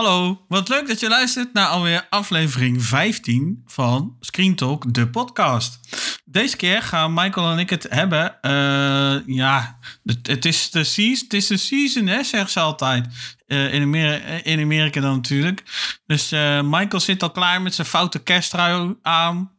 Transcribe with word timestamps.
Hallo, 0.00 0.44
wat 0.48 0.68
leuk 0.68 0.88
dat 0.88 1.00
je 1.00 1.08
luistert 1.08 1.52
naar 1.52 1.66
alweer 1.66 2.06
aflevering 2.10 2.82
15 2.84 3.62
van 3.66 4.16
Screen 4.20 4.54
Talk, 4.54 4.94
de 4.94 5.08
podcast. 5.08 5.80
Deze 6.24 6.56
keer 6.56 6.82
gaan 6.82 7.14
Michael 7.14 7.50
en 7.50 7.58
ik 7.58 7.70
het 7.70 7.86
hebben. 7.88 8.36
Uh, 8.42 9.36
ja, 9.36 9.78
het, 10.22 10.44
is 10.44 10.70
de 10.70 10.84
season, 10.84 11.24
het 11.24 11.32
is 11.32 11.46
de 11.46 11.56
season, 11.56 12.06
hè, 12.06 12.24
zeggen 12.24 12.50
ze 12.50 12.60
altijd. 12.60 13.06
In, 13.46 13.82
Amerika, 13.82 14.24
in 14.42 14.60
Amerika 14.60 15.00
dan 15.00 15.14
natuurlijk. 15.14 15.62
Dus 16.06 16.30
Michael 16.62 17.00
zit 17.00 17.22
al 17.22 17.30
klaar 17.30 17.62
met 17.62 17.74
zijn 17.74 17.86
foute 17.86 18.18
kersttrui 18.18 18.94
aan. 19.02 19.50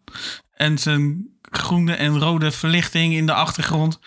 En 0.54 0.78
zijn 0.78 1.28
groene 1.42 1.94
en 1.94 2.20
rode 2.20 2.52
verlichting 2.52 3.14
in 3.14 3.26
de 3.26 3.34
achtergrond. 3.34 4.00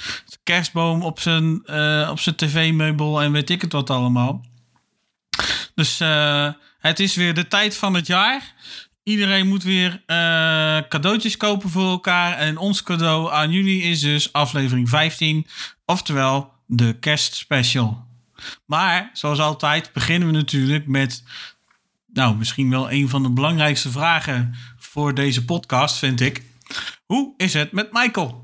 Kerstboom 0.42 1.02
op 1.02 1.20
zijn, 1.20 1.54
op 2.10 2.20
zijn 2.20 2.36
tv-meubel 2.36 3.22
en 3.22 3.32
weet 3.32 3.50
ik 3.50 3.60
het 3.60 3.72
wat 3.72 3.90
allemaal. 3.90 4.52
Dus 5.74 6.00
uh, 6.00 6.52
het 6.78 7.00
is 7.00 7.14
weer 7.14 7.34
de 7.34 7.48
tijd 7.48 7.76
van 7.76 7.94
het 7.94 8.06
jaar. 8.06 8.54
Iedereen 9.02 9.48
moet 9.48 9.62
weer 9.62 9.90
uh, 9.90 9.96
cadeautjes 10.88 11.36
kopen 11.36 11.70
voor 11.70 11.90
elkaar. 11.90 12.36
En 12.38 12.56
ons 12.56 12.82
cadeau 12.82 13.32
aan 13.32 13.50
jullie 13.50 13.82
is 13.82 14.00
dus 14.00 14.32
aflevering 14.32 14.88
15. 14.88 15.46
Oftewel 15.84 16.52
de 16.66 16.96
kerstspecial. 17.00 18.06
Maar 18.66 19.10
zoals 19.12 19.38
altijd 19.38 19.92
beginnen 19.92 20.28
we 20.28 20.34
natuurlijk 20.34 20.86
met... 20.86 21.22
Nou, 22.12 22.36
misschien 22.36 22.70
wel 22.70 22.90
een 22.90 23.08
van 23.08 23.22
de 23.22 23.30
belangrijkste 23.30 23.90
vragen 23.90 24.54
voor 24.78 25.14
deze 25.14 25.44
podcast, 25.44 25.98
vind 25.98 26.20
ik. 26.20 26.42
Hoe 27.06 27.34
is 27.36 27.52
het 27.52 27.72
met 27.72 27.92
Michael? 27.92 28.43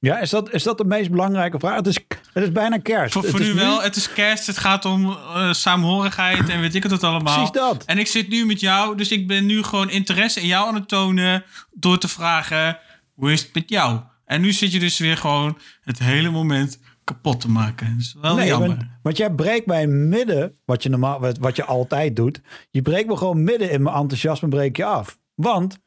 Ja, 0.00 0.18
is 0.18 0.30
dat, 0.30 0.52
is 0.52 0.62
dat 0.62 0.78
de 0.78 0.84
meest 0.84 1.10
belangrijke 1.10 1.58
vraag? 1.58 1.76
Het 1.76 1.86
is, 1.86 1.98
het 2.32 2.42
is 2.42 2.52
bijna 2.52 2.78
kerst. 2.78 3.12
Voor, 3.12 3.24
voor 3.24 3.40
nu 3.40 3.54
wel, 3.54 3.82
het 3.82 3.96
is 3.96 4.12
kerst. 4.12 4.46
Het 4.46 4.58
gaat 4.58 4.84
om 4.84 5.06
uh, 5.06 5.52
saamhorigheid 5.52 6.48
en 6.48 6.60
weet 6.60 6.74
ik 6.74 6.82
het 6.82 7.02
allemaal. 7.02 7.34
Precies 7.34 7.52
dat. 7.52 7.84
En 7.84 7.98
ik 7.98 8.06
zit 8.06 8.28
nu 8.28 8.46
met 8.46 8.60
jou, 8.60 8.96
dus 8.96 9.10
ik 9.10 9.26
ben 9.26 9.46
nu 9.46 9.62
gewoon 9.62 9.90
interesse 9.90 10.40
in 10.40 10.46
jou 10.46 10.68
aan 10.68 10.74
het 10.74 10.88
tonen... 10.88 11.44
door 11.72 11.98
te 11.98 12.08
vragen, 12.08 12.78
hoe 13.14 13.32
is 13.32 13.42
het 13.42 13.54
met 13.54 13.68
jou? 13.68 14.00
En 14.24 14.40
nu 14.40 14.52
zit 14.52 14.72
je 14.72 14.78
dus 14.78 14.98
weer 14.98 15.16
gewoon 15.16 15.58
het 15.80 15.98
hele 15.98 16.30
moment 16.30 16.80
kapot 17.04 17.40
te 17.40 17.50
maken. 17.50 17.90
Dat 17.90 18.00
is 18.00 18.16
wel 18.20 18.34
nee, 18.34 18.46
jammer. 18.46 18.68
Want, 18.68 18.82
want, 19.02 19.16
jij 19.16 19.30
breekt 19.30 19.66
mij 19.66 19.86
midden, 19.86 20.58
wat 20.64 20.82
je, 20.82 20.88
normaal, 20.88 21.20
wat, 21.20 21.38
wat 21.38 21.56
je 21.56 21.64
altijd 21.64 22.16
doet... 22.16 22.40
je 22.70 22.82
breekt 22.82 23.08
me 23.08 23.16
gewoon 23.16 23.44
midden 23.44 23.70
in 23.70 23.82
mijn 23.82 23.96
enthousiasme 23.96 24.48
breek 24.48 24.76
je 24.76 24.84
af. 24.84 25.18
Want 25.34 25.78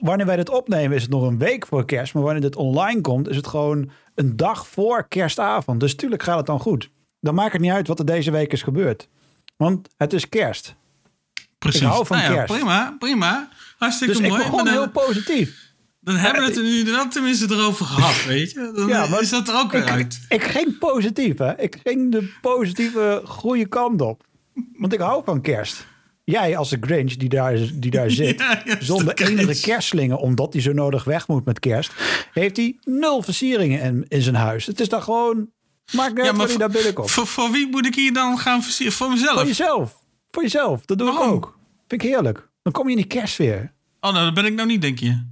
wanneer 0.00 0.26
wij 0.26 0.36
dit 0.36 0.48
opnemen 0.48 0.96
is 0.96 1.02
het 1.02 1.10
nog 1.10 1.22
een 1.22 1.38
week 1.38 1.66
voor 1.66 1.84
kerst. 1.84 2.14
Maar 2.14 2.22
wanneer 2.22 2.42
dit 2.42 2.56
online 2.56 3.00
komt 3.00 3.28
is 3.28 3.36
het 3.36 3.46
gewoon 3.46 3.90
een 4.14 4.36
dag 4.36 4.66
voor 4.66 5.08
kerstavond. 5.08 5.80
Dus 5.80 5.96
tuurlijk 5.96 6.22
gaat 6.22 6.36
het 6.36 6.46
dan 6.46 6.60
goed. 6.60 6.90
Dan 7.20 7.34
maakt 7.34 7.52
het 7.52 7.60
niet 7.60 7.70
uit 7.70 7.88
wat 7.88 7.98
er 7.98 8.04
deze 8.04 8.30
week 8.30 8.52
is 8.52 8.62
gebeurd. 8.62 9.08
Want 9.56 9.88
het 9.96 10.12
is 10.12 10.28
kerst. 10.28 10.74
Precies. 11.58 11.80
Ik 11.80 11.86
hou 11.86 12.06
van 12.06 12.16
nou 12.16 12.28
ja, 12.28 12.36
kerst. 12.36 12.54
Prima, 12.54 12.96
prima. 12.98 13.48
Hartstikke 13.78 14.12
dus 14.12 14.28
mooi. 14.28 14.32
ik 14.32 14.38
ben 14.38 14.58
gewoon 14.58 14.68
heel 14.68 14.90
positief. 14.90 15.64
Dan 16.00 16.16
hebben 16.16 16.42
we 16.42 16.48
het 16.48 16.56
er 16.56 16.62
nu 16.62 16.84
wel 16.84 17.08
tenminste 17.08 17.54
erover 17.54 17.86
gehad, 17.86 18.24
weet 18.34 18.50
je. 18.50 18.70
Dan 18.74 18.88
ja, 18.88 19.06
maar 19.06 19.20
is 19.20 19.30
dat 19.30 19.48
er 19.48 19.58
ook 19.58 19.72
weer 19.72 19.82
ik, 19.82 19.88
uit. 19.88 20.20
Ik 20.28 20.42
ging 20.42 20.78
positief, 20.78 21.38
hè. 21.38 21.60
Ik 21.60 21.80
ging 21.84 22.12
de 22.12 22.32
positieve 22.40 23.22
goede 23.24 23.66
kant 23.66 24.00
op. 24.00 24.24
Want 24.72 24.92
ik 24.92 25.00
hou 25.00 25.22
van 25.24 25.40
kerst. 25.40 25.86
Jij 26.26 26.56
als 26.56 26.70
de 26.70 26.76
Grinch 26.80 27.14
die 27.14 27.28
daar, 27.28 27.58
die 27.74 27.90
daar 27.90 28.10
zit, 28.20 28.44
zonder 28.78 29.14
enige 29.14 29.60
kerstslingen, 29.60 30.18
omdat 30.18 30.52
hij 30.52 30.62
zo 30.62 30.72
nodig 30.72 31.04
weg 31.04 31.28
moet 31.28 31.44
met 31.44 31.58
kerst, 31.58 31.92
heeft 32.32 32.56
hij 32.56 32.78
nul 32.84 33.22
versieringen 33.22 33.80
in, 33.80 34.04
in 34.08 34.22
zijn 34.22 34.34
huis. 34.34 34.66
Het 34.66 34.80
is 34.80 34.88
dan 34.88 35.02
gewoon, 35.02 35.48
maakt 35.92 36.14
net 36.14 36.24
ja, 36.24 36.32
maar 36.32 36.46
hij 36.46 36.56
daar 36.56 36.70
binnenkomt. 36.70 37.10
Voor, 37.10 37.26
voor 37.26 37.50
wie 37.50 37.68
moet 37.68 37.86
ik 37.86 37.94
hier 37.94 38.12
dan 38.12 38.38
gaan 38.38 38.62
versieren? 38.62 38.94
Voor 38.94 39.08
mezelf? 39.08 39.38
Voor 39.38 39.46
jezelf. 39.46 40.04
Voor 40.30 40.42
jezelf. 40.42 40.84
Dat 40.84 40.98
doe 40.98 41.06
Waarom? 41.06 41.28
ik 41.28 41.34
ook. 41.34 41.58
Vind 41.88 42.02
ik 42.02 42.08
heerlijk. 42.08 42.48
Dan 42.62 42.72
kom 42.72 42.84
je 42.84 42.90
in 42.90 42.96
die 42.96 43.06
kerstfeer. 43.06 43.72
Oh, 44.00 44.12
nou, 44.12 44.24
dat 44.24 44.34
ben 44.34 44.44
ik 44.44 44.54
nou 44.54 44.68
niet, 44.68 44.80
denk 44.82 44.98
je. 44.98 45.24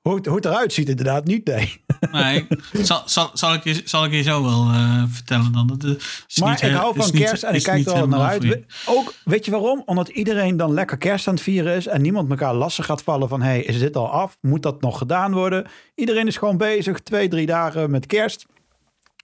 Hoe 0.00 0.14
het, 0.14 0.26
hoe 0.26 0.36
het 0.36 0.44
eruit 0.44 0.72
ziet, 0.72 0.88
inderdaad 0.88 1.24
niet, 1.24 1.46
nee. 1.46 1.84
Nee, 2.12 2.46
zal, 2.72 3.02
zal, 3.04 3.30
zal, 3.32 3.54
ik, 3.54 3.64
je, 3.64 3.82
zal 3.84 4.04
ik 4.04 4.12
je 4.12 4.22
zo 4.22 4.42
wel 4.42 4.66
uh, 4.66 5.02
vertellen 5.08 5.52
dan. 5.52 5.66
Dat 5.66 5.84
is 6.28 6.38
maar 6.40 6.50
niet, 6.50 6.62
ik 6.62 6.70
hou 6.70 6.94
van 6.96 7.10
kerst 7.10 7.42
en 7.42 7.54
ik 7.54 7.62
kijk 7.62 7.86
er 7.86 7.92
al 7.92 8.08
naar 8.08 8.20
uit. 8.20 8.64
Ook, 8.86 9.14
weet 9.24 9.44
je 9.44 9.50
waarom? 9.50 9.82
Omdat 9.84 10.08
iedereen 10.08 10.56
dan 10.56 10.72
lekker 10.72 10.98
kerst 10.98 11.28
aan 11.28 11.34
het 11.34 11.42
vieren 11.42 11.76
is 11.76 11.86
en 11.86 12.02
niemand 12.02 12.30
elkaar 12.30 12.54
lastig 12.54 12.86
gaat 12.86 13.02
vallen 13.02 13.28
van 13.28 13.42
hey, 13.42 13.62
is 13.62 13.78
dit 13.78 13.96
al 13.96 14.10
af? 14.10 14.36
Moet 14.40 14.62
dat 14.62 14.80
nog 14.80 14.98
gedaan 14.98 15.32
worden? 15.32 15.66
Iedereen 15.94 16.26
is 16.26 16.36
gewoon 16.36 16.56
bezig, 16.56 17.00
twee, 17.00 17.28
drie 17.28 17.46
dagen 17.46 17.90
met 17.90 18.06
kerst. 18.06 18.46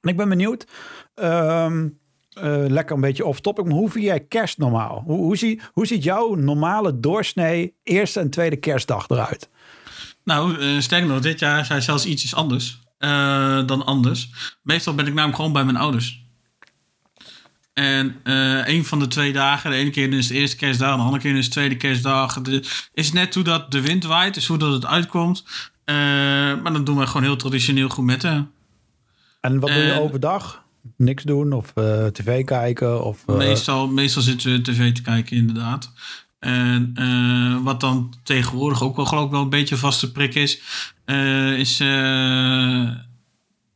En 0.00 0.08
ik 0.08 0.16
ben 0.16 0.28
benieuwd, 0.28 0.66
um, 1.14 1.98
uh, 2.42 2.64
lekker 2.68 2.94
een 2.94 3.00
beetje 3.00 3.26
off-topic, 3.26 3.64
maar 3.64 3.74
hoe 3.74 3.90
vind 3.90 4.04
jij 4.04 4.20
kerst 4.20 4.58
normaal? 4.58 5.02
Hoe, 5.06 5.18
hoe, 5.18 5.36
zie, 5.36 5.60
hoe 5.72 5.86
ziet 5.86 6.02
jouw 6.02 6.34
normale 6.34 7.00
doorsnee 7.00 7.74
eerste 7.82 8.20
en 8.20 8.30
tweede 8.30 8.56
kerstdag 8.56 9.08
eruit? 9.08 9.48
Nou, 10.26 10.58
uh, 10.58 10.80
sterker 10.80 11.08
nog, 11.08 11.20
dit 11.20 11.38
jaar 11.38 11.64
zijn 11.64 11.82
zelfs 11.82 12.06
ietsjes 12.06 12.34
anders 12.34 12.78
uh, 12.98 13.66
dan 13.66 13.84
anders. 13.84 14.30
Meestal 14.62 14.94
ben 14.94 15.06
ik 15.06 15.12
namelijk 15.12 15.36
gewoon 15.36 15.52
bij 15.52 15.64
mijn 15.64 15.76
ouders. 15.76 16.24
En 17.72 18.20
uh, 18.24 18.68
een 18.68 18.84
van 18.84 18.98
de 18.98 19.06
twee 19.08 19.32
dagen, 19.32 19.70
de 19.70 19.76
ene 19.76 19.90
keer 19.90 20.12
is 20.12 20.26
de 20.26 20.34
eerste 20.34 20.56
kerstdag, 20.56 20.96
de 20.96 21.02
andere 21.02 21.22
keer 21.22 21.36
is 21.36 21.44
de 21.44 21.50
tweede 21.50 21.76
kerstdag. 21.76 22.40
De, 22.40 22.64
is 22.92 23.12
net 23.12 23.34
hoe 23.34 23.44
dat 23.44 23.70
de 23.70 23.80
wind 23.80 24.04
waait, 24.04 24.36
is 24.36 24.46
hoe 24.46 24.58
dat 24.58 24.72
het 24.72 24.86
uitkomt. 24.86 25.44
maar 25.84 26.72
dan 26.72 26.84
doen 26.84 26.98
we 26.98 27.06
gewoon 27.06 27.22
heel 27.22 27.36
traditioneel 27.36 27.88
gourmetten. 27.88 28.50
En 29.40 29.60
wat 29.60 29.70
doe 29.70 29.82
je 29.82 30.00
overdag? 30.00 30.64
Niks 30.96 31.22
doen 31.22 31.52
of 31.52 31.72
tv 32.12 32.44
kijken? 32.44 33.04
Of, 33.04 33.26
meestal, 33.26 33.88
meestal 33.88 34.22
zitten 34.22 34.52
we 34.52 34.62
tv 34.62 34.92
te 34.92 35.02
kijken, 35.02 35.36
inderdaad. 35.36 35.92
En 36.46 36.94
uh, 36.98 37.64
wat 37.64 37.80
dan 37.80 38.14
tegenwoordig 38.22 38.82
ook 38.82 38.96
wel 38.96 39.06
geloof 39.06 39.24
ik 39.24 39.30
wel 39.30 39.42
een 39.42 39.48
beetje 39.48 39.76
vaste 39.76 40.12
prik 40.12 40.34
is, 40.34 40.60
uh, 41.06 41.58
is. 41.58 41.80
Uh, 41.80 42.90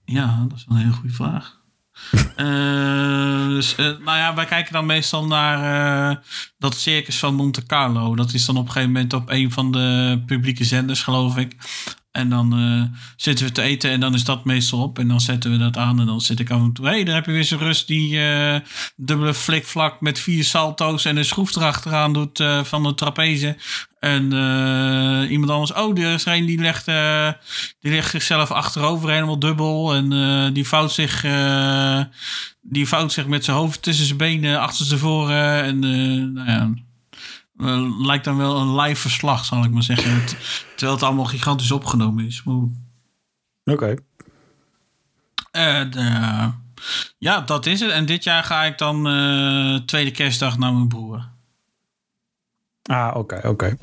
ja, 0.04 0.46
dat 0.48 0.58
is 0.58 0.66
een 0.68 0.76
hele 0.76 0.92
goede 0.92 1.14
vraag. 1.14 1.58
dus, 3.54 3.76
nou 3.76 4.18
ja, 4.18 4.34
wij 4.34 4.44
kijken 4.44 4.72
dan 4.72 4.86
meestal 4.86 5.26
naar 5.26 6.22
dat 6.58 6.74
circus 6.74 7.18
van 7.18 7.34
Monte 7.34 7.66
Carlo. 7.66 8.16
Dat 8.16 8.32
is 8.32 8.44
dan 8.44 8.56
op 8.56 8.66
een 8.66 8.72
gegeven 8.72 8.92
moment 8.92 9.12
op 9.12 9.30
een 9.30 9.52
van 9.52 9.72
de 9.72 10.22
publieke 10.26 10.64
zenders, 10.64 11.02
geloof 11.02 11.36
ik. 11.36 11.56
En 12.20 12.28
dan 12.28 12.60
uh, 12.60 12.82
zitten 13.16 13.46
we 13.46 13.52
te 13.52 13.62
eten 13.62 13.90
en 13.90 14.00
dan 14.00 14.14
is 14.14 14.24
dat 14.24 14.44
meestal 14.44 14.82
op. 14.82 14.98
En 14.98 15.08
dan 15.08 15.20
zetten 15.20 15.50
we 15.50 15.56
dat 15.56 15.76
aan 15.76 16.00
en 16.00 16.06
dan 16.06 16.20
zit 16.20 16.40
ik 16.40 16.50
af 16.50 16.60
en 16.60 16.72
toe... 16.72 16.86
Hé, 16.86 16.90
hey, 16.90 17.04
daar 17.04 17.14
heb 17.14 17.26
je 17.26 17.32
weer 17.32 17.44
zo'n 17.44 17.58
rust 17.58 17.86
die 17.86 18.14
uh, 18.14 18.56
dubbele 18.96 19.34
flikvlak 19.34 20.00
met 20.00 20.18
vier 20.18 20.44
salto's... 20.44 21.04
en 21.04 21.16
een 21.16 21.24
schroef 21.24 21.56
erachteraan 21.56 22.12
doet 22.12 22.40
uh, 22.40 22.64
van 22.64 22.82
de 22.82 22.94
trapeze. 22.94 23.56
En 24.00 24.24
iemand 25.30 25.50
anders... 25.50 25.72
Oh, 25.72 25.98
er 25.98 26.14
is 26.14 26.24
een 26.24 26.46
die 26.46 26.58
legt, 26.58 26.84
die 27.80 27.92
legt 27.92 28.10
zichzelf 28.10 28.50
achterover 28.50 29.10
helemaal 29.10 29.38
dubbel. 29.38 29.94
En 29.94 30.52
die 30.52 30.68
vouwt 30.68 30.92
zich... 30.92 31.26
die 32.62 32.88
vouwt 32.88 33.12
zich 33.12 33.26
met 33.26 33.44
zijn 33.44 33.56
hoofd 33.56 33.82
tussen 33.82 34.06
zijn 34.06 34.18
benen 34.18 34.60
achter 34.60 34.86
zijn 34.86 35.00
voren. 35.00 35.62
En 35.62 35.78
nou 36.32 36.50
ja... 36.50 36.70
Uh, 37.60 38.04
lijkt 38.06 38.24
dan 38.24 38.36
wel 38.36 38.56
een 38.56 38.76
live 38.76 39.00
verslag, 39.00 39.44
zal 39.44 39.64
ik 39.64 39.70
maar 39.70 39.82
zeggen. 39.82 40.26
terwijl 40.76 40.92
het 40.92 41.02
allemaal 41.02 41.24
gigantisch 41.24 41.70
opgenomen 41.70 42.26
is. 42.26 42.42
Oké. 42.44 42.68
Okay. 43.64 43.98
Uh, 45.52 46.48
ja, 47.18 47.40
dat 47.40 47.66
is 47.66 47.80
het. 47.80 47.90
En 47.90 48.06
dit 48.06 48.24
jaar 48.24 48.44
ga 48.44 48.62
ik 48.62 48.78
dan 48.78 49.08
uh, 49.08 49.76
tweede 49.76 50.10
kerstdag 50.10 50.58
naar 50.58 50.72
mijn 50.72 50.88
broer. 50.88 51.28
Ah, 52.82 53.08
oké, 53.08 53.18
okay, 53.18 53.38
oké. 53.38 53.48
Okay. 53.48 53.78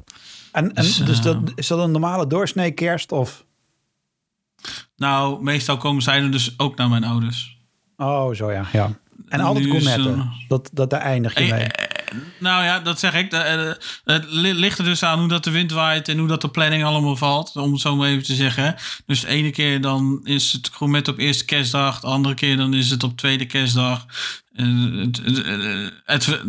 En, 0.52 0.74
en 0.74 0.84
dus, 0.84 0.98
dus 0.98 1.22
dat, 1.22 1.38
is 1.56 1.68
dat 1.68 1.80
een 1.80 1.92
normale 1.92 2.28
doorsnee 2.28 2.72
kerst 2.72 3.12
of? 3.12 3.46
Nou, 4.96 5.44
meestal 5.44 5.78
komen 5.78 6.02
zij 6.02 6.22
er 6.22 6.32
dus 6.32 6.60
ook 6.60 6.76
naar 6.76 6.90
mijn 6.90 7.04
ouders. 7.04 7.58
Oh, 7.98 8.34
zo 8.34 8.52
ja, 8.52 8.66
ja. 8.72 8.92
En 9.28 9.40
altijd 9.40 9.66
gourmetten. 9.66 10.32
Dat, 10.48 10.70
dat, 10.74 10.90
daar 10.90 11.02
eindig 11.02 11.40
je 11.40 11.54
mee. 11.54 11.68
Nou 12.40 12.64
ja, 12.64 12.80
dat 12.80 13.00
zeg 13.00 13.14
ik. 13.14 13.32
Eh, 13.32 13.72
het 14.04 14.26
ligt 14.30 14.78
er 14.78 14.84
dus 14.84 15.04
aan 15.04 15.20
hoe 15.20 15.28
dat 15.28 15.44
de 15.44 15.52
wind 15.52 15.72
waait 15.72 16.08
en 16.08 16.18
hoe 16.18 16.28
dat 16.28 16.42
de 16.42 16.50
planning 16.50 16.84
allemaal 16.84 17.16
valt. 17.16 17.56
Om 17.56 17.72
het 17.72 17.82
zo 17.82 17.96
maar 17.96 18.08
even 18.08 18.24
te 18.24 18.36
zeggen. 18.36 18.76
Dus 19.06 19.22
de 19.22 19.28
ene 19.28 19.50
keer 19.50 19.82
dan 19.82 20.20
is 20.24 20.52
het 20.52 20.70
gourmet 20.74 21.08
op 21.08 21.18
eerste 21.18 21.46
kerstdag. 21.46 22.00
De 22.00 22.08
andere 22.08 22.36
keer 22.36 22.58
dan 22.58 22.74
is 22.74 22.90
het 22.90 23.04
op 23.04 23.18
tweede 23.18 23.46
kerstdag. 23.46 24.06
Het, 24.54 25.22
het, 25.24 25.46
het, 26.06 26.42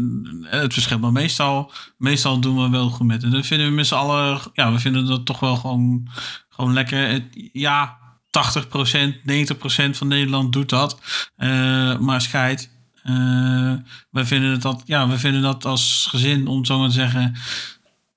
het, 0.42 0.72
verschilt. 0.72 1.00
Maar 1.00 1.12
meestal, 1.12 1.72
meestal 1.96 2.40
doen 2.40 2.62
we 2.62 2.68
wel 2.70 2.90
gourmet. 2.90 3.22
En 3.22 3.30
dan 3.30 3.44
vinden 3.44 3.66
we 3.66 3.72
met 3.72 3.86
z'n 3.86 3.94
allen... 3.94 4.40
Ja, 4.52 4.72
we 4.72 4.78
vinden 4.78 5.06
dat 5.06 5.26
toch 5.26 5.40
wel 5.40 5.56
gewoon, 5.56 6.08
gewoon 6.48 6.72
lekker. 6.72 7.24
ja, 7.52 7.98
80%, 8.28 8.30
90% 8.30 9.90
van 9.90 10.08
Nederland 10.08 10.52
doet 10.52 10.68
dat. 10.68 11.00
Uh, 11.38 11.98
maar 11.98 12.20
scheid. 12.20 12.76
Uh, 13.08 14.24
vinden 14.24 14.60
dat, 14.60 14.82
ja, 14.84 15.08
we 15.08 15.18
vinden 15.18 15.42
dat 15.42 15.64
als 15.64 16.06
gezin, 16.10 16.46
om 16.46 16.64
zo 16.64 16.78
maar 16.78 16.88
te 16.88 16.94
zeggen, 16.94 17.34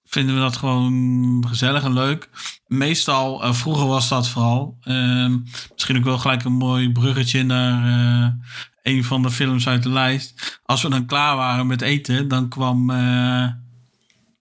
vinden 0.06 0.36
we 0.36 0.42
dat 0.42 0.58
gewoon 0.58 1.46
gezellig 1.48 1.84
en 1.84 1.94
leuk. 1.94 2.30
Meestal, 2.68 3.46
uh, 3.46 3.54
vroeger 3.54 3.88
was 3.88 4.10
dat 4.10 4.30
vooral. 4.30 4.78
Uh, 4.84 5.36
misschien 5.74 5.98
ook 5.98 6.04
wel 6.04 6.18
gelijk 6.18 6.44
een 6.44 6.54
mooi 6.54 6.92
bruggetje 6.92 7.44
naar 7.44 8.38
een 8.84 9.04
van 9.04 9.22
de 9.22 9.32
films 9.32 9.68
uit 9.68 9.84
de 9.84 9.90
lijst. 9.90 10.60
Als 10.66 10.82
we 10.82 10.90
dan 10.90 11.06
klaar 11.06 11.36
waren 11.36 11.68
met 11.68 11.82
eten, 11.82 12.28
dan 12.28 12.50
kwam. 12.50 12.92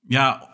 Ja, 0.09 0.50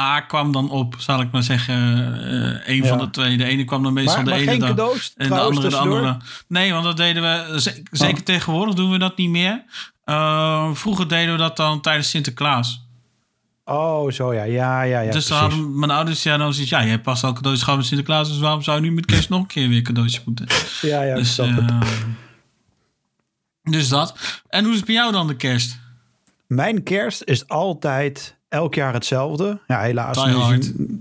A 0.00 0.20
kwam 0.20 0.52
dan 0.52 0.70
op, 0.70 0.94
zal 0.98 1.20
ik 1.20 1.30
maar 1.30 1.42
zeggen. 1.42 1.74
Uh, 1.74 2.76
een 2.76 2.86
van 2.86 2.98
de 2.98 3.10
twee. 3.10 3.36
De 3.36 3.44
ene 3.44 3.64
kwam 3.64 3.82
dan 3.82 3.92
meestal 3.92 4.14
maar, 4.22 4.24
de 4.24 4.30
maar 4.30 4.40
ene 4.40 4.58
dag. 4.58 4.68
Cadeaus, 4.68 5.12
en 5.16 5.28
de 5.28 5.40
andere 5.40 5.68
de 5.68 5.76
andere. 5.76 6.16
Nee, 6.46 6.72
want 6.72 6.84
dat 6.84 6.96
deden 6.96 7.22
we. 7.22 7.60
Zeker 7.90 8.18
oh. 8.18 8.24
tegenwoordig 8.24 8.74
doen 8.74 8.90
we 8.90 8.98
dat 8.98 9.16
niet 9.16 9.30
meer. 9.30 9.64
Uh, 10.04 10.70
vroeger 10.72 11.08
deden 11.08 11.32
we 11.32 11.38
dat 11.38 11.56
dan 11.56 11.80
tijdens 11.80 12.10
Sinterklaas. 12.10 12.86
Oh, 13.64 14.10
zo 14.10 14.34
ja. 14.34 14.42
Ja, 14.42 14.82
ja, 14.82 15.00
ja. 15.00 15.12
Dus 15.12 15.26
dan 15.26 15.38
hadden 15.38 15.78
mijn 15.78 15.90
ouders 15.90 16.22
ja 16.22 16.36
dan 16.36 16.52
zoiets. 16.52 16.70
Ja, 16.70 16.80
je 16.80 16.90
hebt 16.90 17.02
pas 17.02 17.24
al 17.24 17.32
cadeautjes 17.32 17.64
gehad 17.64 17.78
met 17.78 17.88
Sinterklaas. 17.88 18.28
Dus 18.28 18.38
waarom 18.38 18.62
zou 18.62 18.76
je 18.76 18.82
nu 18.82 18.92
met 18.92 19.06
kerst 19.06 19.28
nog 19.28 19.40
een 19.40 19.46
keer 19.46 19.68
weer 19.68 19.82
cadeautjes 19.82 20.24
moeten? 20.24 20.46
Ja, 20.80 21.02
ja, 21.02 21.14
dus, 21.14 21.38
uh, 21.38 21.80
dus 23.62 23.88
dat. 23.88 24.14
En 24.48 24.62
hoe 24.62 24.70
is 24.72 24.76
het 24.76 24.86
bij 24.86 24.94
jou 24.94 25.12
dan 25.12 25.26
de 25.26 25.36
kerst? 25.36 25.78
Mijn 26.46 26.82
kerst 26.82 27.22
is 27.24 27.48
altijd 27.48 28.36
elk 28.52 28.74
jaar 28.74 28.92
hetzelfde. 28.92 29.58
Ja, 29.66 29.80
helaas. 29.80 30.24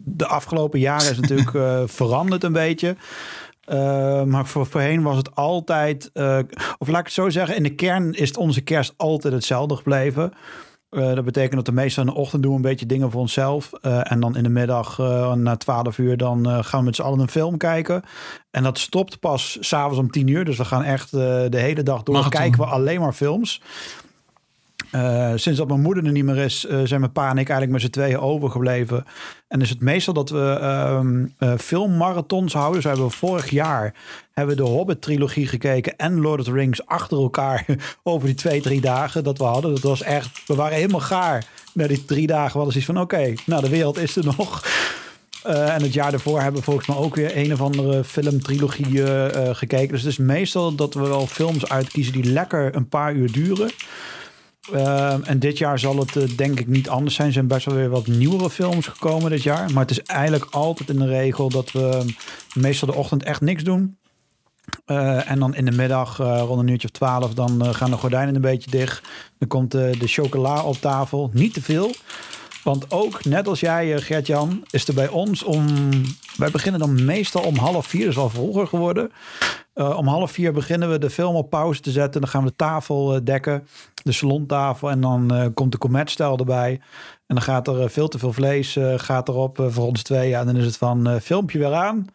De 0.06 0.28
afgelopen 0.28 0.80
jaren 0.80 1.12
is 1.12 1.20
natuurlijk 1.20 1.54
uh, 1.54 1.82
veranderd 2.00 2.44
een 2.44 2.54
beetje. 2.54 2.96
Uh, 3.68 4.24
maar 4.24 4.46
voor, 4.46 4.66
voorheen 4.66 5.02
was 5.02 5.18
het 5.18 5.36
altijd, 5.36 6.10
uh, 6.14 6.40
of 6.78 6.88
laat 6.88 7.00
ik 7.00 7.06
het 7.06 7.14
zo 7.14 7.30
zeggen, 7.30 7.56
in 7.56 7.64
de 7.64 7.76
kern 7.76 8.14
is 8.14 8.28
het 8.28 8.38
onze 8.38 8.62
kerst 8.62 8.94
altijd 8.98 9.34
hetzelfde 9.34 9.76
gebleven. 9.76 10.34
Dat 10.90 11.26
betekent 11.26 11.56
dat 11.56 11.66
de 11.66 11.72
meestal 11.72 12.04
in 12.04 12.10
de 12.10 12.16
ochtend 12.16 12.44
doen 12.44 12.56
een 12.56 12.62
beetje 12.62 12.86
dingen 12.86 13.12
voor 13.12 13.22
onszelf. 13.22 13.74
En 13.82 14.20
dan 14.20 14.36
in 14.38 14.44
de 14.44 14.50
middag 14.50 14.98
na 15.36 15.58
12 15.58 15.98
uur 15.98 16.18
dan 16.18 16.64
gaan 16.64 16.80
we 16.80 16.86
met 16.86 16.96
z'n 16.96 17.02
allen 17.02 17.20
een 17.20 17.30
film 17.30 17.58
kijken. 17.58 18.04
En 18.50 18.64
dat 18.64 18.78
stopt 18.78 19.20
pas 19.20 19.58
s'avonds 19.60 20.00
om 20.00 20.10
10 20.10 20.28
uur. 20.28 20.46
Dus 20.46 20.58
we 20.58 20.66
gaan 20.66 20.84
echt 20.84 21.12
de 21.12 21.50
hele 21.52 21.84
dag 21.84 22.04
door 22.04 22.16
Marathon. 22.16 22.40
kijken 22.40 22.60
we 22.60 22.66
alleen 22.66 23.00
maar 23.00 23.14
films. 23.14 23.62
Uh, 24.96 25.32
sinds 25.36 25.60
dat 25.60 25.68
mijn 25.68 25.82
moeder 25.82 26.06
er 26.06 26.12
niet 26.12 26.24
meer 26.24 26.38
is, 26.38 26.66
uh, 26.66 26.82
zijn 26.84 27.00
mijn 27.00 27.12
pa 27.12 27.30
en 27.30 27.38
ik 27.38 27.50
eigenlijk 27.50 27.72
met 27.72 27.82
z'n 27.82 27.90
tweeën 27.90 28.20
overgebleven. 28.20 29.06
En 29.48 29.62
is 29.62 29.70
het 29.70 29.82
meestal 29.82 30.14
dat 30.14 30.30
we 30.30 30.58
uh, 30.62 31.00
uh, 31.40 31.58
filmmarathons 31.58 32.54
houden. 32.54 32.76
Dus 32.76 32.84
hebben 32.84 33.06
we 33.06 33.12
vorig 33.12 33.50
jaar 33.50 33.94
hebben 34.34 34.56
we 34.56 34.64
de 34.64 34.70
Hobbit-trilogie 34.70 35.48
gekeken 35.48 35.98
en 35.98 36.22
Lord 36.22 36.40
of 36.40 36.46
the 36.46 36.52
Rings 36.52 36.86
achter 36.86 37.18
elkaar 37.18 37.66
over 38.04 38.28
die 38.28 38.36
twee, 38.36 38.62
drie 38.62 38.82
dagen 38.82 39.24
dat 39.24 39.38
we 39.38 39.44
hadden. 39.44 39.72
Dat 39.72 39.82
was 39.82 40.02
echt, 40.02 40.48
we 40.48 40.56
waren 40.56 40.78
helemaal 40.78 41.00
gaar 41.00 41.46
na 41.74 41.88
die 41.88 42.06
drie 42.06 42.28
dagen. 42.28 42.52
We 42.52 42.58
hadden 42.58 42.82
zoiets 42.82 42.92
van, 42.92 43.02
oké, 43.02 43.34
nou 43.46 43.62
de 43.62 43.70
wereld 43.70 43.98
is 43.98 44.16
er 44.16 44.26
nog. 44.26 44.66
En 45.44 45.82
het 45.82 45.94
jaar 45.94 46.12
daarvoor 46.12 46.42
hebben 46.42 46.60
we 46.60 46.66
volgens 46.66 46.88
mij 46.88 46.98
ook 46.98 47.16
weer 47.16 47.38
een 47.38 47.54
of 47.54 47.62
andere 47.62 48.04
filmtrilogie 48.04 48.88
uh, 48.88 49.26
gekeken. 49.52 49.88
Dus 49.88 50.02
het 50.02 50.12
is 50.12 50.18
meestal 50.18 50.76
dat 50.76 50.94
we 50.94 51.08
wel 51.08 51.28
films 51.28 51.70
uitkiezen 51.70 52.14
die 52.14 52.24
lekker 52.24 52.76
een 52.76 52.88
paar 52.88 53.14
uur 53.14 53.32
duren. 53.32 53.72
Uh, 54.74 55.30
en 55.30 55.40
dit 55.40 55.58
jaar 55.58 55.80
zal 55.80 55.98
het 55.98 56.16
uh, 56.16 56.38
denk 56.38 56.60
ik 56.60 56.68
niet 56.68 56.90
anders 56.90 57.16
zijn. 57.16 57.28
Er 57.28 57.34
zijn 57.34 57.48
best 57.48 57.66
wel 57.66 57.76
weer 57.76 57.90
wat 57.90 58.08
nieuwere 58.08 58.50
films 58.50 58.88
gekomen 58.88 59.32
dit 59.32 59.44
jaar. 59.44 59.72
Maar 59.72 59.82
het 59.82 59.92
is 59.92 60.02
eigenlijk 60.02 60.46
altijd 60.52 60.90
in 60.90 61.00
de 61.00 61.08
regel 61.08 61.50
dat 61.50 61.72
we 61.72 62.14
meestal 62.54 62.88
de 62.88 62.96
ochtend 62.96 63.24
echt 63.24 63.42
niks 63.42 63.64
doen. 63.64 63.98
Uh, 64.86 65.32
en 65.32 65.40
dan 65.40 65.56
in 65.56 65.66
de 65.66 65.72
middag, 65.72 66.18
rond 66.18 66.60
een 66.62 66.68
uurtje 66.68 66.88
of 66.88 66.94
twaalf, 66.94 67.34
dan 67.34 67.76
gaan 67.76 67.90
de 67.90 67.98
gordijnen 67.98 68.36
een 68.36 68.42
beetje 68.42 68.72
dicht. 68.72 69.08
Dan 69.38 69.48
komt 69.48 69.72
de 69.72 70.08
chocola 70.08 70.64
op 70.64 70.76
tafel. 70.78 71.30
Niet 71.34 71.54
te 71.54 71.62
veel. 71.62 71.92
Want 72.64 72.92
ook, 72.92 73.26
net 73.26 73.48
als 73.48 73.60
jij, 73.60 74.02
Gert-Jan, 74.02 74.64
is 74.70 74.88
er 74.88 74.94
bij 74.94 75.08
ons 75.08 75.44
om... 75.44 75.66
Wij 76.38 76.52
beginnen 76.52 76.80
dan 76.80 77.06
meestal 77.06 77.44
om 77.44 77.56
half 77.56 77.88
vier, 77.88 78.08
is 78.08 78.18
al 78.18 78.30
vroeger 78.30 78.68
geworden. 78.68 79.12
Uh, 79.76 79.98
om 79.98 80.08
half 80.08 80.32
vier 80.32 80.54
beginnen 80.54 80.92
we 80.92 81.00
de 81.00 81.10
film 81.10 81.36
op 81.36 81.50
pauze 81.50 81.82
te 81.82 81.92
zetten. 81.92 82.22
Dan 82.22 82.30
gaan 82.30 82.44
we 82.44 82.50
de 82.50 82.56
tafel 82.56 83.16
uh, 83.16 83.22
dekken, 83.24 83.68
de 84.04 84.12
salontafel. 84.12 84.90
En 84.90 85.02
dan 85.02 85.52
komt 85.54 85.72
de 85.72 85.78
cometstel 85.78 86.38
erbij. 86.38 86.82
En 87.32 87.38
dan 87.38 87.46
gaat 87.46 87.68
er 87.68 87.90
veel 87.90 88.08
te 88.08 88.20
veel 88.20 88.34
vlees 88.34 88.78
gaat 88.96 89.28
erop 89.28 89.64
voor 89.68 89.86
ons 89.86 90.04
twee. 90.04 90.30
Ja, 90.30 90.40
en 90.40 90.46
dan 90.46 90.56
is 90.56 90.66
het 90.66 90.78
van 90.78 91.20
filmpje 91.22 91.60
weer 91.60 91.74
aan. 91.74 92.08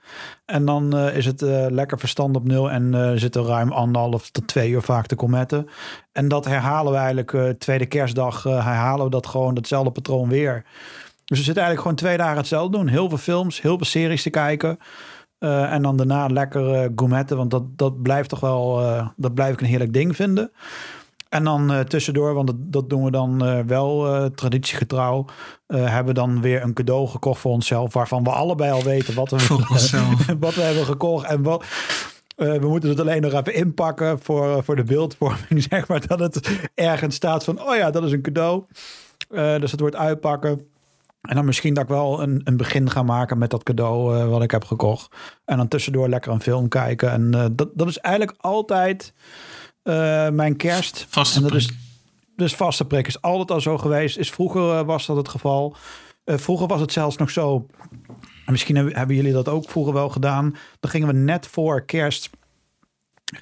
En 0.44 0.64
dan 0.64 0.98
is 0.98 1.26
het 1.26 1.40
lekker 1.70 1.98
verstand 1.98 2.36
op 2.36 2.44
nul. 2.44 2.70
En 2.70 3.12
zitten 3.20 3.44
ruim 3.44 3.72
anderhalf 3.72 4.30
tot 4.30 4.48
twee 4.48 4.70
uur 4.70 4.82
vaak 4.82 5.06
te 5.06 5.16
cometten. 5.16 5.68
En 6.12 6.28
dat 6.28 6.44
herhalen 6.44 6.92
we 6.92 6.98
eigenlijk 6.98 7.58
tweede 7.58 7.86
kerstdag. 7.86 8.42
herhalen 8.42 9.04
we 9.04 9.10
dat 9.10 9.26
gewoon, 9.26 9.54
datzelfde 9.54 9.90
patroon 9.90 10.28
weer. 10.28 10.64
Dus 11.24 11.38
we 11.38 11.44
zitten 11.44 11.62
eigenlijk 11.62 11.80
gewoon 11.80 11.96
twee 11.96 12.16
dagen 12.16 12.36
hetzelfde 12.36 12.76
doen. 12.76 12.88
Heel 12.88 13.08
veel 13.08 13.19
films, 13.19 13.62
heel 13.62 13.76
veel 13.76 13.86
series 13.86 14.22
te 14.22 14.30
kijken. 14.30 14.78
En 15.38 15.82
dan 15.82 15.96
daarna 15.96 16.26
lekker 16.26 16.82
uh, 16.82 16.88
gourmetten, 16.96 17.36
want 17.36 17.50
dat, 17.50 17.78
dat 17.78 18.02
blijft 18.02 18.28
toch 18.28 18.40
wel, 18.40 18.82
dat 19.16 19.34
blijf 19.34 19.52
ik 19.52 19.60
een 19.60 19.66
heerlijk 19.66 19.92
ding 19.92 20.16
vinden. 20.16 20.50
En 21.36 21.44
dan 21.44 21.84
tussendoor, 21.88 22.34
want 22.34 22.46
dat, 22.46 22.56
dat 22.58 22.90
doen 22.90 23.04
we 23.04 23.10
dan 23.10 23.66
wel 23.66 24.30
traditiegetrouw, 24.34 25.24
hebben 25.66 26.06
we 26.06 26.20
dan 26.20 26.40
weer 26.40 26.62
een 26.62 26.72
cadeau 26.72 27.08
gekocht 27.08 27.40
voor 27.40 27.52
onszelf, 27.52 27.92
waarvan 27.92 28.24
we 28.24 28.30
allebei 28.30 28.70
al 28.70 28.82
weten 28.82 29.14
wat 29.14 29.30
we, 29.30 29.36
wat 30.38 30.54
we 30.54 30.60
hebben 30.60 30.84
gekocht 30.84 31.26
en 31.26 31.42
wat. 31.42 31.64
we 32.36 32.66
moeten 32.68 32.88
het 32.88 33.00
alleen 33.00 33.22
nog 33.22 33.32
even 33.32 33.54
inpakken 33.54 34.18
voor, 34.22 34.64
voor 34.64 34.76
de 34.76 34.84
beeldvorming, 34.84 35.62
zeg 35.70 35.88
maar, 35.88 36.06
dat 36.06 36.18
het 36.18 36.68
ergens 36.74 37.14
staat 37.14 37.44
van, 37.44 37.60
oh 37.60 37.76
ja, 37.76 37.90
dat 37.90 38.04
is 38.04 38.12
een 38.12 38.22
cadeau. 38.22 38.64
dus 39.60 39.70
het 39.70 39.80
wordt 39.80 39.96
uitpakken. 39.96 40.60
En 41.20 41.34
dan 41.34 41.44
misschien 41.44 41.74
dat 41.74 41.82
ik 41.82 41.88
wel 41.88 42.22
een, 42.22 42.40
een 42.44 42.56
begin 42.56 42.90
ga 42.90 43.02
maken 43.02 43.38
met 43.38 43.50
dat 43.50 43.62
cadeau 43.62 44.24
wat 44.24 44.42
ik 44.42 44.50
heb 44.50 44.64
gekocht. 44.64 45.16
En 45.44 45.56
dan 45.56 45.68
tussendoor 45.68 46.08
lekker 46.08 46.32
een 46.32 46.40
film 46.40 46.68
kijken. 46.68 47.10
En 47.10 47.30
dat, 47.56 47.68
dat 47.74 47.88
is 47.88 47.98
eigenlijk 47.98 48.36
altijd 48.40 49.12
uh, 49.86 50.28
mijn 50.28 50.56
kerst. 50.56 51.06
Vaste 51.08 51.36
en 51.36 51.42
dat 51.42 51.50
prik. 51.50 51.62
is 51.62 51.70
dus 52.36 52.54
vaste 52.54 52.84
prik. 52.84 53.06
Is 53.06 53.22
altijd 53.22 53.50
al 53.50 53.60
zo 53.60 53.78
geweest. 53.78 54.18
Is 54.18 54.30
vroeger 54.30 54.84
was 54.84 55.06
dat 55.06 55.16
het 55.16 55.28
geval. 55.28 55.76
vroeger 56.24 56.66
was 56.66 56.80
het 56.80 56.92
zelfs 56.92 57.16
nog 57.16 57.30
zo. 57.30 57.66
Misschien 58.46 58.76
hebben 58.76 59.16
jullie 59.16 59.32
dat 59.32 59.48
ook 59.48 59.70
vroeger 59.70 59.92
wel 59.92 60.08
gedaan. 60.08 60.56
Dan 60.80 60.90
gingen 60.90 61.08
we 61.08 61.14
net 61.14 61.46
voor 61.46 61.84
kerst 61.84 62.30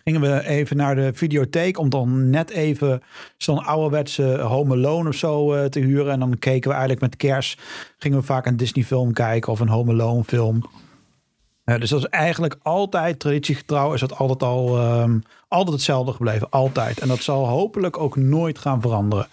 gingen 0.05 0.20
we 0.20 0.46
even 0.46 0.76
naar 0.76 0.94
de 0.94 1.11
videotheek 1.14 1.79
om 1.79 1.88
dan 1.88 2.31
net 2.31 2.50
even 2.50 3.02
zo'n 3.37 3.64
ouderwetse 3.64 4.38
Home 4.38 4.75
Alone 4.75 5.08
of 5.08 5.14
zo 5.14 5.55
uh, 5.55 5.64
te 5.64 5.81
huren. 5.81 6.12
En 6.12 6.19
dan 6.19 6.38
keken 6.38 6.69
we 6.69 6.76
eigenlijk 6.76 7.00
met 7.00 7.17
kerst, 7.17 7.62
gingen 7.99 8.19
we 8.19 8.25
vaak 8.25 8.46
een 8.46 8.56
Disney 8.56 8.85
film 8.85 9.12
kijken 9.12 9.52
of 9.52 9.61
een 9.61 9.69
Home 9.69 9.93
Alone 9.93 10.25
film. 10.25 10.70
Dus 11.65 11.91
dat 11.91 11.99
is 11.99 12.07
eigenlijk 12.07 12.57
altijd 12.63 13.19
traditiegetrouw. 13.19 13.93
Is 13.93 14.01
dat 14.01 14.19
altijd 14.19 14.43
al 14.43 14.81
um, 15.01 15.23
altijd 15.55 15.77
hetzelfde 15.77 16.13
gebleven. 16.13 16.51
Altijd. 16.51 17.01
En 17.01 17.09
dat 17.09 17.23
zal 17.23 17.47
hopelijk 17.47 17.99
ook 17.99 18.17
nooit 18.17 18.59
gaan 18.59 18.81
veranderen. 18.81 19.29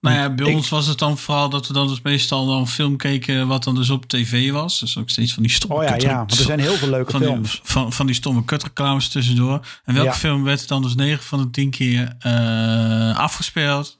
Nou 0.00 0.16
ja, 0.16 0.30
bij 0.30 0.46
ik, 0.46 0.56
ons 0.56 0.68
was 0.68 0.86
het 0.86 0.98
dan 0.98 1.18
vooral 1.18 1.48
dat 1.48 1.66
we 1.66 1.72
dan 1.72 1.86
dus 1.88 2.00
meestal 2.00 2.46
dan 2.46 2.68
film 2.68 2.96
keken 2.96 3.46
wat 3.46 3.64
dan 3.64 3.74
dus 3.74 3.90
op 3.90 4.06
tv 4.06 4.50
was. 4.50 4.80
Dus 4.80 4.98
ook 4.98 5.10
steeds 5.10 5.34
van 5.34 5.42
die 5.42 5.52
stomme 5.52 5.76
Oh 5.76 5.82
ja, 5.82 5.94
ja. 5.94 6.16
Want 6.16 6.30
er 6.30 6.36
zijn 6.36 6.60
heel 6.60 6.74
veel 6.74 6.88
leuke 6.88 7.10
van 7.10 7.20
films. 7.20 7.50
Die, 7.50 7.60
van, 7.62 7.92
van 7.92 8.06
die 8.06 8.14
stomme 8.14 8.44
kutreclames 8.44 9.08
tussendoor. 9.08 9.66
En 9.84 9.94
welke 9.94 10.08
ja. 10.08 10.14
film 10.14 10.44
werd 10.44 10.68
dan 10.68 10.82
dus 10.82 10.94
9 10.94 11.24
van 11.24 11.38
de 11.38 11.50
10 11.50 11.70
keer 11.70 12.16
uh, 12.26 13.18
afgespeeld? 13.18 13.98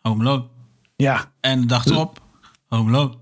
Home 0.00 0.24
Alone. 0.24 0.44
Ja. 0.96 1.32
En 1.40 1.60
de 1.60 1.66
dag 1.66 1.86
erop, 1.86 2.20
Home 2.68 2.96
Alone. 2.96 3.19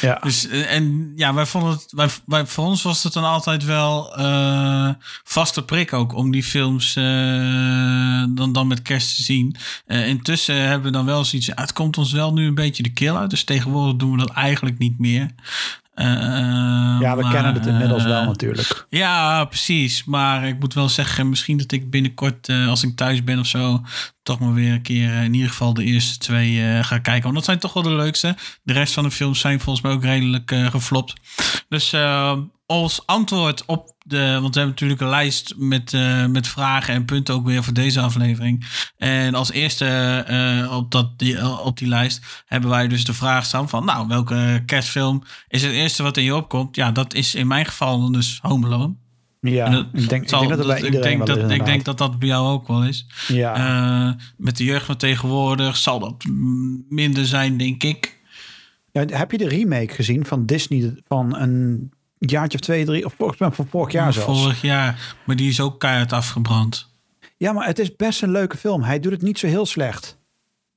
Ja. 0.00 0.18
Dus, 0.22 0.48
en 0.48 1.12
ja, 1.16 1.34
wij 1.34 1.46
vonden 1.46 1.70
het, 1.70 1.86
wij, 1.90 2.08
wij, 2.26 2.46
voor 2.46 2.64
ons 2.64 2.82
was 2.82 3.02
het 3.02 3.12
dan 3.12 3.24
altijd 3.24 3.64
wel 3.64 4.20
uh, 4.20 4.90
vaste 5.24 5.64
prik 5.64 5.92
ook 5.92 6.14
om 6.14 6.30
die 6.30 6.42
films 6.42 6.96
uh, 6.96 8.24
dan, 8.28 8.52
dan 8.52 8.66
met 8.66 8.82
kerst 8.82 9.16
te 9.16 9.22
zien. 9.22 9.56
Intussen 9.86 10.54
hebben 10.54 10.82
we 10.82 10.96
dan 10.96 11.06
wel 11.06 11.24
zoiets, 11.24 11.50
het 11.54 11.72
komt 11.72 11.98
ons 11.98 12.12
wel 12.12 12.32
nu 12.32 12.46
een 12.46 12.54
beetje 12.54 12.82
de 12.82 12.92
kill 12.92 13.14
uit. 13.14 13.30
Dus 13.30 13.44
tegenwoordig 13.44 13.96
doen 13.96 14.10
we 14.10 14.18
dat 14.18 14.30
eigenlijk 14.30 14.78
niet 14.78 14.98
meer. 14.98 15.30
Uh, 15.94 16.06
ja, 17.00 17.16
we 17.16 17.22
maar, 17.22 17.32
kennen 17.32 17.54
het 17.54 17.66
inmiddels 17.66 18.04
wel 18.04 18.24
natuurlijk. 18.24 18.86
Ja, 18.88 19.44
precies. 19.44 20.04
Maar 20.04 20.48
ik 20.48 20.60
moet 20.60 20.74
wel 20.74 20.88
zeggen, 20.88 21.28
misschien 21.28 21.56
dat 21.56 21.72
ik 21.72 21.90
binnenkort, 21.90 22.48
uh, 22.48 22.68
als 22.68 22.82
ik 22.82 22.96
thuis 22.96 23.24
ben 23.24 23.38
of 23.38 23.46
zo, 23.46 23.82
toch 24.22 24.38
maar 24.38 24.52
weer 24.52 24.72
een 24.72 24.82
keer 24.82 25.22
in 25.22 25.34
ieder 25.34 25.48
geval 25.48 25.74
de 25.74 25.84
eerste 25.84 26.18
twee 26.18 26.82
ga 26.82 26.98
kijken. 26.98 27.22
Want 27.22 27.34
dat 27.34 27.44
zijn 27.44 27.58
toch 27.58 27.72
wel 27.72 27.82
de 27.82 27.94
leukste. 27.94 28.36
De 28.62 28.72
rest 28.72 28.94
van 28.94 29.04
de 29.04 29.10
films 29.10 29.40
zijn 29.40 29.60
volgens 29.60 29.84
mij 29.84 29.92
ook 29.92 30.02
redelijk 30.02 30.52
geflopt. 30.70 31.14
Dus 31.68 31.92
als 32.70 33.06
antwoord 33.06 33.64
op 33.66 33.94
de, 34.04 34.16
want 34.16 34.54
we 34.54 34.60
hebben 34.60 34.68
natuurlijk 34.68 35.00
een 35.00 35.08
lijst 35.08 35.54
met, 35.56 35.92
uh, 35.92 36.26
met 36.26 36.48
vragen 36.48 36.94
en 36.94 37.04
punten 37.04 37.34
ook 37.34 37.46
weer 37.46 37.64
voor 37.64 37.72
deze 37.72 38.00
aflevering. 38.00 38.66
En 38.96 39.34
als 39.34 39.52
eerste 39.52 40.24
uh, 40.30 40.76
op, 40.76 40.90
dat, 40.90 41.18
die, 41.18 41.48
op 41.60 41.78
die 41.78 41.88
lijst 41.88 42.44
hebben 42.46 42.70
wij 42.70 42.88
dus 42.88 43.04
de 43.04 43.14
vraag 43.14 43.44
staan 43.44 43.68
van, 43.68 43.84
nou, 43.84 44.08
welke 44.08 44.62
kerstfilm 44.66 45.22
is 45.48 45.62
het 45.62 45.72
eerste 45.72 46.02
wat 46.02 46.16
in 46.16 46.24
je 46.24 46.34
opkomt? 46.34 46.76
Ja, 46.76 46.92
dat 46.92 47.14
is 47.14 47.34
in 47.34 47.46
mijn 47.46 47.66
geval 47.66 48.12
dus 48.12 48.38
Home 48.42 48.66
Alone. 48.66 48.94
Ja, 49.40 49.70
dat, 49.70 49.86
ik, 49.92 50.08
denk, 50.08 50.28
zal, 50.28 50.42
ik 50.42 50.48
denk 50.48 50.62
dat, 50.62 50.82
ik 50.82 51.02
denk 51.02 51.26
dat, 51.26 51.36
is, 51.36 51.52
ik 51.52 51.64
denk 51.64 51.84
dat 51.84 51.98
dat 51.98 52.18
bij 52.18 52.28
jou 52.28 52.48
ook 52.48 52.68
wel 52.68 52.84
is. 52.84 53.06
Ja. 53.28 53.58
Uh, 54.08 54.12
met 54.36 54.56
de 54.56 54.64
jeugd 54.64 54.86
van 54.86 54.96
tegenwoordig 54.96 55.76
zal 55.76 55.98
dat 55.98 56.24
minder 56.88 57.26
zijn, 57.26 57.56
denk 57.56 57.82
ik. 57.82 58.18
Ja, 58.92 59.04
heb 59.06 59.30
je 59.30 59.38
de 59.38 59.48
remake 59.48 59.94
gezien 59.94 60.24
van 60.24 60.46
Disney 60.46 60.94
van 61.08 61.36
een 61.36 61.90
jaartje 62.28 62.58
of 62.58 62.64
twee, 62.64 62.84
drie, 62.84 63.04
of 63.04 63.14
volgens 63.16 63.38
mij 63.38 63.50
van 63.50 63.66
vorig 63.70 63.92
jaar 63.92 64.12
zelfs. 64.12 64.40
Vorig 64.42 64.62
jaar, 64.62 65.16
maar 65.24 65.36
die 65.36 65.48
is 65.48 65.60
ook 65.60 65.80
keihard 65.80 66.12
afgebrand. 66.12 66.88
Ja, 67.36 67.52
maar 67.52 67.66
het 67.66 67.78
is 67.78 67.96
best 67.96 68.22
een 68.22 68.30
leuke 68.30 68.56
film. 68.56 68.82
Hij 68.82 69.00
doet 69.00 69.12
het 69.12 69.22
niet 69.22 69.38
zo 69.38 69.46
heel 69.46 69.66
slecht. 69.66 70.18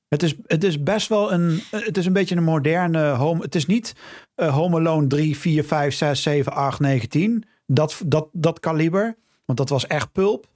Het 0.07 0.23
is, 0.23 0.35
het 0.45 0.63
is 0.63 0.83
best 0.83 1.07
wel 1.07 1.33
een. 1.33 1.61
Het 1.71 1.97
is 1.97 2.05
een 2.05 2.13
beetje 2.13 2.35
een 2.35 2.43
moderne 2.43 3.09
home. 3.09 3.41
Het 3.41 3.55
is 3.55 3.65
niet 3.65 3.95
uh, 4.35 4.53
Home 4.53 4.77
Alone 4.77 5.07
3, 5.07 5.37
4, 5.37 5.63
5, 5.63 5.93
6, 5.95 6.21
7, 6.21 6.53
8, 6.53 6.79
9, 6.79 7.09
10. 7.09 7.43
Dat, 7.65 8.01
dat, 8.05 8.27
dat 8.31 8.59
kaliber. 8.59 9.15
Want 9.45 9.57
dat 9.57 9.69
was 9.69 9.87
echt 9.87 10.11
pulp. 10.11 10.47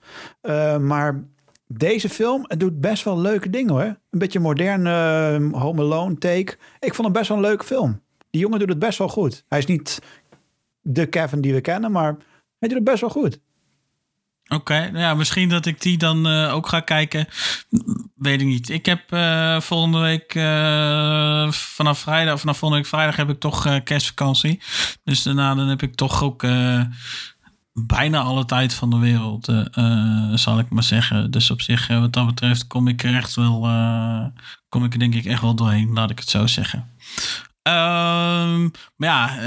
Uh, 0.41 0.77
maar 0.77 1.24
deze 1.67 2.10
film 2.10 2.46
het 2.48 2.60
doet 2.60 2.82
best 2.82 3.03
wel 3.03 3.20
leuke 3.20 3.50
dingen 3.50 3.74
hoor. 3.74 3.98
Een 4.10 4.20
beetje 4.20 4.39
moderne 4.39 4.89
uh, 5.39 5.62
Home 5.62 5.82
Alone 5.82 6.17
take. 6.17 6.58
Ik 6.79 6.94
vond 6.94 7.08
hem 7.08 7.12
best 7.12 7.27
wel 7.27 7.38
een 7.38 7.44
leuke 7.44 7.65
film. 7.65 8.01
Die 8.29 8.41
jongen 8.41 8.60
doet 8.60 8.70
het 8.70 8.79
best 8.79 8.98
wel 8.98 9.10
goed. 9.10 9.44
Hij 9.48 9.60
is 9.60 9.65
niet 9.65 10.01
de 10.89 11.06
Kevin 11.06 11.41
die 11.41 11.53
we 11.53 11.62
kennen, 11.62 11.91
maar 11.91 12.15
hij 12.60 12.70
doet 12.70 12.77
het 12.77 12.84
best 12.84 13.01
wel 13.01 13.10
goed. 13.10 13.39
Oké, 14.48 14.79
nou 14.79 14.98
ja, 14.98 15.13
misschien 15.13 15.50
dat 15.50 15.65
ik 15.65 15.82
die 15.82 15.98
dan 15.98 16.27
uh, 16.27 16.53
ook 16.53 16.67
ga 16.67 16.79
kijken. 16.79 17.27
Weet 18.15 18.41
ik 18.41 18.48
niet. 18.48 18.70
Ik 18.70 18.86
heb 18.86 19.12
uh, 19.12 19.60
volgende 19.60 20.00
week 20.00 20.36
uh, 20.36 21.51
vanaf 21.51 22.00
vrijdag, 22.00 22.39
vanaf 22.39 22.58
volgende 22.58 22.84
week 22.84 22.91
vrijdag 22.91 23.15
heb 23.15 23.29
ik 23.29 23.39
toch 23.39 23.84
kerstvakantie. 23.84 24.62
Dus 25.03 25.24
daarna 25.24 25.56
dan 25.56 25.67
heb 25.67 25.82
ik 25.82 25.96
toch 25.96 26.24
ook 26.24 26.46
bijna 27.74 28.20
alle 28.20 28.46
tijd 28.46 28.74
van 28.74 28.89
de 28.89 28.98
wereld, 28.98 29.46
zal 30.39 30.60
ik 30.60 30.70
maar 30.70 30.84
zeggen. 30.84 31.32
Dus 31.32 31.51
op 31.51 31.62
zich, 31.62 31.88
wat 31.88 32.13
dat 32.13 32.25
betreft, 32.25 32.67
kom 32.67 32.88
ik 32.88 33.03
er 33.03 33.15
echt 33.15 33.36
wel, 33.36 33.70
kom 34.70 34.84
ik 34.84 34.94
er 34.94 35.00
denk 35.00 35.15
ik 35.15 35.25
echt 35.25 35.41
wel 35.41 35.56
doorheen, 35.56 35.94
laat 35.94 36.10
ik 36.10 36.20
het 36.20 36.29
zo 36.29 36.48
zeggen. 36.48 36.79
Um, 37.63 38.72
maar 38.96 39.10
ja, 39.10 39.38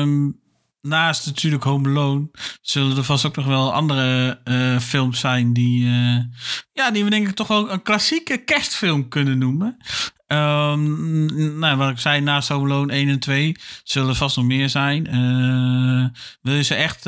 um, 0.00 0.40
naast 0.80 1.26
natuurlijk 1.26 1.64
Home 1.64 1.88
Alone 1.88 2.28
zullen 2.60 2.96
er 2.96 3.04
vast 3.04 3.26
ook 3.26 3.36
nog 3.36 3.46
wel 3.46 3.72
andere 3.72 4.40
uh, 4.44 4.78
films 4.78 5.20
zijn 5.20 5.52
die, 5.52 5.84
uh, 5.84 6.18
ja, 6.72 6.90
die 6.90 7.04
we 7.04 7.10
denk 7.10 7.28
ik 7.28 7.34
toch 7.34 7.48
wel 7.48 7.70
een 7.70 7.82
klassieke 7.82 8.44
kerstfilm 8.44 9.08
kunnen 9.08 9.38
noemen. 9.38 9.76
Um, 10.32 11.58
nou, 11.58 11.76
wat 11.76 11.90
ik 11.90 11.98
zei, 11.98 12.20
naast 12.20 12.48
Home 12.48 12.64
Alone 12.64 12.92
1 12.92 13.08
en 13.08 13.18
2 13.18 13.56
zullen 13.84 14.08
er 14.08 14.14
vast 14.14 14.36
nog 14.36 14.44
meer 14.44 14.68
zijn. 14.68 15.14
Uh, 15.14 16.06
wil 16.42 16.54
je 16.54 16.62
ze 16.62 16.74
echt 16.74 17.02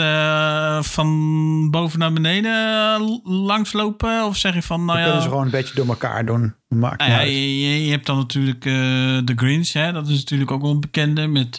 van 0.87 1.71
boven 1.71 1.99
naar 1.99 2.13
beneden 2.13 3.21
langslopen? 3.25 4.25
Of 4.25 4.37
zeg 4.37 4.55
je 4.55 4.63
van, 4.63 4.85
nou 4.85 4.99
ja... 4.99 5.05
kunnen 5.05 5.23
ze 5.23 5.29
gewoon 5.29 5.45
een 5.45 5.51
beetje 5.51 5.75
door 5.75 5.87
elkaar 5.87 6.27
doen. 6.27 6.55
Maakt 6.69 6.99
nou 7.01 7.11
ja, 7.11 7.21
je, 7.21 7.85
je, 7.85 7.91
hebt 7.91 8.07
dan 8.07 8.17
natuurlijk 8.17 8.65
uh, 8.65 8.75
The 9.19 9.33
Grinch, 9.37 9.73
hè? 9.73 9.93
dat 9.93 10.09
is 10.09 10.19
natuurlijk 10.19 10.51
ook 10.51 10.63
wel 10.63 10.71
een 10.71 10.81
bekende. 10.81 11.27
Met 11.27 11.57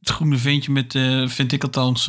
het 0.00 0.10
groene 0.10 0.36
ventje 0.36 0.72
met, 0.72 0.92
vind 1.32 1.52
ik 1.52 1.62
althans, 1.62 2.06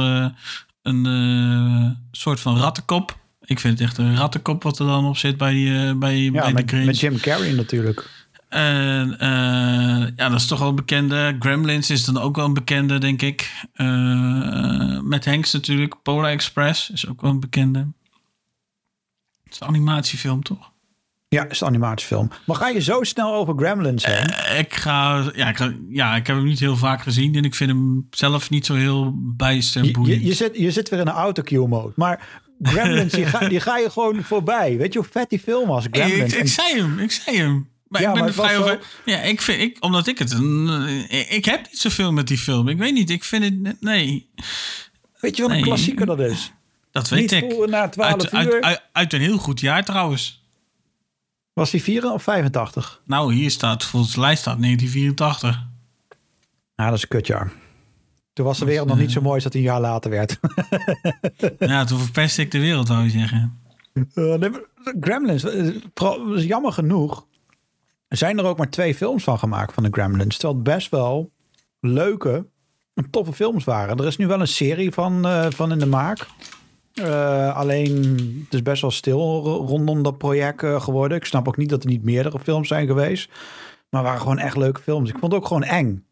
een 0.82 1.98
soort 2.12 2.40
van 2.40 2.58
rattenkop. 2.58 3.18
Ik 3.48 3.60
vind 3.60 3.80
het 3.80 3.88
echt 3.88 3.98
een 3.98 4.18
rattenkop 4.18 4.64
wat 4.64 4.80
er 4.80 4.86
dan 4.86 5.06
op 5.06 5.18
zit 5.18 5.38
bij, 5.38 5.54
bij, 5.98 6.18
ja, 6.18 6.32
bij 6.32 6.54
met, 6.54 6.68
The 6.68 6.76
Grinch. 6.76 6.86
met 6.86 7.00
Jim 7.00 7.20
Carrey 7.20 7.52
natuurlijk. 7.52 8.10
En 8.50 9.16
ja, 10.16 10.30
dat 10.30 10.40
is 10.40 10.48
toch 10.48 10.60
wel 10.60 10.70
een 10.70 10.76
bekende. 10.76 11.36
Gremlins 11.40 11.90
is 11.90 12.06
dan 12.06 12.18
ook 12.18 12.36
wel 12.36 12.46
een 12.46 12.54
bekende, 12.54 12.98
denk 12.98 13.22
ik. 13.22 13.52
met 15.04 15.26
Hanks 15.26 15.54
natuurlijk. 15.54 15.96
Polar 16.04 16.32
Express 16.32 16.90
is 16.90 17.08
ook 17.08 17.22
wel 17.22 17.32
een 17.32 17.40
bekende. 17.40 17.88
Het 19.44 19.54
is 19.54 19.60
een 19.60 19.68
animatiefilm, 19.68 20.44
toch? 20.44 20.72
Ja, 21.30 21.50
is 21.50 21.62
een 21.62 21.68
animatiefilm. 21.68 22.30
Maar 22.46 22.56
ga 22.56 22.68
je 22.68 22.82
zo 22.82 23.04
snel 23.04 23.34
over 23.34 23.54
Gremlins 23.58 24.06
heen? 24.06 24.30
Uh, 24.30 24.60
ik, 24.60 24.74
ga, 24.74 25.32
ja, 25.36 25.50
ik 25.50 25.58
ga, 25.58 25.74
ja, 25.90 26.16
ik 26.16 26.28
heb 26.28 26.36
hem 26.36 26.46
niet 26.46 26.60
heel 26.60 26.78
vaak 26.78 27.02
gezien. 27.02 27.36
En 27.36 27.44
ik 27.44 27.56
vind 27.56 27.70
hem 27.70 28.08
zelf 28.10 28.50
niet 28.50 28.66
zo 28.66 28.74
heel 28.74 29.14
bijster 29.16 29.92
boeiend. 29.92 30.22
Je, 30.22 30.28
je, 30.28 30.34
zit, 30.34 30.58
je 30.58 30.72
zit 30.72 30.90
weer 30.90 31.00
in 31.00 31.08
een 31.08 31.14
autocue 31.14 31.68
mode. 31.68 31.94
Maar 31.96 32.42
Gremlins, 32.62 33.14
die, 33.14 33.26
ga, 33.36 33.48
die 33.48 33.60
ga 33.60 33.78
je 33.78 33.90
gewoon 33.90 34.24
voorbij. 34.24 34.78
Weet 34.78 34.94
je 34.94 35.00
hoe 35.00 35.08
vet 35.12 35.30
die 35.30 35.40
film 35.40 35.68
was, 35.68 35.86
Gremlins? 35.92 36.34
Ik, 36.34 36.40
ik, 36.40 36.48
zei 36.48 36.82
hem, 36.82 37.00
ik 37.00 37.12
zei 37.12 37.38
hem. 37.38 37.70
Maar 37.88 38.02
ja, 38.02 38.14
ik 38.14 38.24
ben 38.24 38.34
vrij 38.34 38.58
over. 38.58 38.80
Ja, 39.06 39.18
ik 39.18 39.42
vind, 39.42 39.62
ik, 39.62 39.78
omdat 39.80 40.08
ik 40.08 40.20
het. 40.20 40.32
Ik, 41.10 41.30
ik 41.30 41.46
heb 41.46 41.62
niet 41.64 41.80
zoveel 41.80 42.12
met 42.12 42.28
die 42.28 42.38
film. 42.38 42.68
Ik 42.68 42.78
weet 42.78 42.94
niet, 42.94 43.10
ik 43.10 43.24
vind 43.24 43.44
het. 43.44 43.82
Nee. 43.82 44.30
Weet 45.20 45.36
je 45.36 45.42
wat 45.42 45.52
een 45.52 45.62
klassieker 45.62 46.06
dat 46.06 46.20
is? 46.20 46.52
Dat 46.92 47.10
weet 47.10 47.22
niet 47.22 47.32
ik. 47.32 47.68
Na 47.70 47.90
12 47.90 48.12
uit, 48.12 48.24
uur. 48.24 48.54
Uit, 48.54 48.64
uit, 48.64 48.82
uit, 48.92 49.14
een 49.14 49.22
heel 49.22 49.38
goed 49.38 49.60
jaar 49.60 49.86
trouwens. 49.86 50.46
Was 51.54 51.72
hij 51.72 51.80
4 51.80 52.12
of 52.12 52.24
85? 52.24 53.02
Nou, 53.06 53.34
hier 53.34 53.52
staat, 53.52 53.84
volgens 53.84 54.14
de 54.14 54.20
lijst 54.20 54.42
staat 54.42 54.62
1984. 54.62 55.68
Ja, 56.76 56.86
dat 56.86 56.96
is 56.96 57.02
een 57.02 57.08
kutjaar. 57.08 57.52
Toen 58.38 58.46
was 58.46 58.60
de 58.60 58.66
wereld 58.66 58.88
nog 58.88 58.98
niet 58.98 59.12
zo 59.12 59.22
mooi 59.22 59.34
als 59.34 59.44
dat 59.44 59.54
een 59.54 59.62
jaar 59.62 59.82
later 59.82 60.12
werd. 60.12 60.40
ja, 61.60 61.84
toen 61.84 62.00
verpest 62.00 62.38
ik 62.38 62.52
de 62.52 62.60
wereld, 62.60 62.88
zou 62.88 63.04
je 63.04 63.10
zeggen. 63.10 63.60
Uh, 64.14 64.36
Gremlins, 65.00 65.44
uh, 65.44 66.48
jammer 66.48 66.72
genoeg, 66.72 67.26
zijn 68.08 68.38
er 68.38 68.46
ook 68.46 68.58
maar 68.58 68.70
twee 68.70 68.96
films 68.96 69.24
van 69.24 69.40
gemaakt 69.40 69.74
van 69.74 69.84
de 69.84 69.90
Gremlins. 69.92 70.38
Terwijl 70.38 70.54
het 70.54 70.64
best 70.64 70.90
wel 70.90 71.32
leuke 71.80 72.46
en 72.94 73.10
toffe 73.10 73.34
films 73.34 73.64
waren. 73.64 73.98
Er 73.98 74.08
is 74.08 74.18
nu 74.18 74.28
wel 74.28 74.40
een 74.40 74.48
serie 74.48 74.92
van, 74.92 75.28
uh, 75.28 75.46
van 75.50 75.72
in 75.72 75.80
de 75.80 75.86
maak. 75.86 76.28
Uh, 76.94 77.56
alleen, 77.56 77.94
het 78.44 78.54
is 78.54 78.62
best 78.62 78.82
wel 78.82 78.92
stil 78.92 79.44
rondom 79.68 80.04
dat 80.04 80.18
project 80.18 80.64
uh, 80.64 80.82
geworden. 80.82 81.18
Ik 81.18 81.26
snap 81.26 81.48
ook 81.48 81.58
niet 81.58 81.70
dat 81.70 81.84
er 81.84 81.90
niet 81.90 82.04
meerdere 82.04 82.40
films 82.40 82.68
zijn 82.68 82.88
geweest. 82.88 83.30
Maar 83.90 84.04
waren 84.04 84.20
gewoon 84.20 84.40
echt 84.40 84.58
leuke 84.58 84.82
films. 84.82 85.10
Ik 85.10 85.18
vond 85.20 85.32
het 85.32 85.42
ook 85.42 85.48
gewoon 85.48 85.64
eng. 85.64 86.07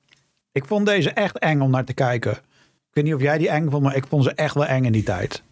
Ik 0.55 0.65
vond 0.65 0.85
deze 0.85 1.09
echt 1.09 1.39
eng 1.39 1.59
om 1.59 1.71
naar 1.71 1.85
te 1.85 1.93
kijken. 1.93 2.31
Ik 2.31 2.91
weet 2.91 3.03
niet 3.03 3.13
of 3.13 3.21
jij 3.21 3.37
die 3.37 3.49
eng 3.49 3.69
vond, 3.69 3.83
maar 3.83 3.95
ik 3.95 4.05
vond 4.09 4.23
ze 4.23 4.31
echt 4.31 4.53
wel 4.53 4.65
eng 4.65 4.83
in 4.83 4.91
die 4.91 5.03
tijd. 5.03 5.43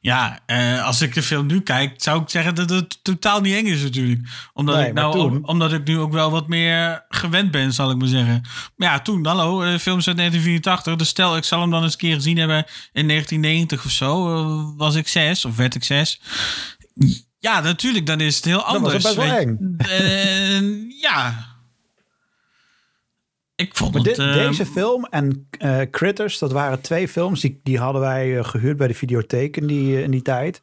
Ja, 0.00 0.40
uh, 0.46 0.84
als 0.84 1.02
ik 1.02 1.14
de 1.14 1.22
film 1.22 1.46
nu 1.46 1.60
kijk, 1.60 1.94
zou 1.96 2.22
ik 2.22 2.28
zeggen 2.28 2.54
dat 2.54 2.70
het 2.70 3.04
totaal 3.04 3.40
niet 3.40 3.54
eng 3.54 3.66
is 3.66 3.82
natuurlijk. 3.82 4.20
Omdat, 4.52 4.76
nee, 4.76 4.86
ik, 4.86 4.92
nou, 4.92 5.12
toen... 5.12 5.46
omdat 5.46 5.72
ik 5.72 5.84
nu 5.84 5.98
ook 5.98 6.12
wel 6.12 6.30
wat 6.30 6.48
meer 6.48 7.04
gewend 7.08 7.50
ben, 7.50 7.72
zal 7.72 7.90
ik 7.90 7.96
maar 7.96 8.08
zeggen. 8.08 8.42
Maar 8.76 8.88
ja, 8.88 9.00
toen, 9.00 9.26
hallo, 9.26 9.60
de 9.60 9.78
film 9.78 9.96
uit 9.96 10.16
1984. 10.16 10.96
Dus 10.96 11.08
stel, 11.08 11.36
ik 11.36 11.44
zal 11.44 11.60
hem 11.60 11.70
dan 11.70 11.82
eens 11.82 11.92
een 11.92 11.98
keer 11.98 12.14
gezien 12.14 12.38
hebben 12.38 12.64
in 12.92 13.08
1990 13.08 13.84
of 13.84 13.90
zo. 13.90 14.34
Uh, 14.34 14.76
was 14.76 14.94
ik 14.94 15.08
zes, 15.08 15.44
of 15.44 15.56
werd 15.56 15.74
ik 15.74 15.84
zes. 15.84 16.20
Ja, 17.38 17.60
natuurlijk, 17.60 18.06
dan 18.06 18.20
is 18.20 18.36
het 18.36 18.44
heel 18.44 18.62
anders. 18.62 19.02
Dat 19.02 19.02
was 19.02 19.14
best 19.14 19.28
wel 19.28 19.38
eng. 19.38 19.76
Uh, 19.78 21.00
ja, 21.00 21.53
ik 23.56 23.76
vond 23.76 23.94
het, 23.94 24.18
ehm, 24.18 24.32
Deze 24.32 24.66
film 24.66 25.04
en 25.04 25.48
uh, 25.58 25.80
Critters, 25.90 26.38
dat 26.38 26.52
waren 26.52 26.80
twee 26.80 27.08
films. 27.08 27.40
Die, 27.40 27.60
die 27.62 27.78
hadden 27.78 28.00
wij 28.00 28.28
uh, 28.28 28.44
gehuurd 28.44 28.76
bij 28.76 28.88
de 28.88 28.94
videotheek 28.94 29.56
in 29.56 29.66
die, 29.66 29.92
uh, 29.92 30.02
in 30.02 30.10
die 30.10 30.22
tijd. 30.22 30.60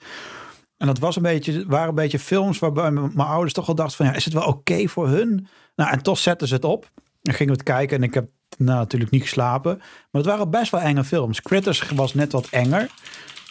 En 0.78 0.88
dat 0.88 1.00
was 1.00 1.16
een 1.16 1.22
beetje, 1.22 1.66
waren 1.68 1.90
een 1.90 1.96
beetje 1.96 2.20
films 2.20 2.60
waarbij 2.60 2.92
mijn 2.92 3.28
ouders 3.28 3.54
toch 3.54 3.68
al 3.68 3.76
dachten 3.76 3.98
van... 3.98 4.06
Ja, 4.06 4.14
is 4.14 4.26
het 4.26 4.34
wel 4.34 4.48
oké 4.48 4.88
voor 4.88 5.08
hun? 5.08 5.48
Nou, 5.76 5.92
en 5.92 6.02
toch 6.02 6.18
zetten 6.18 6.48
ze 6.48 6.54
het 6.54 6.66
op. 6.66 6.92
En 7.22 7.34
gingen 7.34 7.54
we 7.54 7.60
het 7.60 7.70
kijken 7.70 7.98
en 7.98 8.04
ik 8.04 8.14
heb 8.14 8.30
nou, 8.58 8.80
natuurlijk 8.80 9.12
niet 9.12 9.22
geslapen. 9.22 9.78
Maar 9.78 10.22
het 10.22 10.26
waren 10.26 10.50
best 10.50 10.72
wel 10.72 10.82
enge 10.82 11.04
films. 11.04 11.42
Critters 11.42 11.90
was 11.90 12.14
net 12.14 12.32
wat 12.32 12.48
enger. 12.50 12.90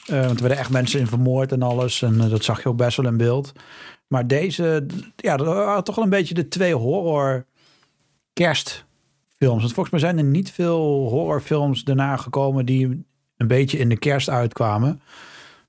want 0.06 0.30
er 0.30 0.40
werden 0.40 0.58
echt 0.58 0.70
mensen 0.70 1.00
in 1.00 1.06
vermoord 1.06 1.52
en 1.52 1.62
alles. 1.62 2.02
En 2.02 2.28
dat 2.28 2.44
zag 2.44 2.62
je 2.62 2.68
ook 2.68 2.76
best 2.76 2.96
wel 2.96 3.06
in 3.06 3.16
beeld. 3.16 3.52
Maar 4.06 4.26
deze, 4.26 4.86
ja, 5.16 5.36
dat 5.36 5.46
waren 5.46 5.84
toch 5.84 5.94
wel 5.94 6.04
een 6.04 6.10
beetje 6.10 6.34
de 6.34 6.48
twee 6.48 6.74
horror 6.74 7.46
kerst 8.32 8.88
films. 9.40 9.60
Want 9.60 9.72
volgens 9.72 9.90
mij 9.90 10.00
zijn 10.00 10.18
er 10.18 10.30
niet 10.30 10.50
veel 10.50 11.08
horrorfilms 11.08 11.84
daarna 11.84 12.16
gekomen 12.16 12.66
die 12.66 13.04
een 13.36 13.46
beetje 13.46 13.78
in 13.78 13.88
de 13.88 13.98
kerst 13.98 14.28
uitkwamen. 14.28 15.00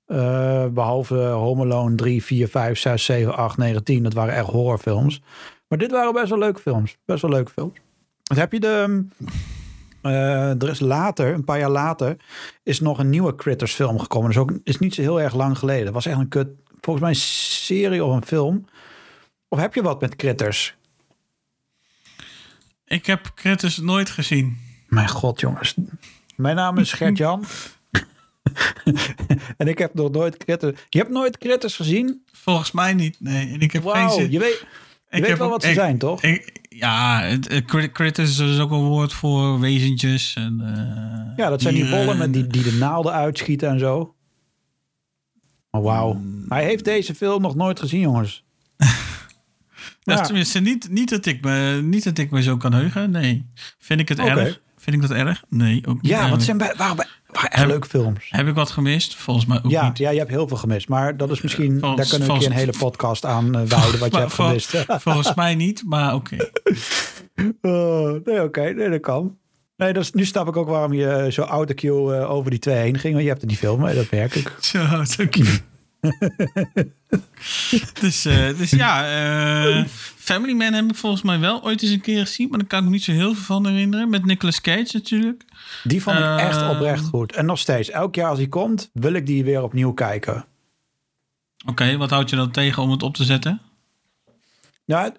Uh, 0.08 0.66
behalve 0.68 1.16
Home 1.16 1.64
Alone 1.64 1.96
3, 1.96 2.24
4, 2.24 2.48
5, 2.48 2.80
6, 2.80 3.06
7, 3.06 3.36
8, 3.36 3.58
9, 3.58 3.84
10. 3.84 4.04
Dat 4.04 4.14
waren 4.14 4.34
echt 4.34 4.48
horrorfilms. 4.48 5.22
Maar 5.68 5.78
dit 5.78 5.92
waren 5.92 6.14
best 6.14 6.30
wel 6.30 6.38
leuke 6.38 6.60
films. 6.60 6.98
Best 7.06 7.22
wel 7.22 7.32
leuke 7.32 7.52
films. 7.52 7.78
Wat 8.24 8.38
heb 8.38 8.52
je 8.52 8.60
de... 8.60 9.06
Uh, 10.04 10.62
er 10.62 10.70
is 10.70 10.80
later, 10.80 11.34
een 11.34 11.44
paar 11.44 11.60
jaar 11.60 11.70
later, 11.70 12.16
is 12.64 12.80
nog 12.80 13.00
een 13.00 13.10
nieuwe 13.10 13.36
Critters 13.36 13.74
film 13.74 14.00
gekomen. 14.00 14.30
Is, 14.30 14.38
ook, 14.38 14.52
is 14.64 14.80
niet 14.80 14.94
zo 14.94 15.02
heel 15.02 15.22
erg 15.22 15.34
lang 15.34 15.58
geleden. 15.58 15.94
Was 15.94 16.06
echt 16.06 16.18
een 16.18 16.28
kut, 16.28 16.48
volgens 16.80 17.06
mij 17.06 17.14
een 17.14 17.22
serie 17.66 18.04
of 18.04 18.16
een 18.16 18.26
film. 18.26 18.66
Of 19.48 19.60
heb 19.60 19.74
je 19.74 19.82
wat 19.82 20.02
met 20.02 20.16
Critters? 20.16 20.78
Ik 22.92 23.06
heb 23.06 23.32
Critters 23.36 23.78
nooit 23.78 24.10
gezien. 24.10 24.58
Mijn 24.88 25.10
god, 25.10 25.40
jongens. 25.40 25.76
Mijn 26.36 26.56
naam 26.56 26.78
is 26.78 26.94
Gert-Jan. 26.94 27.46
en 29.58 29.68
ik 29.68 29.78
heb 29.78 29.94
nog 29.94 30.12
nooit 30.12 30.38
Critters... 30.38 30.80
Je 30.90 30.98
hebt 30.98 31.12
nooit 31.12 31.38
Critters 31.38 31.76
gezien? 31.76 32.24
Volgens 32.32 32.72
mij 32.72 32.94
niet, 32.94 33.16
nee. 33.20 33.54
En 33.54 33.60
ik 33.60 33.72
heb 33.72 33.86
geen 33.86 34.10
zin... 34.10 34.32
Je 34.32 34.40
weet, 34.40 34.66
je 35.10 35.18
ik 35.18 35.26
weet 35.26 35.38
wel 35.38 35.50
wat 35.50 35.64
ze 35.64 35.74
zijn, 35.74 35.98
toch? 35.98 36.24
Ik, 36.24 36.60
ja, 36.70 37.38
Critters 37.94 38.40
is 38.40 38.60
ook 38.60 38.72
een 38.72 38.86
woord 38.86 39.14
voor 39.14 39.60
wezentjes. 39.60 40.34
En, 40.36 40.60
uh, 40.62 41.38
ja, 41.38 41.50
dat 41.50 41.62
zijn 41.62 41.74
die 41.74 41.90
bollen 41.90 42.18
met 42.18 42.34
die, 42.34 42.48
die 42.48 42.64
de 42.64 42.74
naalden 42.74 43.14
uitschieten 43.14 43.70
en 43.70 43.80
zo. 43.80 44.16
Oh, 45.70 45.84
wauw. 45.84 46.12
Hmm. 46.14 46.46
Hij 46.50 46.64
heeft 46.64 46.86
deze 46.86 47.16
film 47.16 47.42
nog 47.42 47.56
nooit 47.56 47.80
gezien, 47.80 48.00
jongens. 48.00 48.44
Dat 50.04 50.20
is 50.20 50.26
tenminste 50.26 50.60
niet, 50.60 50.90
niet, 50.90 51.10
dat 51.10 51.26
ik 51.26 51.44
me, 51.44 51.82
niet 51.84 52.04
dat 52.04 52.18
ik 52.18 52.32
me 52.32 52.42
zo 52.42 52.58
kan 52.58 52.74
heugen. 52.74 53.12
Nee. 53.12 53.46
Vind 53.80 54.00
ik 54.00 54.10
het 54.10 54.20
erg? 54.20 54.60
Vind 54.78 54.96
ik 54.96 55.02
dat 55.02 55.18
erg? 55.18 55.44
Nee, 55.50 55.82
ook 55.88 56.02
niet. 56.02 56.12
Ja, 56.12 56.22
want 56.22 56.34
het 56.34 56.44
zijn 56.44 56.58
bij, 56.58 56.74
waren, 56.78 57.08
waren 57.28 57.52
echt 57.52 57.68
leuke 57.68 57.88
films. 57.88 58.26
Heb 58.30 58.48
ik 58.48 58.56
wat 58.56 58.70
gemist? 58.70 59.16
Volgens 59.16 59.46
mij 59.46 59.58
ook 59.64 59.72
ja, 59.72 59.88
niet. 59.88 59.98
Ja, 59.98 60.10
je 60.10 60.18
hebt 60.18 60.30
heel 60.30 60.48
veel 60.48 60.58
gemist. 60.58 60.88
Maar 60.88 61.18
dat 61.18 61.32
is 61.32 61.42
misschien, 61.42 61.80
volgens, 61.80 61.96
daar 61.96 62.10
kunnen 62.10 62.28
we 62.28 62.34
een 62.34 62.40
keer 62.40 62.50
een 62.50 62.68
hele 62.68 62.78
podcast 62.78 63.26
aan 63.26 63.46
uh, 63.46 63.52
wijden 63.52 64.00
wat 64.00 64.14
je 64.14 64.20
hebt 64.26 64.34
gemist. 64.34 64.86
volgens 64.88 65.34
mij 65.34 65.56
niet, 65.56 65.84
maar 65.86 66.14
oké. 66.14 66.36
Okay. 67.36 67.72
Uh, 67.72 68.12
nee, 68.26 68.36
oké. 68.36 68.42
Okay, 68.42 68.72
nee, 68.72 68.90
dat 68.90 69.00
kan. 69.00 69.38
Nee, 69.78 69.94
dus 69.94 70.12
nu 70.12 70.26
snap 70.26 70.48
ik 70.48 70.58
ook 70.58 70.68
waarom 70.68 70.94
je 70.94 71.28
zo 71.32 71.42
autocue 71.42 72.18
uh, 72.18 72.32
over 72.32 72.50
die 72.50 72.60
twee 72.60 72.76
heen 72.76 73.00
ging. 73.00 73.14
Want 73.14 73.24
je 73.24 73.30
hebt 73.30 73.42
er 73.42 73.48
die 73.48 73.58
film 73.58 73.82
mee, 73.82 73.96
dat 73.96 74.12
merk 74.12 74.36
ik. 74.36 74.56
Zo, 74.72 74.78
autocue. 74.78 75.60
dus, 78.02 78.26
uh, 78.26 78.58
dus 78.58 78.70
ja, 78.70 79.66
uh, 79.66 79.86
Family 80.18 80.54
Man 80.54 80.74
heb 80.74 80.90
ik 80.90 80.96
volgens 80.96 81.22
mij 81.22 81.40
wel 81.40 81.64
ooit 81.64 81.82
eens 81.82 81.92
een 81.92 82.02
keer 82.02 82.26
gezien. 82.26 82.50
Maar 82.50 82.60
daar 82.60 82.68
kan 82.68 82.80
ik 82.80 82.86
me 82.86 82.92
niet 82.92 83.04
zo 83.04 83.12
heel 83.12 83.34
veel 83.34 83.44
van 83.44 83.68
herinneren. 83.68 84.10
Met 84.10 84.26
Nicolas 84.26 84.62
Cage 84.62 84.90
natuurlijk. 84.92 85.46
Die 85.84 86.02
vond 86.02 86.18
ik 86.18 86.24
uh, 86.24 86.40
echt 86.40 86.70
oprecht 86.70 87.06
goed. 87.06 87.36
En 87.36 87.46
nog 87.46 87.60
steeds, 87.60 87.90
elk 87.90 88.16
jaar 88.16 88.30
als 88.30 88.38
hij 88.38 88.48
komt, 88.48 88.90
wil 88.94 89.14
ik 89.14 89.26
die 89.26 89.44
weer 89.44 89.64
opnieuw 89.64 89.94
kijken. 89.94 90.34
Oké, 90.34 91.72
okay, 91.72 91.98
wat 91.98 92.10
houd 92.10 92.30
je 92.30 92.36
dan 92.36 92.52
tegen 92.52 92.84
om 92.84 92.92
het 92.92 93.04
op 93.04 93.16
te 93.16 93.24
zetten? 93.24 93.62
Nou, 94.86 95.12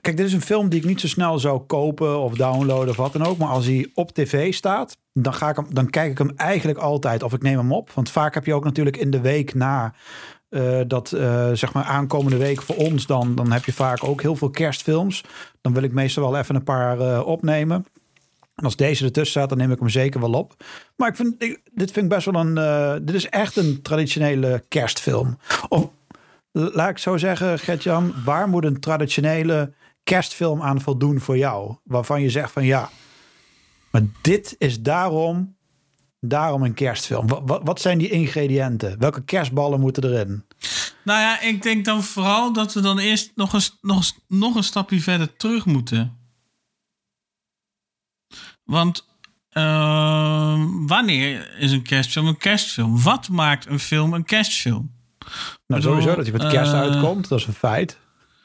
kijk, 0.00 0.16
dit 0.16 0.26
is 0.26 0.32
een 0.32 0.40
film 0.40 0.68
die 0.68 0.80
ik 0.80 0.86
niet 0.86 1.00
zo 1.00 1.06
snel 1.06 1.38
zou 1.38 1.60
kopen 1.60 2.18
of 2.18 2.34
downloaden 2.34 2.88
of 2.88 2.96
wat 2.96 3.12
dan 3.12 3.26
ook. 3.26 3.38
Maar 3.38 3.48
als 3.48 3.66
hij 3.66 3.90
op 3.94 4.12
tv 4.12 4.54
staat, 4.54 4.96
dan, 5.12 5.34
ga 5.34 5.48
ik 5.48 5.56
hem, 5.56 5.66
dan 5.70 5.90
kijk 5.90 6.10
ik 6.10 6.18
hem 6.18 6.32
eigenlijk 6.36 6.78
altijd 6.78 7.22
of 7.22 7.32
ik 7.32 7.42
neem 7.42 7.58
hem 7.58 7.72
op. 7.72 7.90
Want 7.90 8.10
vaak 8.10 8.34
heb 8.34 8.46
je 8.46 8.54
ook 8.54 8.64
natuurlijk 8.64 8.96
in 8.96 9.10
de 9.10 9.20
week 9.20 9.54
na 9.54 9.94
uh, 10.50 10.80
dat, 10.86 11.12
uh, 11.12 11.50
zeg 11.52 11.72
maar, 11.72 11.84
aankomende 11.84 12.36
week 12.36 12.62
voor 12.62 12.76
ons, 12.76 13.06
dan, 13.06 13.34
dan 13.34 13.52
heb 13.52 13.64
je 13.64 13.72
vaak 13.72 14.04
ook 14.04 14.22
heel 14.22 14.36
veel 14.36 14.50
kerstfilms. 14.50 15.24
Dan 15.60 15.72
wil 15.72 15.82
ik 15.82 15.92
meestal 15.92 16.30
wel 16.30 16.40
even 16.40 16.54
een 16.54 16.64
paar 16.64 16.98
uh, 16.98 17.26
opnemen. 17.26 17.86
En 18.54 18.64
als 18.64 18.76
deze 18.76 19.04
ertussen 19.04 19.30
staat, 19.30 19.48
dan 19.48 19.58
neem 19.58 19.72
ik 19.72 19.78
hem 19.78 19.88
zeker 19.88 20.20
wel 20.20 20.32
op. 20.32 20.54
Maar 20.96 21.08
ik 21.08 21.16
vind, 21.16 21.38
dit 21.72 21.90
vind 21.90 21.96
ik 21.96 22.08
best 22.08 22.30
wel 22.30 22.46
een. 22.46 23.04
dit 23.04 23.14
is 23.14 23.28
echt 23.28 23.56
een 23.56 23.82
traditionele 23.82 24.64
kerstfilm. 24.68 25.38
Of 25.68 25.88
laat 26.52 26.90
ik 26.90 26.98
zo 26.98 27.16
zeggen, 27.16 27.58
Gertjan, 27.58 28.14
waar 28.24 28.48
moet 28.48 28.64
een 28.64 28.80
traditionele 28.80 29.74
kerstfilm 30.02 30.62
aan 30.62 30.80
voldoen 30.80 31.20
voor 31.20 31.36
jou? 31.36 31.76
Waarvan 31.84 32.22
je 32.22 32.30
zegt 32.30 32.52
van 32.52 32.64
ja, 32.64 32.90
maar 33.90 34.02
dit 34.20 34.54
is 34.58 34.80
daarom, 34.80 35.56
daarom 36.20 36.62
een 36.62 36.74
kerstfilm. 36.74 37.26
Wat, 37.46 37.80
zijn 37.80 37.98
die 37.98 38.10
ingrediënten? 38.10 38.98
Welke 38.98 39.24
kerstballen 39.24 39.80
moeten 39.80 40.04
erin? 40.04 40.44
Nou 41.04 41.20
ja, 41.20 41.40
ik 41.40 41.62
denk 41.62 41.84
dan 41.84 42.02
vooral 42.02 42.52
dat 42.52 42.74
we 42.74 42.80
dan 42.80 42.98
eerst 42.98 43.32
nog 43.34 43.52
een, 43.52 43.62
nog, 43.80 44.12
nog 44.28 44.54
een 44.54 44.64
stapje 44.64 45.00
verder 45.00 45.36
terug 45.36 45.64
moeten. 45.64 46.18
Want 48.64 49.08
uh, 49.52 50.64
wanneer 50.86 51.58
is 51.58 51.72
een 51.72 51.82
kerstfilm 51.82 52.26
een 52.26 52.36
kerstfilm? 52.36 53.02
Wat 53.02 53.28
maakt 53.28 53.66
een 53.66 53.78
film 53.78 54.14
een 54.14 54.24
kerstfilm? 54.24 54.92
Nou, 55.70 55.82
sowieso 55.82 56.14
dat 56.14 56.26
hij 56.26 56.32
met 56.32 56.52
kerst 56.52 56.72
uh, 56.72 56.80
uitkomt, 56.80 57.28
dat 57.28 57.38
is 57.38 57.46
een 57.46 57.52
feit. 57.52 57.98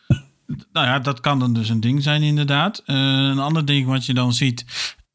Nou 0.72 0.88
ja, 0.88 1.00
dat 1.00 1.20
kan 1.20 1.40
dan 1.40 1.54
dus 1.54 1.70
een 1.70 1.80
ding 1.80 2.04
zijn, 2.04 2.22
inderdaad. 2.22 2.84
Uh, 2.86 2.96
een 2.96 3.40
ander 3.40 3.66
ding 3.66 3.88
wat 3.88 4.06
je 4.06 4.14
dan 4.14 4.34
ziet, 4.34 4.66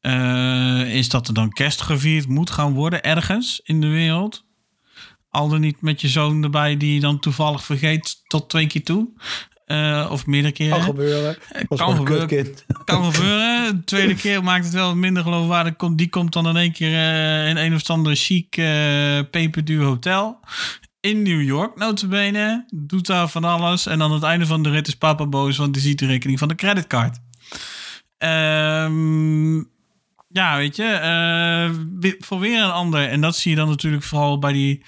uh, 0.01 0.95
is 0.95 1.09
dat 1.09 1.27
er 1.27 1.33
dan 1.33 1.49
kerst 1.49 1.81
gevierd 1.81 2.27
moet 2.27 2.49
gaan 2.49 2.73
worden 2.73 3.03
ergens 3.03 3.61
in 3.63 3.81
de 3.81 3.87
wereld. 3.87 4.43
Al 5.29 5.49
dan 5.49 5.59
niet 5.59 5.81
met 5.81 6.01
je 6.01 6.07
zoon 6.07 6.43
erbij, 6.43 6.77
die 6.77 6.93
je 6.93 6.99
dan 6.99 7.19
toevallig 7.19 7.63
vergeet 7.63 8.21
tot 8.27 8.49
twee 8.49 8.67
keer 8.67 8.83
toe. 8.83 9.09
Uh, 9.67 10.07
of 10.11 10.25
meerdere 10.25 10.53
keren. 10.53 10.77
Kan 10.77 10.83
gebeuren. 10.83 11.37
Kan 11.67 11.95
gebeuren. 11.95 12.55
Kan 12.85 13.13
gebeuren. 13.13 13.75
De 13.75 13.83
tweede 13.83 14.15
keer 14.15 14.43
maakt 14.43 14.65
het 14.65 14.73
wel 14.73 14.95
minder 14.95 15.23
geloofwaardig. 15.23 15.75
Die 15.95 16.09
komt 16.09 16.33
dan 16.33 16.47
in 16.47 16.57
één 16.57 16.71
keer 16.71 16.91
uh, 16.91 17.49
in 17.49 17.57
een 17.57 17.73
of 17.73 17.89
andere 17.89 18.15
chic 18.15 18.57
uh, 18.57 18.65
peperduur 19.31 19.83
hotel 19.83 20.39
in 21.01 21.21
New 21.21 21.41
York, 21.41 21.77
notabene. 21.77 22.65
Doet 22.73 23.05
daar 23.05 23.29
van 23.29 23.43
alles. 23.43 23.85
En 23.85 24.01
aan 24.01 24.11
het 24.11 24.23
einde 24.23 24.45
van 24.45 24.63
de 24.63 24.69
rit 24.69 24.87
is 24.87 24.95
papa 24.95 25.25
boos, 25.25 25.57
want 25.57 25.73
die 25.73 25.81
ziet 25.81 25.99
de 25.99 26.05
rekening 26.05 26.39
van 26.39 26.47
de 26.47 26.55
creditcard. 26.55 27.17
Um, 28.17 29.69
ja, 30.27 30.57
weet 30.57 30.75
je. 30.75 30.99
Uh, 32.01 32.13
voor 32.19 32.39
weer 32.39 32.63
een 32.63 32.71
ander. 32.71 33.09
En 33.09 33.21
dat 33.21 33.35
zie 33.35 33.51
je 33.51 33.57
dan 33.57 33.67
natuurlijk 33.67 34.03
vooral 34.03 34.39
bij 34.39 34.53
die, 34.53 34.83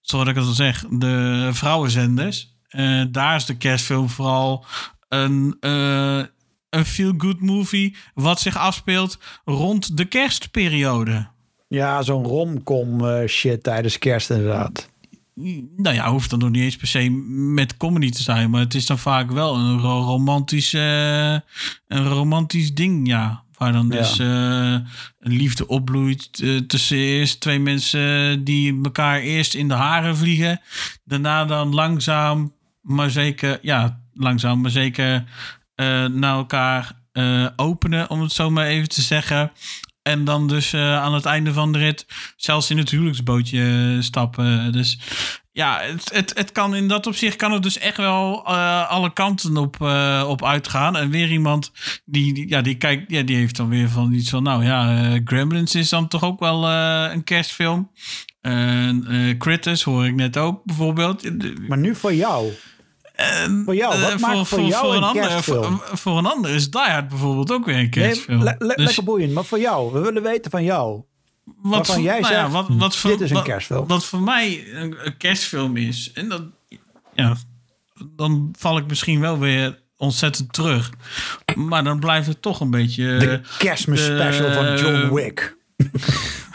zoals 0.00 0.28
ik 0.28 0.34
het 0.34 0.44
al 0.44 0.52
zeg, 0.52 0.84
de 0.90 1.48
vrouwenzenders. 1.52 2.54
Uh, 2.70 3.04
daar 3.10 3.36
is 3.36 3.44
de 3.44 3.56
kerstfilm 3.56 4.08
vooral 4.08 4.64
een, 5.08 5.56
uh, 5.60 6.24
een 6.70 6.84
feel-good 6.84 7.40
movie 7.40 7.96
wat 8.14 8.40
zich 8.40 8.56
afspeelt 8.56 9.18
rond 9.44 9.96
de 9.96 10.04
kerstperiode. 10.04 11.28
Ja, 11.68 12.02
zo'n 12.02 12.24
romcom 12.24 13.26
shit 13.26 13.62
tijdens 13.62 13.98
kerst 13.98 14.30
inderdaad 14.30 14.94
nou 15.76 15.94
ja, 15.94 16.10
hoeft 16.10 16.30
dan 16.30 16.38
nog 16.38 16.50
niet 16.50 16.62
eens 16.62 16.76
per 16.76 16.86
se 16.86 17.10
met 17.54 17.76
comedy 17.76 18.10
te 18.10 18.22
zijn. 18.22 18.50
Maar 18.50 18.60
het 18.60 18.74
is 18.74 18.86
dan 18.86 18.98
vaak 18.98 19.30
wel 19.30 19.56
een 19.56 19.78
romantisch, 19.80 20.72
uh, 20.72 21.32
een 21.86 22.08
romantisch 22.08 22.74
ding, 22.74 23.08
ja. 23.08 23.44
Waar 23.58 23.72
dan 23.72 23.88
dus 23.88 24.18
uh, 24.18 24.26
een 25.18 25.32
liefde 25.32 25.66
opbloeit 25.66 26.40
uh, 26.42 26.60
tussen 26.60 26.96
eerst 26.96 27.40
twee 27.40 27.58
mensen 27.58 28.44
die 28.44 28.80
elkaar 28.82 29.20
eerst 29.20 29.54
in 29.54 29.68
de 29.68 29.74
haren 29.74 30.16
vliegen. 30.16 30.60
Daarna 31.04 31.44
dan 31.44 31.74
langzaam, 31.74 32.54
maar 32.82 33.10
zeker, 33.10 33.58
ja, 33.62 34.00
langzaam, 34.14 34.60
maar 34.60 34.70
zeker 34.70 35.24
naar 36.12 36.36
elkaar 36.36 36.92
openen, 37.56 38.10
om 38.10 38.20
het 38.20 38.32
zo 38.32 38.50
maar 38.50 38.66
even 38.66 38.88
te 38.88 39.02
zeggen. 39.02 39.52
En 40.06 40.24
dan 40.24 40.46
dus 40.46 40.72
uh, 40.72 40.96
aan 41.02 41.14
het 41.14 41.24
einde 41.24 41.52
van 41.52 41.72
de 41.72 41.78
rit 41.78 42.06
zelfs 42.36 42.70
in 42.70 42.78
het 42.78 42.90
huwelijksbootje 42.90 43.96
stappen. 44.00 44.72
Dus 44.72 44.98
ja, 45.52 45.80
het, 45.80 46.10
het, 46.12 46.32
het 46.34 46.52
kan 46.52 46.74
in 46.74 46.88
dat 46.88 47.06
opzicht 47.06 47.36
kan 47.36 47.52
het 47.52 47.62
dus 47.62 47.78
echt 47.78 47.96
wel 47.96 48.44
uh, 48.48 48.90
alle 48.90 49.12
kanten 49.12 49.56
op, 49.56 49.80
op 50.26 50.44
uitgaan. 50.44 50.96
En 50.96 51.10
weer 51.10 51.30
iemand 51.30 51.72
die, 52.04 52.34
die, 52.34 52.48
ja, 52.48 52.62
die 52.62 52.74
kijkt, 52.74 53.10
ja, 53.10 53.22
die 53.22 53.36
heeft 53.36 53.56
dan 53.56 53.68
weer 53.68 53.88
van 53.88 54.12
iets 54.12 54.30
van, 54.30 54.42
nou 54.42 54.64
ja, 54.64 55.08
Gremlins 55.24 55.74
is 55.74 55.88
dan 55.88 56.08
toch 56.08 56.24
ook 56.24 56.40
wel 56.40 56.68
een 57.10 57.24
kerstfilm. 57.24 57.90
Critters 59.38 59.82
hoor 59.82 60.06
ik 60.06 60.14
net 60.14 60.36
ook 60.36 60.64
bijvoorbeeld. 60.64 61.48
Maar 61.68 61.78
nu 61.78 61.94
voor 61.94 62.14
jou. 62.14 62.52
En, 63.16 63.62
voor 63.64 63.74
jou, 63.74 64.00
wat 64.00 64.12
uh, 64.12 64.18
maakt 64.18 64.48
voor, 64.48 64.60
jou 64.60 64.84
voor 64.84 64.90
een, 64.90 64.96
een 64.96 65.08
ander, 65.08 65.26
kerstfilm? 65.26 65.80
Voor, 65.84 65.98
voor, 65.98 66.18
een 66.18 66.26
ander 66.26 66.50
is 66.50 66.70
Die 66.70 66.80
Hard 66.80 67.08
bijvoorbeeld 67.08 67.52
ook 67.52 67.64
weer 67.64 67.76
een 67.76 67.90
kerstfilm. 67.90 68.44
Nee, 68.44 68.54
le, 68.58 68.66
le, 68.66 68.74
dus, 68.74 68.86
lekker 68.86 69.04
boeiend, 69.04 69.32
maar 69.32 69.44
voor 69.44 69.58
jou, 69.58 69.92
we 69.92 70.00
willen 70.00 70.22
weten 70.22 70.50
van 70.50 70.64
jou. 70.64 71.02
Wat 71.62 71.86
voor, 71.86 72.00
jij 72.00 72.20
nou 72.20 72.32
zegt, 72.32 72.46
ja, 72.46 72.50
wat, 72.50 72.66
wat 72.68 72.96
voor, 72.96 73.10
dit 73.10 73.20
is 73.20 73.30
een 73.30 73.42
kerstfilm. 73.42 73.86
Wat 73.86 74.04
voor 74.04 74.20
mij 74.20 74.72
een, 74.72 75.06
een, 75.06 75.16
kerstfilm 75.16 75.76
is, 75.76 76.10
en 76.14 76.28
dat, 76.28 76.42
ja, 77.14 77.36
dan 78.16 78.54
val 78.58 78.78
ik 78.78 78.86
misschien 78.86 79.20
wel 79.20 79.38
weer 79.38 79.82
ontzettend 79.96 80.52
terug. 80.52 80.90
Maar 81.54 81.84
dan 81.84 81.98
blijft 81.98 82.26
het 82.26 82.42
toch 82.42 82.60
een 82.60 82.70
beetje... 82.70 83.16
De 83.16 83.40
kerstmis 83.58 84.04
special 84.04 84.52
van 84.52 84.76
John 84.76 85.14
Wick. 85.14 85.56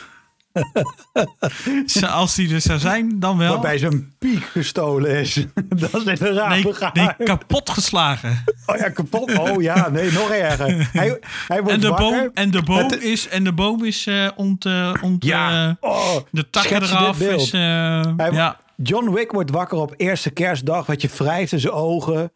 Als 2.10 2.36
die 2.36 2.54
er 2.54 2.62
zou 2.62 2.80
zijn, 2.80 3.20
dan 3.20 3.38
wel. 3.38 3.52
Waarbij 3.52 3.78
zijn 3.78 4.14
piek 4.18 4.44
gestolen 4.44 5.12
is. 5.12 5.34
dat 5.70 5.94
is 5.94 6.04
inderdaad 6.04 6.50
nee, 6.50 6.74
nee, 6.94 7.28
kapot 7.28 7.70
geslagen. 7.70 8.44
Oh 8.66 8.78
ja, 8.78 8.90
kapot. 8.90 9.38
Oh 9.38 9.62
ja, 9.62 9.90
nee, 9.90 10.12
nog 10.12 10.30
erger. 10.30 10.90
Hij, 10.92 11.20
hij 11.48 11.62
wordt 11.62 11.74
en, 11.74 11.80
de 11.80 11.88
wakker. 11.88 12.10
boom, 12.10 12.32
en 12.34 12.52
de 12.52 12.64
boom 12.64 12.78
het, 12.78 13.04
is, 13.04 13.28
en 13.28 13.44
de 13.44 13.54
boom 13.54 13.86
is 13.86 14.06
uh, 14.06 14.30
ont, 14.36 14.66
uh, 14.66 14.94
ont 15.02 15.26
ja. 15.26 15.78
oh, 15.80 16.16
de 16.32 16.50
takken 16.50 16.84
eraf. 16.84 17.20
Is, 17.20 17.52
hij, 17.52 18.32
ja. 18.32 18.60
John 18.76 19.12
Wick 19.12 19.32
wordt 19.32 19.52
wakker 19.52 19.78
op 19.78 19.94
eerste 19.98 20.30
kerstdag. 20.30 20.86
Wat 20.86 21.02
je 21.02 21.10
wrijft 21.18 21.52
in 21.52 21.60
zijn 21.60 21.74
ogen. 21.74 22.32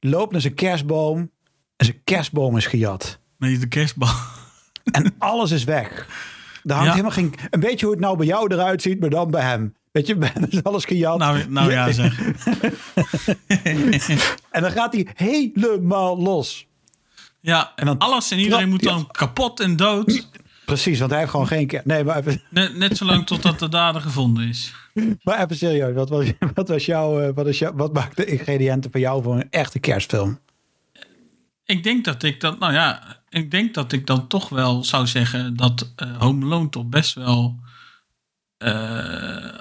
Loopt 0.00 0.32
naar 0.32 0.40
zijn 0.40 0.54
kerstboom. 0.54 1.30
En 1.76 1.86
zijn 1.86 2.00
kerstboom 2.04 2.56
is 2.56 2.66
gejat. 2.66 3.18
Nee, 3.38 3.58
de 3.58 3.68
kerstboom. 3.68 4.08
En 4.92 5.14
alles 5.18 5.50
is 5.50 5.64
weg. 5.64 6.06
Daar 6.62 6.76
hangt 6.76 6.94
ja. 6.94 7.04
helemaal 7.04 7.10
geen... 7.10 7.34
Een 7.50 7.60
beetje 7.60 7.86
hoe 7.86 7.94
het 7.94 8.04
nou 8.04 8.16
bij 8.16 8.26
jou 8.26 8.54
eruit 8.54 8.82
ziet, 8.82 9.00
maar 9.00 9.10
dan 9.10 9.30
bij 9.30 9.42
hem. 9.42 9.74
Weet 9.92 10.06
je, 10.06 10.16
is 10.48 10.62
alles 10.62 10.84
gejat. 10.84 11.18
Nou, 11.18 11.48
nou 11.48 11.70
ja, 11.70 11.92
zeg. 11.92 12.20
en 14.50 14.62
dan 14.62 14.70
gaat 14.70 14.92
hij 14.92 15.06
helemaal 15.14 16.18
los. 16.18 16.66
Ja, 17.40 17.72
en 17.76 17.86
dan 17.86 17.98
alles 17.98 18.30
en 18.30 18.38
iedereen 18.38 18.68
moet 18.68 18.82
dan 18.82 19.06
kapot 19.06 19.60
en 19.60 19.76
dood. 19.76 20.28
Precies, 20.64 20.98
want 20.98 21.10
hij 21.10 21.20
heeft 21.20 21.30
gewoon 21.30 21.46
geen... 21.46 21.80
Nee, 21.84 22.04
maar 22.04 22.16
even... 22.16 22.42
Net, 22.50 22.76
net 22.76 22.96
zolang 22.96 23.26
totdat 23.26 23.58
de 23.58 23.68
dader 23.68 24.00
gevonden 24.00 24.48
is. 24.48 24.74
Maar 25.22 25.42
even 25.42 25.56
serieus, 25.56 25.94
wat 25.94 26.08
was, 26.08 26.26
wat 26.54 26.68
was 26.68 26.86
jouw... 26.86 27.32
Wat, 27.32 27.46
is 27.46 27.58
jou, 27.58 27.76
wat 27.76 27.92
maakt 27.92 28.16
de 28.16 28.24
ingrediënten 28.24 28.90
voor 28.90 29.00
jou 29.00 29.22
voor 29.22 29.34
een 29.34 29.50
echte 29.50 29.78
kerstfilm? 29.78 30.38
Ik 31.64 31.82
denk 31.82 32.04
dat 32.04 32.22
ik 32.22 32.40
dat... 32.40 32.58
Nou 32.58 32.72
ja, 32.72 33.19
ik 33.30 33.50
denk 33.50 33.74
dat 33.74 33.92
ik 33.92 34.06
dan 34.06 34.26
toch 34.26 34.48
wel 34.48 34.84
zou 34.84 35.06
zeggen 35.06 35.56
dat 35.56 35.92
uh, 35.96 36.16
Home 36.16 36.44
Alone 36.44 36.68
toch 36.68 36.86
best 36.86 37.14
wel 37.14 37.58
uh, 38.58 39.58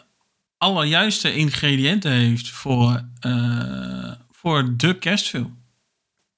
alle 0.58 0.86
juiste 0.86 1.36
ingrediënten 1.36 2.12
heeft 2.12 2.50
voor, 2.50 3.02
uh, 3.26 4.12
voor 4.32 4.78
de 4.78 4.98
kerstfilm. 4.98 5.58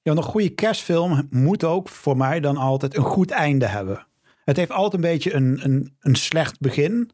Ja, 0.02 0.12
een 0.12 0.22
goede 0.22 0.48
kerstfilm 0.48 1.26
moet 1.30 1.64
ook 1.64 1.88
voor 1.88 2.16
mij 2.16 2.40
dan 2.40 2.56
altijd 2.56 2.96
een 2.96 3.02
goed 3.02 3.30
einde 3.30 3.66
hebben. 3.66 4.06
Het 4.44 4.56
heeft 4.56 4.70
altijd 4.70 4.94
een 4.94 5.10
beetje 5.10 5.34
een, 5.34 5.60
een, 5.62 5.96
een 6.00 6.16
slecht 6.16 6.60
begin. 6.60 7.10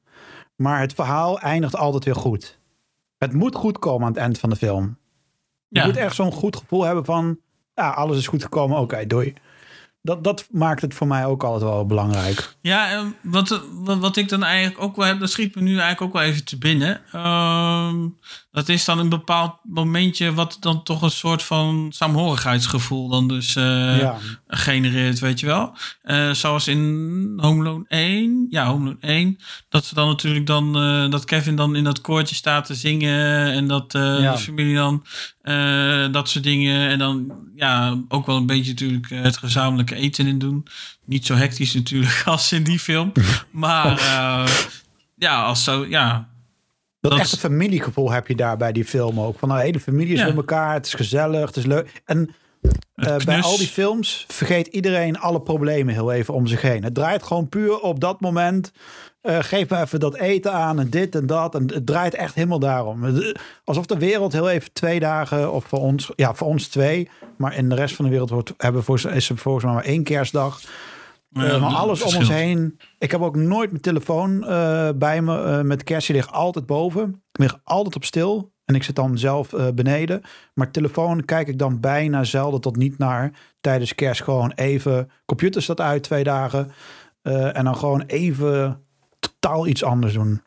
Maar 0.56 0.80
het 0.80 0.92
verhaal 0.92 1.40
eindigt 1.40 1.76
altijd 1.76 2.04
weer 2.04 2.14
goed. 2.14 2.58
Het 3.18 3.32
moet 3.32 3.54
goed 3.54 3.78
komen 3.78 4.06
aan 4.06 4.12
het 4.12 4.20
eind 4.20 4.38
van 4.38 4.50
de 4.50 4.56
film. 4.56 4.98
Je 5.68 5.82
moet 5.84 5.96
echt 5.96 6.14
zo'n 6.14 6.32
goed 6.32 6.56
gevoel 6.56 6.84
hebben 6.84 7.04
van... 7.04 7.38
Ja, 7.74 7.90
alles 7.90 8.18
is 8.18 8.26
goed 8.26 8.42
gekomen. 8.42 8.78
Oké, 8.78 9.06
doei 9.06 9.34
dat, 10.08 10.24
dat 10.24 10.46
maakt 10.50 10.80
het 10.80 10.94
voor 10.94 11.06
mij 11.06 11.24
ook 11.24 11.42
altijd 11.42 11.62
wel 11.70 11.86
belangrijk. 11.86 12.56
Ja, 12.60 13.12
wat, 13.22 13.62
wat, 13.72 13.98
wat 13.98 14.16
ik 14.16 14.28
dan 14.28 14.42
eigenlijk 14.42 14.82
ook 14.82 14.96
wel 14.96 15.06
heb, 15.06 15.20
dat 15.20 15.30
schiet 15.30 15.54
me 15.54 15.60
nu 15.60 15.70
eigenlijk 15.70 16.00
ook 16.00 16.12
wel 16.12 16.22
even 16.22 16.44
te 16.44 16.58
binnen. 16.58 17.00
Ehm, 17.12 18.06
dat 18.50 18.68
is 18.68 18.84
dan 18.84 18.98
een 18.98 19.08
bepaald 19.08 19.56
momentje 19.62 20.34
wat 20.34 20.56
dan 20.60 20.82
toch 20.82 21.02
een 21.02 21.10
soort 21.10 21.42
van 21.42 21.86
saamhorigheidsgevoel 21.90 23.08
dan 23.08 23.28
dus 23.28 23.56
uh, 23.56 24.14
genereert, 24.46 25.18
weet 25.18 25.40
je 25.40 25.46
wel. 25.46 25.76
Uh, 26.04 26.30
zoals 26.32 26.68
in 26.68 26.78
Home 27.36 27.60
Alone 27.60 27.84
1, 27.88 28.46
ja, 28.50 28.66
Home 28.66 28.84
Alone 28.84 28.96
1, 29.00 29.38
dat 29.68 29.84
ze 29.84 29.94
dan 29.94 30.08
natuurlijk 30.08 30.46
dan, 30.46 30.82
uh, 30.82 31.10
dat 31.10 31.24
Kevin 31.24 31.56
dan 31.56 31.76
in 31.76 31.84
dat 31.84 32.00
koortje 32.00 32.34
staat 32.34 32.66
te 32.66 32.74
zingen 32.74 33.52
en 33.52 33.66
dat 33.66 33.90
de 33.90 34.34
familie 34.38 34.74
dan 34.74 35.04
dat 36.12 36.28
soort 36.28 36.44
dingen. 36.44 36.88
En 36.88 36.98
dan 36.98 37.32
ja, 37.54 37.98
ook 38.08 38.26
wel 38.26 38.36
een 38.36 38.46
beetje 38.46 38.70
natuurlijk 38.70 39.10
het 39.10 39.36
gezamenlijke 39.36 39.94
eten 39.94 40.26
in 40.26 40.38
doen. 40.38 40.66
Niet 41.04 41.26
zo 41.26 41.34
hectisch 41.34 41.74
natuurlijk 41.74 42.22
als 42.24 42.52
in 42.52 42.64
die 42.64 42.78
film, 42.78 43.12
maar 43.50 44.00
ja, 45.16 45.42
als 45.42 45.64
zo, 45.64 45.86
ja, 45.86 46.28
dat, 47.00 47.10
dat 47.10 47.20
echte 47.20 47.38
familiegevoel 47.38 48.10
heb 48.10 48.26
je 48.26 48.34
daar 48.34 48.56
bij 48.56 48.72
die 48.72 48.84
film 48.84 49.20
ook. 49.20 49.38
Van 49.38 49.48
nou, 49.48 49.60
de 49.60 49.66
hele 49.66 49.80
familie 49.80 50.14
is 50.14 50.22
bij 50.22 50.34
elkaar, 50.34 50.74
het 50.74 50.86
is 50.86 50.94
gezellig, 50.94 51.46
het 51.46 51.56
is 51.56 51.66
leuk. 51.66 52.02
En 52.04 52.34
uh, 52.96 53.16
bij 53.16 53.40
al 53.40 53.56
die 53.56 53.66
films 53.66 54.24
vergeet 54.28 54.66
iedereen 54.66 55.18
alle 55.18 55.40
problemen 55.40 55.94
heel 55.94 56.12
even 56.12 56.34
om 56.34 56.46
zich 56.46 56.62
heen. 56.62 56.84
Het 56.84 56.94
draait 56.94 57.22
gewoon 57.22 57.48
puur 57.48 57.80
op 57.80 58.00
dat 58.00 58.20
moment. 58.20 58.72
Uh, 59.22 59.38
geef 59.40 59.68
me 59.68 59.80
even 59.80 60.00
dat 60.00 60.16
eten 60.16 60.52
aan 60.52 60.80
en 60.80 60.90
dit 60.90 61.14
en 61.14 61.26
dat. 61.26 61.54
En 61.54 61.70
het 61.72 61.86
draait 61.86 62.14
echt 62.14 62.34
helemaal 62.34 62.58
daarom. 62.58 63.22
Alsof 63.64 63.86
de 63.86 63.98
wereld 63.98 64.32
heel 64.32 64.50
even 64.50 64.72
twee 64.72 65.00
dagen, 65.00 65.52
of 65.52 65.64
voor 65.64 65.78
ons, 65.78 66.10
ja, 66.16 66.34
voor 66.34 66.46
ons 66.46 66.66
twee. 66.66 67.08
Maar 67.36 67.56
in 67.56 67.68
de 67.68 67.74
rest 67.74 67.94
van 67.94 68.04
de 68.04 68.10
wereld 68.10 68.30
wordt, 68.30 68.54
hebben 68.56 68.84
voor, 68.84 69.10
is 69.10 69.28
er 69.28 69.36
volgens 69.36 69.64
mij 69.64 69.74
maar 69.74 69.84
één 69.84 70.02
kerstdag. 70.02 70.60
Uh, 71.32 71.60
maar 71.60 71.74
alles 71.74 72.02
om 72.02 72.16
ons 72.16 72.28
heen. 72.28 72.78
Ik 72.98 73.10
heb 73.10 73.20
ook 73.20 73.36
nooit 73.36 73.70
mijn 73.70 73.82
telefoon 73.82 74.44
uh, 74.44 74.88
bij 74.96 75.22
me. 75.22 75.42
Uh, 75.42 75.60
met 75.60 75.84
kerstje 75.84 76.12
ligt 76.12 76.32
altijd 76.32 76.66
boven. 76.66 77.22
Ik 77.32 77.40
lig 77.40 77.60
altijd 77.64 77.96
op 77.96 78.04
stil. 78.04 78.52
En 78.64 78.74
ik 78.74 78.82
zit 78.82 78.96
dan 78.96 79.18
zelf 79.18 79.50
beneden. 79.74 80.22
Maar 80.54 80.70
telefoon 80.70 81.24
kijk 81.24 81.48
ik 81.48 81.58
dan 81.58 81.80
bijna 81.80 82.24
zelden 82.24 82.60
tot 82.60 82.76
niet 82.76 82.98
naar. 82.98 83.32
Tijdens 83.60 83.94
kerst 83.94 84.22
gewoon 84.22 84.52
even. 84.54 85.10
Computer 85.24 85.62
staat 85.62 85.80
uit 85.80 86.02
twee 86.02 86.24
dagen. 86.24 86.70
en 87.22 87.64
dan 87.64 87.76
gewoon 87.76 88.02
even 88.06 88.82
totaal 89.18 89.66
iets 89.66 89.84
anders 89.84 90.12
doen. 90.12 90.42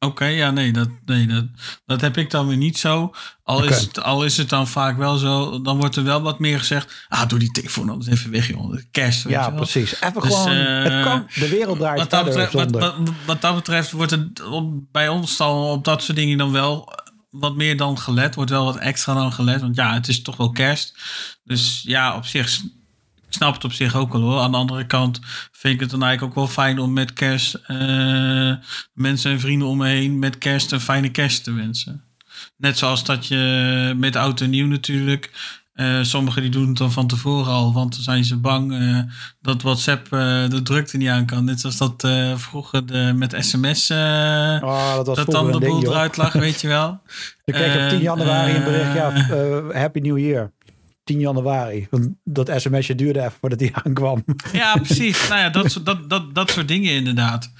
Oké, 0.00 0.24
ja, 0.24 0.50
nee, 0.50 0.72
dat, 0.72 0.88
nee 1.04 1.26
dat, 1.26 1.44
dat 1.86 2.00
heb 2.00 2.16
ik 2.16 2.30
dan 2.30 2.46
weer 2.46 2.56
niet 2.56 2.78
zo. 2.78 3.14
Al, 3.42 3.64
is 3.64 3.80
het, 3.80 4.02
al 4.02 4.24
is 4.24 4.36
het 4.36 4.48
dan 4.48 4.68
vaak 4.68 4.96
wel 4.96 5.16
zo, 5.16 5.62
dan 5.62 5.78
wordt 5.78 5.96
er 5.96 6.04
wel 6.04 6.22
wat 6.22 6.38
meer 6.38 6.58
gezegd. 6.58 7.06
Ah, 7.08 7.28
doe 7.28 7.38
die 7.38 7.50
telefoon 7.50 7.88
anders 7.90 8.10
even 8.10 8.30
weg, 8.30 8.48
joh. 8.48 8.78
Kerst. 8.90 9.28
Ja, 9.28 9.50
precies. 9.50 10.00
Even 10.00 10.22
dus, 10.22 10.34
gewoon, 10.34 10.48
het 10.56 10.92
eh, 10.92 11.02
kan, 11.02 11.26
de 11.34 11.48
wereld 11.48 11.78
draait 11.78 11.98
wat 11.98 12.10
dat, 12.10 12.24
betreft, 12.24 12.52
wat, 12.52 12.70
wat, 12.70 12.94
wat, 13.26 13.40
dat 13.40 13.54
betreft 13.54 13.90
wordt 13.90 14.10
het 14.10 14.42
bij 14.92 15.08
ons 15.08 15.36
dan 15.36 15.56
op 15.56 15.84
dat 15.84 16.02
soort 16.02 16.18
dingen 16.18 16.38
dan 16.38 16.52
wel 16.52 16.92
wat 17.30 17.56
meer 17.56 17.76
dan 17.76 17.98
gelet. 17.98 18.34
Wordt 18.34 18.50
wel 18.50 18.64
wat 18.64 18.76
extra 18.76 19.14
dan 19.14 19.32
gelet. 19.32 19.60
Want 19.60 19.76
ja, 19.76 19.94
het 19.94 20.08
is 20.08 20.22
toch 20.22 20.36
wel 20.36 20.50
kerst. 20.50 20.94
Dus 21.44 21.82
ja, 21.86 22.16
op 22.16 22.24
zich 22.24 22.60
ik 23.28 23.34
snap 23.34 23.54
het 23.54 23.64
op 23.64 23.72
zich 23.72 23.94
ook 23.94 24.12
wel 24.12 24.22
hoor. 24.22 24.40
Aan 24.40 24.50
de 24.50 24.56
andere 24.56 24.86
kant 24.86 25.20
vind 25.52 25.74
ik 25.74 25.80
het 25.80 25.90
dan 25.90 26.02
eigenlijk 26.02 26.32
ook 26.32 26.44
wel 26.44 26.54
fijn 26.54 26.78
om 26.78 26.92
met 26.92 27.12
kerst 27.12 27.60
uh, 27.68 28.54
mensen 28.92 29.30
en 29.30 29.40
vrienden 29.40 29.68
om 29.68 29.76
me 29.76 29.88
heen 29.88 30.18
met 30.18 30.38
kerst 30.38 30.72
een 30.72 30.80
fijne 30.80 31.10
kerst 31.10 31.44
te 31.44 31.52
wensen. 31.52 32.04
Net 32.56 32.78
zoals 32.78 33.04
dat 33.04 33.26
je 33.26 33.94
met 33.96 34.16
oud 34.16 34.40
en 34.40 34.50
nieuw 34.50 34.66
natuurlijk. 34.66 35.30
Uh, 35.74 36.02
sommigen 36.02 36.42
die 36.42 36.50
doen 36.50 36.68
het 36.68 36.76
dan 36.76 36.92
van 36.92 37.06
tevoren 37.06 37.52
al, 37.52 37.72
want 37.72 37.94
dan 37.94 38.02
zijn 38.02 38.24
ze 38.24 38.36
bang 38.36 38.72
uh, 38.72 38.98
dat 39.40 39.62
WhatsApp 39.62 40.08
de 40.50 40.60
drukte 40.62 40.96
niet 40.96 41.08
aan 41.08 41.26
kan. 41.26 41.44
Net 41.44 41.60
zoals 41.60 41.76
dat 41.76 42.08
vroeger 42.34 42.86
de, 42.86 43.12
met 43.16 43.34
sms 43.38 43.90
oh, 43.90 44.96
dat, 44.96 45.16
dat 45.16 45.30
dan 45.30 45.52
de 45.52 45.58
boel 45.58 45.82
eruit 45.82 46.16
lag, 46.16 46.32
weet 46.32 46.60
je 46.60 46.68
wel. 46.68 47.00
Ik 47.44 47.54
kreeg 47.54 47.84
op 47.84 47.88
10 47.88 48.00
januari 48.00 48.54
een 48.54 48.64
bericht, 48.64 48.94
ja, 48.94 49.12
Happy 49.78 49.98
New 49.98 50.18
Year. 50.18 50.52
10 51.08 51.20
januari. 51.20 51.86
Want 51.90 52.08
dat 52.24 52.52
sms'je 52.56 52.94
duurde 52.94 53.18
even 53.18 53.32
voordat 53.40 53.60
hij 53.60 53.70
aankwam. 53.84 54.24
Ja, 54.52 54.76
precies. 54.76 55.28
nou 55.28 55.40
ja, 55.40 55.50
dat, 55.50 55.80
dat, 55.84 56.10
dat, 56.10 56.34
dat 56.34 56.50
soort 56.50 56.68
dingen 56.68 56.92
inderdaad. 56.92 57.52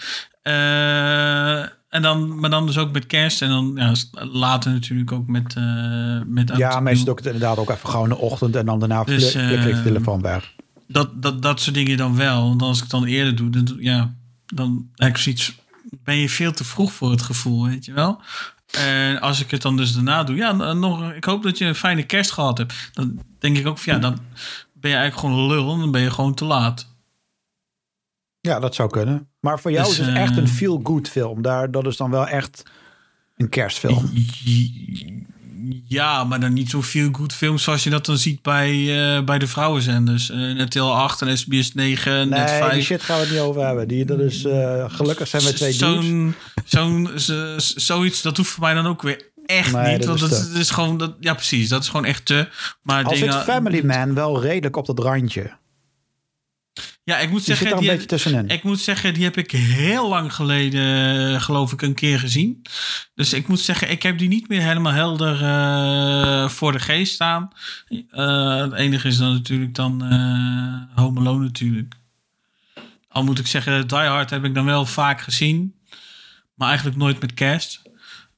Uh, 0.43 1.61
en 1.89 2.03
dan, 2.03 2.41
maar 2.41 2.51
dan 2.51 2.67
dus 2.67 2.79
ook 2.79 2.93
met 2.93 3.07
kerst 3.07 3.43
en 3.43 3.49
dan 3.49 3.73
ja, 3.75 3.93
later 4.33 4.73
natuurlijk 4.73 5.13
ook 5.13 5.27
met... 5.27 5.55
Uh, 5.59 6.21
met 6.27 6.53
ja, 6.57 6.81
meestal 6.81 7.15
het 7.15 7.27
inderdaad 7.27 7.59
ook 7.59 7.71
even 7.71 7.89
gewoon 7.89 8.09
de 8.09 8.19
ochtend 8.19 8.57
en 8.57 8.67
dan 8.67 8.79
daarna 8.79 9.05
dus, 9.05 9.37
uh, 9.37 9.65
de 9.65 9.83
telefoon 9.83 10.23
weg. 10.23 10.53
Dat, 10.89 11.23
dat, 11.23 11.43
dat 11.43 11.61
soort 11.61 11.75
dingen 11.75 11.97
dan 11.97 12.17
wel. 12.17 12.49
Want 12.49 12.63
als 12.63 12.77
ik 12.77 12.83
het 12.83 12.91
dan 12.91 13.05
eerder 13.05 13.37
doe, 13.37 13.51
dan, 13.51 13.77
ja, 13.79 14.15
dan 14.47 14.89
heb 14.95 15.09
ik 15.09 15.17
zoiets... 15.17 15.57
Ben 16.05 16.17
je 16.17 16.29
veel 16.29 16.53
te 16.53 16.65
vroeg 16.65 16.93
voor 16.93 17.11
het 17.11 17.23
gevoel, 17.23 17.67
weet 17.67 17.85
je 17.85 17.93
wel? 17.93 18.21
En 18.77 19.21
als 19.21 19.41
ik 19.41 19.51
het 19.51 19.63
dan 19.63 19.77
dus 19.77 19.93
daarna 19.93 20.25
doe, 20.25 20.37
ja, 20.37 20.73
nog, 20.73 21.13
ik 21.13 21.25
hoop 21.25 21.43
dat 21.43 21.59
je 21.59 21.65
een 21.65 21.75
fijne 21.75 22.03
kerst 22.03 22.31
gehad 22.31 22.59
hebt. 22.59 22.75
Dan 22.93 23.23
denk 23.39 23.57
ik 23.57 23.67
ook 23.67 23.79
van 23.79 23.93
ja, 23.95 23.99
dan 23.99 24.19
ben 24.73 24.91
je 24.91 24.97
eigenlijk 24.97 25.27
gewoon 25.27 25.47
lul 25.47 25.73
en 25.73 25.79
dan 25.79 25.91
ben 25.91 26.01
je 26.01 26.11
gewoon 26.11 26.35
te 26.35 26.45
laat. 26.45 26.97
Ja, 28.41 28.61
dat 28.61 28.75
zou 28.75 28.91
kunnen. 28.91 29.29
Maar 29.41 29.61
voor 29.61 29.71
jou 29.71 29.89
dus, 29.89 29.99
is 29.99 30.07
het 30.07 30.17
echt 30.17 30.37
een 30.37 30.45
eh, 30.45 30.51
feel-good 30.51 31.09
film. 31.09 31.43
Daar, 31.43 31.71
dat 31.71 31.87
is 31.87 31.97
dan 31.97 32.11
wel 32.11 32.29
echt 32.29 32.63
een 33.37 33.49
kerstfilm. 33.49 34.11
Ja, 35.85 36.25
maar 36.25 36.41
dan 36.41 36.53
niet 36.53 36.71
zo 36.71 36.81
veel 36.81 37.09
goed 37.13 37.33
films 37.33 37.63
zoals 37.63 37.85
je 37.85 37.91
dat 37.91 38.07
dan 38.07 38.19
ziet 38.19 38.43
bij, 38.43 38.73
uh, 38.73 39.25
bij 39.25 39.39
de 39.39 39.47
vrouwenzenders. 39.47 40.31
Uh, 40.31 40.61
RTL 40.61 40.81
8 40.81 41.23
en 41.23 41.39
SBS 41.39 41.75
9, 41.75 42.13
nee, 42.13 42.27
Net 42.27 42.51
5. 42.51 42.73
die 42.73 42.83
shit 42.83 43.03
gaan 43.03 43.17
we 43.17 43.23
het 43.23 43.33
niet 43.33 43.41
over 43.41 43.67
hebben. 43.67 43.89
Die, 43.89 44.05
dat 44.05 44.21
is, 44.21 44.45
uh, 44.45 44.85
gelukkig 44.89 45.29
zijn 45.29 45.43
we 45.43 45.53
twee 45.53 45.73
Zo'n, 45.73 46.35
zo'n, 46.65 47.11
zoiets, 47.57 48.23
dat 48.23 48.37
hoeft 48.37 48.51
voor 48.51 48.63
mij 48.63 48.75
dan 48.75 48.87
ook 48.87 49.03
weer 49.03 49.31
echt 49.47 49.77
niet. 49.77 50.05
want 50.05 50.21
dat 50.21 50.31
is, 50.31 50.53
is, 50.53 50.71
gewoon, 50.71 50.99
dat, 50.99 51.15
ja 51.21 51.35
precies, 51.35 51.69
dat 51.69 51.83
is 51.83 51.89
gewoon 51.89 52.05
echt 52.05 52.27
te. 52.27 52.49
Maar 52.83 53.05
Als 53.05 53.21
het 53.21 53.35
Family 53.35 53.85
Man 53.85 54.15
wel 54.15 54.43
redelijk 54.43 54.77
op 54.77 54.87
dat 54.87 54.99
randje. 54.99 55.51
Ja, 57.09 57.19
ik 57.19 57.31
moet, 57.31 57.43
zeggen, 57.43 57.77
die, 57.77 57.93
ik 58.47 58.63
moet 58.63 58.81
zeggen, 58.81 59.15
die 59.15 59.25
heb 59.25 59.37
ik 59.37 59.51
heel 59.51 60.09
lang 60.09 60.35
geleden, 60.35 61.41
geloof 61.41 61.73
ik, 61.73 61.83
een 61.83 61.95
keer 61.95 62.19
gezien. 62.19 62.63
Dus 63.15 63.33
ik 63.33 63.49
moet 63.49 63.61
zeggen, 63.61 63.91
ik 63.91 64.03
heb 64.03 64.19
die 64.19 64.29
niet 64.29 64.49
meer 64.49 64.63
helemaal 64.63 64.93
helder 64.93 65.43
uh, 65.43 66.49
voor 66.49 66.73
de 66.73 66.79
geest 66.79 67.15
staan. 67.15 67.51
Uh, 67.89 68.61
het 68.61 68.73
enige 68.73 69.09
is 69.09 69.17
dan 69.17 69.33
natuurlijk 69.33 69.75
dan 69.75 70.05
uh, 70.13 70.99
Home 71.03 71.21
Alone 71.21 71.45
natuurlijk. 71.45 71.95
Al 73.09 73.25
moet 73.25 73.39
ik 73.39 73.47
zeggen, 73.47 73.89
Die 73.89 73.99
Hard 73.99 74.31
heb 74.31 74.45
ik 74.45 74.55
dan 74.55 74.65
wel 74.65 74.87
vaak 74.87 75.21
gezien. 75.21 75.75
Maar 76.55 76.69
eigenlijk 76.69 76.99
nooit 76.99 77.21
met 77.21 77.35
kerst. 77.35 77.83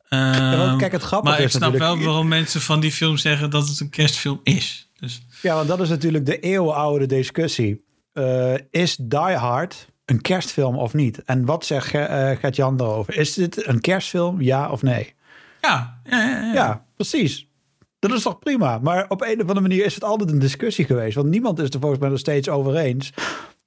Ja, 0.08 0.74
kijk, 0.78 0.92
het 0.92 1.02
grappige 1.02 1.34
maar 1.34 1.44
ik 1.44 1.50
snap 1.50 1.76
wel 1.76 1.98
waarom 1.98 2.28
mensen 2.28 2.60
van 2.60 2.80
die 2.80 2.92
film 2.92 3.16
zeggen 3.16 3.50
dat 3.50 3.68
het 3.68 3.80
een 3.80 3.90
kerstfilm 3.90 4.40
is. 4.42 4.88
Dus. 5.00 5.20
Ja, 5.42 5.54
want 5.54 5.68
dat 5.68 5.80
is 5.80 5.88
natuurlijk 5.88 6.26
de 6.26 6.38
eeuwenoude 6.38 7.06
discussie 7.06 7.88
uh, 8.14 8.54
is 8.70 8.96
Die 8.96 9.18
Hard 9.18 9.88
een 10.04 10.20
kerstfilm 10.20 10.76
of 10.76 10.94
niet? 10.94 11.22
En 11.24 11.44
wat 11.44 11.64
zegt 11.64 11.94
uh, 11.94 12.30
Gert-Jan 12.30 12.76
daarover? 12.76 13.16
Is 13.16 13.34
dit 13.34 13.66
een 13.66 13.80
kerstfilm, 13.80 14.40
ja 14.40 14.70
of 14.70 14.82
nee? 14.82 15.14
Ja, 15.60 16.00
ja, 16.04 16.22
ja, 16.22 16.40
ja. 16.40 16.52
ja, 16.52 16.86
precies. 16.94 17.48
Dat 17.98 18.12
is 18.12 18.22
toch 18.22 18.38
prima? 18.38 18.78
Maar 18.78 19.04
op 19.08 19.22
een 19.22 19.34
of 19.34 19.40
andere 19.40 19.60
manier 19.60 19.84
is 19.84 19.94
het 19.94 20.04
altijd 20.04 20.30
een 20.30 20.38
discussie 20.38 20.84
geweest. 20.84 21.14
Want 21.14 21.28
niemand 21.28 21.58
is 21.58 21.68
er 21.68 21.80
volgens 21.80 22.00
mij 22.00 22.10
nog 22.10 22.18
steeds 22.18 22.48
over 22.48 22.76
eens 22.76 23.12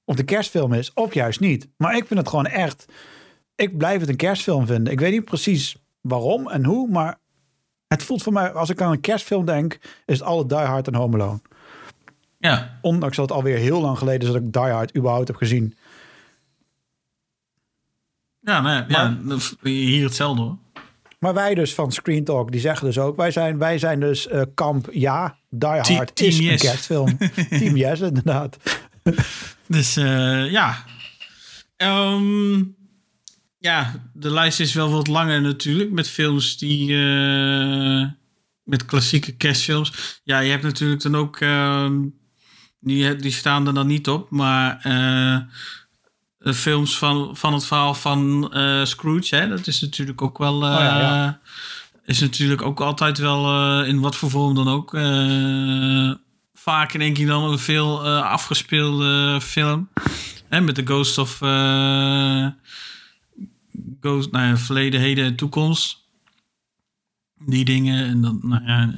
of 0.06 0.16
de 0.16 0.24
kerstfilm 0.24 0.74
is 0.74 0.94
of 0.94 1.14
juist 1.14 1.40
niet. 1.40 1.68
Maar 1.78 1.96
ik 1.96 2.06
vind 2.06 2.20
het 2.20 2.30
gewoon 2.30 2.46
echt... 2.46 2.86
Ik 3.56 3.78
blijf 3.78 4.00
het 4.00 4.10
een 4.10 4.16
kerstfilm 4.16 4.66
vinden. 4.66 4.94
Ik 4.94 5.00
weet 5.00 5.12
niet 5.12 5.26
precies 5.26 5.76
waarom 6.02 6.50
en 6.50 6.66
hoe, 6.66 6.90
maar 6.90 7.20
het 7.88 8.04
voelt 8.04 8.24
voor 8.24 8.34
mij... 8.34 8.52
Als 8.52 8.70
ik 8.70 8.82
aan 8.82 8.92
een 8.92 9.02
kerstfilm 9.02 9.46
denk, 9.46 9.80
is 10.06 10.20
het 10.20 10.28
alle 10.28 10.46
Die 10.46 10.58
Hard 10.58 10.88
en 10.88 10.96
Home 10.96 11.22
Alone. 11.22 11.42
Ja. 12.50 12.78
Ondanks 12.82 13.16
dat 13.16 13.30
het 13.30 13.38
alweer 13.38 13.58
heel 13.58 13.82
lang 13.82 13.98
geleden 13.98 14.22
is 14.22 14.34
dat 14.34 14.42
ik 14.44 14.54
Die 14.54 14.62
Hard 14.62 14.98
überhaupt 14.98 15.28
heb 15.28 15.38
gezien. 15.38 15.76
Ja, 18.42 18.62
nee, 18.62 18.84
ja, 18.88 19.18
hier 19.62 20.04
hetzelfde 20.04 20.42
hoor. 20.42 20.58
Maar 21.20 21.34
wij 21.34 21.56
dus 21.56 21.74
van 21.74 21.92
Screen 21.92 22.24
Talk, 22.24 22.52
die 22.52 22.62
zeggen 22.62 22.86
dus 22.86 22.98
ook... 22.98 23.16
wij 23.16 23.32
zijn, 23.32 23.58
wij 23.58 23.78
zijn 23.78 24.00
dus 24.00 24.28
uh, 24.28 24.42
kamp 24.56 24.90
ja, 24.92 25.38
Die 25.50 25.70
Hard 25.70 26.16
team 26.16 26.30
is 26.30 26.38
yes. 26.38 26.52
een 26.52 26.70
kerstfilm. 26.70 27.18
team 27.60 27.76
Yes, 27.76 28.00
inderdaad. 28.00 28.58
dus 29.68 29.98
uh, 29.98 30.52
ja. 30.52 30.84
Um, 31.78 32.76
ja, 33.58 33.94
de 34.14 34.32
lijst 34.32 34.60
is 34.60 34.74
wel 34.74 34.92
wat 34.92 35.08
langer 35.08 35.42
natuurlijk... 35.42 35.92
met 35.92 36.10
films 36.10 36.58
die... 36.58 36.90
Uh, 36.90 38.08
met 38.64 38.86
klassieke 38.86 39.36
kerstfilms. 39.36 40.22
Ja, 40.24 40.40
je 40.40 40.52
hebt 40.52 40.64
natuurlijk 40.64 41.02
dan 41.02 41.16
ook... 41.16 41.40
Uh, 41.40 41.90
die, 42.84 43.16
die 43.16 43.32
staan 43.32 43.68
er 43.68 43.74
dan 43.74 43.88
niet 43.88 44.08
op. 44.08 44.30
Maar 44.30 44.80
de 46.38 46.54
films 46.54 46.98
van, 46.98 47.38
van 47.38 47.54
het 47.54 47.66
verhaal 47.66 47.94
van 47.94 48.50
Scrooge, 48.84 49.36
hè, 49.36 49.48
dat 49.48 49.68
is 49.68 49.82
natuurlijk 49.82 50.22
ook 50.22 50.38
wel. 50.38 50.56
Oh, 50.56 50.62
ja, 50.62 51.00
ja. 51.00 51.40
Is 52.06 52.20
natuurlijk 52.20 52.62
ook 52.62 52.82
altijd 52.82 53.18
wel 53.18 53.84
in 53.84 54.00
wat 54.00 54.16
voor 54.16 54.30
vorm 54.30 54.56
dan 54.56 54.68
ook. 54.68 54.90
vaak 56.54 56.98
denk 56.98 57.18
ik 57.18 57.28
dan 57.28 57.52
een 57.52 57.60
veel 57.60 58.08
afgespeelde 58.10 59.42
film. 59.42 59.90
Hè, 60.50 60.62
met 60.62 60.76
de 60.76 60.86
Ghost 60.86 61.18
of. 61.18 61.38
Ghost, 64.02 64.32
nou 64.32 64.48
ja, 64.48 64.58
verleden, 64.58 65.00
heden 65.00 65.26
en 65.26 65.36
toekomst 65.36 66.02
die 67.46 67.66
dingen 67.66 68.06
en 68.06 68.22
dan, 68.22 68.40
nou 68.44 68.64
ja, 68.66 68.94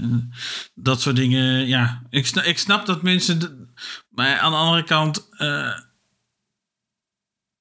dat 0.76 1.02
soort 1.02 1.16
dingen. 1.16 1.68
Ja, 1.68 2.02
ik 2.10 2.26
snap, 2.26 2.44
ik 2.44 2.58
snap 2.58 2.86
dat 2.86 3.02
mensen. 3.02 3.65
Maar 4.16 4.40
aan 4.40 4.52
de 4.52 4.58
andere 4.58 4.84
kant 4.84 5.30
uh, 5.38 5.80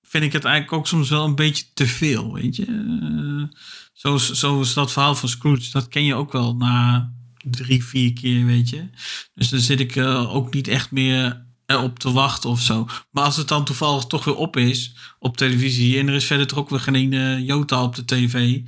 vind 0.03 0.25
ik 0.25 0.33
het 0.33 0.45
eigenlijk 0.45 0.75
ook 0.75 0.87
soms 0.87 1.09
wel 1.09 1.25
een 1.25 1.35
beetje 1.35 1.65
te 1.75 1.87
veel, 1.87 2.33
weet 2.33 2.57
je. 2.57 2.67
Uh, 2.67 3.59
zoals, 3.93 4.31
zoals 4.33 4.75
dat 4.75 4.93
verhaal 4.93 5.15
van 5.15 5.29
Scrooge, 5.29 5.71
dat 5.71 5.89
ken 5.89 6.05
je 6.05 6.15
ook 6.15 6.33
wel 6.33 6.57
na 6.57 7.13
drie, 7.45 7.85
vier 7.85 8.13
keer, 8.13 8.45
weet 8.45 8.69
je. 8.69 8.89
Dus 9.35 9.49
dan 9.49 9.61
zit 9.61 9.81
ik 9.81 9.97
uh, 9.97 10.35
ook 10.35 10.55
niet 10.55 10.69
echt 10.69 10.91
meer 10.91 11.47
op 11.67 11.99
te 11.99 12.13
wachten 12.13 12.51
of 12.51 12.61
zo. 12.61 12.89
Maar 13.11 13.25
als 13.25 13.37
het 13.37 13.49
dan 13.49 13.65
toevallig 13.65 14.05
toch 14.05 14.25
weer 14.25 14.37
op 14.37 14.57
is 14.57 14.97
op 15.19 15.37
televisie 15.37 15.99
en 15.99 16.09
er 16.09 16.15
is 16.15 16.25
verder 16.25 16.47
toch 16.47 16.59
ook 16.59 16.71
weer 16.71 16.81
geen 16.81 17.45
Jota 17.45 17.83
op 17.83 17.95
de 17.95 18.05
tv, 18.05 18.61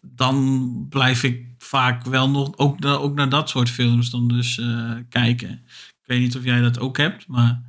dan 0.00 0.86
blijf 0.88 1.22
ik 1.22 1.46
vaak 1.58 2.04
wel 2.04 2.30
nog 2.30 2.56
ook, 2.56 2.84
ook 2.84 3.14
naar 3.14 3.28
dat 3.28 3.48
soort 3.48 3.70
films 3.70 4.10
dan 4.10 4.28
dus 4.28 4.60
kijken. 5.08 5.64
Weet 6.10 6.20
niet 6.20 6.36
of 6.36 6.44
jij 6.44 6.60
dat 6.60 6.80
ook 6.80 6.96
hebt, 6.96 7.26
maar... 7.26 7.60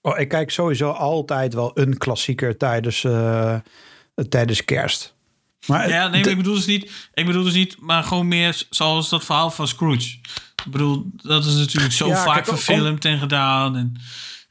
Oh, 0.00 0.18
ik 0.18 0.28
kijk 0.28 0.50
sowieso 0.50 0.90
altijd 0.90 1.54
wel 1.54 1.70
een 1.74 1.98
klassieker 1.98 2.56
tijdens, 2.56 3.02
uh, 3.02 3.56
tijdens 4.28 4.64
kerst. 4.64 5.14
Maar 5.66 5.88
ja, 5.88 6.08
nee, 6.08 6.22
ik 6.22 6.36
bedoel 6.36 6.54
dus 6.54 6.66
niet. 6.66 7.10
Ik 7.14 7.26
bedoel 7.26 7.42
dus 7.42 7.54
niet, 7.54 7.76
maar 7.80 8.02
gewoon 8.02 8.28
meer 8.28 8.64
zoals 8.70 9.08
dat 9.08 9.24
verhaal 9.24 9.50
van 9.50 9.68
Scrooge. 9.68 10.18
Ik 10.64 10.70
bedoel, 10.70 11.10
dat 11.16 11.44
is 11.44 11.54
natuurlijk 11.54 11.92
zo 11.92 12.12
vaak 12.12 12.46
verfilmd 12.46 13.04
en 13.04 13.18
gedaan. 13.18 13.76
En 13.76 13.96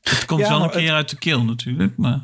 het 0.02 0.26
komt 0.26 0.48
wel 0.48 0.64
een 0.64 0.70
keer 0.70 0.94
uit 0.94 1.10
de 1.10 1.18
keel 1.18 1.44
natuurlijk, 1.44 1.98
maar... 1.98 2.20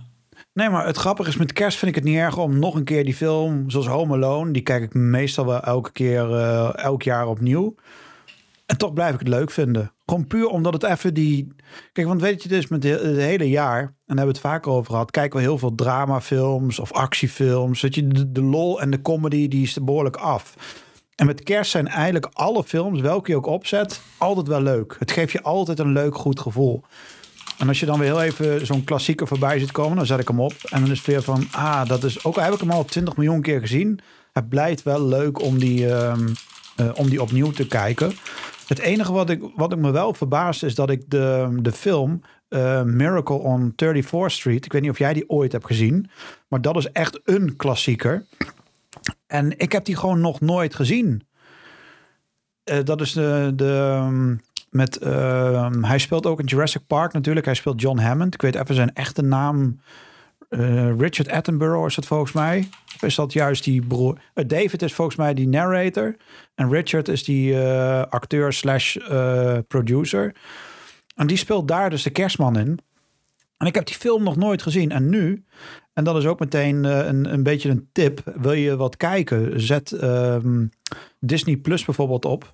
Nee, 0.53 0.69
maar 0.69 0.85
het 0.85 0.97
grappige 0.97 1.29
is, 1.29 1.35
met 1.35 1.53
kerst 1.53 1.77
vind 1.77 1.91
ik 1.91 2.03
het 2.03 2.11
niet 2.11 2.17
erg 2.17 2.37
om 2.37 2.59
nog 2.59 2.75
een 2.75 2.83
keer 2.83 3.05
die 3.05 3.15
film, 3.15 3.69
zoals 3.69 3.87
Home 3.87 4.13
Alone, 4.13 4.51
die 4.51 4.61
kijk 4.61 4.83
ik 4.83 4.93
meestal 4.93 5.45
wel 5.45 5.61
elke 5.61 5.91
keer, 5.91 6.29
uh, 6.29 6.77
elk 6.77 7.03
jaar 7.03 7.27
opnieuw. 7.27 7.75
En 8.71 8.77
toch 8.77 8.93
blijf 8.93 9.13
ik 9.13 9.19
het 9.19 9.27
leuk 9.27 9.51
vinden. 9.51 9.91
Gewoon 10.05 10.27
puur 10.27 10.47
omdat 10.47 10.73
het 10.73 10.83
even 10.83 11.13
die... 11.13 11.47
Kijk, 11.91 12.07
want 12.07 12.21
weet 12.21 12.43
je 12.43 12.49
dus, 12.49 12.67
met 12.67 12.83
het 12.83 13.01
hele 13.01 13.49
jaar, 13.49 13.79
en 13.81 13.87
daar 13.87 13.93
hebben 14.05 14.25
we 14.25 14.31
het 14.31 14.39
vaker 14.39 14.71
over 14.71 14.91
gehad, 14.91 15.11
kijken 15.11 15.37
we 15.37 15.45
heel 15.45 15.57
veel 15.57 15.75
dramafilms 15.75 16.79
of 16.79 16.91
actiefilms. 16.91 17.81
Weet 17.81 17.95
je, 17.95 18.31
de, 18.31 18.41
lol 18.41 18.81
en 18.81 18.89
de 18.89 19.01
comedy, 19.01 19.47
die 19.47 19.63
is 19.63 19.83
behoorlijk 19.83 20.15
af. 20.15 20.55
En 21.15 21.25
met 21.25 21.43
kerst 21.43 21.71
zijn 21.71 21.87
eigenlijk 21.87 22.29
alle 22.33 22.63
films, 22.63 23.01
welke 23.01 23.31
je 23.31 23.37
ook 23.37 23.45
opzet, 23.45 24.01
altijd 24.17 24.47
wel 24.47 24.61
leuk. 24.61 24.95
Het 24.99 25.11
geeft 25.11 25.31
je 25.31 25.41
altijd 25.41 25.79
een 25.79 25.93
leuk, 25.93 26.15
goed 26.15 26.39
gevoel. 26.39 26.83
En 27.57 27.67
als 27.67 27.79
je 27.79 27.85
dan 27.85 27.99
weer 27.99 28.07
heel 28.07 28.21
even 28.21 28.65
zo'n 28.65 28.83
klassieker 28.83 29.27
voorbij 29.27 29.59
ziet 29.59 29.71
komen, 29.71 29.97
dan 29.97 30.05
zet 30.05 30.19
ik 30.19 30.27
hem 30.27 30.39
op. 30.39 30.53
En 30.69 30.81
dan 30.81 30.91
is 30.91 30.97
het 30.97 31.07
weer 31.07 31.21
van, 31.21 31.47
ah, 31.51 31.85
dat 31.87 32.03
is 32.03 32.23
ook 32.23 32.37
al 32.37 32.43
heb 32.43 32.53
ik 32.53 32.59
hem 32.59 32.71
al 32.71 32.85
20 32.85 33.17
miljoen 33.17 33.41
keer 33.41 33.59
gezien. 33.59 33.99
Het 34.33 34.49
blijft 34.49 34.83
wel 34.83 35.05
leuk 35.05 35.41
om 35.41 35.59
die, 35.59 35.93
ehm, 35.93 36.27
eh, 36.75 36.89
om 36.93 37.09
die 37.09 37.21
opnieuw 37.21 37.51
te 37.51 37.67
kijken. 37.67 38.13
Het 38.71 38.79
enige 38.79 39.11
wat 39.11 39.29
ik, 39.29 39.41
wat 39.55 39.71
ik 39.71 39.77
me 39.77 39.91
wel 39.91 40.13
verbaast 40.13 40.63
is 40.63 40.75
dat 40.75 40.89
ik 40.89 41.09
de, 41.09 41.57
de 41.61 41.71
film 41.71 42.21
uh, 42.49 42.83
Miracle 42.83 43.35
on 43.35 43.73
34th 43.83 44.25
Street, 44.25 44.65
ik 44.65 44.71
weet 44.71 44.81
niet 44.81 44.91
of 44.91 44.97
jij 44.97 45.13
die 45.13 45.29
ooit 45.29 45.51
hebt 45.51 45.65
gezien, 45.65 46.09
maar 46.47 46.61
dat 46.61 46.77
is 46.77 46.91
echt 46.91 47.19
een 47.23 47.55
klassieker. 47.55 48.25
En 49.27 49.57
ik 49.59 49.71
heb 49.71 49.85
die 49.85 49.95
gewoon 49.95 50.21
nog 50.21 50.39
nooit 50.39 50.75
gezien. 50.75 51.27
Uh, 52.71 52.77
dat 52.83 53.01
is 53.01 53.13
de, 53.13 53.51
de, 53.55 53.93
ehm, 53.95 54.35
met, 54.69 55.03
uh, 55.03 55.71
hij 55.81 55.97
speelt 55.99 56.25
ook 56.25 56.39
in 56.39 56.45
Jurassic 56.45 56.87
Park 56.87 57.13
natuurlijk. 57.13 57.45
Hij 57.45 57.55
speelt 57.55 57.81
John 57.81 57.99
Hammond. 57.99 58.33
Ik 58.33 58.41
weet 58.41 58.55
even 58.55 58.75
zijn 58.75 58.93
echte 58.93 59.21
naam. 59.21 59.79
Uh, 60.51 60.99
Richard 60.99 61.29
Attenborough 61.29 61.87
is 61.87 61.95
het 61.95 62.05
volgens 62.05 62.31
mij. 62.31 62.69
Of 62.95 63.03
is 63.03 63.15
dat 63.15 63.33
juist 63.33 63.63
die 63.63 63.85
broer? 63.85 64.17
Uh, 64.35 64.47
David 64.47 64.81
is 64.81 64.93
volgens 64.93 65.17
mij 65.17 65.33
die 65.33 65.47
narrator. 65.47 66.15
En 66.55 66.69
Richard 66.69 67.07
is 67.07 67.23
die 67.23 67.51
uh, 67.51 68.01
acteur 68.01 68.53
slash 68.53 68.97
producer. 69.67 70.35
En 71.15 71.27
die 71.27 71.37
speelt 71.37 71.67
daar 71.67 71.89
dus 71.89 72.03
de 72.03 72.09
kerstman 72.09 72.57
in. 72.57 72.79
En 73.57 73.67
ik 73.67 73.75
heb 73.75 73.85
die 73.85 73.95
film 73.95 74.23
nog 74.23 74.35
nooit 74.35 74.61
gezien. 74.61 74.91
En 74.91 75.09
nu, 75.09 75.43
en 75.93 76.03
dat 76.03 76.15
is 76.15 76.25
ook 76.25 76.39
meteen 76.39 76.83
een, 76.83 77.33
een 77.33 77.43
beetje 77.43 77.69
een 77.69 77.89
tip. 77.91 78.21
Wil 78.35 78.53
je 78.53 78.75
wat 78.75 78.97
kijken? 78.97 79.61
Zet 79.61 79.91
um, 80.03 80.69
Disney 81.19 81.55
Plus 81.55 81.85
bijvoorbeeld 81.85 82.25
op. 82.25 82.53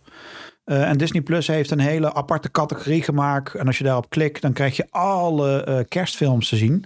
En 0.63 0.97
Disney 0.97 1.21
Plus 1.21 1.47
heeft 1.47 1.71
een 1.71 1.79
hele 1.79 2.13
aparte 2.13 2.51
categorie 2.51 3.03
gemaakt. 3.03 3.55
En 3.55 3.67
als 3.67 3.77
je 3.77 3.83
daarop 3.83 4.09
klikt, 4.09 4.41
dan 4.41 4.53
krijg 4.53 4.75
je 4.75 4.87
alle 4.89 5.85
kerstfilms 5.89 6.49
te 6.49 6.55
zien. 6.55 6.85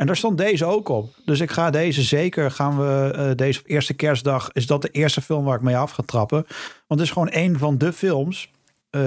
En 0.00 0.06
daar 0.06 0.16
stond 0.16 0.38
deze 0.38 0.64
ook 0.64 0.88
op. 0.88 1.14
Dus 1.24 1.40
ik 1.40 1.50
ga 1.50 1.70
deze 1.70 2.02
zeker, 2.02 2.50
gaan 2.50 2.78
we 2.78 3.14
uh, 3.16 3.30
deze 3.36 3.60
eerste 3.64 3.94
kerstdag, 3.94 4.52
is 4.52 4.66
dat 4.66 4.82
de 4.82 4.88
eerste 4.88 5.20
film 5.20 5.44
waar 5.44 5.56
ik 5.56 5.62
mee 5.62 5.76
af 5.76 5.90
ga 5.90 6.02
trappen. 6.06 6.44
Want 6.86 7.00
het 7.00 7.00
is 7.00 7.10
gewoon 7.10 7.28
een 7.30 7.58
van 7.58 7.78
de 7.78 7.92
films 7.92 8.50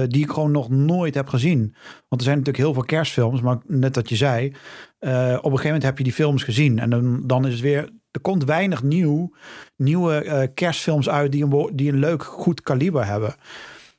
die 0.07 0.23
ik 0.23 0.31
gewoon 0.31 0.51
nog 0.51 0.69
nooit 0.69 1.15
heb 1.15 1.27
gezien. 1.27 1.75
Want 2.07 2.21
er 2.21 2.27
zijn 2.27 2.37
natuurlijk 2.37 2.63
heel 2.63 2.73
veel 2.73 2.83
kerstfilms, 2.83 3.41
maar 3.41 3.57
net 3.67 3.95
wat 3.95 4.09
je 4.09 4.15
zei, 4.15 4.47
op 4.47 4.53
een 5.01 5.41
gegeven 5.41 5.63
moment 5.63 5.83
heb 5.83 5.97
je 5.97 6.03
die 6.03 6.13
films 6.13 6.43
gezien. 6.43 6.79
En 6.79 6.89
dan, 6.89 7.21
dan 7.27 7.45
is 7.45 7.53
het 7.53 7.61
weer, 7.61 7.89
er 8.11 8.21
komt 8.21 8.43
weinig 8.43 8.83
nieuw, 8.83 9.33
nieuwe 9.77 10.51
kerstfilms 10.53 11.09
uit 11.09 11.31
die 11.31 11.43
een, 11.43 11.69
die 11.73 11.91
een 11.91 11.99
leuk, 11.99 12.23
goed 12.23 12.61
kaliber 12.61 13.05
hebben. 13.05 13.35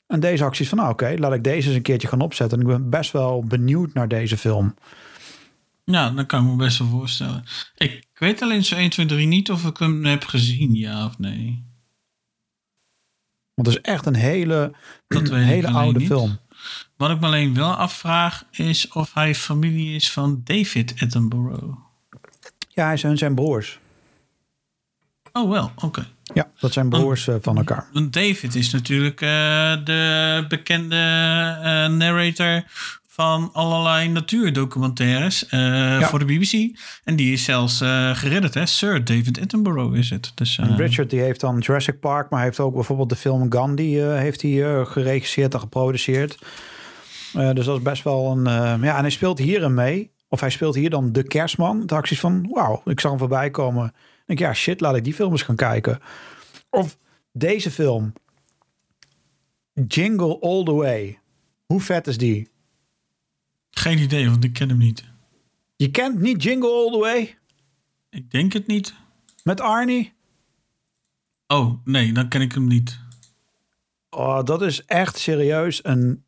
En 0.07 0.21
deze 0.21 0.45
acties 0.45 0.69
van, 0.69 0.79
nou 0.79 0.91
oké, 0.91 1.15
laat 1.19 1.35
ik 1.35 1.43
deze 1.43 1.67
eens 1.67 1.77
een 1.77 1.83
keertje 1.83 2.09
gaan 2.09 2.21
opzetten. 2.21 2.59
En 2.59 2.65
ik 2.65 2.71
ben 2.71 2.91
best 2.91 3.13
wel 3.13 3.45
benieuwd 3.45 3.95
naar 3.95 4.09
deze 4.09 4.37
film. 4.39 4.75
Ja, 5.85 6.11
dat 6.11 6.27
kan 6.27 6.45
ik 6.45 6.51
me 6.51 6.57
best 6.57 6.79
wel 6.79 6.89
voorstellen. 6.89 7.45
Ik 7.75 8.07
weet 8.15 8.43
alleen 8.43 8.65
zo 8.65 8.75
1, 8.75 8.91
2, 8.91 9.07
3 9.07 9.27
niet 9.27 9.51
of 9.51 9.65
ik 9.65 9.77
hem 9.77 10.05
heb 10.05 10.25
gezien, 10.25 10.75
ja 10.75 11.05
of 11.05 11.19
nee. 11.19 11.65
Want 13.55 13.69
het 13.69 13.77
is 13.77 13.83
echt 13.83 14.07
een 14.07 14.15
hele, 14.15 14.73
dat 15.09 15.29
een 15.29 15.43
hele 15.43 15.71
oude 15.71 15.99
niet. 15.99 16.09
film. 16.09 16.39
Wat 16.97 17.11
ik 17.11 17.21
me 17.21 17.27
alleen 17.27 17.55
wel 17.55 17.73
afvraag 17.73 18.45
is 18.51 18.89
of 18.89 19.15
hij 19.15 19.35
familie 19.35 19.95
is 19.95 20.13
van 20.13 20.41
David 20.45 20.95
Attenborough. 20.99 21.79
Ja, 22.69 22.87
hij 22.87 22.97
zijn 22.97 23.19
zijn 23.19 23.35
broers. 23.35 23.79
Oh 25.33 25.51
wel, 25.51 25.73
oké. 25.77 26.07
Ja, 26.35 26.51
dat 26.59 26.73
zijn 26.73 26.89
broers 26.89 27.27
uh, 27.27 27.35
van 27.41 27.57
elkaar. 27.57 27.89
David 28.11 28.55
is 28.55 28.71
natuurlijk 28.71 29.21
uh, 29.21 29.29
de 29.85 30.45
bekende 30.49 30.97
uh, 30.97 31.97
narrator 31.97 32.65
van 33.15 33.51
allerlei 33.53 34.09
natuurdocumentaires 34.09 35.47
ja. 35.51 36.09
voor 36.09 36.19
de 36.19 36.25
BBC. 36.25 36.79
En 37.05 37.17
die 37.17 37.33
is 37.33 37.45
zelfs 37.45 37.79
geredderd, 38.13 38.55
hè? 38.55 38.67
Sir 38.67 39.05
David 39.05 39.41
Attenborough 39.41 39.97
is 39.97 40.11
het. 40.11 40.33
Dus, 40.35 40.59
Richard 40.77 41.11
die 41.11 41.21
heeft 41.21 41.41
dan 41.41 41.59
Jurassic 41.59 42.01
Park, 42.01 42.31
maar 42.31 42.39
hij 42.39 42.49
heeft 42.49 42.61
ook 42.61 42.75
bijvoorbeeld 42.75 43.09
de 43.09 43.17
film 43.17 43.53
Gandhi 43.53 43.99
heeft 43.99 44.43
hij, 44.43 44.85
geregisseerd 44.85 45.55
en 45.55 45.61
geproduceerd. 45.61 46.39
dus 47.33 47.65
dat 47.65 47.77
is 47.77 47.83
best 47.83 48.03
wel 48.03 48.31
een... 48.31 48.45
ja, 48.83 48.97
en 48.97 49.01
hij 49.01 49.11
speelt 49.11 49.39
hierin 49.39 49.75
mee. 49.75 50.11
Of 50.29 50.41
hij 50.41 50.51
speelt 50.51 50.75
hier 50.75 50.91
dan 50.91 51.13
de 51.13 51.23
kerstman. 51.23 51.87
De 51.87 51.95
acties 51.95 52.21
van, 52.21 52.49
wauw, 52.51 52.83
ik 52.85 53.01
zag 53.01 53.11
hem 53.11 53.21
voorbij 53.21 53.51
komen 53.51 53.95
denk 54.27 54.39
ja, 54.39 54.55
shit, 54.55 54.81
laat 54.81 54.97
ik 54.97 55.05
die 55.05 55.15
films 55.15 55.43
gaan 55.43 55.57
kijken. 55.57 56.01
Of 56.71 56.99
deze 57.33 57.71
film. 57.71 58.13
Jingle 59.87 60.41
All 60.41 60.65
The 60.65 60.73
Way. 60.73 61.19
Hoe 61.67 61.81
vet 61.81 62.07
is 62.07 62.19
die? 62.19 62.49
Geen 63.75 63.99
idee, 63.99 64.31
want 64.31 64.45
ik 64.45 64.53
ken 64.53 64.69
hem 64.69 64.79
niet. 64.79 65.05
Je 65.77 65.91
kent 65.91 66.21
niet 66.21 66.43
Jingle 66.43 66.69
All 66.69 66.91
The 66.91 66.99
Way? 66.99 67.39
Ik 68.11 68.31
denk 68.31 68.53
het 68.53 68.67
niet. 68.67 68.95
Met 69.43 69.61
Arnie? 69.61 70.13
Oh, 71.47 71.85
nee, 71.85 72.13
dan 72.13 72.29
ken 72.29 72.41
ik 72.41 72.53
hem 72.53 72.67
niet. 72.67 73.01
Oh, 74.11 74.43
dat 74.43 74.63
is 74.63 74.85
echt 74.85 75.19
serieus 75.19 75.85
een 75.85 76.25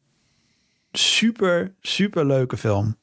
super, 0.92 1.74
super 1.80 2.26
leuke 2.26 2.56
film. 2.56 2.96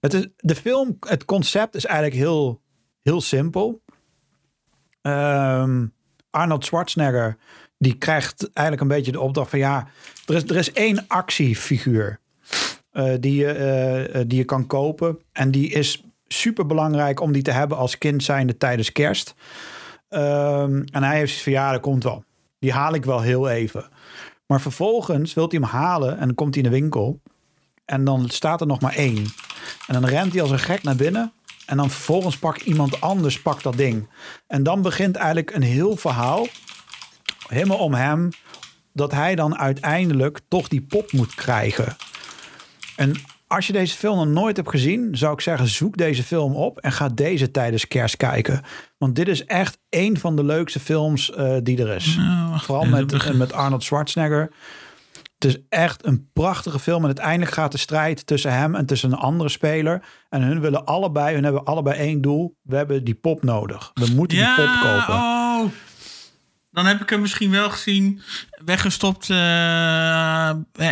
Het 0.00 0.14
is, 0.14 0.26
de 0.36 0.54
film, 0.54 0.96
het 1.00 1.24
concept 1.24 1.74
is 1.74 1.84
eigenlijk 1.84 2.16
heel, 2.16 2.62
heel 3.02 3.20
simpel. 3.20 3.82
Um, 5.02 5.94
Arnold 6.30 6.64
Schwarzenegger, 6.64 7.38
die 7.78 7.94
krijgt 7.94 8.50
eigenlijk 8.52 8.80
een 8.80 8.96
beetje 8.96 9.12
de 9.12 9.20
opdracht 9.20 9.50
van 9.50 9.58
ja, 9.58 9.88
er 10.26 10.34
is, 10.34 10.42
er 10.42 10.56
is 10.56 10.72
één 10.72 11.04
actiefiguur 11.08 12.20
uh, 12.92 13.14
die, 13.20 13.34
je, 13.34 14.08
uh, 14.14 14.20
die 14.26 14.38
je 14.38 14.44
kan 14.44 14.66
kopen. 14.66 15.18
En 15.32 15.50
die 15.50 15.70
is 15.70 16.04
super 16.26 16.66
belangrijk 16.66 17.20
om 17.20 17.32
die 17.32 17.42
te 17.42 17.50
hebben 17.50 17.76
als 17.76 17.98
kind 17.98 18.22
zijnde 18.22 18.56
tijdens 18.56 18.92
kerst. 18.92 19.34
Um, 20.08 20.84
en 20.84 21.02
hij 21.02 21.16
heeft 21.16 21.42
van 21.42 21.52
ja, 21.52 21.72
dat 21.72 21.80
komt 21.80 22.04
wel. 22.04 22.24
Die 22.58 22.72
haal 22.72 22.94
ik 22.94 23.04
wel 23.04 23.20
heel 23.20 23.48
even. 23.48 23.88
Maar 24.46 24.60
vervolgens 24.60 25.34
wilt 25.34 25.52
hij 25.52 25.60
hem 25.60 25.70
halen 25.70 26.18
en 26.18 26.26
dan 26.26 26.34
komt 26.34 26.54
hij 26.54 26.64
in 26.64 26.70
de 26.70 26.76
winkel. 26.76 27.20
En 27.84 28.04
dan 28.04 28.28
staat 28.28 28.60
er 28.60 28.66
nog 28.66 28.80
maar 28.80 28.94
één. 28.94 29.24
En 29.86 30.00
dan 30.00 30.04
rent 30.04 30.32
hij 30.32 30.42
als 30.42 30.50
een 30.50 30.58
gek 30.58 30.82
naar 30.82 30.96
binnen. 30.96 31.32
En 31.66 31.76
dan 31.76 31.90
vervolgens 31.90 32.38
pakt 32.38 32.62
iemand 32.62 33.00
anders 33.00 33.42
pakt 33.42 33.62
dat 33.62 33.76
ding. 33.76 34.08
En 34.46 34.62
dan 34.62 34.82
begint 34.82 35.16
eigenlijk 35.16 35.54
een 35.54 35.62
heel 35.62 35.96
verhaal. 35.96 36.46
Helemaal 37.48 37.78
om 37.78 37.94
hem. 37.94 38.30
Dat 38.92 39.12
hij 39.12 39.34
dan 39.34 39.58
uiteindelijk 39.58 40.40
toch 40.48 40.68
die 40.68 40.82
pop 40.82 41.12
moet 41.12 41.34
krijgen. 41.34 41.96
En 42.96 43.12
als 43.46 43.66
je 43.66 43.72
deze 43.72 43.96
film 43.96 44.16
nog 44.16 44.26
nooit 44.26 44.56
hebt 44.56 44.70
gezien, 44.70 45.16
zou 45.16 45.32
ik 45.32 45.40
zeggen: 45.40 45.68
zoek 45.68 45.96
deze 45.96 46.22
film 46.22 46.54
op 46.54 46.78
en 46.78 46.92
ga 46.92 47.08
deze 47.08 47.50
tijdens 47.50 47.88
kerst 47.88 48.16
kijken. 48.16 48.62
Want 48.98 49.14
dit 49.14 49.28
is 49.28 49.44
echt 49.44 49.78
een 49.90 50.18
van 50.18 50.36
de 50.36 50.44
leukste 50.44 50.80
films 50.80 51.30
uh, 51.30 51.56
die 51.62 51.78
er 51.78 51.94
is. 51.94 52.16
Nou, 52.16 52.60
Vooral 52.60 52.84
met, 52.84 53.34
met 53.34 53.52
Arnold 53.52 53.82
Schwarzenegger. 53.82 54.50
Het 55.38 55.44
is 55.44 55.58
echt 55.68 56.06
een 56.06 56.30
prachtige 56.32 56.78
film. 56.78 57.00
En 57.00 57.06
uiteindelijk 57.06 57.50
gaat 57.50 57.72
de 57.72 57.78
strijd 57.78 58.26
tussen 58.26 58.52
hem 58.52 58.74
en 58.74 58.86
tussen 58.86 59.12
een 59.12 59.18
andere 59.18 59.48
speler. 59.48 60.02
En 60.28 60.42
hun 60.42 60.60
willen 60.60 60.84
allebei, 60.84 61.34
hun 61.34 61.44
hebben 61.44 61.64
allebei 61.64 61.98
één 61.98 62.20
doel. 62.20 62.56
We 62.62 62.76
hebben 62.76 63.04
die 63.04 63.14
pop 63.14 63.42
nodig. 63.42 63.90
We 63.94 64.12
moeten 64.14 64.38
die 64.38 64.54
pop 64.54 64.78
kopen. 64.82 65.14
Oh. 65.14 65.64
Dan 66.76 66.86
heb 66.86 67.00
ik 67.00 67.10
hem 67.10 67.20
misschien 67.20 67.50
wel 67.50 67.70
gezien, 67.70 68.20
weggestopt, 68.64 69.28
uh, 69.28 70.48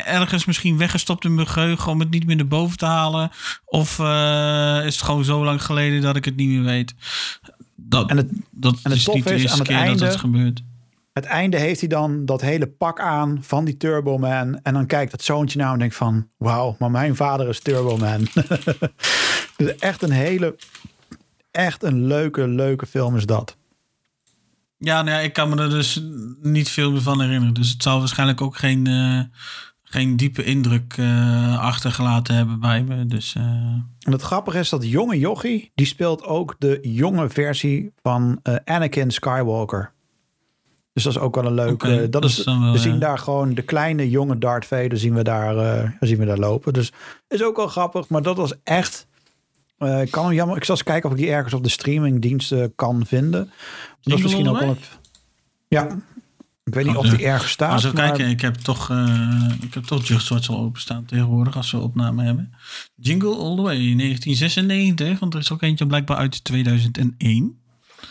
ergens 0.07 0.45
misschien 0.45 0.79
weggestopt 0.79 1.25
in 1.25 1.35
mijn 1.35 1.47
geheugen 1.47 1.93
om 1.93 2.01
het 2.01 2.11
niet 2.11 2.27
meer 2.27 2.37
naar 2.37 2.47
boven 2.47 2.77
te 2.77 2.85
halen. 2.85 3.31
Of 3.65 3.99
uh, 3.99 4.83
is 4.85 4.95
het 4.95 5.05
gewoon 5.05 5.25
zo 5.25 5.45
lang 5.45 5.63
geleden 5.63 6.01
dat 6.01 6.17
ik 6.17 6.25
het 6.25 6.37
niet 6.37 6.49
meer 6.49 6.63
weet. 6.63 6.95
Dat, 7.77 8.11
en 8.11 8.17
het, 8.17 8.29
dat 8.51 8.75
en 8.83 8.91
het 8.91 8.99
is 8.99 9.07
niet 9.07 9.25
de 9.25 9.35
eerste 9.35 9.63
keer 9.63 9.77
einde, 9.77 9.99
dat 9.99 10.09
het 10.09 10.21
gebeurt 10.21 10.63
het 11.13 11.25
einde 11.25 11.59
heeft 11.59 11.81
hij 11.81 11.89
dan 11.89 12.25
dat 12.25 12.41
hele 12.41 12.67
pak 12.67 13.01
aan 13.01 13.39
van 13.41 13.65
die 13.65 13.77
Turbo 13.77 14.19
Man. 14.19 14.61
En 14.63 14.75
dan 14.75 14.87
kijkt 14.87 15.11
dat 15.11 15.23
zoontje 15.23 15.59
nou 15.59 15.73
en 15.73 15.79
denkt 15.79 15.95
van... 15.95 16.29
Wauw, 16.37 16.77
maar 16.79 16.91
mijn 16.91 17.17
vader 17.17 17.49
is 17.49 17.61
Turbo 17.61 17.97
Man. 17.97 18.27
dus 19.57 19.77
echt 19.79 20.03
een 20.03 20.11
hele... 20.11 20.57
Echt 21.51 21.83
een 21.83 22.07
leuke, 22.07 22.49
leuke 22.49 22.87
film 22.87 23.17
is 23.17 23.27
dat. 23.27 23.57
Ja, 24.85 25.03
nou 25.03 25.17
ja, 25.17 25.23
ik 25.23 25.33
kan 25.33 25.49
me 25.49 25.57
er 25.57 25.71
dus 25.71 26.03
niet 26.43 26.69
veel 26.69 26.93
meer 26.93 27.01
van 27.01 27.21
herinneren. 27.21 27.55
Dus 27.55 27.71
het 27.71 27.83
zal 27.83 27.99
waarschijnlijk 27.99 28.41
ook 28.41 28.57
geen, 28.57 28.89
uh, 28.89 29.21
geen 29.83 30.17
diepe 30.17 30.45
indruk 30.45 30.97
uh, 30.97 31.59
achtergelaten 31.59 32.35
hebben 32.35 32.61
bij 32.61 32.83
me. 32.83 33.07
Dus, 33.07 33.35
uh... 33.35 33.43
En 33.43 34.13
het 34.13 34.23
grappige 34.23 34.59
is 34.59 34.69
dat 34.69 34.91
jonge 34.91 35.19
jochie... 35.19 35.71
die 35.75 35.87
speelt 35.87 36.25
ook 36.25 36.55
de 36.59 36.79
jonge 36.83 37.29
versie 37.29 37.93
van 38.03 38.41
Anakin 38.65 39.11
Skywalker. 39.11 39.93
Dus 40.93 41.03
dat 41.03 41.13
is 41.13 41.19
ook 41.19 41.35
wel 41.35 41.47
een 41.47 41.55
leuke. 41.55 42.09
dat, 42.09 42.25
is, 42.25 42.45
we 42.45 42.79
zien 42.79 42.99
daar 42.99 43.19
gewoon 43.19 43.55
de 43.55 43.63
kleine 43.63 44.11
jonge 44.11 44.39
Darth 44.39 44.67
Vader 44.67 44.99
zien 44.99 45.15
we 45.15 45.23
daar, 45.23 45.97
zien 46.01 46.19
we 46.19 46.25
daar 46.25 46.39
lopen. 46.39 46.73
Dus 46.73 46.93
is 47.29 47.43
ook 47.43 47.57
wel 47.57 47.69
grappig. 47.69 48.09
Maar 48.09 48.23
dat 48.23 48.37
was 48.37 48.55
echt. 48.63 49.07
Uh, 49.85 50.03
ik 50.03 50.11
kan 50.11 50.25
hem 50.25 50.35
jammer. 50.35 50.57
Ik 50.57 50.65
zal 50.65 50.75
eens 50.75 50.85
kijken 50.85 51.11
of 51.11 51.17
ik 51.17 51.23
die 51.23 51.31
ergens 51.31 51.55
op 51.55 51.63
de 51.63 51.69
streamingdiensten 51.69 52.75
kan 52.75 53.07
vinden. 53.07 53.51
Dat 54.03 54.17
is 54.17 54.23
misschien 54.23 54.49
ook 54.49 54.59
wel. 54.59 54.69
Een, 54.69 54.79
ja. 55.69 55.99
Ik 56.65 56.75
weet 56.75 56.87
niet 56.87 56.97
of 56.97 57.09
die 57.09 57.27
ergens 57.27 57.51
staat. 57.51 57.73
Als 57.73 57.85
we 57.85 57.93
kijken, 57.93 58.29
ik 58.29 58.41
heb 58.41 58.55
toch, 58.55 58.91
uh, 58.91 59.51
ik 59.61 59.75
heb 59.75 59.85
toch 59.85 60.07
Just 60.07 60.29
Watch 60.29 60.49
al 60.49 60.59
openstaan 60.59 61.05
tegenwoordig 61.05 61.57
als 61.57 61.71
we 61.71 61.79
opname 61.79 62.25
hebben. 62.25 62.55
Jingle 62.97 63.37
All 63.37 63.57
the 63.57 63.63
Way 63.63 63.77
1996, 63.77 65.19
want 65.19 65.35
er 65.35 65.41
is 65.41 65.53
ook 65.53 65.63
eentje 65.63 65.87
blijkbaar 65.87 66.17
uit 66.17 66.45
2001. 66.45 67.59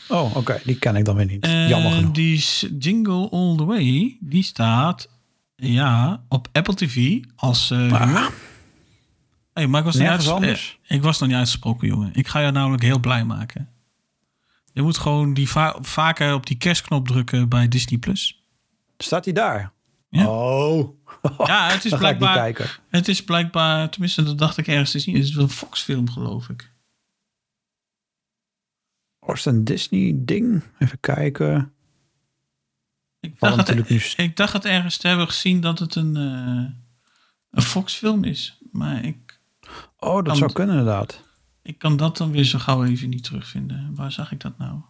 Oh, 0.08 0.36
oké. 0.36 0.62
Die 0.64 0.76
ken 0.76 0.96
ik 0.96 1.06
dan 1.06 1.16
weer 1.16 1.26
niet. 1.26 1.46
Jammer 1.46 1.92
genoeg. 1.92 2.12
Die 2.12 2.44
Jingle 2.80 3.30
All 3.30 3.56
The 3.56 3.66
Way, 3.66 4.18
die 4.20 4.44
staat 4.44 5.10
ja, 5.56 6.24
op 6.28 6.48
Apple 6.52 6.74
TV 6.74 7.20
als 7.36 7.72
uh, 7.72 7.94
ah. 7.94 8.28
Hey, 9.54 9.68
maar 9.68 9.80
ik 9.80 9.86
was, 9.86 9.96
niet 9.96 10.28
anders. 10.28 10.80
ik 10.88 11.02
was 11.02 11.20
nog 11.20 11.30
niet 11.30 11.38
uitgesproken, 11.38 11.88
jongen. 11.88 12.10
Ik 12.14 12.28
ga 12.28 12.40
je 12.40 12.52
namelijk 12.52 12.84
heel 12.84 13.00
blij 13.00 13.26
maken. 13.26 13.70
Je 14.74 14.82
moet 14.82 14.98
gewoon 14.98 15.34
die 15.34 15.50
vaker 15.82 16.34
op 16.34 16.46
die 16.46 16.58
kerstknop 16.58 17.08
drukken 17.08 17.50
bij 17.50 17.68
Disney+. 17.68 18.00
Plus. 18.00 18.44
Staat 18.98 19.26
hij 19.26 19.34
daar? 19.34 19.72
Ja. 20.10 20.28
Oh. 20.28 21.02
Ja, 21.38 21.70
het 21.72 21.86
is 21.86 21.98
blijkbaar... 21.98 22.80
Het 22.90 23.08
is 23.08 23.24
blijkbaar... 23.24 23.90
Tenminste, 23.90 24.24
dat 24.24 24.38
dacht 24.38 24.58
ik 24.58 24.68
ergens 24.68 24.92
te 24.92 25.00
zien. 25.00 25.16
Het 25.16 25.24
is 25.24 25.36
een 25.36 25.50
Fox-film, 25.50 26.10
geloof 26.10 26.50
ik. 26.50 26.72
Was 29.20 29.46
een 29.46 29.64
Disney-ding? 29.64 30.64
Even 30.80 31.00
kijken. 31.00 31.74
Ik 33.20 33.40
dacht, 33.40 33.68
het, 33.68 33.90
nu... 33.90 34.02
ik 34.26 34.36
dacht 34.36 34.54
het 34.54 34.66
ergens 34.66 34.98
te 34.98 35.08
hebben 35.08 35.28
gezien 35.28 35.62
dat 35.62 35.80
het 35.80 35.96
een, 35.96 36.18
uh, 36.18 36.70
een 37.50 37.62
Fox-film 37.62 38.24
is. 38.24 38.58
Maar 38.72 39.06
ik. 39.06 39.33
Oh, 39.98 40.24
dat 40.24 40.38
zou 40.38 40.52
kunnen 40.52 40.78
inderdaad. 40.78 41.24
Ik 41.62 41.78
kan 41.78 41.98
dat 41.98 42.18
dan 42.18 42.32
weer 42.32 42.44
zo 42.44 42.60
gauw 42.60 42.84
even 42.84 43.10
niet 43.10 43.24
terugvinden. 43.24 43.96
Waar 43.96 44.12
zag 44.12 44.32
ik 44.32 44.40
dat 44.40 44.58
nou? 44.58 44.82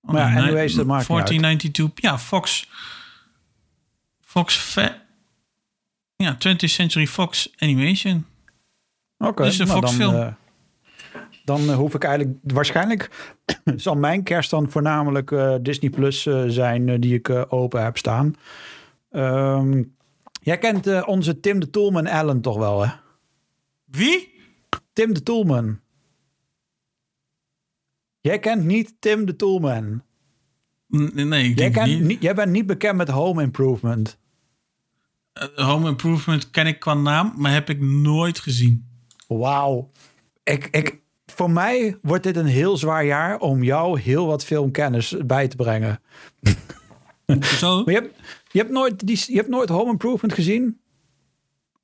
Oh, 0.00 0.10
maar 0.10 0.32
ja, 0.32 0.42
anyways, 0.42 0.74
dat 0.74 0.86
maakt 0.86 1.06
1492. 1.06 2.10
Ja, 2.10 2.18
Fox. 2.18 2.68
Fox. 4.20 4.74
Ja, 6.16 6.34
20th 6.34 6.64
Century 6.64 7.06
Fox 7.06 7.52
Animation. 7.58 8.26
Oké, 9.18 9.42
dus 9.42 9.56
nou, 9.58 9.80
dan, 9.80 10.00
uh, 10.00 10.26
dan 11.44 11.62
uh, 11.62 11.74
hoef 11.74 11.94
ik 11.94 12.04
eigenlijk 12.04 12.38
waarschijnlijk 12.42 13.34
zal 13.76 13.94
mijn 13.94 14.22
kerst 14.22 14.50
dan 14.50 14.70
voornamelijk 14.70 15.30
uh, 15.30 15.54
Disney 15.60 15.90
Plus 15.90 16.22
zijn 16.46 17.00
die 17.00 17.14
ik 17.14 17.52
open 17.52 17.82
heb 17.84 17.98
staan. 17.98 18.36
Um, 19.10 19.96
jij 20.42 20.58
kent 20.58 21.04
onze 21.04 21.40
Tim 21.40 21.60
de 21.60 21.70
Toolman 21.70 22.06
Allen 22.06 22.40
toch 22.40 22.56
wel, 22.56 22.82
hè? 22.82 22.92
Wie? 23.84 24.40
Tim 24.92 25.14
de 25.14 25.22
Toolman. 25.22 25.80
Jij 28.20 28.38
kent 28.38 28.64
niet 28.64 28.94
Tim 28.98 29.26
de 29.26 29.36
Toolman. 29.36 30.02
Nee, 30.86 31.50
ik 31.50 31.58
jij, 31.58 31.70
kent, 31.70 32.00
niet. 32.00 32.22
jij 32.22 32.34
bent 32.34 32.52
niet 32.52 32.66
bekend 32.66 32.96
met 32.96 33.08
Home 33.08 33.42
Improvement. 33.42 34.18
Home 35.54 35.88
Improvement 35.88 36.50
ken 36.50 36.66
ik 36.66 36.80
qua 36.80 36.94
naam, 36.94 37.32
maar 37.36 37.52
heb 37.52 37.70
ik 37.70 37.80
nooit 37.80 38.38
gezien. 38.38 38.88
Wauw. 39.26 39.90
Ik, 40.42 40.66
ik, 40.66 41.00
voor 41.26 41.50
mij 41.50 41.98
wordt 42.02 42.24
dit 42.24 42.36
een 42.36 42.46
heel 42.46 42.76
zwaar 42.76 43.04
jaar 43.04 43.38
om 43.38 43.62
jou 43.62 44.00
heel 44.00 44.26
wat 44.26 44.44
filmkennis 44.44 45.16
bij 45.26 45.48
te 45.48 45.56
brengen. 45.56 46.00
Zo? 47.40 47.82
je, 47.86 47.92
hebt, 47.92 48.14
je, 48.52 48.58
hebt 48.58 48.70
nooit 48.70 49.06
die, 49.06 49.24
je 49.26 49.36
hebt 49.36 49.48
nooit 49.48 49.68
Home 49.68 49.90
Improvement 49.90 50.34
gezien? 50.34 50.80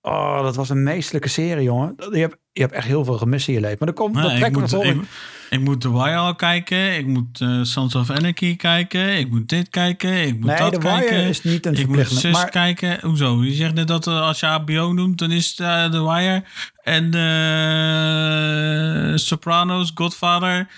Oh, 0.07 0.42
dat 0.42 0.57
was 0.57 0.68
een 0.68 0.83
meestelijke 0.83 1.29
serie, 1.29 1.62
jongen. 1.62 1.94
Je 2.12 2.18
hebt, 2.18 2.37
je 2.52 2.61
hebt 2.61 2.72
echt 2.72 2.87
heel 2.87 3.05
veel 3.05 3.18
gemist 3.18 3.48
in 3.48 3.55
je 3.55 3.61
leven. 3.61 3.76
Maar 3.79 3.94
dan 3.94 3.96
komt, 3.96 4.14
nee, 4.14 4.22
dat 4.22 4.37
trekt 4.37 4.57
me 4.72 4.88
ik, 4.88 4.96
ik, 5.50 5.61
moet 5.61 5.81
The 5.81 5.92
Wire 5.92 6.16
al 6.16 6.35
kijken. 6.35 6.96
Ik 6.96 7.07
moet 7.07 7.40
uh, 7.40 7.62
Sons 7.62 7.94
of 7.94 8.11
Anarchy 8.11 8.57
kijken. 8.57 9.18
Ik 9.18 9.31
moet 9.31 9.48
dit 9.48 9.68
kijken. 9.68 10.22
Ik 10.22 10.35
moet 10.35 10.46
nee, 10.46 10.59
dat 10.59 10.72
The 10.72 10.79
kijken. 10.79 11.14
Wire 11.14 11.29
is 11.29 11.42
niet 11.42 11.66
een 11.66 11.74
Ik 11.74 11.87
moet 11.88 12.09
zus 12.09 12.33
maar... 12.33 12.50
kijken. 12.50 12.98
Hoezo? 13.00 13.44
Je 13.44 13.52
zegt 13.52 13.74
net 13.74 13.88
dat 13.88 14.07
uh, 14.07 14.20
als 14.20 14.40
je 14.40 14.46
HBO 14.46 14.92
noemt, 14.92 15.18
dan 15.18 15.31
is 15.31 15.59
uh, 15.61 15.85
The 15.85 16.02
Wire 16.02 16.44
en 16.83 17.11
Sopranos, 19.18 19.90
Godfather, 19.94 20.68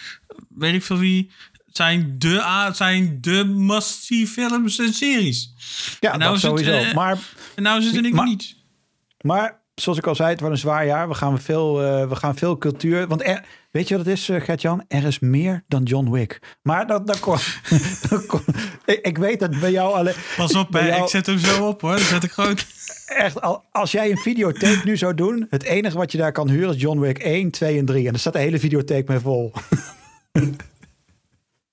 weet 0.48 0.74
ik 0.74 0.82
veel 0.82 0.98
wie 0.98 1.30
zijn 1.78 2.14
de, 2.18 2.70
zijn 2.72 3.18
de 3.20 3.44
must 3.44 4.04
films 4.06 4.78
en 4.78 4.92
series. 4.92 5.52
Ja, 6.00 6.12
en 6.12 6.18
nou 6.18 6.32
dat 6.32 6.40
sowieso. 6.40 6.72
Het, 6.72 6.94
maar, 6.94 7.18
en 7.54 7.62
nou 7.62 7.82
zit 7.82 8.04
ik 8.04 8.24
niet. 8.24 8.56
Maar 9.20 9.60
zoals 9.74 9.98
ik 9.98 10.06
al 10.06 10.14
zei, 10.14 10.30
het 10.30 10.40
wordt 10.40 10.54
een 10.54 10.60
zwaar 10.60 10.86
jaar. 10.86 11.08
We 11.08 11.14
gaan 11.14 11.40
veel, 11.40 11.82
uh, 11.82 12.08
we 12.08 12.16
gaan 12.16 12.36
veel 12.36 12.58
cultuur. 12.58 13.06
Want 13.06 13.26
er, 13.26 13.44
weet 13.70 13.88
je 13.88 13.96
wat 13.96 14.06
het 14.06 14.14
is, 14.14 14.28
uh, 14.28 14.40
Gert-Jan? 14.40 14.84
Er 14.88 15.04
is 15.04 15.18
meer 15.18 15.64
dan 15.68 15.82
John 15.82 16.10
Wick. 16.10 16.56
Maar 16.62 16.86
dat, 16.86 17.06
dat 17.10 17.20
kon, 17.20 17.38
ik, 18.84 18.98
ik, 19.02 19.18
weet 19.18 19.40
dat 19.40 19.60
bij 19.60 19.70
jou 19.70 19.94
alleen. 19.94 20.14
Pas 20.36 20.54
op, 20.54 20.70
bij 20.70 20.86
jou, 20.86 21.02
ik 21.02 21.08
zet 21.08 21.26
hem 21.26 21.38
zo 21.38 21.66
op 21.66 21.80
hoor. 21.80 21.90
Dat 21.90 22.00
zet 22.00 22.24
ik 22.24 22.30
gewoon. 22.30 22.58
Echt, 23.06 23.40
als 23.70 23.92
jij 23.92 24.10
een 24.10 24.18
videotheek 24.18 24.84
nu 24.84 24.96
zou 24.96 25.14
doen, 25.14 25.46
het 25.50 25.62
enige 25.62 25.96
wat 25.96 26.12
je 26.12 26.18
daar 26.18 26.32
kan 26.32 26.48
huren 26.48 26.74
is 26.74 26.80
John 26.80 27.00
Wick 27.00 27.18
1, 27.18 27.50
2 27.50 27.78
en 27.78 27.84
3. 27.84 28.06
En 28.06 28.12
er 28.12 28.18
staat 28.18 28.32
de 28.32 28.38
hele 28.38 28.58
videotheek 28.58 29.08
mee 29.08 29.18
vol. 29.18 29.52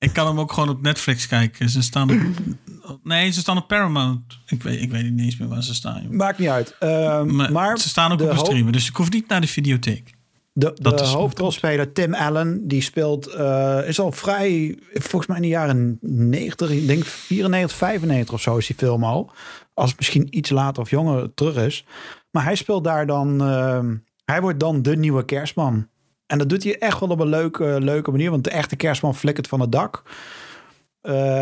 Ik 0.06 0.14
kan 0.14 0.28
hem 0.28 0.40
ook 0.40 0.54
gewoon 0.54 0.70
op 0.70 0.82
Netflix 0.82 1.28
kijken. 1.28 1.70
Ze 1.70 1.82
staan 1.82 2.12
op, 2.12 3.00
nee, 3.04 3.32
ze 3.32 3.40
staan 3.40 3.58
op 3.58 3.68
Paramount. 3.68 4.40
Ik 4.46 4.64
weet, 4.64 4.82
ik 4.82 4.92
weet 4.92 5.12
niet 5.12 5.20
eens 5.20 5.38
meer 5.38 5.48
waar 5.48 5.64
ze 5.64 5.74
staan. 5.74 6.16
Maakt 6.16 6.40
niet 6.40 6.48
uit. 6.48 6.76
Uh, 6.80 7.24
maar, 7.24 7.80
ze 7.80 7.90
staan 7.90 8.12
ook 8.12 8.22
op 8.22 8.30
de 8.30 8.38
streamen, 8.38 8.72
dus 8.72 8.88
ik 8.88 8.96
hoef 8.96 9.12
niet 9.12 9.28
naar 9.28 9.42
de 9.42 9.48
videotheek. 9.48 10.14
De, 10.54 10.78
de 10.82 11.04
hoofdrolspeler 11.04 11.94
Tim 11.94 12.14
Allen, 12.14 12.68
die 12.68 12.82
speelt, 12.82 13.36
uh, 13.36 13.88
is 13.88 14.00
al 14.00 14.12
vrij, 14.12 14.80
volgens 14.94 15.26
mij 15.28 15.36
in 15.36 15.42
de 15.42 15.48
jaren 15.48 15.98
90, 16.02 16.70
ik 16.70 16.88
denk 16.88 17.06
94, 17.06 17.78
95 17.78 18.34
of 18.34 18.42
zo 18.42 18.58
is 18.58 18.68
die 18.68 18.76
film 18.76 19.04
al. 19.04 19.32
Als 19.74 19.90
het 19.90 20.00
misschien 20.00 20.38
iets 20.38 20.50
later 20.50 20.82
of 20.82 20.90
jonger 20.90 21.34
terug 21.34 21.56
is. 21.56 21.86
Maar 22.32 22.44
hij 22.44 22.56
speelt 22.56 22.84
daar 22.84 23.06
dan, 23.06 23.42
uh, 23.42 23.80
hij 24.26 24.42
wordt 24.42 24.60
dan 24.60 24.82
de 24.82 24.98
nieuwe 24.98 25.26
kerstman. 25.26 25.88
En 26.28 26.38
dat 26.38 26.50
doet 26.50 26.64
hij 26.64 26.78
echt 26.78 27.00
wel 27.00 27.10
op 27.10 27.20
een 27.20 27.28
leuke, 27.28 27.78
leuke 27.80 28.12
manier. 28.12 28.32
Want 28.32 28.44
de 28.44 28.50
echte 28.50 28.76
kerstman 28.76 29.16
flikkert 29.16 29.48
van 29.48 29.60
het 29.60 29.72
dak. 29.72 30.04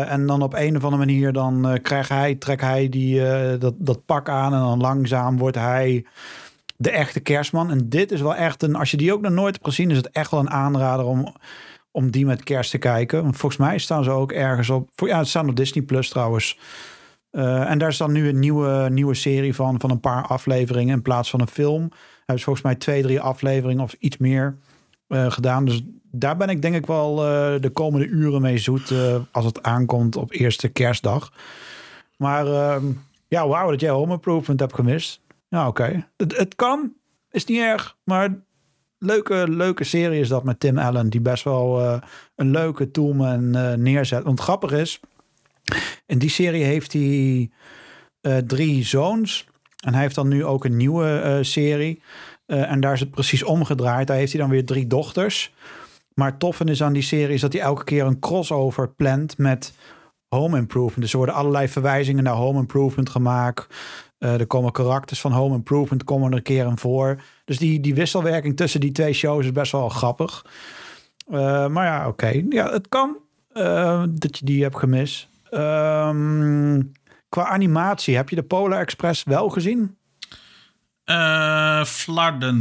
en 0.06 0.26
dan 0.26 0.42
op 0.42 0.54
een 0.54 0.76
of 0.76 0.84
andere 0.84 1.04
manier 1.04 1.32
dan 1.32 1.70
uh, 1.70 1.78
krijgt 1.82 2.08
hij, 2.08 2.34
trekt 2.34 2.60
hij 2.60 2.88
die, 2.88 3.22
dat, 3.58 3.74
dat 3.78 4.04
pak 4.04 4.28
aan 4.28 4.52
en 4.52 4.60
dan 4.60 4.80
langzaam 4.80 5.38
wordt 5.38 5.56
hij 5.56 6.04
de 6.76 6.90
echte 6.90 7.20
kerstman. 7.20 7.70
En 7.70 7.88
dit 7.88 8.12
is 8.12 8.20
wel 8.20 8.34
echt 8.34 8.62
een, 8.62 8.74
als 8.74 8.90
je 8.90 8.96
die 8.96 9.12
ook 9.12 9.20
nog 9.20 9.32
nooit 9.32 9.54
hebt 9.54 9.66
gezien, 9.66 9.90
is 9.90 9.96
het 9.96 10.10
echt 10.10 10.30
wel 10.30 10.40
een 10.40 10.50
aanrader 10.50 11.06
om, 11.06 11.34
om 11.90 12.10
die 12.10 12.26
met 12.26 12.44
kerst 12.44 12.70
te 12.70 12.78
kijken. 12.78 13.22
Want 13.22 13.36
volgens 13.36 13.60
mij 13.60 13.78
staan 13.78 14.04
ze 14.04 14.10
ook 14.10 14.32
ergens 14.32 14.70
op, 14.70 14.90
ja, 14.94 15.18
het 15.18 15.28
staan 15.28 15.48
op 15.48 15.56
Disney 15.56 15.84
Plus 15.84 16.08
trouwens. 16.08 16.58
En 17.30 17.78
daar 17.78 17.88
is 17.88 17.96
dan 17.96 18.12
nu 18.12 18.28
een 18.28 18.38
nieuwe, 18.38 18.88
nieuwe 18.90 19.14
serie 19.14 19.54
van, 19.54 19.80
van 19.80 19.90
een 19.90 20.00
paar 20.00 20.26
afleveringen 20.26 20.94
in 20.94 21.02
plaats 21.02 21.30
van 21.30 21.40
een 21.40 21.48
film. 21.48 21.90
Hebben 22.16 22.38
ze 22.38 22.44
volgens 22.44 22.64
mij 22.64 22.74
twee, 22.74 23.02
drie 23.02 23.20
afleveringen 23.20 23.82
of 23.82 23.94
iets 23.98 24.16
meer 24.16 24.58
uh, 25.08 25.30
gedaan. 25.30 25.64
Dus 25.64 25.82
daar 26.10 26.36
ben 26.36 26.48
ik 26.48 26.62
denk 26.62 26.74
ik 26.74 26.86
wel 26.86 27.18
uh, 27.18 27.60
de 27.60 27.70
komende 27.70 28.06
uren 28.06 28.42
mee 28.42 28.58
zoet 28.58 28.92
als 29.30 29.44
het 29.44 29.62
aankomt 29.62 30.16
op 30.16 30.32
eerste 30.32 30.68
kerstdag. 30.68 31.32
Maar 32.16 32.46
ehm, 32.46 32.84
ja, 33.28 33.48
wauw 33.48 33.70
dat 33.70 33.80
jij 33.80 33.90
Home 33.90 34.12
Improvement 34.12 34.60
hebt 34.60 34.74
gemist. 34.74 35.20
Ja, 35.48 35.68
oké. 35.68 36.08
Het, 36.16 36.54
kan, 36.54 36.92
is 37.30 37.44
niet 37.44 37.58
erg, 37.58 37.96
maar 38.04 38.38
leuke, 38.98 39.44
leuke 39.48 39.84
serie 39.84 40.20
is 40.20 40.28
dat 40.28 40.44
met 40.44 40.60
Tim 40.60 40.78
Allen, 40.78 41.10
die 41.10 41.20
best 41.20 41.44
wel 41.44 42.00
een 42.34 42.50
leuke 42.50 42.90
toolman 42.90 43.50
neerzet. 43.82 44.22
Want 44.22 44.40
grappig 44.40 44.72
is, 44.72 45.00
in 46.06 46.18
die 46.18 46.30
serie 46.30 46.64
heeft 46.64 46.92
hij 46.92 47.50
uh, 48.20 48.36
drie 48.36 48.84
zoons. 48.84 49.46
En 49.84 49.92
hij 49.92 50.02
heeft 50.02 50.14
dan 50.14 50.28
nu 50.28 50.44
ook 50.44 50.64
een 50.64 50.76
nieuwe 50.76 51.22
uh, 51.24 51.44
serie. 51.44 52.02
Uh, 52.46 52.70
en 52.70 52.80
daar 52.80 52.92
is 52.92 53.00
het 53.00 53.10
precies 53.10 53.42
omgedraaid. 53.42 54.06
Daar 54.06 54.16
heeft 54.16 54.32
hij 54.32 54.40
dan 54.40 54.50
weer 54.50 54.66
drie 54.66 54.86
dochters. 54.86 55.54
Maar 56.14 56.30
het 56.30 56.38
toffe 56.38 56.64
is 56.64 56.82
aan 56.82 56.92
die 56.92 57.02
serie 57.02 57.34
is 57.34 57.40
dat 57.40 57.52
hij 57.52 57.62
elke 57.62 57.84
keer 57.84 58.04
een 58.04 58.18
crossover 58.18 58.88
plant 58.88 59.38
met 59.38 59.72
Home 60.28 60.58
Improvement. 60.58 61.00
Dus 61.00 61.10
er 61.10 61.16
worden 61.16 61.34
allerlei 61.34 61.68
verwijzingen 61.68 62.24
naar 62.24 62.34
Home 62.34 62.58
Improvement 62.58 63.08
gemaakt. 63.08 63.74
er 64.18 64.46
komen 64.46 64.72
karakters 64.72 65.20
van 65.20 65.32
Home 65.32 65.54
Improvement 65.54 66.04
komen 66.04 66.30
er 66.30 66.36
een 66.36 66.42
keer 66.42 66.66
in 66.66 66.78
voor. 66.78 67.20
Dus 67.44 67.58
die, 67.58 67.80
die 67.80 67.94
wisselwerking 67.94 68.56
tussen 68.56 68.80
die 68.80 68.92
twee 68.92 69.12
shows 69.12 69.44
is 69.44 69.52
best 69.52 69.72
wel 69.72 69.88
grappig. 69.88 70.44
maar 71.68 71.84
ja, 71.84 72.08
oké. 72.08 72.42
Ja, 72.48 72.70
het 72.70 72.88
kan 72.88 73.16
dat 74.10 74.38
je 74.38 74.44
die 74.44 74.62
hebt 74.62 74.78
gemist. 74.78 75.28
Um, 75.50 76.92
qua 77.28 77.46
animatie, 77.46 78.16
heb 78.16 78.28
je 78.28 78.36
de 78.36 78.42
Polar 78.42 78.80
Express 78.80 79.24
wel 79.24 79.48
gezien? 79.48 79.96
Uh, 81.04 81.84
Flarden. 81.84 82.56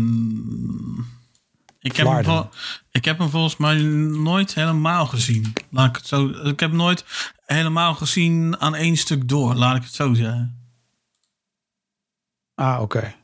Ik 1.80 1.96
heb, 1.96 2.08
hem, 2.08 2.50
ik 2.92 3.06
heb 3.06 3.18
hem 3.18 3.30
volgens 3.30 3.58
mij 3.58 3.76
nooit 3.76 4.54
helemaal 4.54 5.06
gezien. 5.06 5.54
Laat 5.70 5.90
ik 5.90 5.96
het 5.96 6.08
zo. 6.08 6.28
Ik 6.28 6.60
heb 6.60 6.72
nooit 6.72 7.06
helemaal 7.46 7.94
gezien 7.94 8.60
aan 8.60 8.76
één 8.76 8.98
stuk 8.98 9.28
door, 9.28 9.56
laat 9.56 9.76
ik 9.76 9.84
het 9.84 9.94
zo 9.94 10.14
zeggen. 10.14 10.62
Ah, 12.56 12.82
oké. 12.82 13.16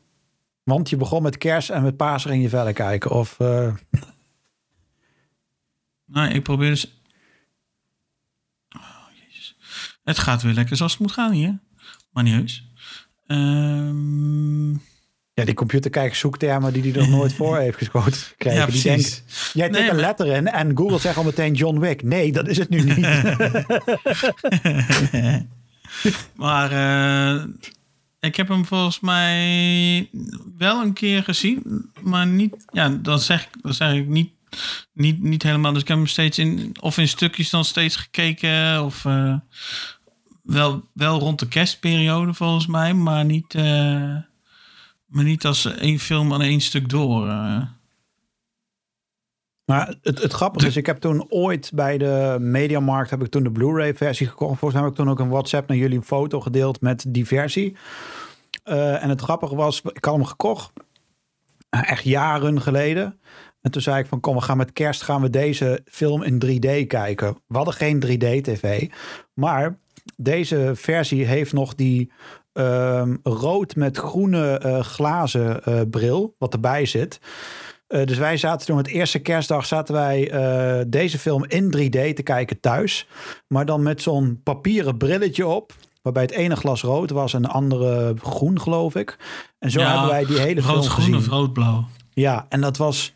Want 0.63 0.89
je 0.89 0.97
begon 0.97 1.23
met 1.23 1.37
kers 1.37 1.69
en 1.69 1.83
met 1.83 1.97
Pasen 1.97 2.31
in 2.31 2.41
je 2.41 2.49
verder 2.49 2.73
kijken, 2.73 3.11
of? 3.11 3.39
Uh... 3.39 3.73
Nee, 6.05 6.33
ik 6.33 6.43
probeer 6.43 6.69
dus 6.69 6.99
Het 10.03 10.19
gaat 10.19 10.41
weer 10.41 10.53
lekker 10.53 10.75
zoals 10.75 10.91
het 10.91 11.01
moet 11.01 11.11
gaan 11.11 11.31
hier. 11.31 11.59
Maar 12.11 12.23
niet 12.23 12.33
heus. 12.33 12.71
Um... 13.27 14.81
Ja, 15.39 15.45
die 15.45 15.53
computerkijker 15.53 16.15
zoektermen 16.15 16.73
die 16.73 16.81
hij 16.81 16.91
nog 17.01 17.09
nooit 17.09 17.33
voor 17.33 17.57
heeft 17.65 17.77
geschoten 17.77 18.13
gekregen. 18.13 18.59
Ja, 18.59 18.65
die 18.65 18.81
denkt, 18.81 19.23
jij 19.53 19.69
tikt 19.69 19.89
een 19.89 19.99
letter 19.99 20.27
in 20.27 20.47
en 20.47 20.77
Google 20.77 20.99
zegt 20.99 21.17
al 21.17 21.23
meteen 21.23 21.53
John 21.53 21.79
Wick. 21.79 22.03
Nee, 22.03 22.31
dat 22.31 22.47
is 22.47 22.57
het 22.57 22.69
nu 22.69 22.81
niet. 22.81 22.97
maar 26.35 26.71
uh, 26.71 27.43
ik 28.19 28.35
heb 28.35 28.47
hem 28.47 28.65
volgens 28.65 28.99
mij 28.99 30.09
wel 30.57 30.81
een 30.81 30.93
keer 30.93 31.23
gezien. 31.23 31.91
Maar 32.01 32.27
niet, 32.27 32.55
ja, 32.71 32.89
dat 32.89 33.23
zeg, 33.23 33.49
dat 33.61 33.75
zeg 33.75 33.93
ik 33.93 34.07
niet, 34.07 34.31
niet, 34.93 35.23
niet 35.23 35.43
helemaal. 35.43 35.73
Dus 35.73 35.81
ik 35.81 35.87
heb 35.87 35.97
hem 35.97 36.07
steeds 36.07 36.37
in, 36.37 36.75
of 36.79 36.97
in 36.97 37.07
stukjes 37.07 37.49
dan 37.49 37.65
steeds 37.65 37.95
gekeken. 37.95 38.85
Of, 38.85 39.05
uh, 39.05 39.35
wel, 40.49 40.83
wel 40.93 41.19
rond 41.19 41.39
de 41.39 41.47
kerstperiode 41.47 42.33
volgens 42.33 42.67
mij, 42.67 42.93
maar 42.93 43.25
niet, 43.25 43.53
uh, 43.53 44.15
maar 45.09 45.23
niet 45.23 45.45
als 45.45 45.65
één 45.65 45.99
film 45.99 46.33
aan 46.33 46.41
één 46.41 46.61
stuk 46.61 46.89
door. 46.89 47.27
Uh. 47.27 47.61
Maar 49.65 49.95
het, 50.01 50.21
het 50.21 50.33
grappige 50.33 50.67
is, 50.67 50.77
ik 50.77 50.85
heb 50.85 50.97
toen 50.97 51.25
ooit 51.31 51.71
bij 51.73 51.97
de 51.97 52.37
Mediamarkt 52.39 53.09
heb 53.09 53.23
ik 53.23 53.29
toen 53.29 53.43
de 53.43 53.51
Blu-ray 53.51 53.93
versie 53.93 54.27
gekocht. 54.27 54.59
Volgens 54.59 54.73
mij 54.73 54.81
heb 54.81 54.91
ik 54.91 54.97
toen 54.97 55.09
ook 55.09 55.19
een 55.19 55.29
WhatsApp 55.29 55.67
naar 55.67 55.77
jullie 55.77 55.97
een 55.97 56.03
foto 56.03 56.39
gedeeld 56.39 56.81
met 56.81 57.05
die 57.07 57.27
versie. 57.27 57.75
Uh, 58.65 59.03
en 59.03 59.09
het 59.09 59.21
grappige 59.21 59.55
was, 59.55 59.81
ik 59.81 60.05
had 60.05 60.15
hem 60.15 60.25
gekocht, 60.25 60.71
echt 61.69 62.03
jaren 62.03 62.61
geleden. 62.61 63.19
En 63.61 63.71
toen 63.71 63.81
zei 63.81 63.99
ik 63.99 64.07
van 64.07 64.19
kom, 64.19 64.35
we 64.35 64.41
gaan 64.41 64.57
met 64.57 64.73
kerst 64.73 65.01
gaan 65.01 65.21
we 65.21 65.29
deze 65.29 65.81
film 65.85 66.23
in 66.23 66.43
3D 66.45 66.87
kijken. 66.87 67.37
We 67.47 67.55
hadden 67.55 67.73
geen 67.73 68.03
3D-tv, 68.05 68.89
maar 69.33 69.77
deze 70.15 70.71
versie 70.75 71.25
heeft 71.25 71.53
nog 71.53 71.75
die 71.75 72.11
um, 72.59 73.19
rood 73.23 73.75
met 73.75 73.97
groene 73.97 74.61
uh, 74.65 74.79
glazen 74.79 75.61
uh, 75.67 75.81
bril, 75.89 76.35
wat 76.37 76.53
erbij 76.53 76.85
zit. 76.85 77.19
Uh, 77.87 78.05
dus 78.05 78.17
wij 78.17 78.37
zaten 78.37 78.65
toen 78.65 78.75
met 78.75 78.87
eerste 78.87 79.19
kerstdag 79.19 79.65
zaten 79.65 79.93
wij 79.93 80.31
deze 80.87 81.19
film 81.19 81.45
in 81.47 81.65
3D 81.77 82.13
te 82.13 82.23
kijken 82.23 82.59
thuis. 82.59 83.07
Maar 83.47 83.65
dan 83.65 83.83
met 83.83 84.01
zo'n 84.01 84.41
papieren 84.43 84.97
brilletje 84.97 85.47
op. 85.47 85.73
Waarbij 86.01 86.23
het 86.23 86.31
ene 86.31 86.55
glas 86.55 86.81
rood 86.81 87.09
was 87.09 87.33
en 87.33 87.41
de 87.41 87.47
andere 87.47 88.13
groen, 88.21 88.61
geloof 88.61 88.95
ik. 88.95 89.17
En 89.59 89.71
zo 89.71 89.79
hebben 89.79 90.09
wij 90.09 90.25
die 90.25 90.39
hele 90.39 90.61
rood, 90.61 90.87
film 90.87 91.03
groen 91.03 91.15
of 91.15 91.27
rood-blauw. 91.27 91.85
Ja, 92.13 92.45
en 92.49 92.61
dat 92.61 92.77
was 92.77 93.13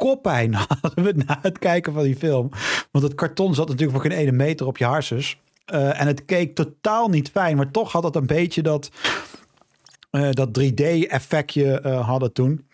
koppijn 0.00 0.54
hadden 0.80 1.04
we 1.04 1.12
na 1.26 1.38
het 1.42 1.58
kijken 1.58 1.92
van 1.92 2.02
die 2.02 2.16
film. 2.16 2.48
Want 2.90 3.04
het 3.04 3.14
karton 3.14 3.54
zat 3.54 3.68
natuurlijk 3.68 3.98
voor 3.98 4.10
geen 4.10 4.18
ene 4.18 4.32
meter 4.32 4.66
op 4.66 4.76
je 4.78 4.84
harses. 4.84 5.38
Uh, 5.72 6.00
en 6.00 6.06
het 6.06 6.24
keek 6.24 6.54
totaal 6.54 7.08
niet 7.08 7.30
fijn, 7.30 7.56
maar 7.56 7.70
toch 7.70 7.92
had 7.92 8.04
het 8.04 8.16
een 8.16 8.26
beetje 8.26 8.62
dat, 8.62 8.90
uh, 10.10 10.30
dat 10.30 10.48
3D-effectje 10.60 11.82
uh, 11.84 12.06
hadden 12.06 12.32
toen. 12.32 12.68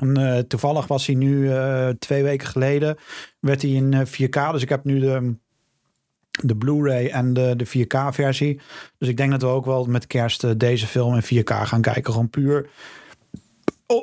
En, 0.00 0.44
toevallig 0.48 0.86
was 0.86 1.06
hij 1.06 1.14
nu 1.14 1.50
twee 1.98 2.22
weken 2.22 2.48
geleden, 2.48 2.96
werd 3.40 3.62
hij 3.62 3.70
in 3.70 4.06
4K. 4.06 4.52
Dus 4.52 4.62
ik 4.62 4.68
heb 4.68 4.84
nu 4.84 4.98
de, 4.98 5.34
de 6.30 6.56
Blu-ray 6.56 7.06
en 7.06 7.32
de, 7.32 7.54
de 7.56 7.66
4K-versie. 7.66 8.60
Dus 8.98 9.08
ik 9.08 9.16
denk 9.16 9.30
dat 9.30 9.42
we 9.42 9.48
ook 9.48 9.64
wel 9.64 9.84
met 9.84 10.06
kerst 10.06 10.58
deze 10.58 10.86
film 10.86 11.14
in 11.14 11.42
4K 11.42 11.52
gaan 11.52 11.80
kijken. 11.80 12.12
Gewoon 12.12 12.30
puur 12.30 12.68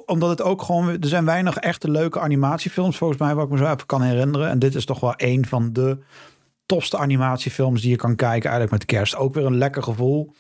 omdat 0.06 0.30
het 0.30 0.42
ook 0.42 0.62
gewoon. 0.62 0.88
Er 0.88 1.08
zijn 1.08 1.26
weinig 1.26 1.58
echte 1.58 1.92
leuke 1.92 2.20
animatiefilms, 2.20 2.98
volgens 2.98 3.20
mij, 3.20 3.36
wat 3.36 3.46
ik 3.46 3.52
me 3.52 3.58
zo 3.58 3.66
even 3.66 3.86
kan 3.86 4.02
herinneren. 4.02 4.50
En 4.50 4.60
dit 4.60 4.76
is 4.76 4.86
toch 4.86 5.00
wel 5.00 5.14
een 5.18 5.46
van 5.46 5.74
de 5.74 5.98
tofste 6.70 6.98
animatiefilms 6.98 7.82
die 7.82 7.90
je 7.90 7.96
kan 7.96 8.16
kijken 8.16 8.50
eigenlijk 8.50 8.72
met 8.72 8.86
kerst. 8.86 9.16
Ook 9.16 9.34
weer 9.34 9.46
een 9.46 9.58
lekker 9.58 9.84
gevoel. 9.84 10.36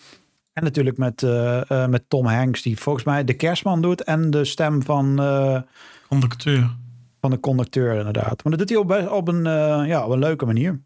En 0.53 0.63
natuurlijk 0.63 0.97
met, 0.97 1.21
uh, 1.21 1.61
uh, 1.69 1.87
met 1.87 2.03
Tom 2.07 2.25
Hanks, 2.25 2.61
die 2.61 2.77
volgens 2.77 3.05
mij 3.05 3.23
de 3.23 3.33
kerstman 3.33 3.81
doet. 3.81 4.03
En 4.03 4.29
de 4.29 4.45
stem 4.45 4.83
van... 4.83 5.21
Uh, 5.21 5.61
conducteur. 6.07 6.75
Van 7.21 7.29
de 7.29 7.39
conducteur, 7.39 7.97
inderdaad. 7.97 8.43
Maar 8.43 8.57
dat 8.57 8.67
doet 8.67 8.69
hij 8.69 8.77
op, 8.77 9.11
op, 9.11 9.27
een, 9.27 9.43
ja, 9.87 10.05
op 10.05 10.11
een 10.11 10.19
leuke 10.19 10.45
manier. 10.45 10.81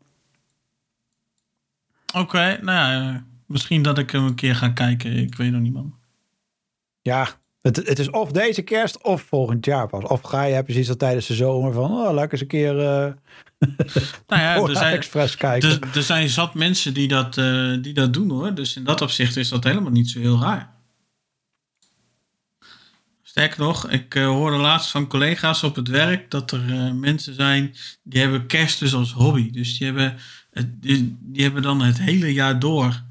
Oké, 2.16 2.60
nou 2.62 2.92
ja, 2.94 3.24
misschien 3.46 3.82
dat 3.82 3.98
ik 3.98 4.12
hem 4.12 4.26
een 4.26 4.36
keer 4.36 4.56
ga 4.56 4.70
kijken. 4.70 5.14
Ik 5.14 5.36
weet 5.36 5.52
nog 5.52 5.62
niet, 5.62 5.74
man. 5.74 5.96
Ja, 7.02 7.28
het, 7.64 7.76
het 7.76 8.00
is 8.00 8.10
of 8.10 8.32
deze 8.32 8.62
kerst 8.62 9.04
of 9.04 9.22
volgend 9.22 9.66
jaar 9.66 9.88
pas. 9.88 10.04
Of 10.04 10.22
ga 10.22 10.44
je, 10.44 10.64
zoiets 10.68 10.90
al 10.90 10.96
tijdens 10.96 11.28
de 11.28 11.34
zomer 11.34 11.74
van... 11.74 11.92
Oh, 11.92 12.14
laat 12.14 12.32
eens 12.32 12.42
een 12.42 12.48
keer... 12.48 12.74
nou 14.28 14.42
ja, 14.42 14.56
er 14.70 14.76
zijn, 14.76 14.96
Express 14.96 15.38
kijken. 15.38 15.70
Er, 15.70 15.80
er, 15.96 16.04
zijn 16.04 16.30
zat 16.30 16.54
mensen 16.54 16.94
die 16.94 17.08
dat, 17.08 17.38
uh, 17.38 17.78
die 17.82 17.94
dat 17.94 18.14
doen 18.14 18.30
hoor. 18.30 18.54
Dus 18.54 18.76
in 18.76 18.84
dat 18.84 19.02
opzicht 19.02 19.36
is 19.36 19.50
dat 19.50 19.64
helemaal 19.64 19.92
niet 19.92 20.10
zo 20.10 20.20
heel 20.20 20.40
raar. 20.40 20.72
Sterker 23.22 23.60
nog, 23.60 23.90
ik 23.90 24.16
uh, 24.16 24.26
hoorde 24.26 24.58
laatst 24.58 24.92
van 24.92 25.08
collega's 25.08 25.64
op 25.64 25.76
het 25.76 25.88
werk 25.88 26.32
dat 26.32 26.52
er 26.52 26.70
uh, 26.70 26.92
mensen 26.92 27.36
zijn 27.36 27.76
die 28.04 28.22
hebben 28.22 28.48
kerst 28.48 28.80
dus 28.80 28.94
als 28.94 29.12
hobby. 29.12 29.52
Dus 29.52 29.78
die 29.78 29.88
hebben, 29.88 30.18
die, 30.66 31.18
die, 31.20 31.44
hebben 31.44 31.62
dan 31.62 31.82
het 31.82 32.00
hele 32.00 32.34
jaar 32.34 32.60
door 32.60 33.04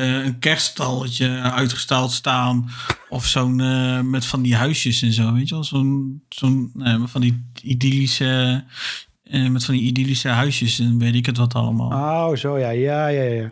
een 0.00 0.38
kerststalletje 0.38 1.40
uitgestald 1.40 2.12
staan. 2.12 2.70
Of 3.08 3.26
zo'n 3.26 4.10
met 4.10 4.26
van 4.26 4.42
die 4.42 4.56
huisjes 4.56 5.02
en 5.02 5.12
zo. 5.12 5.32
Weet 5.32 5.48
je 5.48 5.54
wel, 5.54 5.64
zo'n 5.64 6.22
zo'n 6.28 6.72
van 7.06 7.20
die 7.20 7.44
idyllische 7.62 8.64
uh, 9.32 9.48
met 9.48 9.64
van 9.64 9.74
die 9.74 9.82
idyllische 9.82 10.28
huisjes 10.28 10.78
en 10.78 10.98
weet 10.98 11.14
ik 11.14 11.26
het 11.26 11.36
wat 11.36 11.54
allemaal. 11.54 11.90
Oh, 11.90 12.36
zo 12.36 12.58
ja. 12.58 12.70
Ja, 12.70 13.06
ja, 13.06 13.22
ja. 13.22 13.50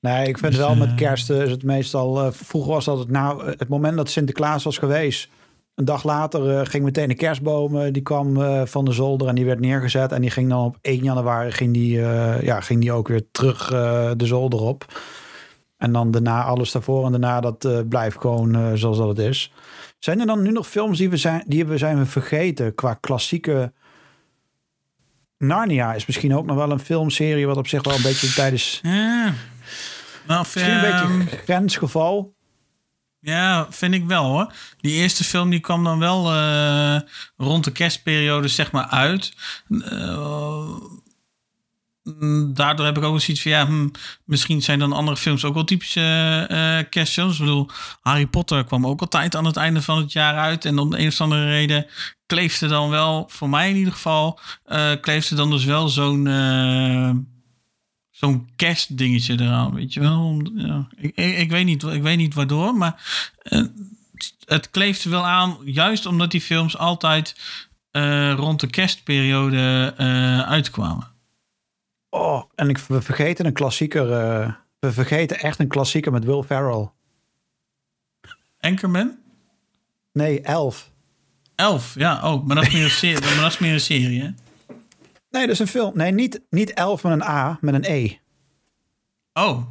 Nee, 0.00 0.28
ik 0.28 0.38
vind 0.38 0.52
dus, 0.52 0.60
wel 0.60 0.74
met 0.74 0.88
eh, 0.88 0.96
kerst 0.96 1.30
is 1.30 1.50
het 1.50 1.62
meestal... 1.62 2.32
Vroeger 2.32 2.72
was 2.72 2.84
dat 2.84 2.98
het, 2.98 3.10
nou, 3.10 3.46
het 3.46 3.68
moment 3.68 3.96
dat 3.96 4.10
Sinterklaas 4.10 4.64
was 4.64 4.78
geweest... 4.78 5.28
Een 5.74 5.86
dag 5.86 6.04
later 6.04 6.66
ging 6.66 6.84
meteen 6.84 7.08
de 7.08 7.14
kerstboom, 7.14 7.92
die 7.92 8.02
kwam 8.02 8.36
van 8.66 8.84
de 8.84 8.92
zolder 8.92 9.28
en 9.28 9.34
die 9.34 9.44
werd 9.44 9.60
neergezet. 9.60 10.12
En 10.12 10.20
die 10.20 10.30
ging 10.30 10.48
dan 10.48 10.64
op 10.64 10.78
1 10.80 11.02
januari 11.02 11.50
ging 11.50 11.72
die, 11.72 11.98
ja, 12.42 12.60
ging 12.60 12.80
die 12.80 12.92
ook 12.92 13.08
weer 13.08 13.30
terug 13.32 13.68
de 14.16 14.26
zolder 14.26 14.60
op. 14.60 15.00
En 15.80 15.92
dan 15.92 16.10
daarna 16.10 16.42
alles 16.42 16.72
daarvoor 16.72 17.04
en 17.04 17.10
daarna 17.10 17.40
dat 17.40 17.88
blijft 17.88 18.20
gewoon 18.20 18.78
zoals 18.78 18.98
dat 18.98 19.08
het 19.08 19.18
is. 19.18 19.52
Zijn 19.98 20.20
er 20.20 20.26
dan 20.26 20.42
nu 20.42 20.50
nog 20.50 20.68
films 20.68 20.98
die 20.98 21.10
we 21.10 21.16
zijn, 21.16 21.44
die 21.46 21.66
we 21.66 21.78
zijn 21.78 22.06
vergeten 22.06 22.74
qua 22.74 22.94
klassieke... 22.94 23.72
Narnia 25.38 25.94
is 25.94 26.06
misschien 26.06 26.36
ook 26.36 26.46
nog 26.46 26.56
wel 26.56 26.70
een 26.70 26.80
filmserie 26.80 27.46
wat 27.46 27.56
op 27.56 27.66
zich 27.66 27.82
wel 27.82 27.94
een 27.94 28.02
beetje 28.02 28.32
tijdens... 28.32 28.80
Ja. 28.82 29.34
Nou, 30.26 30.40
misschien 30.40 30.70
een 30.70 30.80
beetje 30.80 31.06
een 31.06 31.38
grensgeval. 31.44 32.34
Ja, 33.20 33.66
vind 33.70 33.94
ik 33.94 34.04
wel 34.04 34.24
hoor. 34.24 34.52
Die 34.80 34.92
eerste 34.92 35.24
film 35.24 35.50
die 35.50 35.60
kwam 35.60 35.84
dan 35.84 35.98
wel 35.98 36.34
uh, 36.34 37.00
rond 37.36 37.64
de 37.64 37.72
kerstperiode 37.72 38.48
zeg 38.48 38.72
maar 38.72 38.86
uit. 38.86 39.32
Uh, 39.68 40.76
daardoor 42.52 42.86
heb 42.86 42.96
ik 42.96 43.02
ook 43.02 43.20
zoiets 43.20 43.42
van 43.42 43.50
ja, 43.50 43.66
hm, 43.66 43.88
misschien 44.24 44.62
zijn 44.62 44.78
dan 44.78 44.92
andere 44.92 45.16
films 45.16 45.44
ook 45.44 45.54
wel 45.54 45.64
typische 45.64 46.46
uh, 46.50 46.90
kerstfilms. 46.90 47.32
Ik 47.32 47.40
bedoel, 47.40 47.68
Harry 48.00 48.26
Potter 48.26 48.64
kwam 48.64 48.86
ook 48.86 49.00
altijd 49.00 49.36
aan 49.36 49.44
het 49.44 49.56
einde 49.56 49.82
van 49.82 49.98
het 49.98 50.12
jaar 50.12 50.36
uit. 50.36 50.64
En 50.64 50.78
om 50.78 50.90
de 50.90 50.98
een 50.98 51.08
of 51.08 51.20
andere 51.20 51.46
reden 51.46 51.86
kleefde 52.26 52.66
dan 52.66 52.90
wel, 52.90 53.24
voor 53.28 53.48
mij 53.48 53.70
in 53.70 53.76
ieder 53.76 53.92
geval, 53.92 54.40
uh, 54.66 54.90
kleefde 55.00 55.34
dan 55.34 55.50
dus 55.50 55.64
wel 55.64 55.88
zo'n 55.88 56.26
uh, 56.26 57.10
zo'n 58.10 58.50
kerstdingetje 58.56 59.40
eraan. 59.40 59.74
Weet 59.74 59.92
je 59.92 60.00
wel? 60.00 60.50
Ja, 60.54 60.88
ik, 60.96 61.16
ik, 61.16 61.50
weet 61.50 61.64
niet, 61.64 61.82
ik 61.82 62.02
weet 62.02 62.16
niet 62.16 62.34
waardoor, 62.34 62.74
maar 62.74 63.02
het 64.44 64.70
kleefde 64.70 65.10
wel 65.10 65.26
aan, 65.26 65.56
juist 65.64 66.06
omdat 66.06 66.30
die 66.30 66.40
films 66.40 66.76
altijd 66.76 67.36
rond 68.36 68.60
de 68.60 68.66
kerstperiode 68.66 69.94
uitkwamen. 70.46 71.10
Oh, 72.10 72.42
en 72.54 72.68
ik, 72.68 72.78
we 72.78 73.02
vergeten 73.02 73.46
een 73.46 73.52
klassieker. 73.52 74.10
Uh, 74.10 74.52
we 74.78 74.92
vergeten 74.92 75.38
echt 75.38 75.58
een 75.58 75.68
klassieker 75.68 76.12
met 76.12 76.24
Will 76.24 76.42
Ferrell. 76.42 76.90
Anchorman? 78.60 79.18
Nee, 80.12 80.40
Elf. 80.40 80.90
Elf, 81.54 81.94
ja. 81.94 82.32
Oh, 82.32 82.46
maar 82.46 82.56
dat 82.56 82.66
is 82.66 82.72
meer 82.72 82.84
een 82.84 82.90
serie, 82.90 83.20
maar 83.34 83.40
dat 83.40 83.52
is 83.52 83.58
meer 83.58 83.72
een 83.72 83.80
serie 83.80 84.22
hè? 84.22 84.28
Nee, 85.30 85.42
dat 85.42 85.50
is 85.50 85.58
een 85.58 85.66
film. 85.66 85.92
Nee, 85.94 86.12
niet, 86.12 86.40
niet 86.50 86.72
Elf 86.72 87.02
met 87.02 87.12
een 87.12 87.22
A, 87.22 87.58
met 87.60 87.74
een 87.74 87.84
E. 87.84 88.16
Oh. 89.32 89.62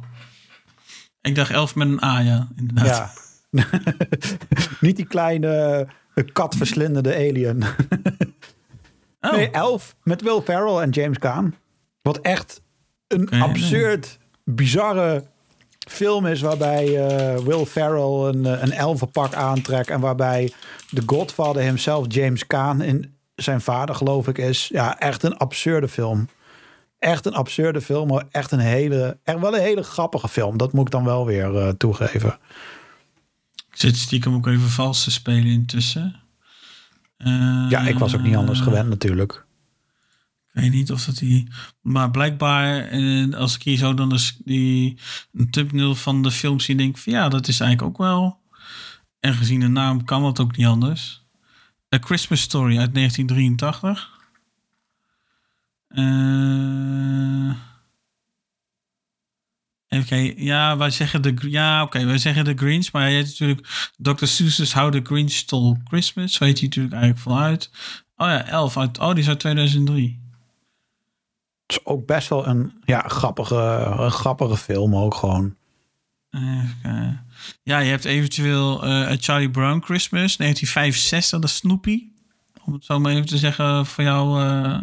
Ik 1.20 1.34
dacht 1.34 1.50
Elf 1.50 1.74
met 1.74 1.88
een 1.88 2.04
A, 2.04 2.18
ja, 2.18 2.48
inderdaad. 2.56 3.44
Ja. 3.50 3.64
niet 4.80 4.96
die 4.96 5.06
kleine 5.06 5.88
katverslindende 6.32 7.14
alien. 7.14 7.62
oh. 9.20 9.32
Nee, 9.32 9.50
Elf 9.50 9.96
met 10.02 10.22
Will 10.22 10.40
Ferrell 10.40 10.82
en 10.82 10.90
James 10.90 11.18
Caan. 11.18 11.54
Wat 12.12 12.20
echt 12.20 12.60
een 13.08 13.30
absurd, 13.30 14.18
bizarre 14.44 15.24
film 15.78 16.26
is 16.26 16.40
waarbij 16.40 16.86
uh, 16.86 17.38
Will 17.38 17.64
Ferrell 17.64 18.28
een, 18.28 18.46
eh, 18.46 18.62
een 18.62 18.72
elfenpak 18.72 19.34
aantrekt 19.34 19.88
en 19.88 20.00
waarbij 20.00 20.52
de 20.90 21.02
Godfather 21.06 21.62
himself, 21.62 22.04
James 22.08 22.46
Caan, 22.46 22.82
in 22.82 23.14
zijn 23.34 23.60
vader 23.60 23.94
geloof 23.94 24.28
ik 24.28 24.38
is. 24.38 24.68
Ja, 24.68 24.98
echt 24.98 25.22
een 25.22 25.36
absurde 25.36 25.88
film. 25.88 26.28
Echt 26.98 27.26
een 27.26 27.34
absurde 27.34 27.80
film, 27.80 28.08
maar 28.08 28.24
echt 28.30 28.52
een 28.52 28.58
hele, 28.58 29.18
echt 29.24 29.38
wel 29.38 29.54
een 29.54 29.62
hele 29.62 29.82
grappige 29.82 30.28
film. 30.28 30.56
Dat 30.56 30.72
moet 30.72 30.86
ik 30.86 30.92
dan 30.92 31.04
wel 31.04 31.26
weer 31.26 31.54
uh, 31.54 31.68
toegeven. 31.68 32.38
Ik 33.54 33.76
zit 33.76 33.96
stiekem 33.96 34.34
ook 34.34 34.46
even 34.46 34.68
vals 34.68 35.04
te 35.04 35.10
spelen 35.10 35.46
intussen. 35.46 36.20
ja, 37.68 37.80
ik 37.80 37.98
was 37.98 38.14
ook 38.14 38.22
niet 38.22 38.36
anders 38.36 38.60
gewend 38.60 38.88
natuurlijk. 38.88 39.44
Ik 40.52 40.60
weet 40.60 40.72
niet 40.72 40.92
of 40.92 41.04
dat 41.04 41.16
die. 41.16 41.48
Maar 41.80 42.10
blijkbaar, 42.10 42.84
en 42.84 43.34
als 43.34 43.54
ik 43.54 43.62
hier 43.62 43.76
zo 43.76 43.94
dan 43.94 44.08
dus 44.08 44.36
die 44.44 44.98
een 45.32 45.50
thumbnail 45.50 45.94
van 45.94 46.22
de 46.22 46.30
film 46.30 46.60
zie, 46.60 46.76
denk 46.76 46.96
ik 46.96 47.02
van 47.02 47.12
ja, 47.12 47.28
dat 47.28 47.48
is 47.48 47.60
eigenlijk 47.60 47.90
ook 47.90 48.06
wel. 48.06 48.38
En 49.20 49.34
gezien 49.34 49.60
de 49.60 49.68
naam 49.68 50.04
kan 50.04 50.22
dat 50.22 50.40
ook 50.40 50.56
niet 50.56 50.66
anders. 50.66 51.24
A 51.94 51.98
Christmas 51.98 52.40
Story 52.40 52.78
uit 52.78 52.94
1983. 52.94 54.18
Uh, 55.88 57.56
even 59.88 60.06
kijken. 60.06 60.42
Ja, 60.42 60.76
wij 60.76 60.90
zeggen 60.90 61.22
de. 61.22 61.34
Ja, 61.40 61.82
oké, 61.82 62.04
wij 62.04 62.18
zeggen 62.18 62.44
de 62.44 62.54
Greens. 62.56 62.90
Maar 62.90 63.10
je 63.10 63.16
hebt 63.16 63.28
natuurlijk 63.28 63.90
Dr. 63.96 64.26
Seuss's 64.26 64.72
How 64.72 64.92
the 64.92 65.00
Grinch 65.02 65.32
Stole 65.32 65.76
Christmas. 65.84 66.32
Zo 66.32 66.44
heet 66.44 66.58
hij 66.58 66.68
natuurlijk 66.68 66.94
eigenlijk 66.94 67.22
vanuit. 67.22 67.70
Oh 68.16 68.26
ja, 68.26 68.46
11 68.46 68.76
uit. 68.76 68.98
Oh, 68.98 69.10
die 69.10 69.18
is 69.18 69.28
uit 69.28 69.40
2003 69.40 70.20
is 71.70 71.86
ook 71.86 72.06
best 72.06 72.28
wel 72.28 72.46
een 72.46 72.72
ja, 72.84 73.00
grappige, 73.00 73.56
een 73.98 74.10
grappige 74.10 74.56
film 74.56 74.96
ook 74.96 75.14
gewoon. 75.14 75.56
ja, 77.62 77.78
je 77.78 77.90
hebt 77.90 78.04
eventueel 78.04 78.86
uh, 78.86 79.10
Charlie 79.18 79.50
Brown 79.50 79.80
Christmas 79.84 80.36
1965, 80.36 81.38
de 81.40 81.46
Snoopy. 81.46 82.08
Om 82.64 82.72
het 82.72 82.84
zo 82.84 83.00
maar 83.00 83.12
even 83.12 83.26
te 83.26 83.38
zeggen, 83.38 83.86
voor, 83.86 84.04
jou, 84.04 84.42
uh, 84.42 84.80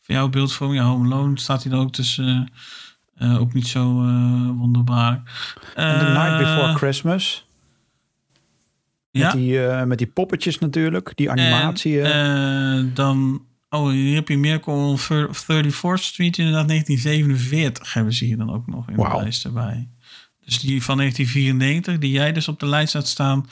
voor 0.00 0.14
jouw 0.14 0.28
beeldvorming. 0.28 0.80
Ja, 0.80 0.86
Home 0.86 1.14
Alone 1.14 1.38
staat 1.40 1.64
hij 1.64 1.78
ook 1.78 1.92
tussen. 1.92 2.52
Uh, 3.18 3.40
ook 3.40 3.52
niet 3.52 3.66
zo 3.66 3.92
wonderbaar. 4.54 5.22
The 5.74 6.10
Night 6.14 6.38
Before 6.38 6.74
Christmas. 6.74 7.46
Met, 9.10 9.22
ja? 9.22 9.32
die, 9.32 9.86
met 9.86 9.98
die 9.98 10.06
poppetjes 10.06 10.58
natuurlijk, 10.58 11.12
die 11.14 11.30
animatie. 11.30 12.02
En, 12.02 12.90
dan 12.94 13.46
Oh, 13.70 13.90
hier 13.90 14.14
heb 14.14 14.28
je 14.28 14.38
Miracle 14.38 14.72
on 14.72 14.98
34th 14.98 16.02
Street 16.02 16.38
inderdaad 16.38 16.68
1947 16.68 17.92
hebben 17.92 18.12
ze 18.12 18.24
hier 18.24 18.36
dan 18.36 18.54
ook 18.54 18.66
nog 18.66 18.88
in 18.88 18.96
de 18.96 19.16
lijst 19.16 19.44
erbij. 19.44 19.88
Dus 20.44 20.58
die 20.58 20.82
van 20.82 20.96
1994, 20.96 21.98
die 21.98 22.10
jij 22.10 22.32
dus 22.32 22.48
op 22.48 22.60
de 22.60 22.66
lijst 22.66 22.92
had 22.92 23.08
staan, 23.08 23.48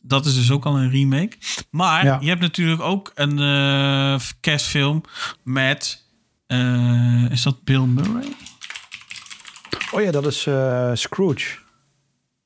dat 0.00 0.26
is 0.26 0.34
dus 0.34 0.50
ook 0.50 0.64
al 0.64 0.78
een 0.78 0.90
remake. 0.90 1.36
Maar 1.70 2.22
je 2.22 2.28
hebt 2.28 2.40
natuurlijk 2.40 2.80
ook 2.80 3.12
een 3.14 3.38
uh, 3.38 4.20
kerstfilm 4.40 5.02
met, 5.42 6.04
uh, 6.46 7.30
is 7.30 7.42
dat 7.42 7.64
Bill 7.64 7.84
Murray? 7.84 8.32
Oh 9.90 10.02
ja, 10.02 10.10
dat 10.10 10.26
is 10.26 10.46
uh, 10.46 10.90
Scrooge. 10.94 11.58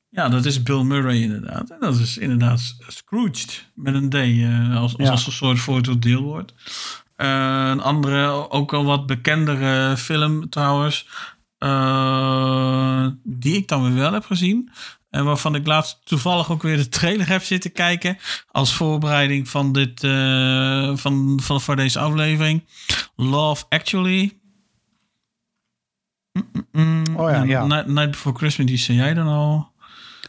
Ja, 0.09 0.29
dat 0.29 0.45
is 0.45 0.63
Bill 0.63 0.83
Murray 0.83 1.21
inderdaad. 1.21 1.69
En 1.69 1.77
dat 1.79 1.99
is 1.99 2.17
inderdaad 2.17 2.75
Scrooged 2.87 3.69
met 3.75 3.93
een 3.93 4.09
D, 4.09 4.15
als, 4.75 4.97
als, 4.97 5.09
als 5.09 5.25
een 5.25 5.31
soort 5.31 5.59
voor 5.59 5.99
deel 5.99 6.21
wordt. 6.21 6.53
Uh, 7.17 7.69
een 7.69 7.81
andere, 7.81 8.49
ook 8.49 8.73
al 8.73 8.85
wat 8.85 9.05
bekendere 9.05 9.97
film 9.97 10.49
trouwens. 10.49 11.07
Uh, 11.59 13.07
die 13.23 13.55
ik 13.55 13.67
dan 13.67 13.83
weer 13.83 14.01
wel 14.01 14.13
heb 14.13 14.25
gezien. 14.25 14.71
En 15.09 15.25
waarvan 15.25 15.55
ik 15.55 15.67
laatst 15.67 15.99
toevallig 16.03 16.51
ook 16.51 16.61
weer 16.61 16.77
de 16.77 16.89
trailer 16.89 17.27
heb 17.27 17.43
zitten 17.43 17.71
kijken. 17.71 18.17
Als 18.51 18.73
voorbereiding 18.73 19.49
van 19.49 19.71
dit, 19.71 20.03
uh, 20.03 20.95
van, 20.95 21.39
van, 21.41 21.61
voor 21.61 21.75
deze 21.75 21.99
aflevering. 21.99 22.65
Love 23.15 23.65
Actually. 23.69 24.39
Oh 27.15 27.29
ja, 27.29 27.43
ja. 27.43 27.65
Night, 27.65 27.87
Night, 27.87 28.11
Before 28.11 28.35
Christmas, 28.35 28.67
die 28.67 28.77
zei 28.77 28.97
jij 28.97 29.13
dan 29.13 29.27
al. 29.27 29.71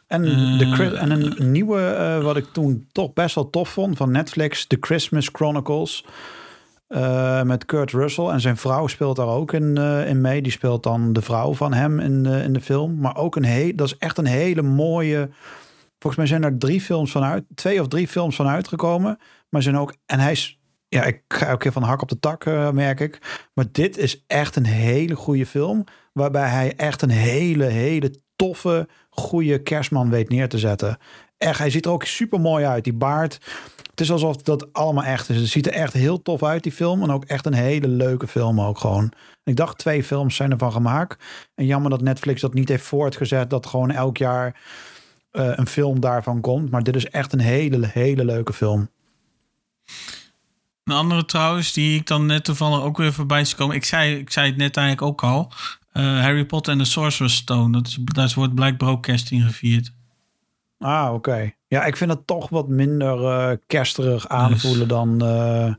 En, 0.07 0.22
de, 0.59 0.97
en 0.97 1.11
een 1.11 1.53
nieuwe, 1.53 2.20
wat 2.22 2.36
ik 2.36 2.47
toen 2.53 2.89
toch 2.93 3.12
best 3.12 3.34
wel 3.34 3.51
tof 3.51 3.68
vond 3.68 3.97
van 3.97 4.11
Netflix, 4.11 4.66
The 4.66 4.76
Christmas 4.80 5.28
Chronicles. 5.32 6.05
Uh, 6.89 7.43
met 7.43 7.64
Kurt 7.64 7.91
Russell. 7.91 8.26
En 8.26 8.41
zijn 8.41 8.57
vrouw 8.57 8.86
speelt 8.86 9.16
daar 9.16 9.26
ook 9.26 9.53
in, 9.53 9.76
uh, 9.78 10.09
in 10.09 10.20
mee. 10.20 10.43
Die 10.43 10.53
speelt 10.53 10.82
dan 10.82 11.12
de 11.12 11.22
vrouw 11.22 11.55
van 11.55 11.72
hem 11.72 12.01
in, 12.01 12.24
uh, 12.26 12.45
in 12.45 12.53
de 12.53 12.61
film. 12.61 12.99
Maar 12.99 13.16
ook 13.16 13.36
een 13.36 13.45
hele, 13.45 13.74
dat 13.74 13.86
is 13.86 13.97
echt 13.99 14.18
een 14.18 14.26
hele 14.26 14.62
mooie. 14.62 15.28
Volgens 15.99 16.16
mij 16.16 16.26
zijn 16.26 16.45
er 16.45 16.59
drie 16.59 16.80
films 16.80 17.11
van 17.11 17.24
uit, 17.24 17.45
twee 17.55 17.80
of 17.80 17.89
drie 17.89 18.09
films 18.09 18.36
van 18.36 18.47
uitgekomen. 18.47 19.18
Maar 19.49 19.62
zijn 19.62 19.78
ook, 19.78 19.95
en 20.07 20.18
hij 20.18 20.32
is, 20.32 20.61
ja, 20.89 21.05
ik 21.05 21.22
ga 21.28 21.53
ook 21.53 21.61
keer 21.61 21.72
van 21.72 21.82
hak 21.82 22.03
op 22.03 22.09
de 22.09 22.18
tak, 22.18 22.45
merk 22.72 23.01
ik. 23.01 23.47
Maar 23.55 23.64
dit 23.72 23.99
is 23.99 24.24
echt 24.26 24.57
een 24.57 24.66
hele 24.66 25.14
goede 25.14 25.47
film. 25.47 25.84
Waarbij 26.12 26.49
hij 26.49 26.76
echt 26.76 27.03
een 27.03 27.11
hele, 27.11 27.64
hele 27.64 28.20
toffe, 28.36 28.89
goede 29.11 29.62
kerstman 29.62 30.11
weet 30.11 30.28
neer 30.28 30.49
te 30.49 30.59
zetten. 30.59 30.99
Echt, 31.39 31.59
hij 31.59 31.70
ziet 31.70 31.84
er 31.84 31.91
ook 31.91 32.05
super 32.05 32.41
mooi 32.41 32.64
uit. 32.64 32.84
Die 32.84 32.93
baard. 32.93 33.39
Het 33.99 34.07
is 34.07 34.13
alsof 34.13 34.37
dat 34.37 34.73
allemaal 34.73 35.05
echt 35.05 35.29
is. 35.29 35.37
Het 35.37 35.49
ziet 35.49 35.67
er 35.67 35.73
echt 35.73 35.93
heel 35.93 36.23
tof 36.23 36.43
uit, 36.43 36.63
die 36.63 36.73
film. 36.73 37.03
En 37.03 37.11
ook 37.11 37.25
echt 37.25 37.47
een 37.47 37.55
hele 37.55 37.89
leuke 37.89 38.27
film 38.27 38.61
ook 38.61 38.79
gewoon. 38.79 39.13
Ik 39.45 39.57
dacht, 39.57 39.79
twee 39.79 40.05
films 40.05 40.37
zijn 40.37 40.51
ervan 40.51 40.73
gemaakt. 40.73 41.25
En 41.55 41.67
jammer 41.67 41.91
dat 41.91 42.01
Netflix 42.01 42.41
dat 42.41 42.55
niet 42.55 42.69
heeft 42.69 42.85
voortgezet. 42.85 43.51
Dat 43.51 43.67
gewoon 43.67 43.91
elk 43.91 44.17
jaar 44.17 44.61
uh, 45.33 45.53
een 45.55 45.67
film 45.67 46.01
daarvan 46.01 46.41
komt. 46.41 46.71
Maar 46.71 46.83
dit 46.83 46.97
is 46.97 47.07
echt 47.07 47.33
een 47.33 47.41
hele, 47.41 47.87
hele 47.87 48.25
leuke 48.25 48.53
film. 48.53 48.91
Een 50.85 50.95
andere 50.95 51.25
trouwens, 51.25 51.73
die 51.73 51.99
ik 51.99 52.07
dan 52.07 52.27
net 52.27 52.45
toevallig 52.45 52.83
ook 52.83 52.97
weer 52.97 53.13
voorbij 53.13 53.41
is 53.41 53.55
komen. 53.55 53.77
Ik 53.77 53.85
zei, 53.85 54.19
ik 54.19 54.31
zei 54.31 54.47
het 54.47 54.57
net 54.57 54.77
eigenlijk 54.77 55.07
ook 55.09 55.23
al. 55.23 55.53
Uh, 55.93 56.21
Harry 56.21 56.45
Potter 56.45 56.73
en 56.73 56.79
de 56.79 56.85
Sorcerer's 56.85 57.37
Stone. 57.37 57.73
Dat, 57.73 57.87
is, 57.87 57.99
daar 58.03 58.33
wordt 58.35 58.55
Black 58.55 58.77
Broadcasting 58.77 59.43
gevierd. 59.43 59.93
Ah, 60.79 61.14
oké. 61.14 61.53
Ja, 61.68 61.85
ik 61.85 61.97
vind 61.97 62.11
het 62.11 62.26
toch 62.26 62.49
wat 62.49 62.68
minder 62.68 63.18
uh, 63.20 63.57
kersterig 63.66 64.29
aanvoelen 64.29 64.89
dan... 64.89 65.24
Uh, 65.24 65.74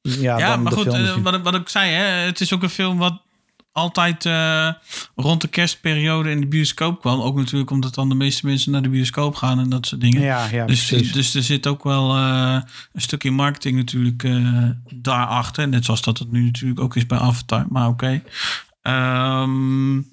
ja, 0.00 0.38
ja 0.38 0.48
dan 0.48 0.62
maar 0.62 0.72
goed, 0.72 0.86
uh, 0.86 1.16
wat, 1.16 1.40
wat 1.40 1.54
ik 1.54 1.68
zei, 1.68 1.90
hè, 1.90 2.04
het 2.04 2.40
is 2.40 2.52
ook 2.52 2.62
een 2.62 2.68
film 2.68 2.98
wat 2.98 3.22
altijd 3.72 4.24
rond 5.14 5.40
de 5.40 5.48
kerstperiode 5.48 6.30
in 6.30 6.40
de 6.40 6.46
bioscoop 6.46 7.00
kwam. 7.00 7.20
Ook 7.20 7.36
natuurlijk 7.36 7.70
omdat 7.70 7.94
dan 7.94 8.08
de 8.08 8.14
meeste 8.14 8.46
mensen 8.46 8.72
naar 8.72 8.82
de 8.82 8.88
bioscoop 8.88 9.34
gaan 9.34 9.58
en 9.58 9.68
dat 9.68 9.86
soort 9.86 10.00
dingen. 10.00 10.20
Ja, 10.20 10.46
ja, 10.50 10.66
dus, 10.66 10.88
dus 10.88 11.34
er 11.34 11.42
zit 11.42 11.66
ook 11.66 11.84
wel 11.84 12.16
een 12.16 12.64
stukje 12.94 13.30
marketing 13.30 13.76
natuurlijk 13.76 14.28
daarachter. 14.94 15.68
Net 15.68 15.84
zoals 15.84 16.02
dat 16.02 16.18
het 16.18 16.32
nu 16.32 16.44
natuurlijk 16.44 16.80
ook 16.80 16.96
is 16.96 17.06
bij 17.06 17.18
Avatar. 17.18 17.66
Maar 17.68 17.88
oké. 17.88 18.22
Okay. 18.82 19.42
Um, 19.42 20.10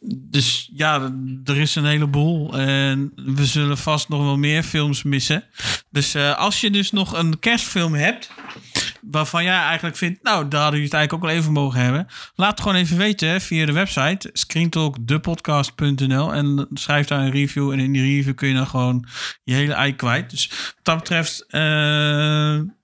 dus 0.00 0.70
ja, 0.74 1.12
er 1.44 1.56
is 1.56 1.74
een 1.74 1.84
heleboel. 1.84 2.58
En 2.58 3.12
we 3.14 3.46
zullen 3.46 3.78
vast 3.78 4.08
nog 4.08 4.22
wel 4.22 4.36
meer 4.36 4.62
films 4.62 5.02
missen. 5.02 5.44
Dus 5.90 6.14
uh, 6.14 6.38
als 6.38 6.60
je 6.60 6.70
dus 6.70 6.90
nog 6.90 7.18
een 7.18 7.38
kerstfilm 7.38 7.94
hebt 7.94 8.30
waarvan 9.10 9.44
jij 9.44 9.58
eigenlijk 9.58 9.96
vindt, 9.96 10.22
nou, 10.22 10.48
daar 10.48 10.60
hadden 10.60 10.80
jullie 10.80 10.84
het 10.84 10.94
eigenlijk 10.94 11.12
ook 11.12 11.30
wel 11.30 11.40
even 11.40 11.52
mogen 11.52 11.80
hebben. 11.80 12.06
Laat 12.34 12.50
het 12.50 12.60
gewoon 12.60 12.76
even 12.76 12.96
weten 12.96 13.40
via 13.40 13.66
de 13.66 13.72
website 13.72 14.30
screentalkdepodcast.nl 14.32 16.34
en 16.34 16.68
schrijf 16.74 17.06
daar 17.06 17.20
een 17.20 17.30
review. 17.30 17.70
En 17.70 17.78
in 17.78 17.92
die 17.92 18.16
review 18.16 18.34
kun 18.34 18.48
je 18.48 18.54
dan 18.54 18.66
gewoon 18.66 19.06
je 19.44 19.54
hele 19.54 19.72
ei 19.72 19.96
kwijt. 19.96 20.30
Dus 20.30 20.48
wat 20.48 20.74
dat 20.82 20.96
betreft, 20.96 21.44
uh, 21.50 21.60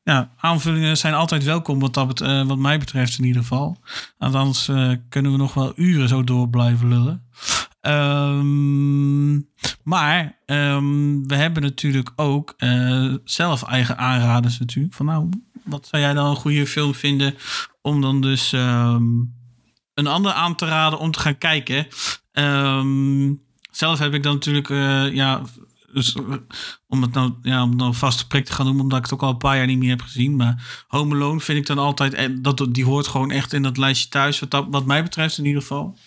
ja, 0.03 0.31
aanvullingen 0.37 0.97
zijn 0.97 1.15
altijd 1.15 1.45
welkom 1.45 1.79
wat, 1.79 1.95
dat, 1.95 2.21
uh, 2.21 2.47
wat 2.47 2.59
mij 2.59 2.79
betreft 2.79 3.19
in 3.19 3.25
ieder 3.25 3.43
geval. 3.43 3.77
Anders 4.19 4.69
uh, 4.69 4.93
kunnen 5.09 5.33
we 5.33 5.39
nog 5.39 5.55
wel 5.55 5.73
uren 5.77 6.09
zo 6.09 6.25
door 6.25 6.49
blijven 6.49 6.89
lullen. 6.89 7.27
Um, 7.81 9.49
maar 9.83 10.39
um, 10.47 11.29
we 11.29 11.35
hebben 11.35 11.63
natuurlijk 11.63 12.13
ook 12.17 12.55
zelf 13.25 13.63
eigen 13.63 13.99
aanraders 13.99 14.59
natuurlijk. 14.59 14.95
Van 14.95 15.07
nou, 15.07 15.29
wat 15.65 15.87
zou 15.87 16.03
jij 16.03 16.13
dan 16.13 16.27
een 16.27 16.37
goede 16.37 16.67
film 16.67 16.95
vinden 16.95 17.35
om 17.81 18.01
dan 18.01 18.21
dus 18.21 18.53
um, 18.53 19.35
een 19.95 20.07
ander 20.07 20.33
aan 20.33 20.57
te 20.57 20.67
raden 20.67 20.99
om 20.99 21.11
te 21.11 21.19
gaan 21.19 21.39
kijken? 21.39 21.87
Um, 22.33 23.43
zelf 23.71 23.99
heb 23.99 24.15
ik 24.15 24.23
dan 24.23 24.35
natuurlijk, 24.35 24.69
uh, 24.69 25.13
ja, 25.13 25.43
dus, 25.93 26.15
uh, 26.15 26.35
om 26.89 27.03
het 27.03 27.13
nou, 27.13 27.35
ja, 27.43 27.63
om 27.63 27.95
vast 27.95 28.29
prik 28.29 28.45
te 28.45 28.53
gaan 28.53 28.67
doen, 28.67 28.81
omdat 28.81 28.99
ik 28.99 29.05
het 29.05 29.13
ook 29.13 29.23
al 29.23 29.31
een 29.31 29.37
paar 29.37 29.57
jaar 29.57 29.67
niet 29.67 29.79
meer 29.79 29.91
heb 29.91 30.01
gezien. 30.01 30.37
Maar 30.37 30.85
Home 30.89 31.15
Alone 31.15 31.41
vind 31.41 31.59
ik 31.59 31.67
dan 31.67 31.79
altijd, 31.79 32.15
eh, 32.15 32.29
dat, 32.33 32.67
die 32.71 32.85
hoort 32.85 33.07
gewoon 33.07 33.31
echt 33.31 33.53
in 33.53 33.63
dat 33.63 33.77
lijstje 33.77 34.09
thuis, 34.09 34.39
wat, 34.41 34.67
wat 34.71 34.85
mij 34.85 35.03
betreft 35.03 35.39
in 35.39 35.45
ieder 35.45 35.61
geval. 35.61 35.99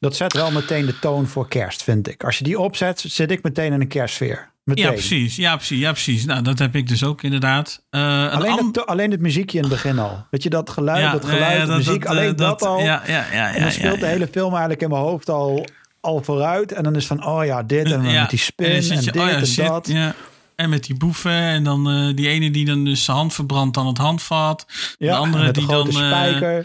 Dat 0.00 0.16
zet 0.16 0.32
wel 0.32 0.50
meteen 0.50 0.86
de 0.86 0.98
toon 0.98 1.26
voor 1.26 1.48
kerst, 1.48 1.82
vind 1.82 2.08
ik. 2.08 2.24
Als 2.24 2.38
je 2.38 2.44
die 2.44 2.58
opzet, 2.58 3.04
zit 3.06 3.30
ik 3.30 3.42
meteen 3.42 3.72
in 3.72 3.80
een 3.80 3.88
kerstsfeer. 3.88 4.52
Ja, 4.64 4.90
precies. 4.90 5.36
Ja, 5.36 5.56
precies. 5.56 5.78
Ja, 5.78 5.90
precies. 5.90 6.24
Nou, 6.24 6.42
dat 6.42 6.58
heb 6.58 6.76
ik 6.76 6.88
dus 6.88 7.04
ook 7.04 7.22
inderdaad. 7.22 7.82
Uh, 7.90 8.32
alleen, 8.32 8.66
het, 8.66 8.86
alleen 8.86 9.10
het 9.10 9.20
muziekje 9.20 9.56
in 9.56 9.64
het 9.64 9.72
begin 9.72 9.98
al. 9.98 10.26
Weet 10.30 10.42
je, 10.42 10.50
dat 10.50 10.70
geluid, 10.70 11.12
dat 11.12 11.24
geluid, 11.24 11.68
muziek, 11.68 12.04
alleen 12.04 12.36
dat, 12.36 12.62
al. 12.62 12.80
Ja, 12.80 13.02
ja, 13.06 13.26
ja, 13.32 13.54
en 13.54 13.62
dan 13.62 13.72
speelt 13.72 14.00
de 14.00 14.06
hele 14.06 14.28
film 14.32 14.50
eigenlijk 14.50 14.82
in 14.82 14.88
mijn 14.88 15.02
hoofd 15.02 15.28
al, 15.28 15.66
al 16.00 16.22
vooruit. 16.22 16.72
En 16.72 16.82
dan 16.82 16.96
is 16.96 17.06
van, 17.06 17.26
oh 17.26 17.44
ja, 17.44 17.62
dit 17.62 17.90
en 17.90 18.02
met 18.02 18.30
die 18.30 18.38
spin 18.38 18.66
en, 18.66 18.90
en 18.90 19.00
dit 19.00 19.16
oh 19.16 19.28
en 19.28 19.46
shit, 19.46 19.66
dat. 19.66 19.86
Ja. 19.86 20.14
En 20.54 20.70
met 20.70 20.84
die 20.84 20.96
boeven. 20.96 21.32
En 21.32 21.64
dan 21.64 21.90
uh, 21.90 22.16
die 22.16 22.28
ene 22.28 22.50
die 22.50 22.64
dan 22.64 22.84
dus 22.84 23.04
zijn 23.04 23.16
hand 23.16 23.34
verbrandt 23.34 23.76
aan 23.76 23.86
het 23.86 23.98
handvat. 23.98 24.66
Ja, 24.98 25.12
de 25.12 25.16
andere 25.16 25.50
die 25.50 25.66
dan. 25.66 25.88
Uh, 25.88 26.58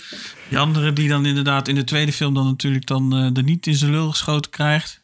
die 0.50 0.58
andere 0.58 0.94
die 0.94 1.10
dan 1.10 1.26
inderdaad 1.26 1.68
in 1.68 1.76
de 1.76 1.84
tweede 1.84 2.14
film 2.14 2.34
dan 2.34 2.46
natuurlijk 2.46 2.86
dan 2.88 3.14
er 3.14 3.44
niet 3.44 3.68
in 3.68 3.76
zijn 3.76 3.92
lul 3.92 4.10
geschoten 4.10 4.52
krijgt. 4.52 4.99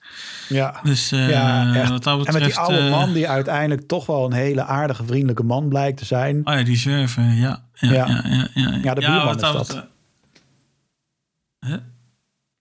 Ja, 0.50 0.80
dus, 0.84 1.14
uh, 1.14 1.30
ja 1.30 1.90
wat 1.90 2.04
dat 2.04 2.18
betreft, 2.18 2.38
en 2.38 2.44
met 2.44 2.44
die 2.44 2.58
oude 2.58 2.90
man 2.90 3.14
die 3.14 3.30
uiteindelijk 3.30 3.88
toch 3.88 4.06
wel 4.06 4.26
een 4.26 4.34
hele 4.34 4.64
aardige, 4.64 5.06
vriendelijke 5.06 5.44
man 5.44 5.70
blijkt 5.70 5.98
te 5.98 6.06
zijn. 6.06 6.42
Oh 6.44 6.54
ja, 6.54 6.64
die 6.64 6.78
zwerven, 6.78 7.36
ja. 7.36 7.64
Ja, 7.74 7.92
ja. 7.92 8.06
ja, 8.08 8.22
ja, 8.24 8.48
ja. 8.54 8.80
ja 8.84 8.94
de 8.94 9.02
buurman 9.02 9.36
is 9.36 9.42
dat. 9.42 9.88
Huh? 11.60 11.76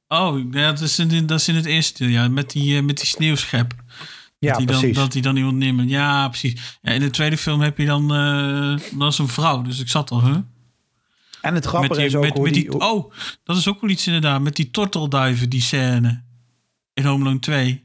Oh, 0.08 0.52
ja, 0.52 0.70
dat, 0.70 0.80
is 0.80 0.98
in, 0.98 1.26
dat 1.26 1.40
is 1.40 1.48
in 1.48 1.54
het 1.54 1.66
eerste 1.66 2.04
deel, 2.04 2.12
ja. 2.12 2.28
Met 2.28 2.50
die, 2.50 2.82
met 2.82 2.96
die 2.96 3.06
sneeuwschep. 3.06 3.74
Ja, 4.38 4.52
dat 4.52 4.66
precies. 4.66 4.94
Dan, 4.94 5.04
dat 5.04 5.12
hij 5.12 5.22
dan 5.22 5.36
iemand 5.36 5.56
neemt. 5.56 5.90
Ja, 5.90 6.28
precies. 6.28 6.78
Ja, 6.82 6.92
in 6.92 7.00
de 7.00 7.10
tweede 7.10 7.36
film 7.36 7.60
heb 7.60 7.78
je 7.78 7.86
dan... 7.86 8.16
Uh, 8.16 8.78
dat 8.98 9.12
is 9.12 9.18
een 9.18 9.28
vrouw, 9.28 9.62
dus 9.62 9.80
ik 9.80 9.88
zat 9.88 10.10
al, 10.10 10.24
huh? 10.24 10.36
En 11.40 11.54
het 11.54 11.66
grappige 11.66 12.04
is 12.04 12.14
ook 12.14 12.22
met, 12.22 12.36
hoe 12.36 12.50
die, 12.50 12.70
die, 12.70 12.80
Oh, 12.80 13.12
dat 13.44 13.56
is 13.56 13.68
ook 13.68 13.80
wel 13.80 13.90
iets 13.90 14.06
inderdaad. 14.06 14.40
Met 14.40 14.56
die 14.56 14.70
tortelduiven, 14.70 15.50
die 15.50 15.60
scène. 15.60 16.22
In 16.94 17.04
Home 17.04 17.24
Alone 17.24 17.38
2. 17.38 17.82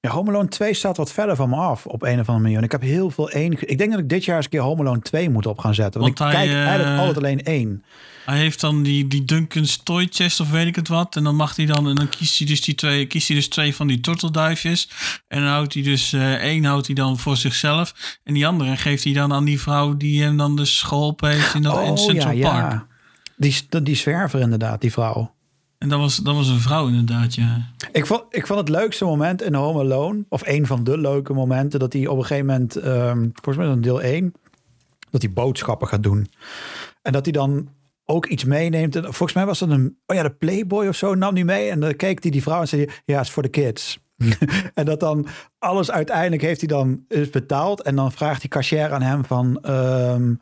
Ja, 0.00 0.10
Home 0.10 0.30
Alone 0.30 0.48
2 0.48 0.74
staat 0.74 0.96
wat 0.96 1.12
verder 1.12 1.36
van 1.36 1.48
me 1.48 1.56
af 1.56 1.86
op 1.86 2.02
een 2.02 2.20
of 2.20 2.28
andere 2.28 2.48
manier. 2.48 2.62
ik 2.62 2.72
heb 2.72 2.80
heel 2.80 3.10
veel 3.10 3.30
één. 3.30 3.52
Ik 3.70 3.78
denk 3.78 3.90
dat 3.90 4.00
ik 4.00 4.08
dit 4.08 4.24
jaar 4.24 4.36
eens 4.36 4.44
een 4.44 4.50
keer 4.50 4.60
Home 4.60 4.80
Alone 4.80 5.00
2 5.00 5.30
moet 5.30 5.46
op 5.46 5.58
gaan 5.58 5.74
zetten. 5.74 6.00
Want, 6.00 6.18
want 6.18 6.32
ik 6.32 6.36
hij, 6.36 6.46
kijk 6.46 6.66
eigenlijk 6.66 6.90
uh, 6.90 6.98
altijd 6.98 7.16
alleen 7.16 7.42
één. 7.42 7.84
Hij 8.24 8.38
heeft 8.38 8.60
dan 8.60 8.82
die, 8.82 9.06
die 9.06 9.24
Duncan's 9.24 9.76
Toy 9.76 10.06
Chest 10.10 10.40
of 10.40 10.50
weet 10.50 10.66
ik 10.66 10.76
het 10.76 10.88
wat. 10.88 11.16
En 11.16 11.24
dan 11.24 11.36
mag 11.36 11.56
hij 11.56 11.66
dan, 11.66 11.88
en 11.88 11.94
dan 11.94 12.08
kiest 12.08 12.38
hij 12.38 12.46
dus 12.46 12.62
die 12.62 12.74
twee, 12.74 13.06
kiest 13.06 13.28
hij 13.28 13.36
dus 13.36 13.48
twee 13.48 13.74
van 13.74 13.86
die 13.86 14.00
tortelduifjes. 14.00 14.90
En 15.28 15.40
dan 15.40 15.50
houdt 15.50 15.74
hij 15.74 15.82
dus 15.82 16.12
uh, 16.12 16.34
één 16.34 16.64
houdt 16.64 16.86
hij 16.86 16.94
dan 16.94 17.18
voor 17.18 17.36
zichzelf. 17.36 18.18
En 18.24 18.34
die 18.34 18.46
andere 18.46 18.76
geeft 18.76 19.04
hij 19.04 19.12
dan 19.12 19.32
aan 19.32 19.44
die 19.44 19.60
vrouw 19.60 19.96
die 19.96 20.22
hem 20.22 20.36
dan 20.36 20.56
dus 20.56 20.82
geholpen 20.82 21.30
heeft 21.30 21.54
in 21.54 21.62
dat 21.62 21.74
oh, 21.74 21.86
in 21.86 21.98
Central 21.98 22.32
ja, 22.32 22.50
Park. 22.50 22.72
Ja. 22.72 22.86
Die, 23.36 23.82
die 23.82 23.96
zwerver 23.96 24.40
inderdaad, 24.40 24.80
die 24.80 24.92
vrouw. 24.92 25.34
En 25.80 25.88
dat 25.88 25.98
was, 25.98 26.16
dat 26.16 26.34
was 26.34 26.48
een 26.48 26.60
vrouw 26.60 26.86
inderdaad, 26.86 27.34
ja. 27.34 27.70
Ik 27.92 28.06
vond, 28.06 28.24
ik 28.30 28.46
vond 28.46 28.58
het 28.58 28.68
leukste 28.68 29.04
moment 29.04 29.42
in 29.42 29.54
Home 29.54 29.80
Alone, 29.80 30.24
of 30.28 30.46
een 30.46 30.66
van 30.66 30.84
de 30.84 30.98
leuke 30.98 31.32
momenten, 31.32 31.80
dat 31.80 31.92
hij 31.92 32.06
op 32.06 32.18
een 32.18 32.24
gegeven 32.24 32.46
moment, 32.46 32.84
um, 32.84 33.30
volgens 33.32 33.64
mij 33.64 33.74
in 33.74 33.80
deel 33.80 34.02
1, 34.02 34.32
dat 35.10 35.22
hij 35.22 35.32
boodschappen 35.32 35.88
gaat 35.88 36.02
doen. 36.02 36.30
En 37.02 37.12
dat 37.12 37.24
hij 37.24 37.32
dan 37.32 37.68
ook 38.04 38.26
iets 38.26 38.44
meeneemt. 38.44 38.96
En 38.96 39.02
volgens 39.02 39.32
mij 39.32 39.46
was 39.46 39.58
dat 39.58 39.70
een, 39.70 39.98
oh 40.06 40.16
ja, 40.16 40.22
de 40.22 40.30
Playboy 40.30 40.86
of 40.86 40.96
zo 40.96 41.14
nam 41.14 41.34
hij 41.34 41.44
mee. 41.44 41.70
En 41.70 41.80
dan 41.80 41.96
keek 41.96 42.22
hij 42.22 42.30
die 42.30 42.42
vrouw 42.42 42.60
en 42.60 42.68
zei, 42.68 42.88
ja, 43.04 43.20
is 43.20 43.30
voor 43.30 43.42
de 43.42 43.48
kids. 43.48 43.98
en 44.74 44.84
dat 44.84 45.00
dan 45.00 45.26
alles 45.58 45.90
uiteindelijk 45.90 46.42
heeft 46.42 46.60
hij 46.60 46.68
dan 46.68 47.04
is 47.08 47.30
betaald. 47.30 47.82
En 47.82 47.96
dan 47.96 48.12
vraagt 48.12 48.40
die 48.40 48.50
cashier 48.50 48.92
aan 48.92 49.02
hem 49.02 49.24
van, 49.24 49.70
um, 49.70 50.40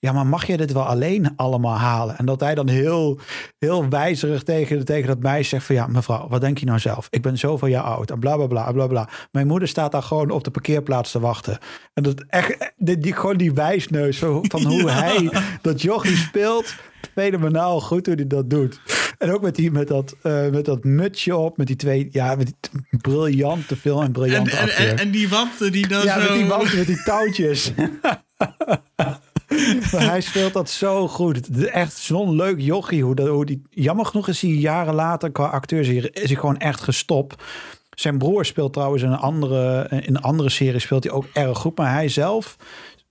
ja, 0.00 0.12
maar 0.12 0.26
mag 0.26 0.46
je 0.46 0.56
dit 0.56 0.72
wel 0.72 0.84
alleen 0.84 1.32
allemaal 1.36 1.76
halen? 1.76 2.18
En 2.18 2.26
dat 2.26 2.40
hij 2.40 2.54
dan 2.54 2.68
heel, 2.68 3.18
heel 3.58 3.88
wijzerig 3.88 4.42
tegen, 4.42 4.84
tegen 4.84 5.06
dat 5.06 5.20
meisje 5.20 5.48
zegt 5.48 5.64
van 5.64 5.74
ja, 5.74 5.86
mevrouw, 5.86 6.28
wat 6.28 6.40
denk 6.40 6.58
je 6.58 6.66
nou 6.66 6.78
zelf? 6.78 7.06
Ik 7.10 7.22
ben 7.22 7.38
zoveel 7.38 7.68
jaar 7.68 7.82
oud 7.82 8.10
en 8.10 8.18
bla 8.18 8.36
bla 8.36 8.46
bla 8.46 8.72
bla 8.72 8.86
bla. 8.86 9.08
Mijn 9.30 9.46
moeder 9.46 9.68
staat 9.68 9.92
daar 9.92 10.02
gewoon 10.02 10.30
op 10.30 10.44
de 10.44 10.50
parkeerplaats 10.50 11.10
te 11.10 11.20
wachten. 11.20 11.58
En 11.94 12.02
dat 12.02 12.24
echt, 12.28 12.72
die, 12.76 12.98
die 12.98 13.12
gewoon 13.12 13.36
die 13.36 13.52
wijsneus 13.52 14.18
van 14.18 14.62
hoe 14.66 14.90
hij 15.00 15.30
dat 15.62 15.82
jochie 15.82 16.16
speelt, 16.16 16.74
fenomenaal 17.14 17.80
goed 17.80 18.06
hoe 18.06 18.14
hij 18.14 18.26
dat 18.26 18.50
doet. 18.50 18.80
En 19.18 19.32
ook 19.32 19.42
met, 19.42 19.54
die, 19.54 19.70
met, 19.70 19.88
dat, 19.88 20.16
uh, 20.22 20.48
met 20.48 20.64
dat 20.64 20.84
mutsje 20.84 21.36
op, 21.36 21.56
met 21.56 21.66
die 21.66 21.76
twee, 21.76 22.08
ja, 22.10 22.34
met 22.34 22.46
die 22.46 23.00
briljante 23.00 23.76
film 23.76 24.02
en 24.02 24.12
briljante 24.12 24.56
en, 24.56 24.68
en, 24.68 24.88
en, 24.88 24.98
en, 24.98 25.10
die 25.10 25.28
wanten 25.28 25.72
die 25.72 25.88
dan 25.88 26.04
ja, 26.04 26.20
zo... 26.20 26.28
met 26.28 26.38
die 26.38 26.46
wanten, 26.48 26.78
met 26.78 26.86
die 26.86 27.02
touwtjes. 27.02 27.72
maar 29.92 30.08
hij 30.08 30.20
speelt 30.20 30.52
dat 30.52 30.70
zo 30.70 31.08
goed. 31.08 31.66
Echt 31.66 31.96
zo'n 31.96 32.36
leuk 32.36 32.60
jochie. 32.60 33.04
Hoe 33.04 33.14
dat, 33.14 33.28
hoe 33.28 33.46
die, 33.46 33.62
jammer 33.70 34.06
genoeg 34.06 34.28
is 34.28 34.40
hij 34.40 34.50
jaren 34.50 34.94
later 34.94 35.30
qua 35.30 35.46
acteur 35.46 35.80
is 36.12 36.28
hij 36.30 36.38
gewoon 36.38 36.58
echt 36.58 36.80
gestopt. 36.80 37.42
Zijn 37.90 38.18
broer 38.18 38.44
speelt 38.44 38.72
trouwens 38.72 39.02
in 39.02 39.10
een 39.10 39.18
andere, 39.18 39.86
in 39.90 40.14
een 40.14 40.22
andere 40.22 40.50
serie 40.50 40.80
speelt 40.80 41.04
hij 41.04 41.12
ook 41.12 41.26
erg 41.32 41.58
goed. 41.58 41.78
Maar 41.78 41.92
hij 41.92 42.08
zelf 42.08 42.56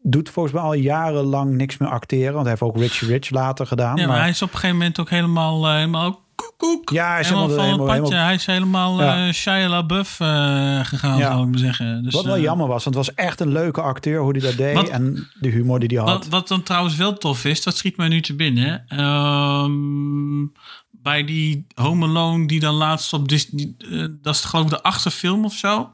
doet 0.02 0.30
volgens 0.30 0.56
mij 0.56 0.64
al 0.64 0.74
jarenlang 0.74 1.56
niks 1.56 1.78
meer 1.78 1.90
acteren. 1.90 2.34
Want 2.34 2.46
hij 2.46 2.50
heeft 2.60 2.74
ook 2.74 2.78
Rich 2.78 3.00
Rich 3.00 3.30
later 3.30 3.68
gedaan. 3.68 3.98
Ja, 3.98 4.08
maar, 4.08 4.20
hij 4.20 4.30
is 4.30 4.42
op 4.42 4.48
een 4.48 4.54
gegeven 4.54 4.78
moment 4.78 5.00
ook 5.00 5.10
helemaal, 5.10 5.66
uh, 5.66 5.74
helemaal 5.74 6.20
koek. 6.60 6.90
Ja, 6.90 7.12
hij 7.12 7.20
is 7.20 7.30
helemaal, 7.30 7.50
van 7.50 7.66
het 7.66 8.02
padje. 8.02 8.16
Hij 8.16 8.34
is 8.34 8.46
helemaal 8.46 9.02
ja. 9.02 9.28
uh, 9.28 9.34
Shia 9.34 9.70
LaBeouf 9.70 10.20
uh, 10.20 10.28
gegaan, 10.86 11.18
ja. 11.18 11.32
zou 11.32 11.44
ik 11.44 11.50
maar 11.50 11.60
zeggen. 11.60 12.04
Dus, 12.04 12.14
wat 12.14 12.26
wel 12.26 12.38
uh, 12.38 12.42
jammer 12.42 12.68
was, 12.68 12.84
want 12.84 12.96
het 12.96 13.06
was 13.06 13.16
echt 13.16 13.40
een 13.40 13.52
leuke 13.52 13.82
acteur 13.82 14.22
hoe 14.22 14.32
hij 14.32 14.42
dat 14.42 14.58
deed 14.58 14.76
wat, 14.76 14.90
en 14.90 15.28
de 15.40 15.50
humor 15.50 15.80
die 15.80 15.88
hij 15.88 15.98
had. 15.98 16.24
Wat, 16.24 16.28
wat, 16.28 16.48
dan 16.48 16.64
trouwens 16.64 16.96
wel 16.96 17.18
tof 17.18 17.46
is, 17.46 17.64
dat 17.64 17.78
schiet 17.78 17.98
mij 17.98 18.08
nu 18.08 18.22
te 18.22 18.36
binnen. 18.36 19.00
Um, 19.00 20.52
bij 20.92 21.26
die 21.26 21.66
Home 21.76 22.06
Alone 22.06 22.48
die 22.48 22.60
dan 22.60 22.74
laatst 22.74 23.14
op 23.14 23.28
Disney, 23.30 23.74
dat 24.22 24.36
is 24.36 24.42
geloof 24.42 24.66
ik 24.66 24.72
de 24.72 24.84
achtste 24.84 25.12
film 25.12 25.46
of 25.46 25.54
zo. 25.54 25.90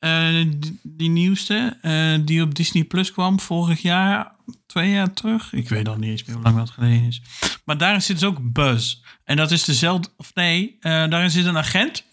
Die, 0.00 0.80
die, 0.82 1.10
nieuwste, 1.10 1.76
die 2.24 2.42
op 2.42 2.54
Disney 2.54 2.84
Plus 2.84 3.12
kwam 3.12 3.40
vorig 3.40 3.82
jaar, 3.82 4.36
twee 4.68 4.90
jaar 4.90 5.12
terug. 5.12 5.52
Ik 5.52 5.68
weet 5.68 5.88
al 5.88 5.96
niet 5.96 6.10
eens 6.10 6.24
meer 6.24 6.36
hoe 6.36 6.44
lang 6.44 6.56
dat 6.56 6.70
geleden 6.70 7.06
is. 7.06 7.22
Maar 7.64 7.78
daarin 7.78 8.02
zit 8.02 8.18
dus 8.18 8.28
ook 8.28 8.52
Buzz. 8.52 8.96
En 9.24 9.36
dat 9.36 9.50
is 9.50 9.64
dezelfde, 9.64 10.08
of 10.16 10.34
nee, 10.34 10.76
uh, 10.80 10.92
daarin 11.08 11.30
zit 11.30 11.44
een 11.44 11.56
agent. 11.56 12.04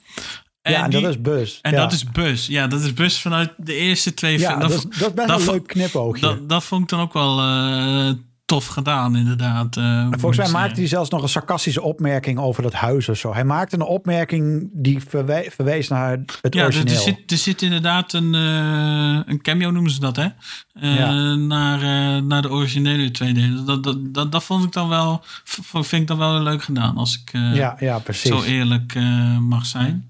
En 0.61 0.71
ja, 0.71 0.83
en 0.83 0.89
die, 0.89 1.01
dat 1.01 1.09
is 1.09 1.21
Bus. 1.21 1.59
En 1.61 1.71
ja. 1.71 1.77
dat 1.77 1.91
is 1.91 2.11
Bus. 2.11 2.47
Ja, 2.47 2.67
dat 2.67 2.81
is 2.81 2.93
Bus 2.93 3.19
vanuit 3.19 3.53
de 3.57 3.73
eerste 3.73 4.13
twee 4.13 4.39
ja, 4.39 4.55
dat, 4.55 4.69
dat, 4.69 4.79
is 4.79 5.13
best 5.13 5.27
dat, 5.27 5.39
een 5.39 5.51
leuk 5.51 5.67
knipoogje. 5.67 6.21
Dat, 6.21 6.49
dat 6.49 6.63
vond 6.63 6.81
ik 6.81 6.89
dan 6.89 6.99
ook 6.99 7.13
wel 7.13 7.39
uh, 7.39 8.11
tof 8.45 8.67
gedaan, 8.67 9.15
inderdaad. 9.15 9.75
Uh, 9.75 10.07
volgens 10.09 10.37
mij 10.37 10.61
maakte 10.61 10.79
hij 10.79 10.89
zelfs 10.89 11.09
nog 11.09 11.21
een 11.21 11.29
sarcastische 11.29 11.81
opmerking 11.81 12.39
over 12.39 12.63
dat 12.63 12.73
huis 12.73 13.09
of 13.09 13.17
zo. 13.17 13.33
Hij 13.33 13.43
maakte 13.43 13.75
een 13.75 13.81
opmerking 13.81 14.69
die 14.73 15.03
verwees 15.49 15.87
naar 15.87 16.11
het 16.41 16.53
ja, 16.53 16.63
origineel. 16.63 16.93
Er 16.93 16.99
zit, 17.01 17.31
er 17.31 17.37
zit 17.37 17.61
inderdaad 17.61 18.13
een, 18.13 18.33
uh, 18.33 19.19
een 19.25 19.41
cameo, 19.41 19.71
noemen 19.71 19.91
ze 19.91 19.99
dat, 19.99 20.15
hè? 20.15 20.27
Uh, 20.73 20.97
ja. 20.97 21.35
naar, 21.35 21.79
naar 22.23 22.41
de 22.41 22.49
originele 22.49 23.07
2D. 23.07 23.65
Dat, 23.65 23.83
dat, 23.83 24.13
dat, 24.13 24.31
dat, 24.31 24.43
vond 24.43 24.63
ik 24.63 24.71
dan 24.71 24.89
wel, 24.89 25.23
vind 25.71 26.01
ik 26.01 26.07
dan 26.07 26.17
wel 26.17 26.41
leuk 26.41 26.63
gedaan, 26.63 26.97
als 26.97 27.21
ik 27.23 27.39
ja, 27.53 27.75
ja, 27.79 27.99
precies. 27.99 28.29
zo 28.29 28.43
eerlijk 28.43 28.95
mag 29.39 29.65
zijn. 29.65 30.09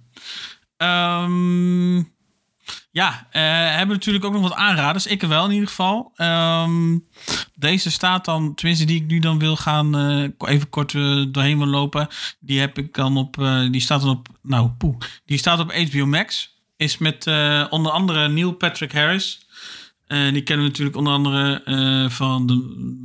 Um, 0.77 2.14
ja, 2.91 3.09
uh, 3.09 3.41
hebben 3.75 3.95
natuurlijk 3.95 4.25
ook 4.25 4.33
nog 4.33 4.41
wat 4.41 4.53
aanraders. 4.53 5.07
Ik 5.07 5.21
wel 5.21 5.45
in 5.45 5.51
ieder 5.51 5.67
geval. 5.67 6.11
Um, 6.17 7.05
deze 7.55 7.91
staat 7.91 8.25
dan, 8.25 8.55
tenminste 8.55 8.85
die 8.85 9.01
ik 9.01 9.07
nu 9.07 9.19
dan 9.19 9.39
wil 9.39 9.55
gaan 9.55 9.99
uh, 9.99 10.29
even 10.37 10.69
kort 10.69 10.93
uh, 10.93 11.25
doorheen 11.31 11.57
wil 11.57 11.67
lopen. 11.67 12.07
Die 12.39 12.59
heb 12.59 12.77
ik 12.77 12.93
dan 12.93 13.17
op, 13.17 13.35
die 13.71 13.81
staat 13.81 14.01
dan 14.01 14.09
op, 14.09 14.27
nou 14.41 14.69
poeh. 14.69 14.97
Die 15.25 15.37
staat 15.37 15.59
op 15.59 15.73
HBO 15.73 16.05
Max. 16.05 16.53
Is 16.77 16.97
met 16.97 17.27
onder 17.69 17.91
andere 17.91 18.27
Neil 18.27 18.51
Patrick 18.51 18.91
Harris. 18.91 19.44
Uh, 20.07 20.33
die 20.33 20.41
kennen 20.41 20.65
we 20.65 20.71
natuurlijk 20.71 20.97
onder 20.97 21.13
andere 21.13 21.61
uh, 21.65 22.09
van 22.09 22.47
de 22.47 22.53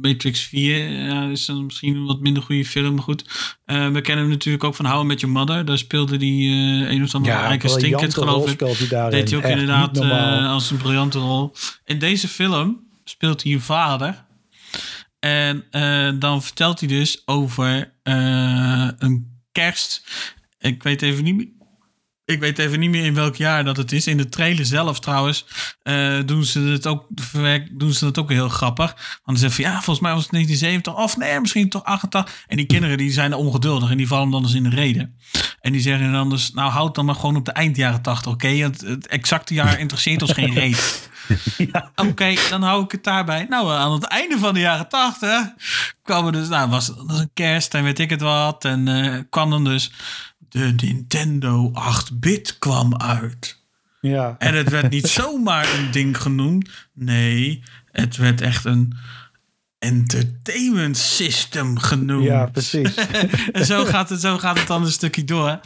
Matrix 0.01 0.41
4. 0.41 0.89
Ja, 0.89 1.21
dat 1.21 1.31
is 1.31 1.45
dan 1.45 1.65
misschien 1.65 1.97
een 1.97 2.05
wat 2.05 2.21
minder 2.21 2.43
goede 2.43 2.65
film, 2.65 2.95
maar 2.95 3.03
goed. 3.03 3.25
Uh, 3.67 3.89
we 3.89 4.01
kennen 4.01 4.25
hem 4.25 4.33
natuurlijk 4.33 4.65
ook 4.65 4.75
van 4.75 4.87
How 4.87 5.03
I 5.03 5.07
Met 5.07 5.21
Your 5.21 5.37
Mother. 5.37 5.65
Daar 5.65 5.79
speelde 5.79 6.17
die 6.17 6.51
een 6.89 7.03
of 7.03 7.15
andere 7.15 7.35
ja, 7.35 7.47
rijke 7.47 7.69
stinkend, 7.69 8.15
geloof 8.15 8.51
ik. 8.51 8.59
Deed 9.11 9.31
hij 9.31 9.39
ook 9.39 9.45
inderdaad 9.45 10.01
als 10.47 10.71
een 10.71 10.77
briljante 10.77 11.19
rol. 11.19 11.55
In 11.85 11.99
deze 11.99 12.29
film 12.29 12.81
speelt 13.05 13.43
hij 13.43 13.53
een 13.53 13.61
vader. 13.61 14.25
En 15.19 15.65
dan 16.19 16.43
vertelt 16.43 16.81
hij 16.81 16.89
dus 16.89 17.23
over 17.25 17.93
een 18.03 19.41
kerst. 19.53 20.03
Ik 20.59 20.83
weet 20.83 21.03
even 21.03 21.25
niet 21.25 21.37
meer 21.37 21.60
ik 22.31 22.41
weet 22.41 22.59
even 22.59 22.81
niet 22.81 22.91
meer 22.91 23.05
in 23.05 23.14
welk 23.14 23.37
jaar 23.37 23.64
dat 23.64 23.76
het 23.76 23.93
is. 23.93 24.07
In 24.07 24.16
de 24.16 24.28
trailer 24.28 24.66
zelf 24.66 25.01
trouwens 25.01 25.47
uh, 25.83 26.18
doen, 26.26 26.45
ze 26.45 26.61
het 26.61 26.87
ook, 26.87 27.07
doen 27.70 27.93
ze 27.93 28.05
dat 28.05 28.18
ook 28.18 28.31
heel 28.31 28.49
grappig. 28.49 29.20
Want 29.24 29.39
ze 29.39 29.45
zeggen 29.45 29.64
van 29.64 29.72
ja, 29.72 29.83
volgens 29.83 30.01
mij 30.01 30.12
was 30.14 30.22
het 30.22 30.33
1970 30.33 31.05
of 31.05 31.16
nee, 31.16 31.41
misschien 31.41 31.68
toch 31.68 31.85
88. 31.85 32.45
En 32.47 32.57
die 32.57 32.66
kinderen 32.66 32.99
die 32.99 33.12
zijn 33.12 33.35
ongeduldig 33.35 33.91
en 33.91 33.97
die 33.97 34.07
vallen 34.07 34.31
dan 34.31 34.43
eens 34.43 34.55
in 34.55 34.62
de 34.62 34.68
reden. 34.68 35.18
En 35.61 35.72
die 35.72 35.81
zeggen 35.81 36.12
dan 36.12 36.31
dus, 36.31 36.53
nou 36.53 36.70
houd 36.70 36.95
dan 36.95 37.05
maar 37.05 37.14
gewoon 37.14 37.37
op 37.37 37.45
de 37.45 37.53
eind 37.53 37.76
jaren 37.76 38.03
80, 38.03 38.33
oké? 38.33 38.49
Het, 38.49 38.81
het, 38.81 39.07
exacte 39.07 39.55
jaar 39.55 39.78
interesseert 39.78 40.22
ons 40.22 40.33
geen 40.33 40.55
reden. 40.55 40.78
Ja. 41.57 41.91
Oké, 41.95 42.35
dan 42.49 42.62
hou 42.62 42.85
ik 42.85 42.93
het 42.93 43.05
daarbij. 43.05 43.47
Nou, 43.49 43.72
aan 43.72 43.93
het 43.93 44.05
einde 44.05 44.39
van 44.39 44.55
de 44.55 44.61
jaren 44.61 44.89
80 44.89 45.53
kwam 46.03 46.26
er 46.26 46.33
dus, 46.33 46.49
nou, 46.49 46.70
was, 46.70 46.93
was 46.97 47.18
een 47.18 47.31
kerst 47.35 47.74
en 47.74 47.83
weet 47.83 47.99
ik 47.99 48.11
het 48.11 48.20
wat. 48.20 48.64
En 48.64 48.87
uh, 48.87 49.18
kwam 49.31 49.51
dan 49.51 49.64
dus 49.64 49.93
de 50.51 50.75
Nintendo 50.77 51.73
8-bit 51.73 52.59
kwam 52.59 52.97
uit. 52.97 53.59
Ja. 54.01 54.35
En 54.39 54.55
het 54.55 54.71
werd 54.71 54.91
niet 54.91 55.09
zomaar 55.21 55.79
een 55.79 55.91
ding 55.91 56.21
genoemd. 56.21 56.69
Nee, 56.93 57.63
het 57.93 58.17
werd 58.17 58.41
echt 58.41 58.65
een 58.65 58.95
entertainment 59.79 60.97
system 60.97 61.79
genoemd. 61.79 62.25
Ja, 62.25 62.47
precies. 62.47 62.95
en 63.53 63.67
zo 63.67 63.85
gaat, 63.85 64.09
het, 64.09 64.21
zo 64.21 64.39
gaat 64.39 64.59
het 64.59 64.67
dan 64.67 64.83
een 64.83 64.91
stukje 64.91 65.25
door. 65.25 65.61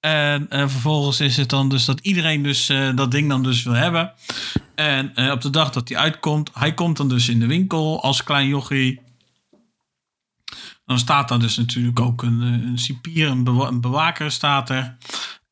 En, 0.00 0.46
en 0.48 0.70
vervolgens 0.70 1.20
is 1.20 1.36
het 1.36 1.48
dan 1.48 1.68
dus 1.68 1.84
dat 1.84 2.00
iedereen 2.00 2.42
dus 2.42 2.70
uh, 2.70 2.96
dat 2.96 3.10
ding 3.10 3.28
dan 3.28 3.42
dus 3.42 3.62
wil 3.62 3.72
hebben. 3.72 4.12
En 4.74 5.12
uh, 5.14 5.30
op 5.30 5.40
de 5.40 5.50
dag 5.50 5.70
dat 5.70 5.88
hij 5.88 5.98
uitkomt, 5.98 6.50
hij 6.52 6.74
komt 6.74 6.96
dan 6.96 7.08
dus 7.08 7.28
in 7.28 7.40
de 7.40 7.46
winkel 7.46 8.02
als 8.02 8.24
klein 8.24 8.48
jochie. 8.48 9.00
Dan 10.84 10.98
staat 10.98 11.28
daar 11.28 11.38
dus 11.38 11.56
natuurlijk 11.56 12.00
ook 12.00 12.22
een, 12.22 12.42
eh, 12.42 12.68
een 12.68 12.78
cipier, 12.78 13.28
een, 13.28 13.80
bewaker 13.80 14.30
staat 14.30 14.70
er. 14.70 14.96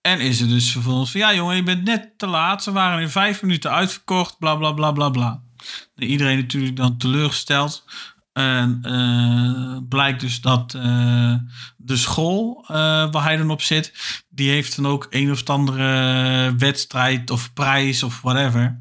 En 0.01 0.21
is 0.21 0.41
er 0.41 0.49
dus 0.49 0.73
vervolgens 0.73 1.11
van, 1.11 1.21
ja 1.21 1.35
jongen, 1.35 1.57
je 1.57 1.63
bent 1.63 1.85
net 1.85 2.19
te 2.19 2.27
laat. 2.27 2.63
Ze 2.63 2.73
waren 2.73 3.01
in 3.01 3.09
vijf 3.09 3.43
minuten 3.43 3.71
uitverkocht, 3.71 4.39
bla 4.39 4.57
bla 4.57 4.73
bla 4.73 4.93
bla 4.93 5.11
bla. 5.11 5.43
iedereen 5.97 6.39
natuurlijk 6.39 6.77
dan 6.77 6.97
teleurgesteld. 6.97 7.85
En 8.33 8.83
uh, 8.87 9.79
blijkt 9.89 10.21
dus 10.21 10.41
dat 10.41 10.75
uh, 10.75 11.35
de 11.77 11.97
school 11.97 12.65
waar 12.67 13.23
hij 13.23 13.37
dan 13.37 13.51
op 13.51 13.63
zit, 13.63 13.93
die 14.29 14.51
heeft 14.51 14.77
dan 14.77 14.87
ook 14.87 15.07
een 15.11 15.31
of 15.31 15.49
andere 15.49 16.55
wedstrijd 16.57 17.31
of 17.31 17.53
prijs 17.53 18.03
of 18.03 18.21
whatever. 18.21 18.81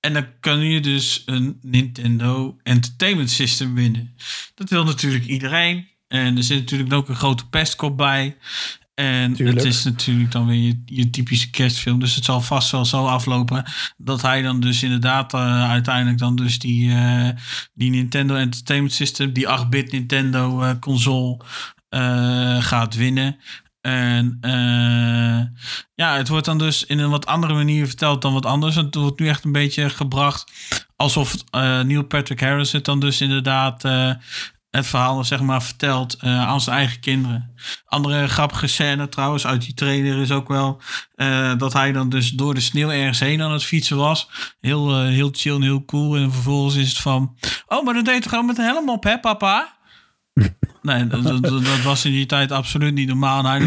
En 0.00 0.12
dan 0.12 0.26
kun 0.40 0.58
je 0.58 0.80
dus 0.80 1.22
een 1.26 1.58
Nintendo 1.62 2.56
Entertainment 2.62 3.30
System 3.30 3.74
winnen. 3.74 4.16
Dat 4.54 4.70
wil 4.70 4.84
natuurlijk 4.84 5.26
iedereen. 5.26 5.88
En 6.08 6.36
er 6.36 6.42
zit 6.42 6.58
natuurlijk 6.58 6.92
ook 6.92 7.08
een 7.08 7.16
grote 7.16 7.48
pestkop 7.48 7.96
bij. 7.96 8.36
En 8.94 9.46
het 9.46 9.64
is 9.64 9.84
natuurlijk 9.84 10.32
dan 10.32 10.46
weer 10.46 10.60
je, 10.60 10.82
je, 10.84 11.10
typische 11.10 11.50
kerstfilm. 11.50 12.00
Dus 12.00 12.14
het 12.14 12.24
zal 12.24 12.40
vast 12.40 12.70
wel 12.70 12.84
zo 12.84 13.06
aflopen. 13.06 13.64
Dat 13.96 14.22
hij 14.22 14.42
dan 14.42 14.60
dus 14.60 14.82
inderdaad 14.82 15.34
uh, 15.34 15.70
uiteindelijk 15.70 16.18
dan 16.18 16.36
dus 16.36 16.58
die, 16.58 16.88
uh, 16.88 17.28
die 17.74 17.90
Nintendo 17.90 18.34
Entertainment 18.34 18.92
System, 18.92 19.32
die 19.32 19.46
8-bit 19.46 19.92
Nintendo 19.92 20.62
uh, 20.62 20.70
console 20.80 21.40
gaat 22.60 22.94
winnen. 22.94 23.36
En 23.80 24.38
ja, 25.94 26.16
het 26.16 26.28
wordt 26.28 26.44
dan 26.44 26.58
dus 26.58 26.84
in 26.84 26.98
een 26.98 27.10
wat 27.10 27.26
andere 27.26 27.54
manier 27.54 27.86
verteld 27.86 28.22
dan 28.22 28.32
wat 28.32 28.46
anders. 28.46 28.74
Het 28.74 28.94
wordt 28.94 29.20
nu 29.20 29.28
echt 29.28 29.44
een 29.44 29.52
beetje 29.52 29.90
gebracht 29.90 30.52
alsof 30.96 31.34
Neil 31.50 32.04
Patrick 32.04 32.40
Harris 32.40 32.72
het 32.72 32.84
dan 32.84 33.00
dus 33.00 33.20
inderdaad 33.20 33.84
het 34.70 34.86
verhaal 34.86 35.24
zeg 35.24 35.40
maar 35.40 35.62
vertelt 35.62 36.16
uh, 36.24 36.48
aan 36.48 36.60
zijn 36.60 36.76
eigen 36.76 37.00
kinderen. 37.00 37.54
Andere 37.86 38.28
grappige 38.28 38.66
scène 38.66 39.08
trouwens 39.08 39.46
uit 39.46 39.62
die 39.62 39.74
trailer 39.74 40.20
is 40.20 40.30
ook 40.30 40.48
wel 40.48 40.80
uh, 41.16 41.52
dat 41.58 41.72
hij 41.72 41.92
dan 41.92 42.08
dus 42.08 42.30
door 42.30 42.54
de 42.54 42.60
sneeuw 42.60 42.90
ergens 42.90 43.20
heen 43.20 43.42
aan 43.42 43.52
het 43.52 43.64
fietsen 43.64 43.96
was. 43.96 44.30
Heel, 44.60 45.02
uh, 45.02 45.08
heel 45.08 45.28
chill 45.32 45.54
en 45.54 45.62
heel 45.62 45.84
cool. 45.84 46.16
En 46.16 46.32
vervolgens 46.32 46.74
is 46.76 46.88
het 46.88 46.98
van, 46.98 47.36
oh 47.66 47.84
maar 47.84 47.94
dat 47.94 48.04
deed 48.04 48.22
toch 48.22 48.30
gewoon 48.30 48.46
met 48.46 48.58
een 48.58 48.64
helm 48.64 48.88
op 48.88 49.04
hè 49.04 49.18
papa? 49.18 49.78
Nee, 50.82 51.06
dat, 51.06 51.22
dat, 51.22 51.42
dat, 51.42 51.82
was 51.82 52.04
in 52.04 52.12
die 52.12 52.26
tijd 52.26 52.52
absoluut 52.52 52.94
niet 52.94 53.08
normaal. 53.08 53.44
Hij 53.44 53.60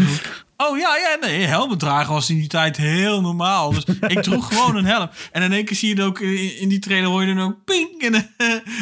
Oh 0.57 0.77
ja, 0.77 0.97
ja, 0.97 1.17
nee, 1.27 1.45
helmen 1.45 1.77
dragen 1.77 2.13
was 2.13 2.29
in 2.29 2.35
die 2.35 2.47
tijd 2.47 2.77
heel 2.77 3.21
normaal. 3.21 3.73
Dus 3.73 3.85
ik 4.07 4.21
droeg 4.21 4.47
gewoon 4.47 4.75
een 4.75 4.85
helm. 4.85 5.09
En 5.31 5.41
in 5.41 5.51
één 5.51 5.65
keer 5.65 5.77
zie 5.77 5.89
je 5.89 5.95
het 5.95 6.03
ook 6.03 6.19
in, 6.19 6.69
die 6.69 6.79
trailer 6.79 7.09
hoor 7.09 7.23
je 7.23 7.35
dan 7.35 7.43
ook 7.43 7.63
ping. 7.65 8.01
En 8.01 8.13
uh, 8.13 8.19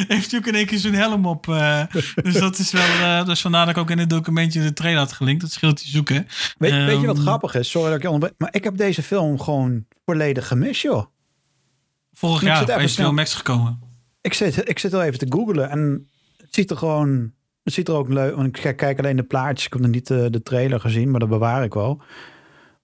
heeft 0.08 0.30
hij 0.30 0.40
ook 0.40 0.46
in 0.46 0.54
één 0.54 0.66
keer 0.66 0.78
zo'n 0.78 0.92
helm 0.92 1.26
op. 1.26 1.46
Uh, 1.46 1.84
dus 2.22 2.34
dat 2.34 2.58
is 2.58 2.70
wel, 2.70 2.88
uh, 2.88 3.24
dus 3.24 3.40
vandaar 3.40 3.66
dat 3.66 3.76
ik 3.76 3.80
ook 3.80 3.90
in 3.90 3.98
het 3.98 4.10
documentje 4.10 4.62
de 4.62 4.72
trailer 4.72 5.00
had 5.00 5.12
gelinkt. 5.12 5.40
Dat 5.40 5.52
scheelt 5.52 5.82
je 5.82 5.88
zoeken. 5.88 6.26
Weet, 6.58 6.72
um, 6.72 6.84
weet, 6.84 7.00
je 7.00 7.06
wat 7.06 7.16
ehm, 7.16 7.24
grappig 7.24 7.54
is? 7.54 7.70
Sorry 7.70 7.88
dat 7.88 7.96
ik 7.96 8.02
je 8.02 8.10
onderbreek. 8.10 8.40
Maar 8.40 8.54
ik 8.54 8.64
heb 8.64 8.76
deze 8.76 9.02
film 9.02 9.40
gewoon 9.40 9.84
volledig 10.04 10.46
gemist, 10.46 10.82
joh. 10.82 11.06
Vorig 12.12 12.42
jaar 12.42 12.82
is 12.82 12.96
Max 12.96 13.34
gekomen. 13.34 13.80
Ik 14.20 14.34
zit, 14.34 14.68
ik 14.68 14.78
zit 14.78 14.94
al 14.94 15.02
even 15.02 15.18
te 15.18 15.26
googlen 15.28 15.70
en 15.70 16.08
het 16.36 16.54
ziet 16.54 16.70
er 16.70 16.76
gewoon 16.76 17.32
het 17.62 17.72
ziet 17.72 17.88
er 17.88 17.94
ook 17.94 18.08
leuk, 18.08 18.34
want 18.36 18.58
ik 18.58 18.76
kijk 18.76 18.98
alleen 18.98 19.16
de 19.16 19.22
plaatjes. 19.22 19.66
Ik 19.66 19.72
heb 19.72 19.82
nog 19.82 19.90
niet 19.90 20.06
de, 20.06 20.30
de 20.30 20.42
trailer 20.42 20.80
gezien, 20.80 21.10
maar 21.10 21.20
dat 21.20 21.28
bewaar 21.28 21.64
ik 21.64 21.74
wel. 21.74 22.02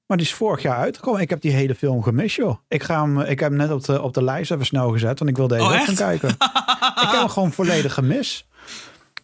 Maar 0.06 0.16
die 0.16 0.26
is 0.26 0.34
vorig 0.34 0.62
jaar 0.62 0.76
uitgekomen. 0.76 1.20
Ik 1.20 1.30
heb 1.30 1.40
die 1.40 1.52
hele 1.52 1.74
film 1.74 2.02
gemist, 2.02 2.36
joh. 2.36 2.56
Ik, 2.68 2.82
ga 2.82 3.02
hem, 3.02 3.20
ik 3.20 3.40
heb 3.40 3.48
hem 3.48 3.58
net 3.58 3.70
op 3.70 3.84
de, 3.84 4.02
op 4.02 4.14
de 4.14 4.22
lijst 4.22 4.50
even 4.50 4.66
snel 4.66 4.90
gezet, 4.90 5.18
want 5.18 5.30
ik 5.30 5.36
wil 5.36 5.48
deze 5.48 5.62
oh, 5.62 5.80
gaan 5.80 5.94
kijken. 5.94 6.28
ik 7.02 7.08
heb 7.10 7.18
hem 7.18 7.28
gewoon 7.28 7.52
volledig 7.52 7.94
gemist. 7.94 8.46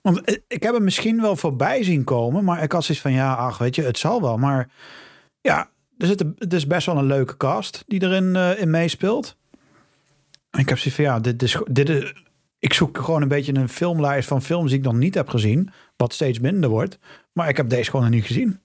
Want 0.02 0.40
ik 0.48 0.62
heb 0.62 0.74
hem 0.74 0.84
misschien 0.84 1.20
wel 1.20 1.36
voorbij 1.36 1.82
zien 1.82 2.04
komen, 2.04 2.44
maar 2.44 2.62
ik 2.62 2.72
had 2.72 2.84
zoiets 2.84 3.02
van, 3.02 3.12
ja, 3.12 3.34
ach, 3.34 3.58
weet 3.58 3.74
je, 3.74 3.82
het 3.82 3.98
zal 3.98 4.20
wel. 4.20 4.36
Maar 4.36 4.70
ja, 5.40 5.68
er 5.98 6.06
zit 6.06 6.24
het 6.38 6.52
is 6.52 6.66
best 6.66 6.86
wel 6.86 6.98
een 6.98 7.06
leuke 7.06 7.36
cast 7.36 7.84
die 7.86 8.02
erin 8.02 8.34
uh, 8.34 8.60
in 8.60 8.70
meespeelt. 8.70 9.36
En 10.50 10.60
ik 10.60 10.68
heb 10.68 10.78
zoiets 10.78 10.94
van, 10.94 11.04
ja, 11.04 11.20
dit 11.20 11.42
is, 11.42 11.58
dit 11.70 11.88
is, 11.88 12.12
ik 12.64 12.72
zoek 12.72 12.98
gewoon 12.98 13.22
een 13.22 13.28
beetje 13.28 13.54
een 13.54 13.68
filmlijst 13.68 14.28
van 14.28 14.42
films 14.42 14.70
die 14.70 14.78
ik 14.78 14.84
nog 14.84 14.94
niet 14.94 15.14
heb 15.14 15.28
gezien. 15.28 15.70
Wat 15.96 16.12
steeds 16.12 16.38
minder 16.38 16.70
wordt. 16.70 16.98
Maar 17.32 17.48
ik 17.48 17.56
heb 17.56 17.68
deze 17.68 17.90
gewoon 17.90 18.04
nog 18.04 18.14
niet 18.14 18.24
gezien. 18.24 18.60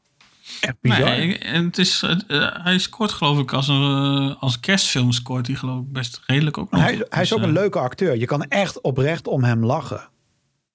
Echt 0.62 0.76
bizar. 0.82 1.10
Nee, 1.10 1.38
het 1.38 1.78
is, 1.78 2.04
uh, 2.28 2.48
hij 2.64 2.78
scoort 2.78 3.12
geloof 3.12 3.40
ik 3.40 3.54
als 3.54 3.68
een 3.68 3.82
uh, 3.82 4.36
als 4.42 4.60
kerstfilm 4.60 5.12
scoort 5.12 5.48
hij 5.48 5.56
geloof 5.56 5.82
ik 5.82 5.92
best 5.92 6.22
redelijk 6.26 6.58
ook 6.58 6.72
nog. 6.72 6.82
Hij, 6.82 6.96
hij 7.10 7.22
is 7.22 7.30
dus, 7.30 7.34
ook 7.34 7.44
een 7.44 7.48
uh, 7.48 7.54
leuke 7.54 7.80
acteur. 7.80 8.18
Je 8.18 8.26
kan 8.26 8.44
echt 8.44 8.82
oprecht 8.82 9.28
om 9.28 9.44
hem 9.44 9.66
lachen. 9.66 10.10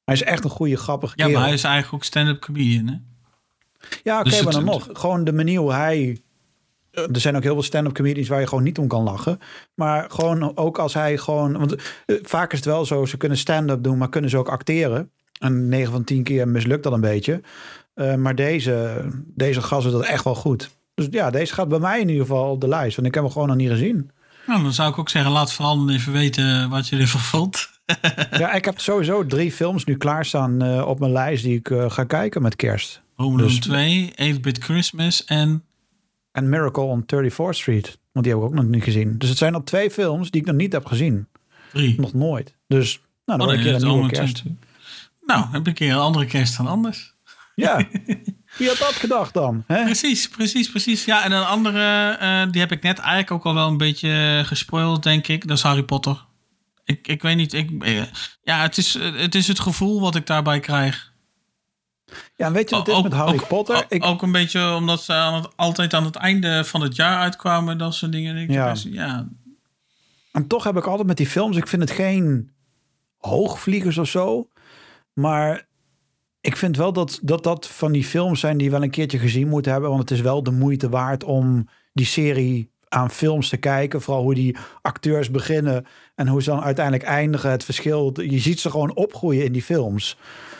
Hij 0.04 0.14
is 0.14 0.22
echt 0.22 0.44
een 0.44 0.50
goede 0.50 0.76
grappige 0.76 1.12
Ja, 1.16 1.28
maar 1.28 1.42
hij 1.42 1.52
is 1.52 1.64
eigenlijk 1.64 1.94
ook 1.94 2.04
stand-up 2.04 2.40
comedian 2.40 2.86
hè? 2.86 2.96
Ja, 4.02 4.18
oké, 4.18 4.28
okay, 4.28 4.32
dus 4.32 4.42
maar 4.42 4.52
dan 4.52 4.64
nog. 4.64 4.88
Gewoon 4.92 5.24
de 5.24 5.32
manier 5.32 5.58
hoe 5.58 5.72
hij 5.72 6.22
er 6.94 7.20
zijn 7.20 7.36
ook 7.36 7.42
heel 7.42 7.52
veel 7.52 7.62
stand-up 7.62 7.94
comedians 7.94 8.28
waar 8.28 8.40
je 8.40 8.46
gewoon 8.46 8.64
niet 8.64 8.78
om 8.78 8.88
kan 8.88 9.02
lachen. 9.02 9.38
Maar 9.74 10.10
gewoon 10.10 10.56
ook 10.56 10.78
als 10.78 10.94
hij 10.94 11.18
gewoon. 11.18 11.58
Want 11.58 11.74
eh, 11.74 12.16
vaak 12.22 12.52
is 12.52 12.58
het 12.58 12.66
wel 12.66 12.84
zo, 12.84 13.04
ze 13.04 13.16
kunnen 13.16 13.38
stand-up 13.38 13.82
doen, 13.82 13.98
maar 13.98 14.08
kunnen 14.08 14.30
ze 14.30 14.38
ook 14.38 14.48
acteren. 14.48 15.10
En 15.38 15.68
9 15.68 15.92
van 15.92 16.04
10 16.04 16.22
keer 16.22 16.48
mislukt 16.48 16.82
dat 16.82 16.92
een 16.92 17.00
beetje. 17.00 17.40
Uh, 17.94 18.14
maar 18.14 18.34
deze, 18.34 19.04
deze 19.26 19.62
gast 19.62 19.82
doet 19.82 19.92
dat 19.92 20.04
echt 20.04 20.24
wel 20.24 20.34
goed. 20.34 20.70
Dus 20.94 21.06
ja, 21.10 21.30
deze 21.30 21.54
gaat 21.54 21.68
bij 21.68 21.78
mij 21.78 22.00
in 22.00 22.08
ieder 22.08 22.26
geval 22.26 22.50
op 22.50 22.60
de 22.60 22.68
lijst. 22.68 22.96
Want 22.96 23.08
ik 23.08 23.14
heb 23.14 23.22
hem 23.22 23.32
gewoon 23.32 23.48
nog 23.48 23.56
niet 23.56 23.70
gezien. 23.70 24.10
Nou, 24.46 24.62
dan 24.62 24.72
zou 24.72 24.90
ik 24.90 24.98
ook 24.98 25.08
zeggen, 25.08 25.32
laat 25.32 25.52
vooral 25.52 25.90
even 25.90 26.12
weten 26.12 26.68
wat 26.70 26.88
je 26.88 26.96
ervan 26.96 27.20
vond. 27.20 27.68
ja, 28.38 28.52
ik 28.52 28.64
heb 28.64 28.80
sowieso 28.80 29.26
drie 29.26 29.52
films 29.52 29.84
nu 29.84 29.96
klaarstaan 29.96 30.64
uh, 30.64 30.86
op 30.86 30.98
mijn 30.98 31.12
lijst 31.12 31.44
die 31.44 31.58
ik 31.58 31.70
uh, 31.70 31.90
ga 31.90 32.04
kijken 32.04 32.42
met 32.42 32.56
kerst. 32.56 33.02
Home 33.14 33.36
Alone 33.36 33.48
dus, 33.48 33.60
2, 33.60 34.12
8-Bit 34.36 34.58
Christmas 34.58 35.24
en... 35.24 35.64
En 36.34 36.48
Miracle 36.48 36.82
on 36.82 37.02
34th 37.02 37.48
Street. 37.50 37.98
Want 38.12 38.24
die 38.24 38.34
heb 38.34 38.42
ik 38.42 38.48
ook 38.48 38.54
nog 38.54 38.64
niet 38.64 38.82
gezien. 38.82 39.18
Dus 39.18 39.28
het 39.28 39.38
zijn 39.38 39.54
al 39.54 39.62
twee 39.62 39.90
films 39.90 40.30
die 40.30 40.40
ik 40.40 40.46
nog 40.46 40.56
niet 40.56 40.72
heb 40.72 40.86
gezien. 40.86 41.26
Drie. 41.72 42.00
Nog 42.00 42.12
nooit. 42.12 42.54
Dus 42.66 43.00
nou, 43.24 43.38
dan 43.38 43.48
oh, 43.48 43.54
nee, 43.54 43.56
een 43.56 43.62
keer 43.64 43.82
een 43.82 43.92
nieuwe 43.92 44.10
kerst. 44.10 44.42
Nou, 45.26 45.46
heb 45.50 45.60
ik 45.60 45.66
een 45.66 45.74
keer 45.74 45.92
een 45.92 45.98
andere 45.98 46.26
kerst 46.26 46.56
dan 46.56 46.66
anders. 46.66 47.14
Ja, 47.54 47.76
wie 48.58 48.68
had 48.68 48.78
dat 48.78 48.92
gedacht 48.92 49.34
dan? 49.34 49.64
Hè? 49.66 49.84
Precies, 49.84 50.28
precies, 50.28 50.70
precies. 50.70 51.04
Ja, 51.04 51.24
en 51.24 51.32
een 51.32 51.44
andere, 51.44 52.18
uh, 52.22 52.52
die 52.52 52.60
heb 52.60 52.72
ik 52.72 52.82
net 52.82 52.98
eigenlijk 52.98 53.30
ook 53.30 53.44
al 53.44 53.54
wel 53.54 53.68
een 53.68 53.76
beetje 53.76 54.42
gespoild, 54.44 55.02
denk 55.02 55.28
ik. 55.28 55.48
Dat 55.48 55.56
is 55.56 55.62
Harry 55.62 55.82
Potter. 55.82 56.24
Ik, 56.84 57.08
ik 57.08 57.22
weet 57.22 57.36
niet, 57.36 57.52
ik, 57.52 57.82
eh, 57.82 58.02
ja, 58.42 58.62
het 58.62 58.76
is, 58.76 58.94
het 58.94 59.34
is 59.34 59.48
het 59.48 59.60
gevoel 59.60 60.00
wat 60.00 60.14
ik 60.14 60.26
daarbij 60.26 60.60
krijg. 60.60 61.12
Ja, 62.36 62.52
weet 62.52 62.70
je 62.70 62.76
wat 62.76 62.86
het 62.86 62.96
is 62.96 63.02
met 63.02 63.12
Harry 63.12 63.40
Potter? 63.48 63.76
Ook, 63.76 63.84
ik... 63.88 64.04
ook 64.04 64.22
een 64.22 64.32
beetje 64.32 64.74
omdat 64.74 65.02
ze 65.02 65.12
aan 65.12 65.34
het, 65.34 65.48
altijd 65.56 65.94
aan 65.94 66.04
het 66.04 66.16
einde 66.16 66.64
van 66.64 66.80
het 66.80 66.96
jaar 66.96 67.18
uitkwamen, 67.18 67.78
dat 67.78 67.94
soort 67.94 68.12
dingen. 68.12 68.36
Ik 68.36 68.50
ja. 68.50 68.74
ja. 68.84 69.28
En 70.32 70.46
toch 70.46 70.64
heb 70.64 70.76
ik 70.76 70.86
altijd 70.86 71.06
met 71.06 71.16
die 71.16 71.26
films, 71.26 71.56
ik 71.56 71.68
vind 71.68 71.82
het 71.82 71.90
geen 71.90 72.50
hoogvliegers 73.18 73.98
of 73.98 74.08
zo. 74.08 74.48
Maar 75.12 75.66
ik 76.40 76.56
vind 76.56 76.76
wel 76.76 76.92
dat, 76.92 77.18
dat 77.22 77.42
dat 77.42 77.68
van 77.68 77.92
die 77.92 78.04
films 78.04 78.40
zijn 78.40 78.56
die 78.56 78.70
wel 78.70 78.82
een 78.82 78.90
keertje 78.90 79.18
gezien 79.18 79.48
moeten 79.48 79.72
hebben. 79.72 79.90
Want 79.90 80.02
het 80.02 80.10
is 80.10 80.20
wel 80.20 80.42
de 80.42 80.50
moeite 80.50 80.88
waard 80.88 81.24
om 81.24 81.68
die 81.92 82.06
serie 82.06 82.70
aan 82.88 83.10
films 83.10 83.48
te 83.48 83.56
kijken. 83.56 84.02
Vooral 84.02 84.22
hoe 84.22 84.34
die 84.34 84.56
acteurs 84.82 85.30
beginnen 85.30 85.86
en 86.14 86.28
hoe 86.28 86.42
ze 86.42 86.50
dan 86.50 86.62
uiteindelijk 86.62 87.04
eindigen. 87.04 87.50
Het 87.50 87.64
verschil, 87.64 88.20
je 88.20 88.38
ziet 88.38 88.60
ze 88.60 88.70
gewoon 88.70 88.94
opgroeien 88.94 89.44
in 89.44 89.52
die 89.52 89.62
films. 89.62 90.16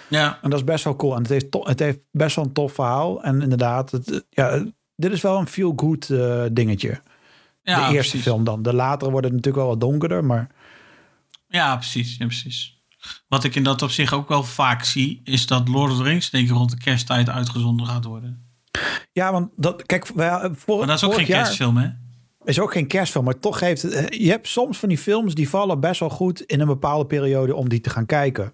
Ja. 0.09 0.39
En 0.43 0.51
dat 0.51 0.59
is 0.59 0.65
best 0.65 0.85
wel 0.85 0.97
cool. 0.97 1.15
En 1.15 1.23
het 1.23 1.31
heeft, 1.31 1.47
het 1.51 1.79
heeft 1.79 1.99
best 2.11 2.37
wel 2.37 2.45
een 2.45 2.53
tof 2.53 2.73
verhaal. 2.73 3.23
En 3.23 3.43
inderdaad, 3.43 3.91
het, 3.91 4.25
ja, 4.31 4.65
dit 4.97 5.13
is 5.13 5.21
wel 5.21 5.39
een 5.39 5.47
feel-good 5.47 6.09
uh, 6.09 6.45
dingetje. 6.53 7.01
Ja, 7.63 7.89
de 7.89 7.95
eerste 7.95 8.19
film 8.19 8.45
dan. 8.45 8.63
De 8.63 8.75
latere 8.75 9.11
worden 9.11 9.31
natuurlijk 9.31 9.57
wel 9.57 9.69
wat 9.69 9.81
donkerder, 9.81 10.25
maar... 10.25 10.51
Ja, 11.49 11.77
precies. 11.77 12.17
Ja, 12.17 12.27
precies. 12.27 12.83
Wat 13.29 13.45
ik 13.45 13.55
in 13.55 13.63
dat 13.63 13.83
op 13.83 13.91
zich 13.91 14.13
ook 14.13 14.29
wel 14.29 14.43
vaak 14.43 14.85
zie, 14.85 15.21
is 15.25 15.47
dat 15.47 15.69
Lord 15.69 15.91
of 15.91 15.97
the 15.97 16.03
Rings 16.03 16.31
denk 16.31 16.49
ik 16.49 16.55
rond 16.55 16.71
de 16.71 16.77
kersttijd 16.77 17.29
uitgezonden 17.29 17.87
gaat 17.87 18.05
worden. 18.05 18.45
Ja, 19.13 19.33
want 19.33 19.51
dat, 19.57 19.87
kijk, 19.87 20.07
wij, 20.07 20.51
voor, 20.55 20.79
maar 20.79 20.87
dat 20.87 20.97
is 20.97 21.05
ook 21.05 21.15
geen 21.15 21.27
kerstfilm, 21.27 21.77
hè? 21.77 21.89
Is 22.45 22.61
ook 22.61 22.73
geen 22.73 22.87
kerstfilm, 22.87 23.25
maar 23.25 23.39
toch 23.39 23.61
heeft 23.61 23.83
het. 23.83 23.93
Eh, 23.93 24.21
je 24.21 24.31
hebt 24.31 24.49
soms 24.49 24.79
van 24.79 24.89
die 24.89 24.99
films 24.99 25.35
die 25.35 25.49
vallen 25.49 25.81
best 25.81 26.01
wel 26.01 26.11
goed 26.11 26.41
in 26.41 26.61
een 26.61 26.67
bepaalde 26.67 27.07
periode 27.07 27.55
om 27.55 27.69
die 27.69 27.81
te 27.81 27.91
gaan 27.91 28.07
kijken. 28.07 28.53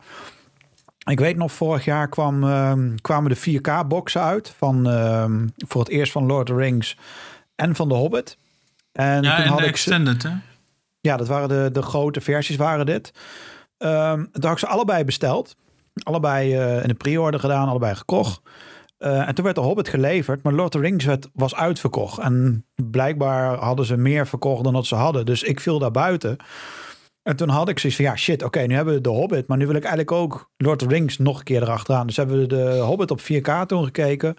Ik 1.08 1.18
weet 1.18 1.36
nog, 1.36 1.52
vorig 1.52 1.84
jaar 1.84 2.08
kwam, 2.08 2.44
uh, 2.44 2.72
kwamen 3.00 3.30
de 3.30 3.60
4K-boxen 3.60 4.20
uit. 4.20 4.54
Van, 4.56 4.88
uh, 4.88 5.24
voor 5.56 5.80
het 5.80 5.90
eerst 5.90 6.12
van 6.12 6.26
Lord 6.26 6.50
of 6.50 6.56
the 6.56 6.62
Rings 6.62 6.96
en 7.54 7.74
van 7.74 7.88
The 7.88 7.94
Hobbit. 7.94 8.36
En 8.92 9.22
ja, 9.22 9.36
toen 9.36 9.46
had 9.46 9.58
de 9.58 9.64
ik 9.64 9.70
extended, 9.70 10.22
hè? 10.22 10.30
Ja, 11.00 11.16
dat 11.16 11.28
waren 11.28 11.48
de, 11.48 11.68
de 11.72 11.82
grote 11.82 12.20
versies, 12.20 12.56
waren 12.56 12.86
dit. 12.86 13.12
Um, 13.78 14.30
toen 14.32 14.42
had 14.42 14.52
ik 14.52 14.58
ze 14.58 14.66
allebei 14.66 15.04
besteld. 15.04 15.56
Allebei 16.02 16.56
uh, 16.56 16.82
in 16.82 16.88
de 16.88 16.94
pre-order 16.94 17.40
gedaan, 17.40 17.68
allebei 17.68 17.94
gekocht. 17.94 18.40
Uh, 18.98 19.28
en 19.28 19.34
toen 19.34 19.44
werd 19.44 19.56
de 19.56 19.62
Hobbit 19.62 19.88
geleverd, 19.88 20.42
maar 20.42 20.52
Lord 20.52 20.74
of 20.74 20.80
the 20.80 20.86
Rings 20.86 21.04
werd, 21.04 21.28
was 21.32 21.54
uitverkocht. 21.54 22.18
En 22.18 22.64
blijkbaar 22.74 23.56
hadden 23.56 23.84
ze 23.84 23.96
meer 23.96 24.26
verkocht 24.26 24.64
dan 24.64 24.72
dat 24.72 24.86
ze 24.86 24.94
hadden. 24.94 25.26
Dus 25.26 25.42
ik 25.42 25.60
viel 25.60 25.78
daar 25.78 25.90
buiten. 25.90 26.36
En 27.22 27.36
toen 27.36 27.48
had 27.48 27.68
ik 27.68 27.78
zoiets 27.78 27.98
van, 27.98 28.08
ja 28.08 28.16
shit, 28.16 28.42
oké, 28.42 28.60
nu 28.60 28.74
hebben 28.74 28.94
we 28.94 29.00
de 29.00 29.08
Hobbit. 29.08 29.46
Maar 29.46 29.58
nu 29.58 29.66
wil 29.66 29.74
ik 29.74 29.84
eigenlijk 29.84 30.12
ook 30.12 30.50
Lord 30.56 30.82
of 30.82 30.88
the 30.88 30.94
Rings 30.94 31.18
nog 31.18 31.38
een 31.38 31.44
keer 31.44 31.62
erachteraan. 31.62 32.06
Dus 32.06 32.16
hebben 32.16 32.38
we 32.38 32.46
de 32.46 32.78
Hobbit 32.78 33.10
op 33.10 33.20
4K 33.20 33.66
toen 33.66 33.84
gekeken. 33.84 34.34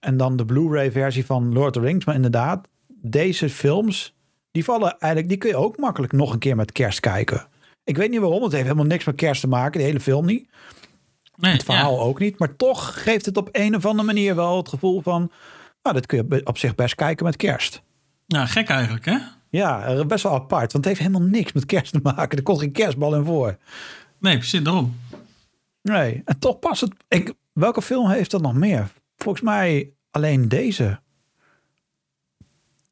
En 0.00 0.16
dan 0.16 0.36
de 0.36 0.44
Blu-ray 0.44 0.92
versie 0.92 1.26
van 1.26 1.52
Lord 1.52 1.76
of 1.76 1.82
the 1.82 1.88
Rings. 1.88 2.04
Maar 2.04 2.14
inderdaad, 2.14 2.68
deze 2.88 3.48
films, 3.48 4.14
die 4.50 4.64
vallen 4.64 4.90
eigenlijk, 4.98 5.28
die 5.28 5.38
kun 5.38 5.50
je 5.50 5.56
ook 5.56 5.78
makkelijk 5.78 6.12
nog 6.12 6.32
een 6.32 6.38
keer 6.38 6.56
met 6.56 6.72
kerst 6.72 7.00
kijken. 7.00 7.46
Ik 7.84 7.96
weet 7.96 8.10
niet 8.10 8.20
waarom. 8.20 8.42
Het 8.42 8.52
heeft 8.52 8.64
helemaal 8.64 8.84
niks 8.84 9.04
met 9.04 9.14
kerst 9.14 9.40
te 9.40 9.48
maken. 9.48 9.80
De 9.80 9.86
hele 9.86 10.00
film 10.00 10.26
niet. 10.26 10.48
Nee, 11.36 11.52
het 11.52 11.64
verhaal 11.64 12.00
ook 12.00 12.18
niet. 12.18 12.38
Maar 12.38 12.56
toch 12.56 13.02
geeft 13.02 13.26
het 13.26 13.36
op 13.36 13.48
een 13.52 13.76
of 13.76 13.86
andere 13.86 14.06
manier 14.06 14.34
wel 14.34 14.56
het 14.56 14.68
gevoel 14.68 15.00
van... 15.00 15.30
Nou, 15.82 15.96
dat 15.96 16.06
kun 16.06 16.26
je 16.28 16.46
op 16.46 16.58
zich 16.58 16.74
best 16.74 16.94
kijken 16.94 17.24
met 17.24 17.36
kerst. 17.36 17.82
Nou, 18.26 18.46
gek 18.46 18.68
eigenlijk, 18.68 19.04
hè? 19.04 19.18
Ja, 19.52 20.04
best 20.04 20.22
wel 20.22 20.34
apart. 20.34 20.72
Want 20.72 20.84
het 20.84 20.84
heeft 20.84 20.98
helemaal 20.98 21.28
niks 21.28 21.52
met 21.52 21.66
kerst 21.66 21.92
te 21.92 22.00
maken. 22.02 22.38
Er 22.38 22.42
komt 22.42 22.58
geen 22.58 22.72
kerstbal 22.72 23.14
in 23.14 23.24
voor. 23.24 23.58
Nee, 24.18 24.36
precies 24.36 24.62
daarom. 24.62 24.96
Nee, 25.82 26.22
en 26.24 26.38
toch 26.38 26.58
past 26.58 26.80
het... 26.80 26.94
Ik, 27.08 27.34
welke 27.52 27.82
film 27.82 28.10
heeft 28.10 28.30
dat 28.30 28.42
nog 28.42 28.54
meer? 28.54 28.92
Volgens 29.16 29.44
mij 29.44 29.92
alleen 30.10 30.48
deze. 30.48 31.00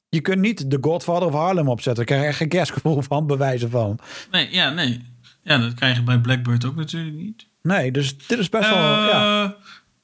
Je 0.08 0.20
kunt 0.20 0.40
niet 0.40 0.70
de 0.70 0.78
Godfather 0.80 1.28
of 1.28 1.34
Harlem 1.34 1.68
opzetten. 1.68 2.06
Daar 2.06 2.16
krijg 2.16 2.30
je 2.30 2.36
geen 2.36 2.48
kerstgevoel 2.48 3.02
van, 3.12 3.26
bewijzen 3.26 3.70
van. 3.70 3.98
Nee, 4.30 4.50
ja, 4.50 4.70
nee. 4.70 5.04
Ja, 5.42 5.58
dat 5.58 5.74
krijg 5.74 5.96
je 5.96 6.02
bij 6.02 6.20
Blackbird 6.20 6.64
ook 6.64 6.76
natuurlijk 6.76 7.16
niet. 7.16 7.46
Nee, 7.62 7.92
dus 7.92 8.26
dit 8.26 8.38
is 8.38 8.48
best 8.48 8.68
wel 8.68 8.78
ja, 8.78 9.44
eh, 9.44 9.50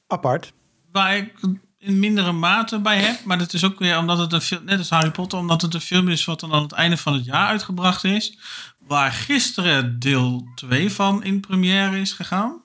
apart. 0.07 0.53
Waar 0.91 1.17
ik 1.17 1.33
in 1.79 1.99
mindere 1.99 2.31
mate 2.31 2.79
bij 2.79 2.99
heb, 3.01 3.23
maar 3.23 3.37
dat 3.37 3.53
is 3.53 3.63
ook 3.63 3.79
weer 3.79 3.97
omdat 3.97 4.17
het 4.17 4.33
een 4.33 4.41
film, 4.41 4.65
net 4.65 4.77
als 4.77 4.89
Harry 4.89 5.11
Potter, 5.11 5.39
omdat 5.39 5.61
het 5.61 5.73
een 5.73 5.81
film 5.81 6.07
is 6.07 6.25
wat 6.25 6.39
dan 6.39 6.53
aan 6.53 6.61
het 6.61 6.71
einde 6.71 6.97
van 6.97 7.13
het 7.13 7.25
jaar 7.25 7.47
uitgebracht 7.47 8.03
is. 8.03 8.37
Waar 8.79 9.11
gisteren 9.11 9.99
deel 9.99 10.47
2 10.55 10.91
van 10.91 11.23
in 11.23 11.39
première 11.39 11.99
is 11.99 12.13
gegaan. 12.13 12.61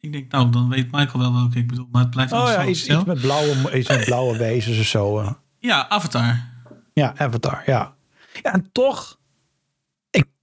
Ik 0.00 0.12
denk, 0.12 0.32
nou, 0.32 0.50
dan 0.50 0.68
weet 0.68 0.90
Michael 0.92 1.18
wel 1.18 1.32
welke 1.32 1.58
ik 1.58 1.66
bedoel. 1.66 1.88
Maar 1.90 2.02
het 2.02 2.10
blijft 2.10 2.32
oh, 2.32 2.46
ja, 2.46 2.64
iets, 2.64 2.86
iets, 2.86 3.04
met 3.04 3.20
blauwe, 3.20 3.78
iets 3.78 3.88
met 3.88 4.04
blauwe 4.04 4.36
wezens 4.46 4.78
of 4.78 4.86
zo. 4.86 5.20
Eh. 5.20 5.32
Ja, 5.58 5.88
Avatar. 5.88 6.48
Ja, 6.92 7.14
Avatar, 7.16 7.62
ja. 7.66 7.94
Ja, 8.42 8.52
en 8.52 8.68
toch... 8.72 9.15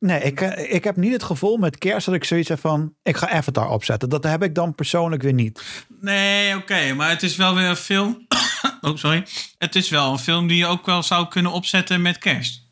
Nee, 0.04 0.22
ik, 0.22 0.42
eh, 0.42 0.74
ik 0.74 0.84
heb 0.84 0.96
niet 0.96 1.12
het 1.12 1.24
gevoel 1.24 1.58
met 1.58 1.78
kerst 1.78 2.06
dat 2.06 2.16
ik 2.16 2.24
zoiets 2.24 2.50
heb 2.50 2.60
van... 2.60 2.94
ik 3.04 3.18
ga 3.18 3.30
Avatar 3.30 3.70
opzetten. 3.70 4.10
Dat 4.10 4.24
heb 4.24 4.44
ik 4.44 4.56
dan 4.56 4.76
persoonlijk 4.76 5.22
weer 5.22 5.34
niet. 5.34 5.86
Nee, 6.02 6.56
oké. 6.56 6.94
maar 6.94 7.10
het 7.10 7.24
is 7.24 7.36
wel 7.36 7.56
weer 7.56 7.70
een 7.70 7.76
film... 7.76 8.28
oh, 8.82 8.96
sorry. 8.96 9.26
Het 9.58 9.76
is 9.76 9.90
wel 9.90 10.12
een 10.12 10.20
film 10.20 10.48
die 10.48 10.58
je 10.58 10.66
ook 10.66 10.86
wel 10.86 11.04
zou 11.04 11.28
kunnen 11.28 11.52
opzetten 11.52 12.02
met 12.02 12.18
kerst. 12.18 12.68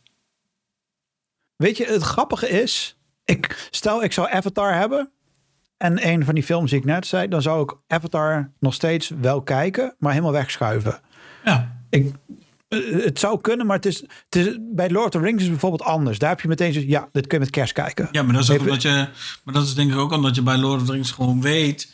Weet 1.55 1.77
je, 1.77 1.86
het 1.86 2.01
grappige 2.01 2.49
is... 2.49 2.97
Ik, 3.25 3.67
stel, 3.69 4.03
ik 4.03 4.13
zou 4.13 4.32
Avatar 4.32 4.75
hebben 4.75 5.11
en 5.77 6.07
een 6.07 6.25
van 6.25 6.36
die 6.36 6.43
films 6.43 6.69
die 6.69 6.79
ik 6.79 6.86
net 6.86 7.07
zei, 7.07 7.27
dan 7.27 7.41
zou 7.41 7.63
ik 7.63 7.77
Avatar 7.88 8.51
nog 8.59 8.73
steeds 8.73 9.11
wel 9.21 9.41
kijken, 9.41 9.95
maar 9.99 10.11
helemaal 10.11 10.32
wegschuiven. 10.32 10.99
Ja. 11.43 11.77
Ik, 11.89 12.13
het 12.80 13.19
zou 13.19 13.41
kunnen, 13.41 13.65
maar 13.65 13.76
het 13.76 13.86
is, 13.86 13.99
het 14.30 14.36
is, 14.36 14.57
bij 14.59 14.89
Lord 14.89 15.15
of 15.15 15.22
the 15.22 15.28
Rings 15.28 15.43
is 15.43 15.49
bijvoorbeeld 15.49 15.82
anders. 15.82 16.19
Daar 16.19 16.30
heb 16.30 16.41
je 16.41 16.47
meteen 16.47 16.74
zo, 16.74 16.80
ja, 16.80 17.09
dit 17.11 17.28
kun 17.28 17.38
je 17.38 17.43
met 17.43 17.53
kerst 17.53 17.74
kijken. 17.74 18.09
Ja, 18.11 18.24
maar 18.24 18.34
dat 18.34 18.43
is 18.43 18.49
ook 18.49 18.59
omdat 18.59 18.82
je, 18.82 19.07
maar 19.43 19.53
dat 19.53 19.63
is 19.63 19.74
denk 19.74 19.91
ik 19.91 19.97
ook 19.97 20.11
omdat 20.11 20.36
je 20.36 20.41
bij 20.41 20.57
Lord 20.57 20.82
of 20.82 20.88
the 20.88 20.93
Rings 20.93 21.11
gewoon 21.11 21.41
weet 21.41 21.93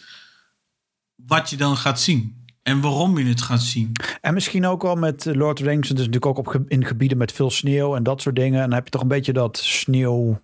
wat 1.15 1.49
je 1.49 1.57
dan 1.57 1.77
gaat 1.77 1.99
zien. 1.99 2.45
En 2.63 2.81
waarom 2.81 3.17
je 3.17 3.25
het 3.25 3.41
gaat 3.41 3.61
zien. 3.61 3.91
En 4.21 4.33
misschien 4.33 4.65
ook 4.65 4.81
wel 4.81 4.95
met 4.95 5.25
Lord 5.25 5.59
of 5.59 5.65
the 5.65 5.71
Rings. 5.71 5.89
Het 5.89 5.99
is 5.99 6.05
natuurlijk 6.05 6.37
ook 6.37 6.55
op, 6.55 6.63
in 6.67 6.85
gebieden 6.85 7.17
met 7.17 7.31
veel 7.31 7.49
sneeuw 7.51 7.95
en 7.95 8.03
dat 8.03 8.21
soort 8.21 8.35
dingen. 8.35 8.61
En 8.61 8.65
dan 8.65 8.73
heb 8.73 8.85
je 8.85 8.91
toch 8.91 9.01
een 9.01 9.07
beetje 9.07 9.33
dat 9.33 9.57
sneeuw 9.57 10.41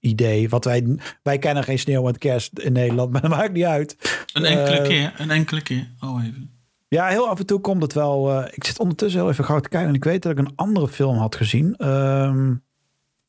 idee. 0.00 0.48
Wat 0.48 0.64
wij, 0.64 0.98
wij 1.22 1.38
kennen 1.38 1.64
geen 1.64 1.78
sneeuw 1.78 2.02
met 2.02 2.18
kerst 2.18 2.58
in 2.58 2.72
Nederland, 2.72 3.10
maar 3.12 3.20
dat 3.20 3.30
maakt 3.30 3.52
niet 3.52 3.64
uit. 3.64 3.96
Een 4.32 4.44
enkele 4.44 4.78
uh, 4.80 4.86
keer, 4.86 5.14
een 5.16 5.30
enkele 5.30 5.62
keer. 5.62 5.90
Oh, 6.00 6.24
even. 6.24 6.57
Ja, 6.88 7.06
heel 7.06 7.28
af 7.28 7.38
en 7.38 7.46
toe 7.46 7.60
komt 7.60 7.82
het 7.82 7.92
wel. 7.92 8.40
Uh, 8.40 8.48
ik 8.50 8.64
zit 8.64 8.78
ondertussen 8.78 9.20
heel 9.20 9.30
even 9.30 9.44
gauw 9.44 9.60
te 9.60 9.68
kijken 9.68 9.88
en 9.88 9.94
ik 9.94 10.04
weet 10.04 10.22
dat 10.22 10.32
ik 10.32 10.38
een 10.38 10.52
andere 10.56 10.88
film 10.88 11.18
had 11.18 11.36
gezien. 11.36 11.74
Uh, 11.78 12.50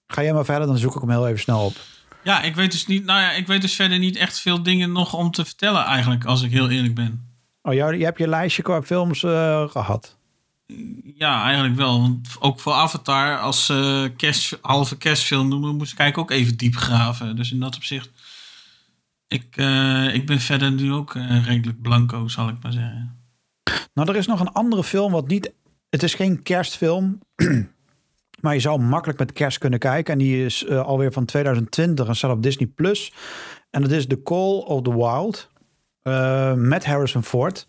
ga 0.07 0.23
jij 0.23 0.33
maar 0.33 0.45
verder, 0.45 0.67
dan 0.67 0.77
zoek 0.77 0.95
ik 0.95 1.01
hem 1.01 1.09
heel 1.09 1.27
even 1.27 1.39
snel 1.39 1.65
op. 1.65 1.75
Ja, 2.23 2.41
ik 2.41 2.55
weet 2.55 2.71
dus 2.71 2.87
niet. 2.87 3.05
Nou 3.05 3.21
ja, 3.21 3.31
ik 3.31 3.47
weet 3.47 3.61
dus 3.61 3.75
verder 3.75 3.99
niet 3.99 4.15
echt 4.15 4.39
veel 4.39 4.63
dingen 4.63 4.91
nog 4.91 5.13
om 5.13 5.31
te 5.31 5.45
vertellen 5.45 5.83
eigenlijk, 5.83 6.25
als 6.25 6.41
ik 6.41 6.51
heel 6.51 6.69
eerlijk 6.69 6.95
ben. 6.95 7.27
Oh, 7.61 7.73
jou, 7.73 7.97
je 7.97 8.03
hebt 8.03 8.17
je 8.17 8.27
lijstje 8.27 8.61
qua 8.61 8.81
films 8.81 9.23
uh, 9.23 9.69
gehad. 9.69 10.17
Ja, 11.15 11.43
eigenlijk 11.43 11.75
wel. 11.75 12.01
Want 12.01 12.35
ook 12.39 12.59
voor 12.59 12.73
Avatar, 12.73 13.39
als 13.39 13.69
uh, 13.69 14.05
halve 14.61 14.97
kerstfilm 14.97 15.47
noemen, 15.47 15.75
moest 15.75 15.91
ik 15.91 15.99
eigenlijk 15.99 16.31
ook 16.31 16.37
even 16.37 16.57
diep 16.57 16.75
graven. 16.75 17.35
Dus 17.35 17.51
in 17.51 17.59
dat 17.59 17.75
opzicht, 17.75 18.09
ik, 19.27 19.57
uh, 19.57 20.13
ik 20.13 20.25
ben 20.25 20.39
verder 20.39 20.71
nu 20.71 20.93
ook 20.93 21.13
redelijk 21.45 21.81
blanco, 21.81 22.27
zal 22.27 22.49
ik 22.49 22.55
maar 22.61 22.71
zeggen. 22.71 23.18
Nou, 23.93 24.09
er 24.09 24.15
is 24.15 24.27
nog 24.27 24.39
een 24.39 24.51
andere 24.51 24.83
film 24.83 25.11
wat 25.11 25.27
niet... 25.27 25.53
Het 25.89 26.03
is 26.03 26.13
geen 26.13 26.43
kerstfilm, 26.43 27.19
maar 28.41 28.53
je 28.53 28.59
zou 28.59 28.79
makkelijk 28.79 29.19
met 29.19 29.33
kerst 29.33 29.57
kunnen 29.57 29.79
kijken. 29.79 30.13
En 30.13 30.19
die 30.19 30.45
is 30.45 30.69
alweer 30.69 31.11
van 31.11 31.25
2020 31.25 32.07
en 32.07 32.15
staat 32.15 32.31
op 32.31 32.43
Disney+. 32.43 32.67
Plus. 32.67 33.13
En 33.69 33.81
dat 33.81 33.91
is 33.91 34.07
The 34.07 34.23
Call 34.23 34.57
of 34.57 34.81
the 34.81 34.95
Wild 34.95 35.49
met 36.55 36.85
Harrison 36.85 37.23
Ford. 37.23 37.67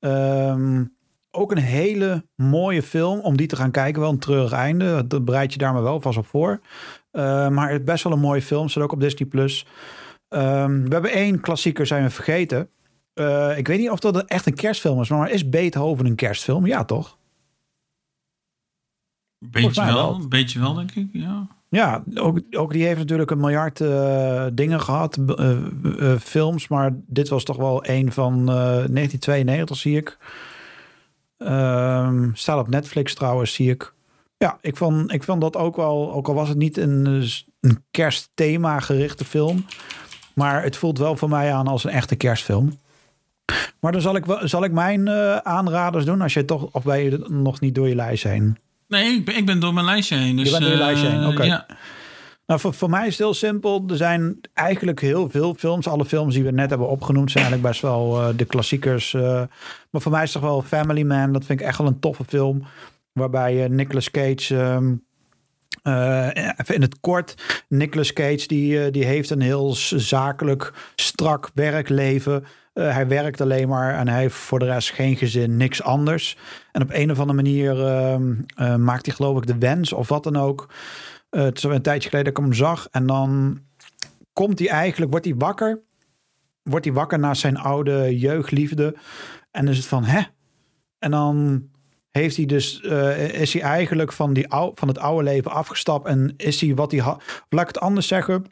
Um, 0.00 0.96
ook 1.30 1.50
een 1.50 1.58
hele 1.58 2.24
mooie 2.34 2.82
film 2.82 3.20
om 3.20 3.36
die 3.36 3.46
te 3.46 3.56
gaan 3.56 3.70
kijken. 3.70 4.00
Wel 4.00 4.10
een 4.10 4.18
treurig 4.18 4.52
einde. 4.52 5.06
Dat 5.06 5.24
bereid 5.24 5.52
je 5.52 5.58
daar 5.58 5.72
maar 5.72 5.82
wel 5.82 6.00
vast 6.00 6.18
op 6.18 6.26
voor. 6.26 6.60
maar 7.12 7.70
het 7.70 7.80
is 7.80 7.84
best 7.86 8.04
wel 8.04 8.12
een 8.12 8.18
mooie 8.18 8.42
film. 8.42 8.68
Zit 8.68 8.82
ook 8.82 8.92
op 8.92 9.00
Disney+. 9.00 9.28
Plus. 9.28 9.66
Ehm, 10.28 10.82
we 10.82 10.92
hebben 10.92 11.10
één 11.10 11.40
klassieker 11.40 11.86
zijn 11.86 12.02
we 12.02 12.10
vergeten. 12.10 12.68
Ik 13.56 13.66
weet 13.66 13.78
niet 13.78 13.90
of 13.90 13.98
dat 13.98 14.24
echt 14.24 14.46
een 14.46 14.54
kerstfilm 14.54 15.00
is. 15.00 15.08
Maar 15.08 15.30
is 15.30 15.48
Beethoven 15.48 16.06
een 16.06 16.14
kerstfilm? 16.14 16.66
Ja, 16.66 16.84
toch? 16.84 17.18
Beetje 19.38 19.84
wel, 19.84 20.14
een 20.14 20.28
beetje 20.28 20.60
wel, 20.60 20.74
denk 20.74 20.90
ik. 20.94 21.08
Ja. 21.12 21.48
Ja, 21.74 22.04
ook, 22.14 22.40
ook 22.50 22.72
die 22.72 22.84
heeft 22.84 22.98
natuurlijk 22.98 23.30
een 23.30 23.40
miljard 23.40 23.80
uh, 23.80 24.46
dingen 24.52 24.80
gehad, 24.80 25.16
uh, 25.16 25.56
uh, 25.82 26.16
films, 26.16 26.68
maar 26.68 26.90
dit 27.06 27.28
was 27.28 27.44
toch 27.44 27.56
wel 27.56 27.86
een 27.86 28.12
van 28.12 28.46
1992, 28.46 29.76
zie 29.76 29.96
ik. 29.96 30.18
Um, 31.38 32.30
staat 32.34 32.58
op 32.58 32.68
Netflix 32.68 33.14
trouwens, 33.14 33.54
zie 33.54 33.70
ik. 33.70 33.94
Ja, 34.36 34.58
ik 34.60 34.76
vond, 34.76 35.12
ik 35.12 35.22
vond 35.22 35.40
dat 35.40 35.56
ook 35.56 35.76
wel, 35.76 36.12
ook 36.12 36.28
al 36.28 36.34
was 36.34 36.48
het 36.48 36.58
niet 36.58 36.76
een, 36.76 37.28
een 37.60 37.84
kerstthema 37.90 38.80
gerichte 38.80 39.24
film, 39.24 39.64
maar 40.34 40.62
het 40.62 40.76
voelt 40.76 40.98
wel 40.98 41.16
voor 41.16 41.28
mij 41.28 41.52
aan 41.52 41.66
als 41.66 41.84
een 41.84 41.90
echte 41.90 42.16
kerstfilm. 42.16 42.78
Maar 43.80 43.92
dan 43.92 44.00
zal 44.00 44.16
ik, 44.16 44.24
zal 44.42 44.64
ik 44.64 44.72
mijn 44.72 45.10
aanraders 45.44 46.04
doen, 46.04 46.20
als 46.20 46.34
je 46.34 46.44
toch, 46.44 46.68
of 46.72 46.82
ben 46.82 47.02
je 47.02 47.24
nog 47.28 47.60
niet 47.60 47.74
door 47.74 47.88
je 47.88 47.94
lijst 47.94 48.22
heen? 48.22 48.56
Nee, 48.88 49.14
ik 49.14 49.24
ben, 49.24 49.36
ik 49.36 49.46
ben 49.46 49.60
door 49.60 49.74
mijn 49.74 49.86
lijstje 49.86 50.16
heen. 50.16 50.36
Dus, 50.36 50.44
je 50.44 50.50
bent 50.50 50.62
door 50.62 50.72
je 50.72 50.78
lijstje 50.78 51.08
heen, 51.08 51.26
oké. 51.26 51.42
Ja. 51.42 51.66
Nou, 52.46 52.60
voor, 52.60 52.74
voor 52.74 52.90
mij 52.90 53.06
is 53.06 53.12
het 53.12 53.18
heel 53.18 53.34
simpel. 53.34 53.84
Er 53.88 53.96
zijn 53.96 54.40
eigenlijk 54.54 55.00
heel 55.00 55.30
veel 55.30 55.54
films. 55.58 55.88
Alle 55.88 56.04
films 56.04 56.34
die 56.34 56.44
we 56.44 56.50
net 56.50 56.70
hebben 56.70 56.88
opgenoemd 56.88 57.30
zijn 57.30 57.44
eigenlijk 57.44 57.72
best 57.72 57.82
wel 57.82 58.20
uh, 58.20 58.36
de 58.36 58.44
klassiekers. 58.44 59.12
Maar 59.12 60.00
voor 60.00 60.12
mij 60.12 60.22
is 60.22 60.32
het 60.32 60.42
toch 60.42 60.50
wel 60.50 60.62
Family 60.62 61.02
Man. 61.02 61.32
Dat 61.32 61.44
vind 61.44 61.60
ik 61.60 61.66
echt 61.66 61.78
wel 61.78 61.86
een 61.86 62.00
toffe 62.00 62.24
film. 62.24 62.64
Waarbij 63.12 63.68
Nicolas 63.68 64.10
Cage... 64.10 64.54
Um, 64.54 65.04
even 66.56 66.74
in 66.74 66.82
het 66.82 67.00
kort, 67.00 67.34
Nicolas 67.68 68.12
Cage 68.12 68.46
die, 68.46 68.90
die 68.90 69.04
heeft 69.04 69.30
een 69.30 69.40
heel 69.40 69.74
zakelijk, 69.96 70.72
strak 70.96 71.50
werkleven. 71.54 72.44
Uh, 72.74 72.92
hij 72.92 73.08
werkt 73.08 73.40
alleen 73.40 73.68
maar 73.68 73.94
en 73.94 74.08
hij 74.08 74.20
heeft 74.20 74.34
voor 74.34 74.58
de 74.58 74.64
rest 74.64 74.90
geen 74.90 75.16
gezin, 75.16 75.56
niks 75.56 75.82
anders. 75.82 76.36
En 76.72 76.82
op 76.82 76.90
een 76.92 77.10
of 77.10 77.18
andere 77.18 77.42
manier 77.42 77.76
uh, 77.76 78.76
maakt 78.76 79.06
hij 79.06 79.14
geloof 79.14 79.36
ik 79.36 79.46
de 79.46 79.58
wens 79.58 79.92
of 79.92 80.08
wat 80.08 80.24
dan 80.24 80.36
ook. 80.36 80.72
Uh, 81.30 81.42
het 81.42 81.56
is 81.56 81.62
een 81.62 81.82
tijdje 81.82 82.08
geleden 82.08 82.32
dat 82.34 82.42
ik 82.42 82.48
hem 82.48 82.58
zag. 82.58 82.88
En 82.90 83.06
dan 83.06 83.60
komt 84.32 84.58
hij 84.58 84.68
eigenlijk, 84.68 85.10
wordt 85.10 85.26
hij 85.26 85.34
wakker. 85.36 85.82
Wordt 86.62 86.84
hij 86.84 86.94
wakker 86.94 87.18
na 87.18 87.34
zijn 87.34 87.56
oude 87.56 88.18
jeugdliefde. 88.18 88.96
En 89.50 89.68
is 89.68 89.76
het 89.76 89.86
van, 89.86 90.04
hè? 90.04 90.22
En 90.98 91.10
dan 91.10 91.62
heeft 92.10 92.36
hij 92.36 92.46
dus, 92.46 92.80
is 93.32 93.52
hij 93.52 93.62
eigenlijk 93.62 94.12
van, 94.12 94.32
die 94.32 94.46
van 94.74 94.88
het 94.88 94.98
oude 94.98 95.24
leven 95.24 95.50
afgestapt. 95.50 96.06
En 96.06 96.34
is 96.36 96.60
hij 96.60 96.74
wat 96.74 96.90
hij 96.90 97.00
had. 97.00 97.22
Laat 97.48 97.68
ik 97.68 97.74
het 97.74 97.80
anders 97.80 98.06
zeggen. 98.06 98.46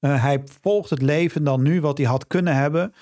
Uh, 0.00 0.22
hij 0.22 0.42
volgt 0.60 0.90
het 0.90 1.02
leven 1.02 1.44
dan 1.44 1.62
nu 1.62 1.80
wat 1.80 1.98
hij 1.98 2.06
had 2.06 2.26
kunnen 2.26 2.54
hebben. 2.54 2.94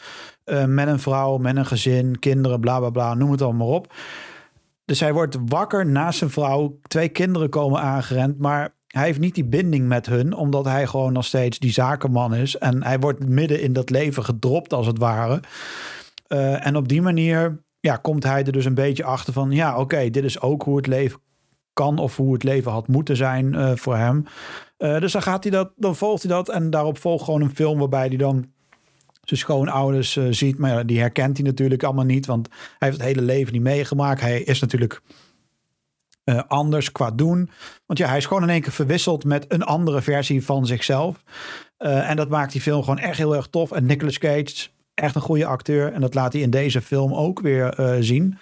Uh, 0.45 0.65
met 0.65 0.89
een 0.89 0.99
vrouw, 0.99 1.37
met 1.37 1.57
een 1.57 1.67
gezin, 1.67 2.19
kinderen, 2.19 2.61
bla 2.61 2.79
bla 2.79 2.91
bla, 2.91 3.15
noem 3.15 3.31
het 3.31 3.43
allemaal 3.43 3.69
op. 3.69 3.95
Dus 4.85 5.01
hij 5.01 5.13
wordt 5.13 5.37
wakker 5.47 5.87
naast 5.87 6.19
zijn 6.19 6.31
vrouw. 6.31 6.79
Twee 6.83 7.09
kinderen 7.09 7.49
komen 7.49 7.81
aangerend. 7.81 8.39
Maar 8.39 8.75
hij 8.87 9.05
heeft 9.05 9.19
niet 9.19 9.35
die 9.35 9.45
binding 9.45 9.89
met 9.89 10.07
hun, 10.07 10.35
omdat 10.35 10.65
hij 10.65 10.87
gewoon 10.87 11.13
nog 11.13 11.25
steeds 11.25 11.59
die 11.59 11.73
zakenman 11.73 12.35
is. 12.35 12.59
En 12.59 12.83
hij 12.83 12.99
wordt 12.99 13.29
midden 13.29 13.61
in 13.61 13.73
dat 13.73 13.91
leven 13.91 14.25
gedropt, 14.25 14.73
als 14.73 14.87
het 14.87 14.99
ware. 14.99 15.41
Uh, 16.29 16.67
en 16.67 16.77
op 16.77 16.89
die 16.89 17.03
manier 17.03 17.65
ja, 17.81 17.97
komt 17.97 18.25
hij 18.25 18.45
er 18.45 18.53
dus 18.53 18.65
een 18.65 18.75
beetje 18.75 19.05
achter 19.05 19.33
van: 19.33 19.51
ja, 19.51 19.79
oké, 19.79 20.11
dit 20.11 20.25
is 20.25 20.41
ook 20.41 20.63
hoe 20.63 20.77
het 20.77 20.87
leven 20.87 21.21
kan 21.77 21.99
of 21.99 22.17
hoe 22.17 22.33
het 22.33 22.43
leven 22.43 22.73
had 22.73 22.89
moeten 22.89 23.17
zijn 23.17 23.55
uh, 23.55 23.73
voor 23.75 23.97
hem. 23.97 24.25
Uh, 24.79 25.01
dus 25.01 25.13
dan 25.13 25.23
gaat 25.23 25.43
hij 25.43 25.53
dat, 25.53 25.73
dan 25.77 25.97
volgt 25.97 26.23
hij 26.23 26.33
dat 26.33 26.49
en 26.49 26.71
daarop 26.71 26.99
volgt 26.99 27.25
gewoon 27.25 27.41
een 27.41 27.55
film 27.55 27.79
waarbij 27.79 28.07
hij 28.07 28.17
dan 28.17 28.47
zijn 29.23 29.41
schoonouders 29.41 30.17
uh, 30.17 30.27
ziet. 30.31 30.59
Maar 30.59 30.87
die 30.87 31.01
herkent 31.01 31.37
hij 31.37 31.47
natuurlijk 31.47 31.83
allemaal 31.83 32.05
niet, 32.05 32.27
want 32.27 32.49
hij 32.49 32.89
heeft 32.89 32.97
het 32.97 33.07
hele 33.07 33.23
leven 33.23 33.53
niet 33.53 33.63
meegemaakt. 33.63 34.21
Hij 34.21 34.43
is 34.43 34.61
natuurlijk 34.61 35.01
anders 36.47 36.93
qua 36.93 37.11
doen. 37.11 37.51
Want 37.87 37.99
ja, 37.99 38.09
hij 38.09 38.17
is 38.17 38.27
gewoon 38.27 38.43
in 38.43 38.49
één 38.49 38.61
keer 38.61 38.73
verwisseld 38.73 39.25
met 39.25 39.45
een 39.49 39.63
andere 39.63 40.03
versie 40.03 40.45
van 40.45 40.67
zichzelf. 40.67 41.23
en 41.79 42.17
dat 42.17 42.29
maakt 42.29 42.53
die 42.53 42.61
film 42.61 42.81
gewoon 42.81 42.99
echt 42.99 43.19
heel 43.19 43.37
erg 43.37 43.47
tof. 43.47 43.73
En 43.73 43.87
Nicolas 43.87 44.19
Cage, 44.19 44.69
echt 44.95 45.15
een 45.15 45.21
goede 45.21 45.47
acteur. 45.47 45.93
En 45.93 46.01
dat 46.01 46.15
laat 46.15 46.33
hij 46.33 46.43
in 46.43 46.51
deze 46.51 46.83
film 46.83 47.15
ook 47.15 47.41
weer 47.41 47.97
zien. 48.01 48.39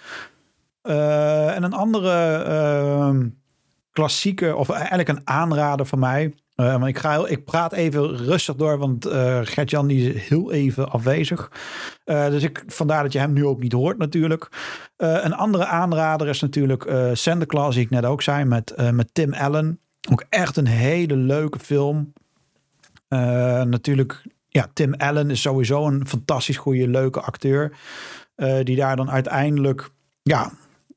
En 0.85 1.63
een 1.63 1.73
andere 1.73 2.43
ehm, 2.43 3.27
klassieke, 3.91 4.55
of 4.55 4.69
eigenlijk 4.69 5.09
een 5.09 5.21
aanrader 5.23 5.85
van 5.85 5.99
mij. 5.99 6.33
Uh, 6.55 6.81
ik, 6.85 6.97
ga, 6.97 7.27
ik 7.27 7.45
praat 7.45 7.73
even 7.73 8.17
rustig 8.17 8.55
door, 8.55 8.77
want 8.77 9.07
uh, 9.07 9.39
Gert-Jan 9.43 9.89
is 9.89 10.27
heel 10.27 10.51
even 10.51 10.91
afwezig. 10.91 11.51
Uh, 12.05 12.27
dus 12.27 12.43
ik, 12.43 12.63
vandaar 12.67 13.03
dat 13.03 13.13
je 13.13 13.19
hem 13.19 13.33
nu 13.33 13.45
ook 13.45 13.61
niet 13.61 13.71
hoort 13.71 13.97
natuurlijk. 13.97 14.49
een 14.97 15.33
andere 15.33 15.65
aanrader 15.65 16.27
is 16.27 16.41
natuurlijk 16.41 17.09
Santa 17.13 17.45
Claus, 17.45 17.75
die 17.75 17.83
ik 17.83 17.89
net 17.89 18.05
ook 18.05 18.21
zei, 18.21 18.45
met, 18.45 18.91
met 18.91 19.09
Tim 19.13 19.33
Allen. 19.33 19.79
Ook 20.11 20.23
echt 20.29 20.57
een 20.57 20.67
hele 20.67 21.15
leuke 21.15 21.59
film. 21.59 22.13
natuurlijk, 23.69 24.23
ja, 24.47 24.67
Tim 24.73 24.93
Allen 24.93 25.29
is 25.29 25.41
sowieso 25.41 25.87
een 25.87 26.07
fantastisch 26.07 26.57
goede, 26.57 26.87
leuke 26.87 27.21
acteur. 27.21 27.77
die 28.63 28.75
daar 28.75 28.95
dan 28.95 29.11
uiteindelijk, 29.11 29.89
ja, 30.21 30.51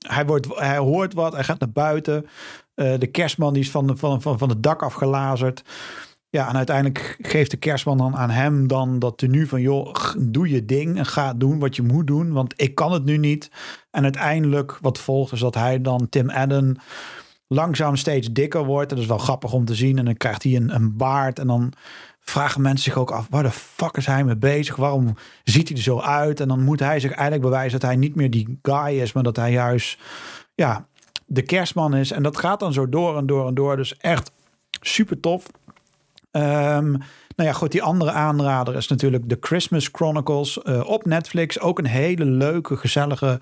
hij, 0.07 0.26
wordt, 0.26 0.46
hoort 0.76 1.14
wat, 1.14 1.32
hij 1.32 1.44
gaat 1.44 1.61
naar 1.61 1.70
buiten. 1.70 2.26
Uh, 2.74 2.99
de 2.99 3.07
kerstman 3.07 3.53
die 3.53 3.62
is 3.62 3.70
van, 3.70 3.86
de, 3.86 3.96
van, 3.96 4.22
van, 4.22 4.38
van 4.38 4.49
het 4.49 4.62
dak 4.62 4.82
afgelazerd. 4.82 5.62
Ja, 6.30 6.49
en 6.49 6.57
uiteindelijk 6.57 7.16
geeft 7.20 7.51
de 7.51 7.57
kerstman 7.57 7.99
dan 7.99 8.16
aan 8.16 8.30
hem 8.30 8.66
dan 8.66 8.99
dat 8.99 9.18
tenue 9.18 9.46
van... 9.46 9.61
joh, 9.61 9.94
doe 10.18 10.49
je 10.49 10.64
ding 10.64 10.96
en 10.96 11.07
ga 11.07 11.34
doen 11.34 11.59
wat 11.59 11.76
je 11.76 11.82
moet 11.82 12.07
doen, 12.07 12.32
want 12.32 12.53
ik 12.57 12.74
kan 12.74 12.92
het 12.92 13.05
nu 13.05 13.16
niet. 13.16 13.51
En 13.90 14.03
uiteindelijk 14.03 14.78
wat 14.80 14.99
volgt 14.99 15.32
is 15.32 15.40
dat 15.40 15.55
hij 15.55 15.80
dan 15.80 16.09
Tim 16.09 16.30
Allen 16.30 16.76
langzaam 17.46 17.96
steeds 17.96 18.32
dikker 18.32 18.64
wordt. 18.64 18.90
Dat 18.90 18.99
is 18.99 19.07
wel 19.07 19.18
grappig 19.18 19.53
om 19.53 19.64
te 19.64 19.74
zien. 19.74 19.99
En 19.99 20.05
dan 20.05 20.16
krijgt 20.16 20.42
hij 20.42 20.57
een, 20.57 20.74
een 20.74 20.96
baard 20.96 21.38
en 21.38 21.46
dan 21.46 21.72
vragen 22.29 22.62
mensen 22.62 22.85
zich 22.85 23.01
ook 23.01 23.11
af... 23.11 23.26
waar 23.31 23.43
de 23.43 23.51
fuck 23.51 23.97
is 23.97 24.07
hij 24.07 24.24
mee 24.24 24.37
bezig? 24.37 24.76
Waarom 24.76 25.16
ziet 25.45 25.68
hij 25.68 25.76
er 25.76 25.83
zo 25.83 26.01
uit? 26.01 26.41
En 26.41 26.49
dan 26.49 26.64
moet 26.64 26.81
hij 26.81 27.01
zich 27.01 27.11
eigenlijk 27.11 27.43
bewijzen 27.43 27.81
dat 27.81 27.89
hij 27.89 27.99
niet 27.99 28.14
meer 28.14 28.31
die 28.31 28.59
guy 28.62 29.01
is... 29.01 29.12
maar 29.12 29.22
dat 29.22 29.37
hij 29.37 29.53
juist 29.53 29.99
ja, 30.55 30.87
de 31.26 31.43
kerstman 31.43 31.95
is. 31.95 32.11
En 32.11 32.22
dat 32.22 32.37
gaat 32.37 32.61
dan 32.61 32.72
zo 32.72 32.89
door 32.89 33.16
en 33.16 33.26
door 33.26 33.47
en 33.49 33.55
door. 33.55 33.76
Dus 33.76 33.97
echt 33.97 34.31
super 34.81 35.20
tof. 35.20 35.47
Um, 36.33 36.97
nou 37.37 37.51
ja, 37.51 37.53
goed, 37.53 37.72
die 37.72 37.83
andere 37.83 38.11
aanrader 38.11 38.76
is 38.76 38.89
natuurlijk 38.89 39.29
The 39.29 39.37
Christmas 39.41 39.89
Chronicles 39.93 40.61
uh, 40.64 40.89
op 40.89 41.05
Netflix. 41.05 41.61
Ook 41.61 41.79
een 41.79 41.87
hele 41.87 42.24
leuke, 42.24 42.76
gezellige 42.76 43.41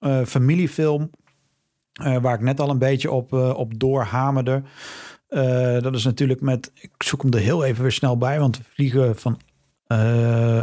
uh, 0.00 0.24
familiefilm. 0.24 1.10
Uh, 2.02 2.16
waar 2.16 2.34
ik 2.34 2.40
net 2.40 2.60
al 2.60 2.70
een 2.70 2.78
beetje 2.78 3.10
op, 3.10 3.32
op 3.32 3.78
doorhamerde. 3.78 4.62
Dat 5.80 5.94
is 5.94 6.04
natuurlijk 6.04 6.40
met. 6.40 6.70
Ik 6.74 6.90
zoek 6.98 7.22
hem 7.22 7.32
er 7.32 7.38
heel 7.38 7.64
even 7.64 7.82
weer 7.82 7.92
snel 7.92 8.18
bij, 8.18 8.38
want 8.38 8.56
we 8.56 8.64
vliegen 8.74 9.16
van 9.16 9.40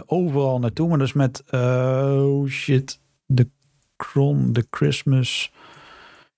overal 0.05 0.59
naartoe. 0.59 0.87
Maar 0.89 0.97
dus 0.97 1.13
met. 1.13 1.43
oh 1.51 2.47
shit. 2.47 2.99
De 3.25 3.47
Cron, 3.97 4.53
de 4.53 4.65
Christmas. 4.69 5.51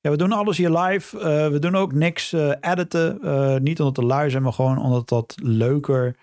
Ja, 0.01 0.11
we 0.11 0.17
doen 0.17 0.31
alles 0.31 0.57
hier 0.57 0.69
live. 0.69 1.17
We 1.51 1.59
doen 1.59 1.75
ook 1.75 1.93
niks 1.93 2.33
editen. 2.59 3.19
Niet 3.63 3.79
omdat 3.79 3.95
te 3.95 4.03
lui 4.03 4.29
zijn, 4.29 4.43
maar 4.43 4.53
gewoon 4.53 4.81
omdat 4.81 5.09
dat 5.09 5.36
leuker, 5.43 6.15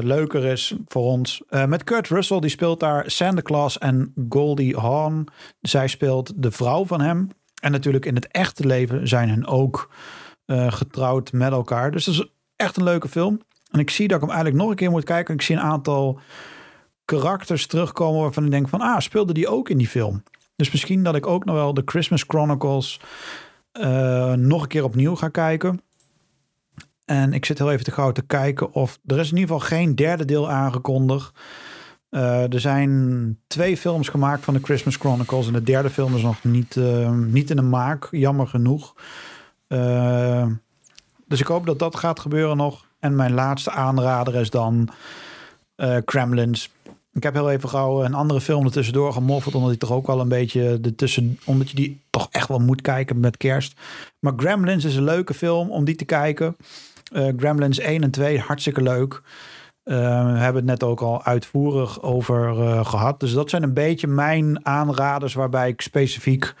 leuker 0.00 0.44
is 0.44 0.74
voor 0.86 1.02
ons. 1.02 1.42
met 1.66 1.84
Kurt 1.84 2.08
Russell, 2.08 2.40
die 2.40 2.50
speelt 2.50 2.80
daar 2.80 3.10
Santa 3.10 3.42
Claus 3.42 3.78
en 3.78 4.12
Goldie 4.28 4.76
Hawn. 4.76 5.28
Zij 5.60 5.88
speelt 5.88 6.32
de 6.36 6.50
vrouw 6.50 6.84
van 6.84 7.00
hem. 7.00 7.28
En 7.60 7.72
natuurlijk 7.72 8.06
in 8.06 8.14
het 8.14 8.28
echte 8.28 8.66
leven 8.66 9.08
zijn 9.08 9.28
hun 9.28 9.46
ook 9.46 9.90
getrouwd 10.48 11.32
met 11.32 11.52
elkaar. 11.52 11.90
Dus 11.90 12.04
dat 12.04 12.14
is 12.14 12.32
echt 12.56 12.76
een 12.76 12.84
leuke 12.84 13.08
film. 13.08 13.40
En 13.70 13.78
ik 13.78 13.90
zie 13.90 14.08
dat 14.08 14.16
ik 14.16 14.22
hem 14.22 14.32
eigenlijk 14.32 14.62
nog 14.62 14.70
een 14.70 14.76
keer 14.76 14.90
moet 14.90 15.04
kijken. 15.04 15.34
Ik 15.34 15.42
zie 15.42 15.56
een 15.56 15.62
aantal 15.62 16.20
karakters 17.04 17.66
terugkomen 17.66 18.20
waarvan 18.20 18.44
ik 18.44 18.50
denk 18.50 18.68
van... 18.68 18.80
ah, 18.80 19.00
speelde 19.00 19.32
die 19.32 19.48
ook 19.48 19.68
in 19.68 19.78
die 19.78 19.88
film? 19.88 20.22
Dus 20.56 20.70
misschien 20.70 21.02
dat 21.02 21.14
ik 21.14 21.26
ook 21.26 21.44
nog 21.44 21.54
wel 21.54 21.74
de 21.74 21.82
Christmas 21.84 22.24
Chronicles 22.26 23.00
uh, 23.72 24.32
nog 24.32 24.62
een 24.62 24.68
keer 24.68 24.84
opnieuw 24.84 25.16
ga 25.16 25.28
kijken. 25.28 25.80
En 27.04 27.32
ik 27.32 27.44
zit 27.44 27.58
heel 27.58 27.70
even 27.70 27.84
te 27.84 27.90
gauw 27.90 28.12
te 28.12 28.22
kijken 28.22 28.72
of... 28.72 28.98
Er 29.06 29.18
is 29.18 29.30
in 29.30 29.36
ieder 29.36 29.54
geval 29.54 29.68
geen 29.68 29.94
derde 29.94 30.24
deel 30.24 30.50
aangekondigd. 30.50 31.38
Uh, 32.10 32.52
er 32.52 32.60
zijn 32.60 33.38
twee 33.46 33.76
films 33.76 34.08
gemaakt 34.08 34.44
van 34.44 34.54
de 34.54 34.60
Christmas 34.62 34.96
Chronicles. 34.96 35.46
En 35.46 35.52
de 35.52 35.62
derde 35.62 35.90
film 35.90 36.16
is 36.16 36.22
nog 36.22 36.44
niet, 36.44 36.76
niet 37.10 37.50
in 37.50 37.56
de 37.56 37.62
maak. 37.62 38.08
Jammer 38.10 38.46
genoeg. 38.46 38.94
Dus 41.26 41.40
ik 41.40 41.46
hoop 41.46 41.66
dat 41.66 41.78
dat 41.78 41.96
gaat 41.96 42.20
gebeuren 42.20 42.56
nog. 42.56 42.86
En 43.00 43.16
mijn 43.16 43.32
laatste 43.32 43.70
aanrader 43.70 44.34
is 44.34 44.50
dan 44.50 44.88
Kremlins 46.04 46.70
Ik 47.12 47.22
heb 47.22 47.34
heel 47.34 47.50
even 47.50 47.68
gauw 47.68 48.04
een 48.04 48.14
andere 48.14 48.40
film 48.40 48.64
er 48.64 48.72
tussendoor 48.72 49.12
gemoffeld. 49.12 49.54
Omdat 49.54 49.72
ik 49.72 49.78
toch 49.78 49.92
ook 49.92 50.06
wel 50.06 50.20
een 50.20 50.28
beetje 50.28 50.80
ertussen. 50.82 51.38
Omdat 51.44 51.70
je 51.70 51.76
die 51.76 52.00
toch 52.10 52.28
echt 52.30 52.48
wel 52.48 52.58
moet 52.58 52.80
kijken 52.80 53.20
met 53.20 53.36
kerst. 53.36 53.80
Maar 54.20 54.32
Gremlins 54.36 54.84
is 54.84 54.96
een 54.96 55.04
leuke 55.04 55.34
film 55.34 55.70
om 55.70 55.84
die 55.84 55.96
te 55.96 56.04
kijken. 56.04 56.56
Uh, 57.12 57.28
Gremlins 57.36 57.78
1 57.78 58.02
en 58.02 58.10
2, 58.10 58.38
hartstikke 58.38 58.82
leuk. 58.82 59.22
Uh, 59.84 59.96
we 60.32 60.38
hebben 60.38 60.54
het 60.54 60.64
net 60.64 60.82
ook 60.82 61.00
al 61.00 61.24
uitvoerig 61.24 62.02
over 62.02 62.58
uh, 62.58 62.86
gehad. 62.86 63.20
Dus 63.20 63.32
dat 63.32 63.50
zijn 63.50 63.62
een 63.62 63.74
beetje 63.74 64.06
mijn 64.06 64.66
aanraders 64.66 65.34
waarbij 65.34 65.68
ik 65.68 65.80
specifiek 65.80 66.54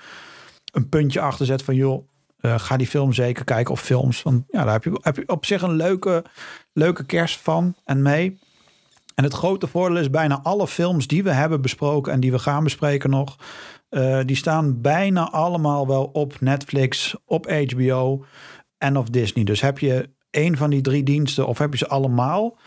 een 0.72 0.88
puntje 0.88 1.20
achter 1.20 1.46
zet 1.46 1.62
van 1.62 1.74
joh, 1.74 2.08
ga 2.40 2.76
die 2.76 2.86
film 2.86 3.12
zeker 3.12 3.44
kijken 3.44 3.72
of 3.72 3.80
films. 3.80 4.22
Want 4.22 4.44
ja, 4.48 4.64
daar 4.64 4.72
heb 4.72 4.84
je, 4.84 4.98
heb 5.02 5.16
je 5.16 5.28
op 5.28 5.44
zich 5.44 5.62
een 5.62 5.76
leuke, 5.76 6.24
leuke 6.72 7.04
kerst 7.04 7.40
van 7.40 7.74
en 7.84 8.02
mee. 8.02 8.38
En 9.18 9.24
het 9.24 9.34
grote 9.34 9.66
voordeel 9.66 9.98
is 9.98 10.10
bijna 10.10 10.40
alle 10.42 10.66
films 10.66 11.06
die 11.06 11.22
we 11.22 11.30
hebben 11.30 11.60
besproken 11.60 12.12
en 12.12 12.20
die 12.20 12.30
we 12.30 12.38
gaan 12.38 12.64
bespreken 12.64 13.10
nog, 13.10 13.36
uh, 13.90 14.20
die 14.24 14.36
staan 14.36 14.80
bijna 14.80 15.30
allemaal 15.30 15.86
wel 15.86 16.04
op 16.12 16.40
Netflix, 16.40 17.14
op 17.24 17.50
HBO 17.50 18.24
en 18.76 18.96
of 18.96 19.08
Disney. 19.08 19.44
Dus 19.44 19.60
heb 19.60 19.78
je 19.78 20.10
een 20.30 20.56
van 20.56 20.70
die 20.70 20.80
drie 20.80 21.02
diensten 21.02 21.46
of 21.46 21.58
heb 21.58 21.72
je 21.72 21.78
ze 21.78 21.88
allemaal, 21.88 22.58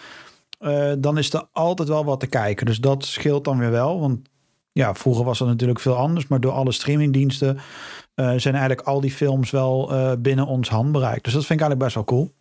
uh, 0.59 0.91
dan 0.97 1.17
is 1.17 1.33
er 1.33 1.47
altijd 1.51 1.87
wel 1.87 2.05
wat 2.05 2.19
te 2.19 2.27
kijken. 2.27 2.65
Dus 2.65 2.77
dat 2.77 3.05
scheelt 3.05 3.43
dan 3.43 3.57
weer 3.57 3.71
wel. 3.71 3.99
Want 3.99 4.29
ja, 4.71 4.95
vroeger 4.95 5.25
was 5.25 5.39
dat 5.39 5.47
natuurlijk 5.47 5.79
veel 5.79 5.95
anders, 5.95 6.27
maar 6.27 6.39
door 6.39 6.51
alle 6.51 6.71
streamingdiensten 6.71 7.59
zijn 8.37 8.55
eigenlijk 8.55 8.81
al 8.81 9.01
die 9.01 9.11
films 9.11 9.51
wel 9.51 9.93
binnen 10.19 10.45
ons 10.45 10.69
handbereik. 10.69 11.23
Dus 11.23 11.33
dat 11.33 11.45
vind 11.45 11.59
ik 11.59 11.65
eigenlijk 11.65 11.79
best 11.79 11.95
wel 11.95 12.03
cool. 12.03 12.33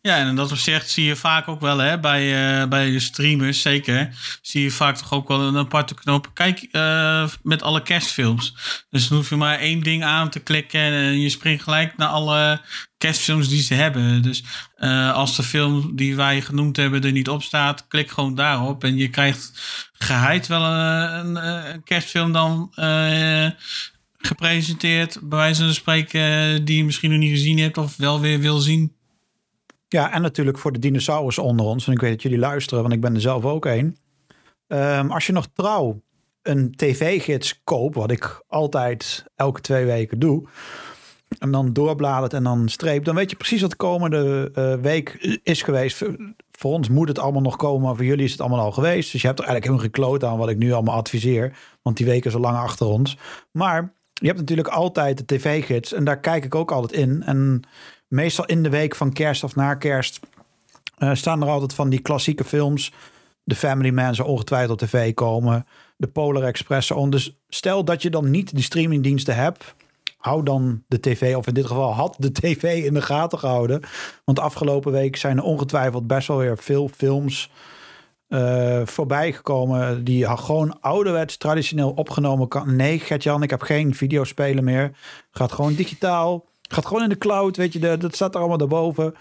Ja, 0.00 0.16
en 0.16 0.36
dat 0.36 0.50
opzicht 0.50 0.90
zie 0.90 1.04
je 1.04 1.16
vaak 1.16 1.48
ook 1.48 1.60
wel 1.60 1.78
hè, 1.78 2.00
bij, 2.00 2.60
uh, 2.60 2.68
bij 2.68 2.90
de 2.90 3.00
streamers, 3.00 3.60
zeker, 3.60 4.14
zie 4.42 4.62
je 4.62 4.70
vaak 4.70 4.96
toch 4.96 5.12
ook 5.12 5.28
wel 5.28 5.40
een 5.40 5.56
aparte 5.56 5.94
knop. 5.94 6.30
Kijk, 6.34 6.68
uh, 6.72 7.28
met 7.42 7.62
alle 7.62 7.82
kerstfilms. 7.82 8.54
Dus 8.90 9.08
dan 9.08 9.18
hoef 9.18 9.28
je 9.28 9.36
maar 9.36 9.58
één 9.58 9.80
ding 9.80 10.04
aan 10.04 10.30
te 10.30 10.40
klikken 10.40 10.80
en 10.80 11.20
je 11.20 11.28
springt 11.28 11.62
gelijk 11.62 11.96
naar 11.96 12.08
alle 12.08 12.60
kerstfilms 12.98 13.48
die 13.48 13.62
ze 13.62 13.74
hebben. 13.74 14.22
Dus 14.22 14.44
als 15.12 15.36
de 15.36 15.42
film 15.42 15.96
die 15.96 16.16
wij 16.16 16.40
genoemd 16.40 16.76
hebben 16.76 17.02
er 17.02 17.12
niet 17.12 17.28
op 17.28 17.42
staat, 17.42 17.86
klik 17.88 18.10
gewoon 18.10 18.34
daarop 18.34 18.84
en 18.84 18.96
je 18.96 19.08
krijgt 19.08 19.52
geheid 19.92 20.46
wel 20.46 20.62
een, 20.62 21.36
een, 21.36 21.72
een 21.72 21.82
kerstfilm 21.82 22.32
dan 22.32 22.72
gepresenteerd, 24.22 25.18
bij 25.22 25.38
wijze 25.38 25.64
van 25.64 25.72
spreken, 25.72 26.64
die 26.64 26.76
je 26.76 26.84
misschien 26.84 27.10
nog 27.10 27.18
niet 27.18 27.30
gezien 27.30 27.58
hebt 27.58 27.78
of 27.78 27.96
wel 27.96 28.20
weer 28.20 28.38
wil 28.38 28.58
zien. 28.58 28.96
Ja, 29.88 30.12
en 30.12 30.22
natuurlijk 30.22 30.58
voor 30.58 30.72
de 30.72 30.78
dinosaurus 30.78 31.38
onder 31.38 31.66
ons. 31.66 31.86
En 31.86 31.92
ik 31.92 32.00
weet 32.00 32.12
dat 32.12 32.22
jullie 32.22 32.38
luisteren, 32.38 32.82
want 32.82 32.94
ik 32.94 33.00
ben 33.00 33.14
er 33.14 33.20
zelf 33.20 33.44
ook 33.44 33.64
een. 33.64 33.96
Um, 34.68 35.10
als 35.10 35.26
je 35.26 35.32
nog 35.32 35.46
trouw 35.52 36.02
een 36.42 36.72
tv-gids 36.76 37.60
koopt, 37.64 37.94
wat 37.94 38.10
ik 38.10 38.42
altijd 38.48 39.24
elke 39.36 39.60
twee 39.60 39.84
weken 39.84 40.18
doe. 40.18 40.48
En 41.38 41.50
dan 41.50 41.72
doorbladert 41.72 42.32
en 42.32 42.42
dan 42.42 42.68
streep. 42.68 43.04
Dan 43.04 43.14
weet 43.14 43.30
je 43.30 43.36
precies 43.36 43.60
wat 43.60 43.70
de 43.70 43.76
komende 43.76 44.52
uh, 44.54 44.74
week 44.74 45.38
is 45.42 45.62
geweest. 45.62 46.04
Voor 46.50 46.72
ons 46.72 46.88
moet 46.88 47.08
het 47.08 47.18
allemaal 47.18 47.42
nog 47.42 47.56
komen, 47.56 47.82
maar 47.82 47.96
voor 47.96 48.04
jullie 48.04 48.24
is 48.24 48.30
het 48.30 48.40
allemaal 48.40 48.64
al 48.64 48.72
geweest. 48.72 49.12
Dus 49.12 49.20
je 49.20 49.26
hebt 49.26 49.38
er 49.38 49.46
eigenlijk 49.46 49.64
helemaal 49.64 49.92
gekloot 49.92 50.24
aan 50.24 50.38
wat 50.38 50.48
ik 50.48 50.58
nu 50.58 50.72
allemaal 50.72 50.96
adviseer. 50.96 51.56
Want 51.82 51.96
die 51.96 52.06
weken 52.06 52.32
al 52.32 52.40
lang 52.40 52.56
achter 52.56 52.86
ons. 52.86 53.18
Maar 53.52 53.94
je 54.22 54.28
hebt 54.28 54.40
natuurlijk 54.40 54.68
altijd 54.68 55.18
de 55.18 55.24
tv-gids. 55.24 55.92
En 55.92 56.04
daar 56.04 56.20
kijk 56.20 56.44
ik 56.44 56.54
ook 56.54 56.72
altijd 56.72 57.00
in. 57.00 57.22
En 57.22 57.62
meestal 58.08 58.44
in 58.44 58.62
de 58.62 58.68
week 58.68 58.94
van 58.94 59.12
kerst 59.12 59.44
of 59.44 59.54
na 59.56 59.74
kerst 59.74 60.20
uh, 60.98 61.14
staan 61.14 61.42
er 61.42 61.48
altijd 61.48 61.74
van 61.74 61.88
die 61.88 62.00
klassieke 62.00 62.44
films. 62.44 62.92
De 63.44 63.54
Family 63.54 63.90
Man 63.90 64.14
zou 64.14 64.28
ongetwijfeld 64.28 64.82
op 64.82 64.88
tv 64.88 65.14
komen. 65.14 65.66
De 65.96 66.06
Polar 66.06 66.42
Express. 66.42 66.92
Dus 67.08 67.36
stel 67.48 67.84
dat 67.84 68.02
je 68.02 68.10
dan 68.10 68.30
niet 68.30 68.54
die 68.54 68.64
streamingdiensten 68.64 69.34
hebt. 69.34 69.74
Hou 70.16 70.42
dan 70.42 70.82
de 70.88 71.00
tv, 71.00 71.36
of 71.36 71.46
in 71.46 71.54
dit 71.54 71.66
geval 71.66 71.94
had 71.94 72.16
de 72.18 72.32
tv 72.32 72.84
in 72.84 72.94
de 72.94 73.02
gaten 73.02 73.38
gehouden. 73.38 73.80
Want 74.24 74.38
afgelopen 74.38 74.92
week 74.92 75.16
zijn 75.16 75.36
er 75.36 75.42
ongetwijfeld 75.42 76.06
best 76.06 76.28
wel 76.28 76.36
weer 76.36 76.58
veel 76.58 76.88
films 76.88 77.50
uh, 78.32 78.80
voorbij 78.84 79.32
gekomen. 79.32 80.04
Die 80.04 80.36
gewoon 80.36 80.80
ouderwets 80.80 81.36
traditioneel 81.36 81.90
opgenomen 81.90 82.48
kan. 82.48 82.76
Nee, 82.76 82.98
Gert-Jan, 82.98 83.42
ik 83.42 83.50
heb 83.50 83.62
geen 83.62 83.94
videospelen 83.94 84.64
meer. 84.64 84.90
Gaat 85.30 85.52
gewoon 85.52 85.74
digitaal. 85.74 86.44
Gaat 86.68 86.86
gewoon 86.86 87.02
in 87.02 87.08
de 87.08 87.18
cloud, 87.18 87.56
weet 87.56 87.72
je, 87.72 87.78
de, 87.78 87.96
dat 87.98 88.14
staat 88.14 88.34
er 88.34 88.40
allemaal 88.40 88.58
daarboven. 88.58 89.14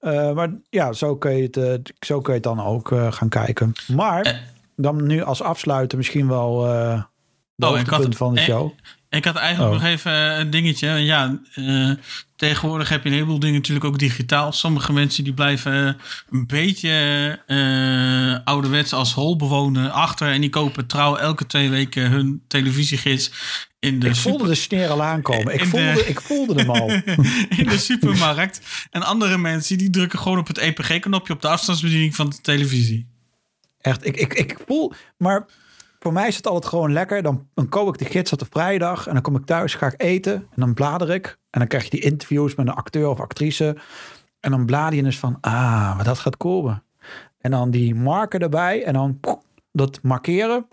Uh, 0.00 0.32
maar 0.32 0.50
ja, 0.70 0.92
zo 0.92 1.16
kun 1.16 1.36
je 1.36 1.42
het, 1.42 1.56
uh, 1.56 1.74
zo 2.00 2.20
kun 2.20 2.32
je 2.32 2.38
het 2.38 2.56
dan 2.56 2.66
ook 2.66 2.88
gaan 3.10 3.28
kijken. 3.28 3.72
Maar 3.86 4.50
dan 4.76 5.06
nu 5.06 5.22
als 5.22 5.42
afsluiten 5.42 5.98
misschien 5.98 6.28
wel 6.28 6.52
oh, 7.56 7.82
punt 7.84 8.16
van 8.16 8.34
de 8.34 8.40
show. 8.40 8.70
Ik 9.10 9.24
had 9.24 9.36
eigenlijk 9.36 9.74
oh. 9.74 9.80
nog 9.80 9.90
even 9.90 10.12
een 10.12 10.50
dingetje. 10.50 10.88
Ja, 10.88 11.38
tegenwoordig 12.36 12.88
heb 12.88 13.02
je 13.02 13.08
een 13.08 13.14
heleboel 13.14 13.38
dingen 13.38 13.56
natuurlijk 13.56 13.86
ook 13.86 13.98
digitaal. 13.98 14.52
Sommige 14.52 14.92
mensen 14.92 15.24
die 15.24 15.34
blijven 15.34 15.96
een 16.30 16.46
beetje 16.46 18.42
ouderwets 18.44 18.92
als 18.92 19.12
holbewoner 19.12 19.90
achter. 19.90 20.32
En 20.32 20.40
die 20.40 20.50
kopen 20.50 20.86
trouw 20.86 21.16
elke 21.16 21.46
twee 21.46 21.70
weken 21.70 22.10
hun 22.10 22.42
televisiegids 22.48 23.30
in 23.80 23.98
de 23.98 24.08
ik 24.08 24.16
voelde 24.16 24.46
de 24.46 24.54
sneer 24.54 24.88
al 24.88 25.02
aankomen. 25.02 25.54
Ik 25.54 25.64
voelde, 25.64 26.06
ik 26.06 26.20
voelde 26.20 26.54
hem 26.54 26.70
al. 26.70 26.90
in 27.58 27.68
de 27.68 27.78
supermarkt. 27.78 28.60
En 28.90 29.02
andere 29.02 29.38
mensen 29.38 29.78
die 29.78 29.90
drukken 29.90 30.18
gewoon 30.18 30.38
op 30.38 30.46
het 30.46 30.58
EPG-knopje 30.58 31.32
op 31.32 31.40
de 31.40 31.48
afstandsbediening 31.48 32.14
van 32.14 32.28
de 32.28 32.40
televisie. 32.40 33.06
Echt, 33.80 34.06
ik, 34.06 34.16
ik, 34.16 34.34
ik 34.34 34.58
voel. 34.66 34.92
Maar 35.16 35.46
voor 35.98 36.12
mij 36.12 36.28
is 36.28 36.36
het 36.36 36.46
altijd 36.46 36.66
gewoon 36.66 36.92
lekker. 36.92 37.22
Dan, 37.22 37.48
koop 37.68 37.88
ik 37.88 37.98
de 37.98 38.04
gids 38.04 38.32
op 38.32 38.38
de 38.38 38.46
vrijdag. 38.50 39.06
En 39.06 39.12
dan 39.12 39.22
kom 39.22 39.36
ik 39.36 39.44
thuis, 39.44 39.74
ga 39.74 39.86
ik 39.86 40.02
eten. 40.02 40.34
En 40.34 40.60
dan 40.60 40.74
blader 40.74 41.10
ik. 41.10 41.38
En 41.50 41.58
dan 41.58 41.68
krijg 41.68 41.84
je 41.84 41.90
die 41.90 42.00
interviews 42.00 42.54
met 42.54 42.66
een 42.66 42.74
acteur 42.74 43.08
of 43.08 43.20
actrice. 43.20 43.76
En 44.40 44.50
dan 44.50 44.66
blader 44.66 44.94
je 44.94 45.02
dus 45.02 45.18
van, 45.18 45.38
ah, 45.40 45.96
maar 45.96 46.04
dat 46.04 46.18
gaat 46.18 46.36
komen. 46.36 46.82
En 47.38 47.50
dan 47.50 47.70
die 47.70 47.94
marker 47.94 48.42
erbij. 48.42 48.84
En 48.84 48.92
dan 48.92 49.20
dat 49.72 49.98
markeren. 50.02 50.66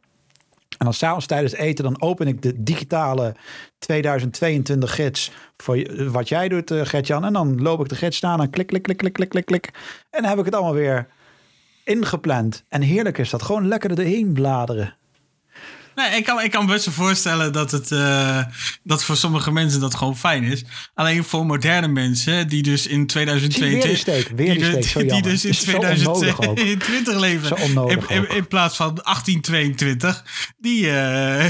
En 0.78 0.86
dan 0.86 0.94
s'avonds 0.94 1.26
tijdens 1.26 1.54
eten, 1.54 1.84
dan 1.84 2.02
open 2.02 2.28
ik 2.28 2.42
de 2.42 2.64
digitale 2.64 3.36
2022 3.78 4.96
gids 4.96 5.32
voor 5.58 6.12
wat 6.12 6.30
jij 6.30 6.48
doet, 6.48 6.72
uh, 6.72 6.86
Gertjan. 6.86 7.26
En 7.26 7.34
dan 7.34 7.62
loop 7.62 7.82
ik 7.82 7.90
de 7.90 7.96
gids 7.96 8.18
staan 8.18 8.42
en 8.42 8.50
klik, 8.50 8.68
klik, 8.68 8.84
klik, 8.84 8.98
klik, 8.98 9.14
klik, 9.14 9.30
klik, 9.30 9.46
klik. 9.46 9.70
En 10.10 10.22
dan 10.22 10.30
heb 10.30 10.40
ik 10.40 10.46
het 10.46 10.54
allemaal 10.54 10.74
weer 10.74 11.08
ingepland. 11.84 12.64
En 12.70 12.82
heerlijk 12.82 13.18
is 13.18 13.30
dat, 13.30 13.42
gewoon 13.42 13.68
lekker 13.68 14.00
erheen 14.00 14.34
bladeren. 14.34 14.96
Nee, 15.96 16.18
ik 16.18 16.24
kan, 16.24 16.42
ik 16.42 16.52
kan 16.52 16.66
best 16.66 16.90
voorstellen 16.90 17.54
dat 17.54 17.72
het 17.72 17.92
uh, 17.92 18.44
dat 18.84 19.04
voor 19.04 19.18
sommige 19.18 19.52
mensen 19.52 19.80
dat 19.80 19.96
gewoon 19.96 20.18
fijn 20.18 20.44
is. 20.44 20.64
Alleen 20.94 21.24
voor 21.24 21.46
moderne 21.46 21.88
mensen 21.88 22.48
die 22.48 22.64
dus 22.64 22.88
in 22.88 23.08
2022 23.08 23.82
weer 23.82 23.82
die, 23.82 23.98
steek, 23.98 24.38
weer 24.38 24.54
die, 24.54 25.06
die 25.06 25.22
dus 25.22 25.46
in 25.46 25.52
2022 25.52 27.20
leven. 27.26 27.58
In, 27.58 28.04
in, 28.08 28.30
in, 28.30 28.48
plaats 28.48 28.76
van 28.76 28.96
1822, 28.96 30.24
die 30.58 30.86
uh, 30.86 31.46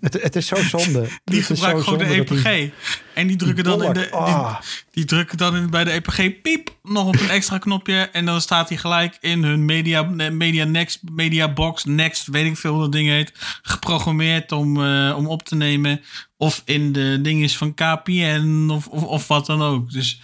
het, 0.00 0.22
het, 0.22 0.36
is 0.36 0.46
zo 0.46 0.56
zonde. 0.56 1.08
Die 1.24 1.42
gebruiken 1.42 1.84
gewoon 1.84 1.98
de 1.98 2.04
EPG. 2.04 2.70
En 3.14 3.26
die 3.26 3.36
drukken 3.36 3.64
dan, 3.64 3.84
in 3.84 3.92
de, 3.92 4.00
die, 4.00 4.12
ah. 4.12 4.60
die, 4.90 5.04
drukken 5.04 5.38
dan 5.38 5.56
in, 5.56 5.70
bij 5.70 5.84
de 5.84 5.90
EPG 5.90 6.40
piep 6.42 6.76
nog 6.82 7.06
op 7.06 7.20
een 7.20 7.30
extra 7.30 7.58
knopje. 7.58 7.94
En 7.94 8.24
dan 8.24 8.40
staat 8.40 8.68
hij 8.68 8.78
gelijk 8.78 9.16
in 9.20 9.42
hun 9.42 9.64
media, 9.64 10.02
media 10.30 10.64
next, 10.64 11.00
media 11.12 11.52
box, 11.52 11.84
next, 11.84 12.26
weet 12.26 12.46
ik 12.46 12.56
veel 12.56 12.72
hoe 12.72 12.82
dat 12.82 12.92
ding 12.92 13.08
heet. 13.08 13.32
Geprogrammeerd 13.62 14.52
om, 14.52 14.76
uh, 14.76 15.14
om 15.16 15.26
op 15.26 15.42
te 15.42 15.54
nemen. 15.54 16.00
Of 16.36 16.62
in 16.64 16.92
de 16.92 17.18
dinges 17.22 17.56
van 17.56 17.74
KPN 17.74 18.68
of, 18.70 18.86
of, 18.86 19.02
of 19.02 19.28
wat 19.28 19.46
dan 19.46 19.62
ook. 19.62 19.92
Dus 19.92 20.20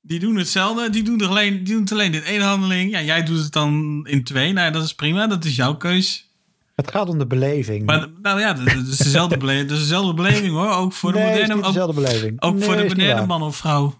die 0.00 0.20
doen 0.20 0.36
hetzelfde. 0.36 0.90
Die 0.90 1.02
doen, 1.02 1.18
het 1.18 1.28
alleen, 1.28 1.64
die 1.64 1.72
doen 1.74 1.82
het 1.82 1.92
alleen 1.92 2.14
in 2.14 2.22
één 2.22 2.40
handeling. 2.40 2.90
Ja, 2.90 3.02
jij 3.02 3.22
doet 3.22 3.38
het 3.38 3.52
dan 3.52 4.00
in 4.08 4.24
twee. 4.24 4.52
Nou, 4.52 4.72
dat 4.72 4.84
is 4.84 4.94
prima. 4.94 5.26
Dat 5.26 5.44
is 5.44 5.56
jouw 5.56 5.76
keus. 5.76 6.27
Het 6.78 6.90
gaat 6.90 7.08
om 7.08 7.18
de 7.18 7.26
beleving. 7.26 7.86
Maar 7.86 8.08
nou 8.22 8.40
ja, 8.40 8.52
dat 8.52 8.66
is 8.66 8.96
dezelfde, 8.96 9.36
beleving, 9.36 9.70
is 9.70 9.78
dezelfde 9.78 10.14
beleving 10.14 10.52
hoor. 10.52 10.70
Ook 10.70 10.92
voor 10.92 11.12
de 11.12 11.18
moderne, 11.18 11.54
ook, 11.54 11.64
dezelfde 11.64 11.94
beleving. 11.94 12.42
Ook 12.42 12.62
voor 12.62 12.76
de 12.76 12.82
moderne 12.82 13.26
man 13.26 13.42
of 13.42 13.56
vrouw. 13.56 13.94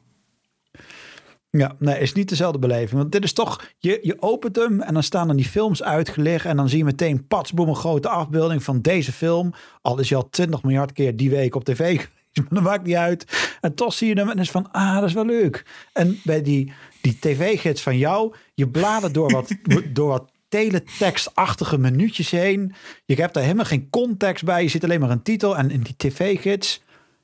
Ja, 1.51 1.77
nee, 1.79 2.01
is 2.01 2.13
niet 2.13 2.29
dezelfde 2.29 2.59
beleving. 2.59 3.01
Want 3.01 3.13
dit 3.13 3.25
is 3.25 3.33
toch, 3.33 3.71
je, 3.79 3.99
je 4.03 4.23
opent 4.23 4.57
hem 4.57 4.81
en 4.81 4.95
dan 4.95 5.03
staan 5.03 5.29
er 5.29 5.37
die 5.37 5.45
films 5.45 5.83
uitgelegd. 5.83 6.45
En 6.45 6.57
dan 6.57 6.69
zie 6.69 6.79
je 6.79 6.85
meteen 6.85 7.27
patsboom 7.27 7.69
een 7.69 7.77
grote 7.77 8.09
afbeelding 8.09 8.63
van 8.63 8.81
deze 8.81 9.13
film. 9.13 9.55
Al 9.83 9.99
is 9.99 10.09
je 10.09 10.17
al 10.17 10.29
20 10.31 10.63
miljard 10.63 10.93
keer 10.93 11.17
die 11.17 11.31
week 11.31 11.55
op 11.55 11.65
tv 11.65 11.77
geweest. 12.01 12.11
Maar 12.33 12.47
dat 12.49 12.63
maakt 12.63 12.87
niet 12.87 12.97
uit. 12.97 13.57
En 13.61 13.75
toch 13.75 13.93
zie 13.93 14.09
je 14.09 14.15
hem 14.15 14.31
en 14.31 14.39
is 14.39 14.51
van, 14.51 14.73
ah, 14.73 14.95
dat 14.95 15.09
is 15.09 15.13
wel 15.13 15.27
leuk. 15.27 15.65
En 15.93 16.21
bij 16.25 16.43
die, 16.43 16.73
die 17.01 17.19
tv-gids 17.21 17.83
van 17.83 17.99
jou, 17.99 18.35
je 18.55 18.69
bladert 18.69 19.15
door 19.15 19.33
wat, 19.33 19.55
door 19.93 20.09
wat 20.09 20.31
teletekstachtige 20.49 21.79
minuutjes 21.79 22.31
heen. 22.31 22.75
Je 23.05 23.15
hebt 23.15 23.35
daar 23.35 23.43
helemaal 23.43 23.65
geen 23.65 23.91
context 23.91 24.45
bij. 24.45 24.63
Je 24.63 24.69
zit 24.69 24.85
alleen 24.85 25.01
maar 25.01 25.11
een 25.11 25.23
titel 25.23 25.57
en 25.57 25.71
in 25.71 25.83
die 25.83 25.95
tv-gids. 25.97 26.81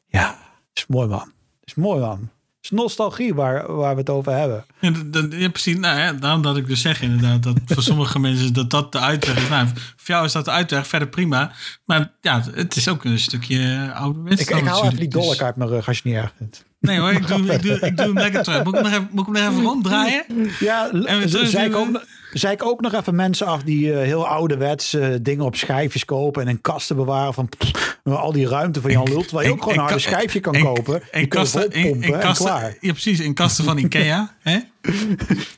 Ja, 0.06 0.38
is 0.72 0.86
mooi 0.86 1.08
man. 1.08 1.32
Is 1.64 1.74
mooi 1.74 2.00
man. 2.00 2.30
is 2.60 2.70
nostalgie 2.70 3.34
waar, 3.34 3.72
waar 3.72 3.94
we 3.94 4.00
het 4.00 4.10
over 4.10 4.32
hebben. 4.32 4.64
Ja, 4.80 4.90
dat, 5.06 5.26
ja 5.32 5.48
precies. 5.48 5.76
Nou 5.76 5.98
ja, 5.98 6.12
daarom 6.12 6.42
dat 6.42 6.56
ik 6.56 6.66
dus 6.66 6.80
zeg 6.80 7.02
inderdaad 7.02 7.42
dat 7.42 7.56
voor 7.64 7.82
sommige 7.92 8.18
mensen 8.18 8.52
dat 8.52 8.70
dat 8.70 8.92
de 8.92 8.98
uitweg 8.98 9.36
is. 9.36 9.48
Nou, 9.48 9.66
voor 9.74 10.14
jou 10.14 10.24
is 10.24 10.32
dat 10.32 10.44
de 10.44 10.50
uitweg, 10.50 10.86
verder 10.86 11.08
prima. 11.08 11.52
Maar 11.84 12.12
ja, 12.20 12.44
het 12.54 12.76
is 12.76 12.88
ook 12.88 13.04
een 13.04 13.18
stukje 13.18 13.90
ouderwets. 13.94 14.40
Ik, 14.40 14.50
ik 14.50 14.64
haal 14.64 14.84
even 14.84 14.96
die 14.96 15.08
dolk 15.08 15.42
uit 15.42 15.56
mijn 15.56 15.70
rug 15.70 15.88
als 15.88 15.98
je 15.98 16.08
niet 16.08 16.18
erg 16.18 16.32
vindt. 16.36 16.64
Nee 16.80 16.98
hoor, 16.98 17.12
ik 17.12 17.26
doe, 17.26 17.52
ik 17.52 17.62
doe, 17.62 17.80
ik 17.80 17.96
doe 17.96 18.06
hem 18.06 18.14
lekker 18.14 18.42
terug. 18.42 18.64
Moet 18.64 18.74
ik, 18.74 18.82
nog 18.82 18.90
even, 18.90 19.08
moet 19.10 19.28
ik 19.28 19.34
hem 19.34 19.44
nog 19.44 19.52
even 19.52 19.64
ronddraaien? 19.64 20.24
Ja, 20.60 20.90
en 20.90 21.28
zei 21.28 21.66
ik 21.66 21.76
ook, 21.76 22.02
zei 22.34 22.52
ik 22.52 22.64
ook 22.64 22.80
nog 22.80 22.92
even 22.92 23.14
mensen 23.14 23.46
af 23.46 23.62
die 23.62 23.86
uh, 23.86 23.96
heel 23.96 24.26
ouderwets 24.26 24.94
uh, 24.94 25.14
dingen 25.22 25.44
op 25.44 25.56
schijfjes 25.56 26.04
kopen 26.04 26.42
en 26.42 26.48
in 26.48 26.60
kasten 26.60 26.96
bewaren 26.96 27.34
van 27.34 27.48
pff, 27.48 27.98
al 28.04 28.32
die 28.32 28.48
ruimte 28.48 28.80
van 28.80 28.90
Jan 28.90 29.08
Lult, 29.08 29.30
waar 29.30 29.44
je 29.44 29.50
ook 29.50 29.62
gewoon 29.62 29.78
een 29.78 29.84
harde 29.84 29.98
schijfje 29.98 30.40
kan 30.40 30.60
kopen. 30.60 31.02
En 31.10 31.28
kasten, 31.28 31.70
in 31.70 32.00
kasten, 32.00 32.46
klaar. 32.46 32.76
Ja, 32.80 32.92
precies, 32.92 33.20
in 33.20 33.34
kasten 33.34 33.64
van 33.64 33.78
Ikea. 33.78 34.34
hè? 34.42 34.58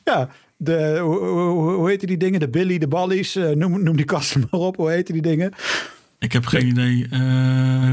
Ja, 0.03 0.29
de, 0.57 0.99
hoe, 1.01 1.17
hoe, 1.17 1.73
hoe 1.73 1.89
heet 1.89 2.07
die 2.07 2.17
dingen? 2.17 2.39
De 2.39 2.49
Billy, 2.49 2.77
de 2.77 2.87
Ballies, 2.87 3.35
uh, 3.35 3.49
noem, 3.49 3.83
noem 3.83 3.95
die 3.95 4.05
kasten 4.05 4.41
maar 4.51 4.59
op. 4.59 4.75
Hoe 4.75 4.91
heet 4.91 5.07
die 5.07 5.21
dingen? 5.21 5.53
Ik 6.19 6.31
heb 6.31 6.45
geen 6.45 6.67
idee. 6.67 7.07
Uh, 7.11 7.91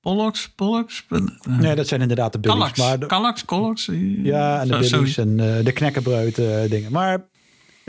Pollux, 0.00 0.48
Pollux? 0.48 1.06
Nee, 1.48 1.74
dat 1.74 1.86
zijn 1.86 2.00
inderdaad 2.00 2.32
de 2.32 2.38
Billies. 2.38 2.58
Kallax, 2.58 2.78
maar 2.78 2.98
de, 2.98 3.06
Kallax? 3.44 3.88
Ja, 4.22 4.60
en 4.60 4.68
de 4.68 4.84
zo, 4.84 4.96
Billies 4.98 5.18
en 5.18 5.38
uh, 5.38 5.64
de 5.64 5.72
knekkenbreut 5.72 6.36
dingen. 6.70 6.92
Maar 6.92 7.28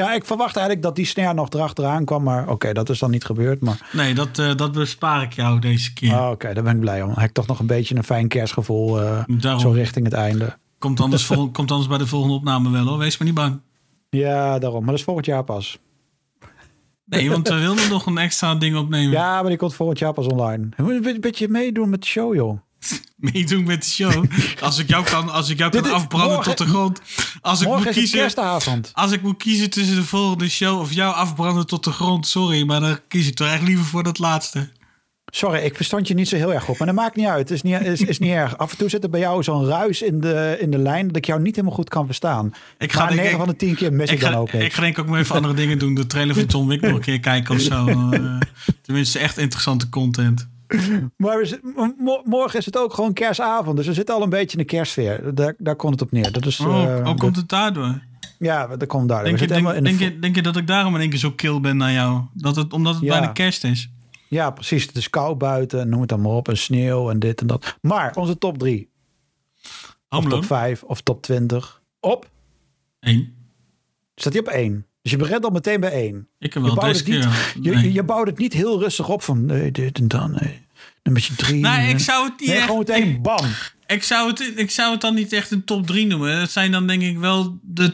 ja, 0.05 0.13
ik 0.13 0.25
verwacht 0.25 0.55
eigenlijk 0.55 0.85
dat 0.85 0.95
die 0.95 1.05
snare 1.05 1.33
nog 1.33 1.49
erachteraan 1.49 2.05
kwam. 2.05 2.23
Maar 2.23 2.41
oké, 2.41 2.51
okay, 2.51 2.73
dat 2.73 2.89
is 2.89 2.99
dan 2.99 3.11
niet 3.11 3.25
gebeurd. 3.25 3.61
Maar... 3.61 3.89
Nee, 3.91 4.13
dat, 4.13 4.37
uh, 4.37 4.55
dat 4.55 4.71
bespaar 4.71 5.21
ik 5.21 5.33
jou 5.33 5.59
deze 5.59 5.93
keer. 5.93 6.13
Oh, 6.13 6.21
oké, 6.21 6.31
okay, 6.31 6.53
daar 6.53 6.63
ben 6.63 6.75
ik 6.75 6.79
blij 6.79 7.01
om. 7.01 7.07
Dan 7.07 7.19
heb 7.19 7.29
ik 7.29 7.35
toch 7.35 7.47
nog 7.47 7.59
een 7.59 7.65
beetje 7.65 7.95
een 7.95 8.03
fijn 8.03 8.27
kerstgevoel 8.27 8.99
zo 9.57 9.71
richting 9.71 10.05
het 10.05 10.13
einde. 10.13 10.57
Komt 10.81 10.99
anders, 10.99 11.25
vol, 11.25 11.49
komt 11.57 11.71
anders 11.71 11.89
bij 11.89 11.97
de 11.97 12.07
volgende 12.07 12.35
opname 12.35 12.69
wel 12.69 12.85
hoor. 12.85 12.97
Wees 12.97 13.17
maar 13.17 13.27
niet 13.27 13.35
bang. 13.35 13.59
Ja, 14.09 14.59
daarom. 14.59 14.79
Maar 14.79 14.89
dat 14.89 14.99
is 14.99 15.03
volgend 15.03 15.25
jaar 15.25 15.43
pas. 15.43 15.79
Nee, 17.05 17.29
want 17.29 17.47
we 17.47 17.59
wilden 17.67 17.89
nog 17.89 18.05
een 18.05 18.17
extra 18.17 18.55
ding 18.55 18.77
opnemen. 18.77 19.11
Ja, 19.11 19.39
maar 19.41 19.49
die 19.49 19.57
komt 19.57 19.73
volgend 19.73 19.99
jaar 19.99 20.13
pas 20.13 20.27
online. 20.27 20.69
Een 20.75 21.17
beetje 21.19 21.47
meedoen 21.47 21.89
met 21.89 22.01
de 22.01 22.07
show, 22.07 22.35
joh. 22.35 22.59
meedoen 23.15 23.63
met 23.63 23.83
de 23.83 23.89
show. 23.89 24.25
Als 24.61 24.77
ik 24.77 24.89
jou 24.89 25.05
kan, 25.05 25.29
als 25.29 25.49
ik 25.49 25.57
jou 25.57 25.71
kan 25.71 25.91
afbranden 25.91 26.29
morgen, 26.29 26.55
tot 26.55 26.65
de 26.67 26.73
grond. 26.73 27.01
Als 27.41 27.61
ik 27.61 27.67
moet 27.67 27.89
kiezen, 27.89 28.19
kerstavond. 28.19 28.91
Als 28.93 29.11
ik 29.11 29.21
moet 29.21 29.37
kiezen 29.37 29.69
tussen 29.69 29.95
de 29.95 30.03
volgende 30.03 30.49
show 30.49 30.79
of 30.79 30.93
jou 30.93 31.13
afbranden 31.13 31.65
tot 31.65 31.83
de 31.83 31.91
grond, 31.91 32.27
sorry, 32.27 32.63
maar 32.63 32.79
dan 32.79 32.99
kies 33.07 33.27
ik 33.27 33.35
toch 33.35 33.47
echt 33.47 33.61
liever 33.61 33.85
voor 33.85 34.03
dat 34.03 34.19
laatste. 34.19 34.69
Sorry, 35.33 35.59
ik 35.59 35.75
verstand 35.75 36.07
je 36.07 36.13
niet 36.13 36.27
zo 36.27 36.35
heel 36.35 36.53
erg 36.53 36.63
goed. 36.63 36.77
Maar 36.77 36.87
dat 36.87 36.95
maakt 36.95 37.15
niet 37.15 37.25
uit. 37.25 37.39
Het 37.39 37.51
is 37.51 37.61
niet, 37.61 37.81
is, 37.81 38.01
is 38.01 38.19
niet 38.19 38.31
erg. 38.31 38.57
Af 38.57 38.71
en 38.71 38.77
toe 38.77 38.89
zit 38.89 39.03
er 39.03 39.09
bij 39.09 39.19
jou 39.19 39.43
zo'n 39.43 39.65
ruis 39.65 40.01
in 40.01 40.21
de, 40.21 40.57
in 40.59 40.71
de 40.71 40.77
lijn... 40.77 41.07
dat 41.07 41.15
ik 41.15 41.25
jou 41.25 41.41
niet 41.41 41.55
helemaal 41.55 41.77
goed 41.77 41.89
kan 41.89 42.05
verstaan. 42.05 42.53
Ik 42.77 42.91
ga 42.91 43.03
maar 43.03 43.15
9 43.15 43.37
van 43.37 43.47
de 43.47 43.55
10 43.55 43.75
keer 43.75 43.93
mis 43.93 44.09
ik, 44.09 44.15
ik 44.15 44.21
dan 44.21 44.33
ook. 44.33 44.51
Ik 44.51 44.73
ga 44.73 44.81
denk 44.81 44.97
ik 44.97 45.03
ook 45.03 45.09
maar 45.09 45.19
even 45.19 45.35
andere 45.35 45.53
dingen 45.53 45.79
doen. 45.79 45.93
De 45.93 46.07
trailer 46.07 46.35
van 46.35 46.45
Tom 46.45 46.67
Wick 46.67 46.81
nog 46.81 46.91
een 46.91 47.01
keer 47.01 47.19
kijken 47.19 47.55
of 47.55 47.61
zo. 47.61 47.87
Uh, 47.87 48.39
tenminste, 48.85 49.19
echt 49.19 49.37
interessante 49.37 49.89
content. 49.89 50.49
Maar 51.17 51.37
we, 51.37 52.21
morgen 52.23 52.59
is 52.59 52.65
het 52.65 52.77
ook 52.77 52.93
gewoon 52.93 53.13
kerstavond. 53.13 53.77
Dus 53.77 53.87
we 53.87 53.93
zitten 53.93 54.15
al 54.15 54.21
een 54.21 54.29
beetje 54.29 54.57
in 54.57 54.63
de 54.63 54.69
kerstsfeer. 54.69 55.35
Daar, 55.35 55.55
daar 55.57 55.75
komt 55.75 55.93
het 55.93 56.01
op 56.01 56.11
neer. 56.11 56.31
Dat 56.31 56.45
is, 56.45 56.59
oh, 56.59 56.67
uh, 56.67 57.07
oh, 57.07 57.15
komt 57.15 57.35
het 57.35 57.49
daardoor? 57.49 58.01
Ja, 58.39 58.67
dat 58.67 58.87
komt 58.87 59.09
daardoor. 59.09 59.27
Denk 59.27 59.39
je, 59.39 59.47
denk, 59.47 59.83
denk, 59.83 59.99
je, 59.99 60.19
denk 60.19 60.35
je 60.35 60.41
dat 60.41 60.57
ik 60.57 60.67
daarom 60.67 60.95
in 60.95 61.01
één 61.01 61.09
keer 61.09 61.19
zo 61.19 61.31
kil 61.31 61.59
ben 61.59 61.77
naar 61.77 61.91
jou? 61.91 62.21
Dat 62.33 62.55
het, 62.55 62.73
omdat 62.73 62.93
het 62.93 63.03
ja. 63.03 63.09
bijna 63.09 63.27
kerst 63.27 63.63
is? 63.63 63.89
Ja, 64.27 64.51
precies. 64.51 64.85
Het 64.85 64.95
is 64.95 65.09
koud 65.09 65.37
buiten, 65.37 65.89
noem 65.89 65.99
het 65.99 66.09
dan 66.09 66.21
maar 66.21 66.31
op. 66.31 66.47
En 66.49 66.57
sneeuw 66.57 67.09
en 67.09 67.19
dit 67.19 67.41
en 67.41 67.47
dat. 67.47 67.77
Maar 67.81 68.15
onze 68.15 68.37
top 68.37 68.57
3. 68.57 68.89
Of 70.09 70.25
top 70.25 70.45
5 70.45 70.83
of 70.83 71.01
top 71.01 71.21
20. 71.21 71.81
Op? 71.99 72.29
1. 72.99 73.33
Staat 74.15 74.33
hij 74.33 74.41
op 74.41 74.47
1? 74.47 74.85
Dus 75.01 75.11
je 75.11 75.17
begint 75.17 75.43
al 75.43 75.49
meteen 75.49 75.79
bij 75.79 75.91
1. 75.91 76.27
Ik 76.39 76.53
heb 76.53 76.63
wel 76.63 76.75
deze 76.75 77.03
keer. 77.03 77.17
Niet, 77.17 77.65
je, 77.65 77.71
nee. 77.71 77.91
je 77.91 78.03
bouwt 78.03 78.27
het 78.27 78.37
niet 78.37 78.53
heel 78.53 78.79
rustig 78.79 79.09
op 79.09 79.21
van 79.21 79.45
nee, 79.45 79.71
dit 79.71 79.99
en 79.99 80.07
dan. 80.07 80.31
Nee. 80.31 80.61
Nummer 81.03 81.29
3. 81.35 81.61
Nee, 81.61 81.89
ik 81.89 81.99
zou 81.99 82.29
het 82.29 82.39
niet 82.39 82.49
nee, 82.49 82.57
echt, 82.57 82.65
gewoon 82.65 82.79
meteen 82.87 83.07
ik, 83.07 83.21
bam. 83.21 83.45
Ik 83.87 84.03
zou, 84.03 84.29
het, 84.29 84.53
ik 84.55 84.71
zou 84.71 84.91
het 84.91 85.01
dan 85.01 85.13
niet 85.13 85.33
echt 85.33 85.51
een 85.51 85.63
top 85.63 85.87
3 85.87 86.07
noemen. 86.07 86.39
Dat 86.39 86.51
zijn 86.51 86.71
dan 86.71 86.87
denk 86.87 87.01
ik 87.01 87.17
wel 87.17 87.59
de 87.61 87.93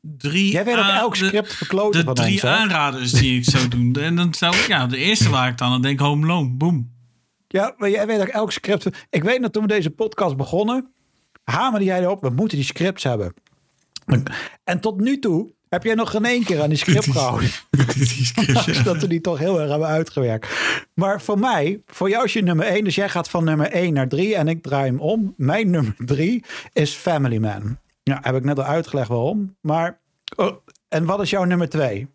drie, 0.00 0.52
Jij 0.52 0.64
weet 0.64 0.76
ook 0.76 0.84
elk 0.84 1.16
script 1.16 1.54
verkloten 1.54 2.00
de 2.00 2.06
van 2.06 2.14
drie 2.14 2.32
ons, 2.32 2.44
aanraders 2.44 3.12
die 3.12 3.38
ik 3.38 3.44
zou 3.44 3.68
doen. 3.68 3.94
En 3.94 4.16
dan 4.16 4.34
zou 4.34 4.56
ik, 4.56 4.66
ja, 4.66 4.86
de 4.86 4.96
eerste 4.96 5.28
waar 5.28 5.48
ik 5.48 5.58
dan 5.58 5.72
aan 5.72 5.82
denk, 5.82 6.00
Home 6.00 6.26
Alone, 6.26 6.50
boom. 6.50 6.90
Ja, 7.48 7.74
maar 7.76 7.90
jij 7.90 8.06
weet 8.06 8.20
ook 8.20 8.26
elk 8.26 8.52
script. 8.52 8.86
Ik 9.10 9.22
weet 9.22 9.42
dat 9.42 9.52
toen 9.52 9.62
we 9.62 9.68
deze 9.68 9.90
podcast 9.90 10.36
begonnen, 10.36 10.92
hamerde 11.44 11.84
jij 11.84 12.00
erop, 12.00 12.22
we 12.22 12.30
moeten 12.30 12.56
die 12.56 12.66
scripts 12.66 13.02
hebben. 13.02 13.34
En 14.64 14.80
tot 14.80 15.00
nu 15.00 15.18
toe 15.18 15.52
heb 15.70 15.84
jij 15.84 15.94
nog 15.94 16.10
geen 16.10 16.24
één 16.24 16.44
keer 16.44 16.62
aan 16.62 16.68
die 16.68 16.78
script 16.78 17.10
gehouden. 17.10 17.50
die 17.94 18.24
script, 18.24 18.84
dat 18.90 19.00
we 19.00 19.06
die 19.06 19.20
toch 19.20 19.38
heel 19.38 19.60
erg 19.60 19.70
hebben 19.70 19.88
uitgewerkt. 19.88 20.48
Maar 20.94 21.22
voor 21.22 21.38
mij, 21.38 21.82
voor 21.86 22.08
jou 22.08 22.24
is 22.24 22.32
je 22.32 22.42
nummer 22.42 22.66
1. 22.66 22.84
Dus 22.84 22.94
jij 22.94 23.08
gaat 23.08 23.30
van 23.30 23.44
nummer 23.44 23.70
1 23.70 23.92
naar 23.92 24.08
3 24.08 24.36
en 24.36 24.48
ik 24.48 24.62
draai 24.62 24.90
hem 24.90 25.00
om. 25.00 25.34
Mijn 25.36 25.70
nummer 25.74 25.94
3 25.98 26.44
is 26.72 26.92
Family 26.92 27.38
Man. 27.38 27.78
Ja, 28.02 28.18
heb 28.22 28.34
ik 28.34 28.44
net 28.44 28.58
al 28.58 28.64
uitgelegd 28.64 29.08
waarom. 29.08 29.56
Maar, 29.60 29.98
oh, 30.36 30.56
en 30.88 31.04
wat 31.04 31.20
is 31.20 31.30
jouw 31.30 31.44
nummer 31.44 31.68
2? 31.68 32.00
Um, 32.00 32.08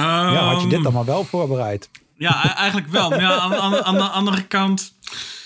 ja, 0.00 0.52
had 0.52 0.62
je 0.62 0.68
dit 0.68 0.84
allemaal 0.84 1.04
wel 1.04 1.24
voorbereid? 1.24 1.90
Ja, 2.14 2.44
e- 2.44 2.54
eigenlijk 2.54 2.88
wel. 2.88 3.10
Maar 3.10 3.20
ja, 3.20 3.38
aan, 3.38 3.54
aan, 3.54 3.84
aan 3.84 3.94
de 3.94 4.08
andere 4.08 4.46
kant... 4.46 4.94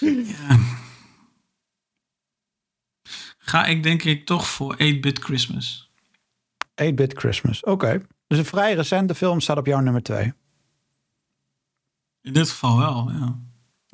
Ja. 0.01 0.59
Ga 3.47 3.67
ik 3.67 3.83
denk 3.83 4.03
ik 4.03 4.27
toch 4.27 4.47
voor 4.47 4.75
8-Bit 4.75 5.19
Christmas. 5.19 5.91
8-Bit 6.83 7.19
Christmas, 7.19 7.61
oké. 7.61 7.71
Okay. 7.71 8.03
Dus 8.27 8.39
een 8.39 8.45
vrij 8.45 8.75
recente 8.75 9.15
film 9.15 9.41
staat 9.41 9.59
op 9.59 9.67
jouw 9.67 9.81
nummer 9.81 10.03
2. 10.03 10.33
In 12.23 12.33
dit 12.33 12.51
geval 12.51 12.79
wel, 12.79 13.11
ja. 13.11 13.39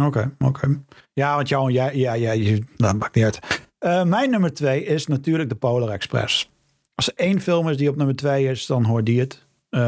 Oké, 0.07 0.19
okay, 0.19 0.31
oké. 0.39 0.67
Okay. 0.67 0.81
Ja, 1.13 1.35
want 1.35 1.49
jou, 1.49 1.73
ja, 1.73 1.91
ja, 1.91 2.13
ja, 2.13 2.59
dat 2.77 2.97
maakt 2.97 3.15
niet 3.15 3.25
uit. 3.25 3.41
Uh, 3.81 4.05
mijn 4.05 4.31
nummer 4.31 4.55
2 4.55 4.85
is 4.85 5.07
natuurlijk 5.07 5.49
de 5.49 5.55
Polar 5.55 5.89
Express. 5.89 6.51
Als 6.95 7.09
er 7.09 7.15
één 7.17 7.41
film 7.41 7.69
is 7.69 7.77
die 7.77 7.89
op 7.89 7.97
nummer 7.97 8.17
2 8.17 8.47
is, 8.47 8.67
dan 8.67 8.85
hoort 8.85 9.07
die 9.07 9.21
het. 9.21 9.47
Uh, 9.71 9.81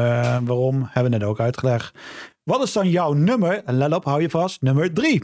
waarom? 0.43 0.89
Hebben 0.89 1.11
we 1.11 1.17
net 1.17 1.27
ook 1.27 1.39
uitgelegd. 1.39 1.93
Wat 2.43 2.63
is 2.63 2.73
dan 2.73 2.89
jouw 2.89 3.13
nummer? 3.13 3.63
En 3.63 3.77
let 3.77 3.93
op, 3.93 4.05
hou 4.05 4.21
je 4.21 4.29
vast. 4.29 4.61
Nummer 4.61 4.93
3. 4.93 5.23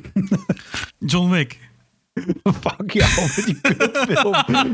John 1.12 1.30
Wick. 1.30 1.69
Fuck 2.62 2.92
jou 2.92 3.30
met 3.36 3.46
die 3.46 3.62
kutfilm. 3.62 4.36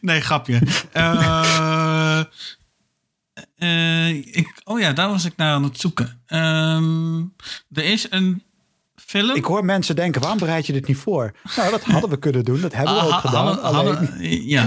nee, 0.00 0.20
grapje. 0.20 0.60
Uh, 0.96 2.22
uh, 3.58 4.08
ik, 4.08 4.60
oh 4.64 4.80
ja, 4.80 4.92
daar 4.92 5.08
was 5.08 5.24
ik 5.24 5.36
naar 5.36 5.52
aan 5.52 5.62
het 5.62 5.80
zoeken. 5.80 6.22
Um, 6.26 7.34
er 7.72 7.84
is 7.84 8.06
een 8.10 8.42
film. 8.94 9.36
Ik 9.36 9.44
hoor 9.44 9.64
mensen 9.64 9.96
denken, 9.96 10.20
waarom 10.20 10.38
bereid 10.38 10.66
je 10.66 10.72
dit 10.72 10.86
niet 10.86 10.96
voor? 10.96 11.32
Nou, 11.56 11.70
dat 11.70 11.84
hadden 11.84 12.10
we 12.10 12.18
kunnen 12.18 12.44
doen. 12.44 12.60
Dat 12.60 12.72
hebben 12.72 12.94
we 12.94 13.00
ook 13.00 13.12
gedaan. 13.12 13.46
Hadden, 13.46 13.62
alleen... 13.62 13.96
hadden, 13.96 14.48
ja, 14.48 14.66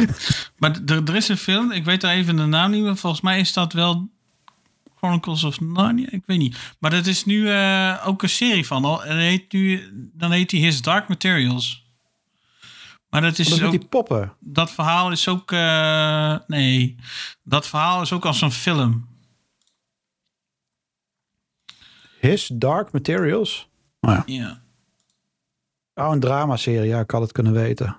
maar 0.58 0.80
er, 0.86 1.04
er 1.04 1.16
is 1.16 1.28
een 1.28 1.38
film. 1.38 1.72
Ik 1.72 1.86
weet 1.86 2.02
daar 2.02 2.14
even 2.14 2.36
de 2.36 2.46
naam 2.46 2.72
niet 2.72 2.84
meer. 2.84 2.96
Volgens 2.96 3.22
mij 3.22 3.40
is 3.40 3.54
dat 3.54 3.74
wel 3.74 4.10
Chronicles 5.04 5.44
of 5.44 5.60
Narnia, 5.60 6.08
ik 6.10 6.24
weet 6.26 6.38
niet. 6.38 6.76
Maar 6.80 6.92
dat 6.92 7.06
is 7.06 7.26
nu 7.26 7.36
uh, 7.36 8.04
ook 8.06 8.24
een 8.24 8.30
serie 8.30 8.68
van. 8.68 8.86
Al. 8.86 9.06
En 9.06 9.18
heet 9.18 9.52
nu, 9.52 9.90
dan 10.14 10.32
heet 10.32 10.52
hij 10.52 10.60
His 10.60 10.82
Dark 10.82 11.08
Materials. 11.08 11.92
Maar 13.10 13.22
dat 13.22 13.40
is 13.40 13.48
dat 13.48 13.62
ook, 13.62 13.72
die 13.72 13.86
poppen. 13.86 14.34
Dat 14.40 14.72
verhaal 14.72 15.12
is 15.12 15.28
ook. 15.28 15.52
Uh, 15.52 16.38
nee, 16.48 16.96
dat 17.44 17.68
verhaal 17.68 18.02
is 18.02 18.12
ook 18.12 18.26
als 18.26 18.42
een 18.42 18.52
film. 18.52 19.08
His 22.20 22.48
Dark 22.54 22.92
Materials? 22.92 23.70
Oh 24.00 24.12
ja. 24.12 24.24
ja. 24.26 24.62
Oh, 25.94 26.12
een 26.14 26.20
dramaserie. 26.20 26.90
Ja, 26.90 27.00
ik 27.00 27.12
had 27.12 27.22
het 27.22 27.32
kunnen 27.32 27.54
weten. 27.54 27.98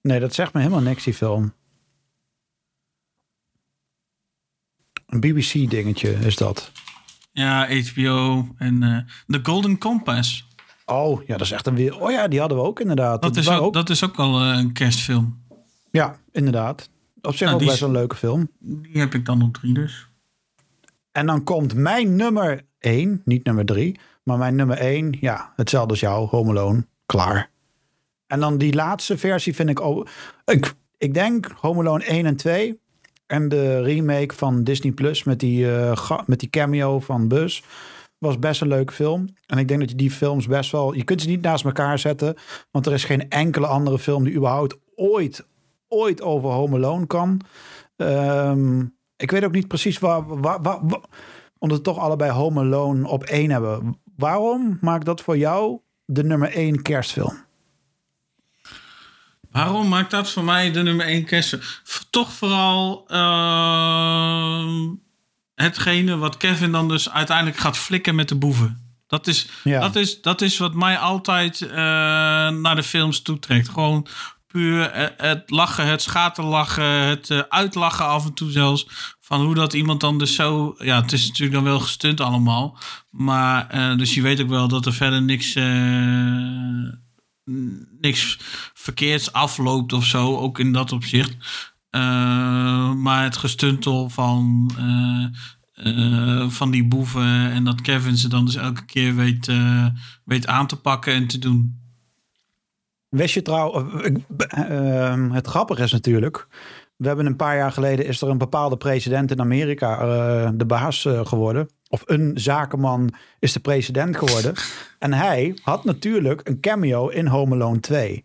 Nee, 0.00 0.20
dat 0.20 0.34
zegt 0.34 0.52
me 0.52 0.60
helemaal 0.60 0.82
niks, 0.82 1.04
die 1.04 1.14
film. 1.14 1.52
Een 5.12 5.20
BBC-dingetje 5.20 6.10
is 6.10 6.36
dat. 6.36 6.72
Ja, 7.32 7.68
HBO 7.68 8.48
en 8.58 8.82
uh, 8.82 8.98
The 9.26 9.40
Golden 9.42 9.78
Compass. 9.78 10.48
Oh, 10.86 11.26
ja, 11.26 11.36
dat 11.36 11.46
is 11.46 11.52
echt 11.52 11.66
een 11.66 11.74
weer. 11.74 12.00
Oh 12.00 12.10
ja, 12.10 12.28
die 12.28 12.40
hadden 12.40 12.58
we 12.58 12.64
ook 12.64 12.80
inderdaad. 12.80 13.22
Dat, 13.22 13.36
is 13.36 13.48
ook, 13.48 13.62
ook, 13.62 13.72
dat 13.72 13.90
is 13.90 14.04
ook 14.04 14.16
al 14.16 14.42
uh, 14.42 14.56
een 14.56 14.72
kerstfilm. 14.72 15.42
Ja, 15.90 16.16
inderdaad. 16.30 16.90
Op 17.22 17.34
zich 17.34 17.48
nou, 17.48 17.60
ook 17.60 17.68
best 17.68 17.82
een 17.82 17.90
leuke 17.90 18.16
film. 18.16 18.50
Die 18.58 18.98
heb 18.98 19.14
ik 19.14 19.24
dan 19.24 19.42
op 19.42 19.54
drie 19.54 19.74
dus. 19.74 20.06
En 21.12 21.26
dan 21.26 21.44
komt 21.44 21.74
mijn 21.74 22.16
nummer 22.16 22.64
1, 22.78 23.22
niet 23.24 23.44
nummer 23.44 23.64
3, 23.64 23.98
maar 24.22 24.38
mijn 24.38 24.54
nummer 24.54 24.76
1, 24.76 25.16
ja, 25.20 25.52
hetzelfde 25.56 25.90
als 25.90 26.00
jou, 26.00 26.28
Home 26.28 26.50
Alone, 26.50 26.86
klaar. 27.06 27.50
En 28.26 28.40
dan 28.40 28.58
die 28.58 28.74
laatste 28.74 29.18
versie 29.18 29.54
vind 29.54 29.68
ik 29.68 29.80
ook. 29.80 30.08
Ik, 30.44 30.74
ik 30.98 31.14
denk 31.14 31.50
Home 31.60 31.80
Alone 31.80 32.04
1 32.04 32.26
en 32.26 32.36
2 32.36 32.80
en 33.32 33.48
de 33.48 33.82
remake 33.82 34.34
van 34.34 34.64
Disney 34.64 34.92
Plus 34.92 35.24
met 35.24 35.40
die, 35.40 35.64
uh, 35.64 36.20
met 36.26 36.40
die 36.40 36.50
cameo 36.50 37.00
van 37.00 37.28
Bus. 37.28 37.62
was 38.18 38.38
best 38.38 38.60
een 38.60 38.68
leuke 38.68 38.92
film. 38.92 39.28
En 39.46 39.58
ik 39.58 39.68
denk 39.68 39.80
dat 39.80 39.90
je 39.90 39.96
die 39.96 40.10
films 40.10 40.46
best 40.46 40.72
wel... 40.72 40.94
Je 40.94 41.04
kunt 41.04 41.20
ze 41.22 41.28
niet 41.28 41.42
naast 41.42 41.64
elkaar 41.64 41.98
zetten. 41.98 42.34
Want 42.70 42.86
er 42.86 42.92
is 42.92 43.04
geen 43.04 43.30
enkele 43.30 43.66
andere 43.66 43.98
film 43.98 44.24
die 44.24 44.34
überhaupt 44.34 44.78
ooit, 44.94 45.46
ooit 45.88 46.22
over 46.22 46.50
Home 46.50 46.76
Alone 46.76 47.06
kan. 47.06 47.40
Ehm, 47.96 48.80
ik 49.16 49.30
weet 49.30 49.44
ook 49.44 49.52
niet 49.52 49.68
precies 49.68 49.98
waar, 49.98 50.40
waar, 50.40 50.62
waar, 50.62 50.78
waar... 50.82 51.04
Omdat 51.58 51.78
we 51.78 51.84
toch 51.84 51.98
allebei 51.98 52.30
Home 52.30 52.60
Alone 52.60 53.08
op 53.08 53.24
één 53.24 53.50
hebben. 53.50 54.00
Waarom 54.16 54.78
maakt 54.80 55.04
dat 55.04 55.20
voor 55.20 55.38
jou 55.38 55.80
de 56.04 56.24
nummer 56.24 56.50
één 56.50 56.82
kerstfilm? 56.82 57.44
Waarom 59.52 59.88
maakt 59.88 60.10
dat 60.10 60.30
voor 60.30 60.44
mij 60.44 60.72
de 60.72 60.82
nummer 60.82 61.06
één 61.06 61.24
kerstfilm? 61.24 61.62
Toch 62.10 62.32
vooral... 62.32 63.04
Uh 63.10 65.00
hetgene 65.54 66.16
wat 66.16 66.36
Kevin 66.36 66.72
dan 66.72 66.88
dus 66.88 67.10
uiteindelijk 67.10 67.56
gaat 67.56 67.76
flikken 67.76 68.14
met 68.14 68.28
de 68.28 68.34
boeven. 68.34 68.94
Dat 69.06 69.26
is, 69.26 69.48
dat 69.64 69.96
is, 69.96 70.20
dat 70.20 70.40
is 70.40 70.58
wat 70.58 70.74
mij 70.74 70.98
altijd 70.98 71.60
uh, 71.60 71.70
naar 72.48 72.74
de 72.74 72.82
films 72.82 73.22
toetrekt. 73.22 73.68
Gewoon 73.68 74.06
puur 74.46 74.90
eh, 74.90 75.06
het 75.16 75.50
lachen, 75.50 75.86
het 75.86 76.02
schaterlachen, 76.02 76.84
het 76.84 77.30
uh, 77.30 77.40
uitlachen 77.48 78.06
af 78.06 78.24
en 78.24 78.34
toe 78.34 78.50
zelfs. 78.50 78.86
Van 79.20 79.44
hoe 79.44 79.54
dat 79.54 79.72
iemand 79.72 80.00
dan 80.00 80.18
dus 80.18 80.34
zo... 80.34 80.74
Ja, 80.78 81.00
het 81.02 81.12
is 81.12 81.26
natuurlijk 81.26 81.52
dan 81.52 81.64
wel 81.64 81.80
gestunt 81.80 82.20
allemaal. 82.20 82.78
Maar 83.10 83.74
uh, 83.74 83.96
dus 83.96 84.14
je 84.14 84.22
weet 84.22 84.40
ook 84.40 84.48
wel 84.48 84.68
dat 84.68 84.86
er 84.86 84.92
verder 84.92 85.22
niks... 85.22 85.54
niks 88.00 88.38
verkeerds 88.74 89.32
afloopt 89.32 89.92
of 89.92 90.04
zo. 90.04 90.36
Ook 90.36 90.58
in 90.58 90.72
dat 90.72 90.92
opzicht. 90.92 91.36
Uh, 91.90 92.92
maar 92.92 93.24
het 93.24 93.36
gestuntel 93.36 94.08
van, 94.08 94.70
uh, 94.78 95.26
uh, 95.86 96.48
van 96.50 96.70
die 96.70 96.84
boeven 96.84 97.50
en 97.50 97.64
dat 97.64 97.80
Kevin 97.80 98.16
ze 98.16 98.28
dan 98.28 98.44
dus 98.44 98.56
elke 98.56 98.84
keer 98.84 99.14
weet, 99.14 99.50
weet 100.24 100.46
aan 100.46 100.66
te 100.66 100.80
pakken 100.80 101.12
en 101.12 101.26
te 101.26 101.38
doen. 101.38 101.80
Wist 103.08 103.34
je 103.34 103.42
trouw, 103.42 103.90
ehm, 104.48 105.30
het 105.30 105.46
grappige 105.46 105.82
is 105.82 105.92
natuurlijk, 105.92 106.46
we 106.96 107.06
hebben 107.06 107.26
een 107.26 107.36
paar 107.36 107.56
jaar 107.56 107.72
geleden 107.72 108.06
is 108.06 108.20
er 108.20 108.28
een 108.28 108.38
bepaalde 108.38 108.76
president 108.76 109.30
in 109.30 109.40
Amerika 109.40 110.50
de 110.50 110.66
baas 110.66 111.08
geworden. 111.22 111.68
Of 111.92 112.02
een 112.06 112.32
zakenman 112.34 113.14
is 113.38 113.52
de 113.52 113.60
president 113.60 114.16
geworden. 114.16 114.54
en 114.98 115.12
hij 115.12 115.58
had 115.62 115.84
natuurlijk 115.84 116.40
een 116.48 116.60
cameo 116.60 117.08
in 117.08 117.26
Home 117.26 117.54
Alone 117.54 117.80
2. 117.80 118.24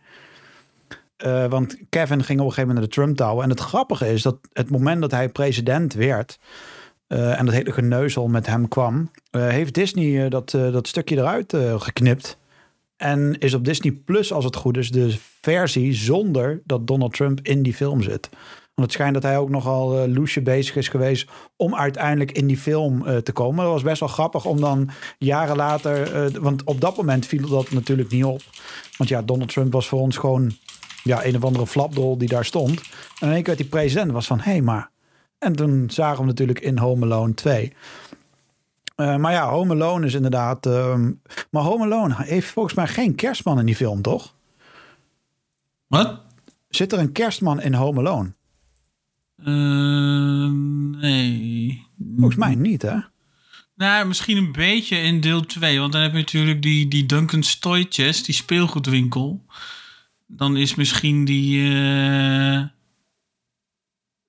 Uh, 1.25 1.45
want 1.45 1.77
Kevin 1.89 2.23
ging 2.23 2.39
op 2.39 2.45
een 2.45 2.53
gegeven 2.53 2.67
moment 2.67 2.73
naar 2.73 2.87
de 2.87 2.93
Trump 2.93 3.17
Tower. 3.17 3.43
En 3.43 3.49
het 3.49 3.59
grappige 3.59 4.13
is 4.13 4.21
dat 4.21 4.37
het 4.53 4.69
moment 4.69 5.01
dat 5.01 5.11
hij 5.11 5.29
president 5.29 5.93
werd. 5.93 6.39
Uh, 7.07 7.39
en 7.39 7.45
dat 7.45 7.53
hele 7.53 7.71
geneuzel 7.71 8.27
met 8.27 8.47
hem 8.47 8.67
kwam. 8.67 9.11
Uh, 9.31 9.47
heeft 9.47 9.73
Disney 9.73 10.29
dat, 10.29 10.49
dat 10.51 10.87
stukje 10.87 11.17
eruit 11.17 11.53
geknipt. 11.77 12.37
En 12.97 13.35
is 13.39 13.53
op 13.53 13.65
Disney 13.65 13.91
Plus, 13.91 14.33
als 14.33 14.45
het 14.45 14.55
goed 14.55 14.77
is, 14.77 14.91
de 14.91 15.15
versie 15.41 15.93
zonder 15.93 16.61
dat 16.65 16.87
Donald 16.87 17.13
Trump 17.13 17.39
in 17.41 17.63
die 17.63 17.73
film 17.73 18.01
zit. 18.01 18.29
Want 18.77 18.89
het 18.89 18.97
schijnt 18.97 19.13
dat 19.13 19.23
hij 19.23 19.37
ook 19.37 19.49
nogal 19.49 20.07
uh, 20.07 20.15
loesje 20.15 20.41
bezig 20.41 20.75
is 20.75 20.89
geweest 20.89 21.29
om 21.55 21.75
uiteindelijk 21.75 22.31
in 22.31 22.47
die 22.47 22.57
film 22.57 23.07
uh, 23.07 23.17
te 23.17 23.31
komen. 23.31 23.63
Dat 23.63 23.73
was 23.73 23.81
best 23.81 23.99
wel 23.99 24.09
grappig 24.09 24.45
om 24.45 24.59
dan 24.59 24.89
jaren 25.17 25.55
later, 25.55 26.25
uh, 26.25 26.41
want 26.41 26.63
op 26.63 26.81
dat 26.81 26.97
moment 26.97 27.25
viel 27.25 27.47
dat 27.47 27.71
natuurlijk 27.71 28.09
niet 28.09 28.23
op. 28.23 28.41
Want 28.97 29.09
ja, 29.09 29.21
Donald 29.21 29.49
Trump 29.49 29.73
was 29.73 29.87
voor 29.87 29.99
ons 29.99 30.17
gewoon 30.17 30.51
ja, 31.03 31.25
een 31.25 31.35
of 31.35 31.43
andere 31.43 31.67
flapdrol 31.67 32.17
die 32.17 32.27
daar 32.27 32.45
stond. 32.45 32.81
En 33.19 33.27
in 33.27 33.33
één 33.33 33.35
keer 33.35 33.43
werd 33.43 33.57
die 33.57 33.67
president 33.67 34.11
was 34.11 34.27
van, 34.27 34.39
hé 34.39 34.51
hey, 34.51 34.61
maar. 34.61 34.89
En 35.37 35.55
toen 35.55 35.89
zagen 35.89 36.19
we 36.19 36.25
natuurlijk 36.25 36.59
in 36.59 36.77
Home 36.77 37.05
Alone 37.05 37.33
2. 37.33 37.73
Uh, 38.95 39.15
maar 39.15 39.31
ja, 39.31 39.49
Home 39.49 39.73
Alone 39.73 40.05
is 40.05 40.13
inderdaad... 40.13 40.65
Uh, 40.65 40.99
maar 41.51 41.63
Home 41.63 41.83
Alone 41.83 42.15
heeft 42.17 42.49
volgens 42.49 42.75
mij 42.75 42.87
geen 42.87 43.15
kerstman 43.15 43.59
in 43.59 43.65
die 43.65 43.75
film, 43.75 44.01
toch? 44.01 44.35
Wat? 45.87 46.21
Zit 46.69 46.91
er 46.91 46.99
een 46.99 47.11
kerstman 47.11 47.61
in 47.61 47.73
Home 47.73 47.99
Alone? 47.99 48.35
Uh, 49.45 50.51
nee. 51.01 51.85
Volgens 52.15 52.35
mij 52.35 52.55
niet, 52.55 52.81
hè? 52.81 52.97
Nou, 53.75 54.07
misschien 54.07 54.37
een 54.37 54.51
beetje 54.51 54.97
in 54.97 55.21
deel 55.21 55.45
2. 55.45 55.79
Want 55.79 55.91
dan 55.91 56.01
heb 56.01 56.11
je 56.11 56.17
natuurlijk 56.17 56.61
die, 56.61 56.87
die 56.87 57.05
Duncan 57.05 57.43
Stoytjes, 57.43 58.23
die 58.23 58.35
speelgoedwinkel 58.35 59.45
dan 60.27 60.57
is 60.57 60.75
misschien 60.75 61.25
die, 61.25 61.59
uh, 61.59 62.61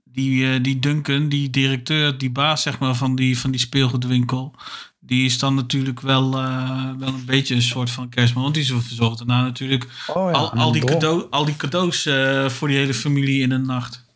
die, 0.05 0.44
uh, 0.44 0.62
die 0.62 0.78
Duncan, 0.78 1.28
die 1.28 1.51
directeur, 1.51 2.18
die 2.18 2.30
baas 2.30 2.62
zeg 2.62 2.78
maar, 2.78 2.94
van, 2.94 3.14
die, 3.14 3.39
van 3.39 3.51
die 3.51 3.60
speelgoedwinkel. 3.60 4.55
Die 5.01 5.24
is 5.24 5.39
dan 5.39 5.55
natuurlijk 5.55 6.01
wel, 6.01 6.39
uh, 6.39 6.90
wel 6.98 7.09
een 7.09 7.24
beetje 7.24 7.55
een 7.55 7.62
soort 7.62 7.90
van 7.90 8.09
kerstman. 8.09 8.43
Want 8.43 8.55
die 8.55 8.66
verzorgt 8.66 9.18
daarna 9.18 9.43
natuurlijk 9.43 9.86
oh 10.06 10.30
ja, 10.30 10.39
al, 10.39 10.52
al, 10.52 10.72
die 10.72 10.85
cadeau, 10.85 11.26
al 11.30 11.44
die 11.44 11.56
cadeaus 11.56 12.09
voor 12.47 12.68
die 12.68 12.76
hele 12.76 12.94
familie 12.94 13.43
in 13.43 13.51
een 13.51 13.66
nacht. 13.66 14.06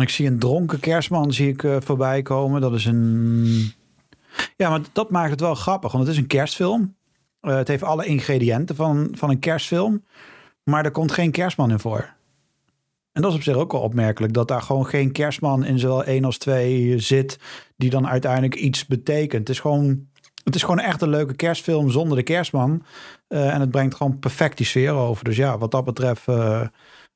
Ik 0.00 0.08
zie 0.08 0.26
een 0.26 0.38
dronken 0.38 0.80
kerstman 0.80 1.32
zie 1.32 1.48
ik 1.48 1.64
voorbij 1.78 2.22
komen. 2.22 2.60
Dat 2.60 2.72
is 2.72 2.84
een... 2.84 3.72
Ja, 4.56 4.70
maar 4.70 4.80
dat 4.92 5.10
maakt 5.10 5.30
het 5.30 5.40
wel 5.40 5.54
grappig. 5.54 5.92
Want 5.92 6.04
het 6.04 6.12
is 6.12 6.20
een 6.20 6.26
kerstfilm. 6.26 6.96
het 7.40 7.68
heeft 7.68 7.82
alle 7.82 8.06
ingrediënten 8.06 8.76
van, 8.76 9.08
van 9.12 9.30
een 9.30 9.38
kerstfilm. 9.38 10.04
Maar 10.64 10.84
er 10.84 10.90
komt 10.90 11.12
geen 11.12 11.30
kerstman 11.30 11.70
in 11.70 11.78
voor. 11.78 12.18
En 13.12 13.22
dat 13.22 13.30
is 13.30 13.36
op 13.36 13.42
zich 13.42 13.54
ook 13.56 13.72
wel 13.72 13.80
opmerkelijk. 13.80 14.32
Dat 14.32 14.48
daar 14.48 14.62
gewoon 14.62 14.86
geen 14.86 15.12
kerstman 15.12 15.64
in 15.64 15.78
zowel 15.78 16.04
één 16.04 16.24
als 16.24 16.38
twee 16.38 16.98
zit. 16.98 17.38
Die 17.76 17.90
dan 17.90 18.08
uiteindelijk 18.08 18.54
iets 18.54 18.86
betekent. 18.86 19.40
Het 19.40 19.48
is 19.48 19.60
gewoon, 19.60 20.08
het 20.44 20.54
is 20.54 20.62
gewoon 20.62 20.78
echt 20.78 21.02
een 21.02 21.08
leuke 21.08 21.34
kerstfilm 21.34 21.90
zonder 21.90 22.16
de 22.16 22.22
kerstman. 22.22 22.84
Uh, 23.28 23.54
en 23.54 23.60
het 23.60 23.70
brengt 23.70 23.94
gewoon 23.94 24.18
perfect 24.18 24.56
die 24.56 24.66
sfeer 24.66 24.92
over. 24.92 25.24
Dus 25.24 25.36
ja, 25.36 25.58
wat 25.58 25.70
dat 25.70 25.84
betreft 25.84 26.28
uh, 26.28 26.66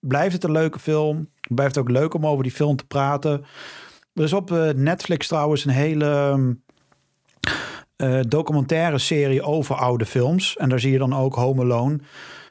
blijft 0.00 0.32
het 0.32 0.44
een 0.44 0.52
leuke 0.52 0.78
film. 0.78 1.28
Blijft 1.48 1.78
ook 1.78 1.90
leuk 1.90 2.14
om 2.14 2.26
over 2.26 2.42
die 2.42 2.52
film 2.52 2.76
te 2.76 2.86
praten. 2.86 3.44
Er 4.14 4.22
is 4.22 4.32
op 4.32 4.50
uh, 4.50 4.70
Netflix 4.70 5.26
trouwens 5.26 5.64
een 5.64 5.70
hele 5.70 6.56
documentaire 8.28 8.98
serie 8.98 9.42
over 9.42 9.74
oude 9.74 10.06
films. 10.06 10.56
En 10.56 10.68
daar 10.68 10.80
zie 10.80 10.92
je 10.92 10.98
dan 10.98 11.14
ook 11.14 11.34
Home 11.34 11.62
Alone. 11.62 11.98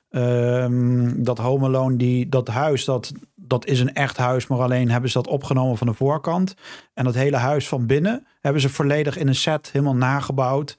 Um, 0.09 1.23
dat 1.23 1.37
Home 1.37 1.65
Alone, 1.65 1.95
die, 1.95 2.29
dat 2.29 2.47
huis, 2.47 2.85
dat, 2.85 3.11
dat 3.35 3.65
is 3.65 3.79
een 3.79 3.93
echt 3.93 4.17
huis, 4.17 4.47
maar 4.47 4.59
alleen 4.59 4.91
hebben 4.91 5.09
ze 5.09 5.17
dat 5.17 5.27
opgenomen 5.27 5.77
van 5.77 5.87
de 5.87 5.93
voorkant. 5.93 6.53
En 6.93 7.03
dat 7.03 7.15
hele 7.15 7.37
huis 7.37 7.67
van 7.67 7.85
binnen 7.85 8.27
hebben 8.41 8.61
ze 8.61 8.69
volledig 8.69 9.17
in 9.17 9.27
een 9.27 9.35
set 9.35 9.69
helemaal 9.71 9.95
nagebouwd. 9.95 10.77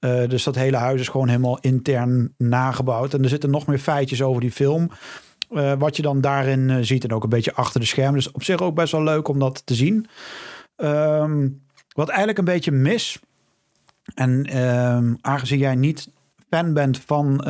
Uh, 0.00 0.28
dus 0.28 0.44
dat 0.44 0.54
hele 0.54 0.76
huis 0.76 1.00
is 1.00 1.08
gewoon 1.08 1.28
helemaal 1.28 1.58
intern 1.60 2.34
nagebouwd. 2.38 3.14
En 3.14 3.22
er 3.22 3.28
zitten 3.28 3.50
nog 3.50 3.66
meer 3.66 3.78
feitjes 3.78 4.22
over 4.22 4.40
die 4.40 4.52
film. 4.52 4.90
Uh, 5.56 5.72
wat 5.78 5.96
je 5.96 6.02
dan 6.02 6.20
daarin 6.20 6.68
uh, 6.68 6.76
ziet 6.80 7.04
en 7.04 7.12
ook 7.12 7.22
een 7.22 7.28
beetje 7.28 7.54
achter 7.54 7.80
de 7.80 7.86
schermen. 7.86 8.14
Dus 8.14 8.32
op 8.32 8.42
zich 8.42 8.60
ook 8.60 8.74
best 8.74 8.92
wel 8.92 9.02
leuk 9.02 9.28
om 9.28 9.38
dat 9.38 9.66
te 9.66 9.74
zien. 9.74 10.06
Um, 10.76 11.62
wat 11.88 12.08
eigenlijk 12.08 12.38
een 12.38 12.44
beetje 12.44 12.70
mis. 12.70 13.18
En 14.14 14.62
um, 14.66 15.18
aangezien 15.20 15.58
jij 15.58 15.74
niet 15.74 16.08
fan 16.50 16.72
bent 16.72 16.98
van 16.98 17.44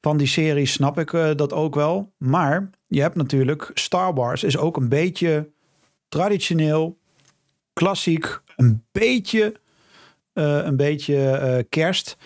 van 0.00 0.16
die 0.16 0.26
serie 0.26 0.66
snap 0.66 0.98
ik 0.98 1.10
dat 1.36 1.52
ook 1.52 1.74
wel. 1.74 2.12
Maar 2.18 2.70
je 2.86 3.00
hebt 3.00 3.14
natuurlijk 3.14 3.70
Star 3.74 4.14
Wars 4.14 4.44
is 4.44 4.58
ook 4.58 4.76
een 4.76 4.88
beetje 4.88 5.50
traditioneel, 6.08 6.98
klassiek, 7.72 8.40
een 8.56 8.84
beetje, 8.92 9.54
een 10.32 10.76
beetje 10.76 11.66
kerst. 11.68 12.16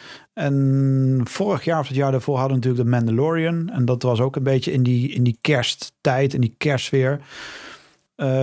En 0.41 1.21
vorig 1.25 1.65
jaar 1.65 1.81
of 1.81 1.87
het 1.87 1.97
jaar 1.97 2.11
daarvoor 2.11 2.39
hadden 2.39 2.61
we 2.61 2.67
natuurlijk 2.67 2.91
de 2.91 2.97
Mandalorian. 2.97 3.71
En 3.71 3.85
dat 3.85 4.03
was 4.03 4.21
ook 4.21 4.37
een 4.37 4.43
beetje 4.43 4.73
in 4.73 4.83
die, 4.83 5.12
in 5.12 5.23
die 5.23 5.39
kersttijd, 5.41 6.35
in 6.35 6.41
die 6.41 6.55
kerstsfeer. 6.59 7.21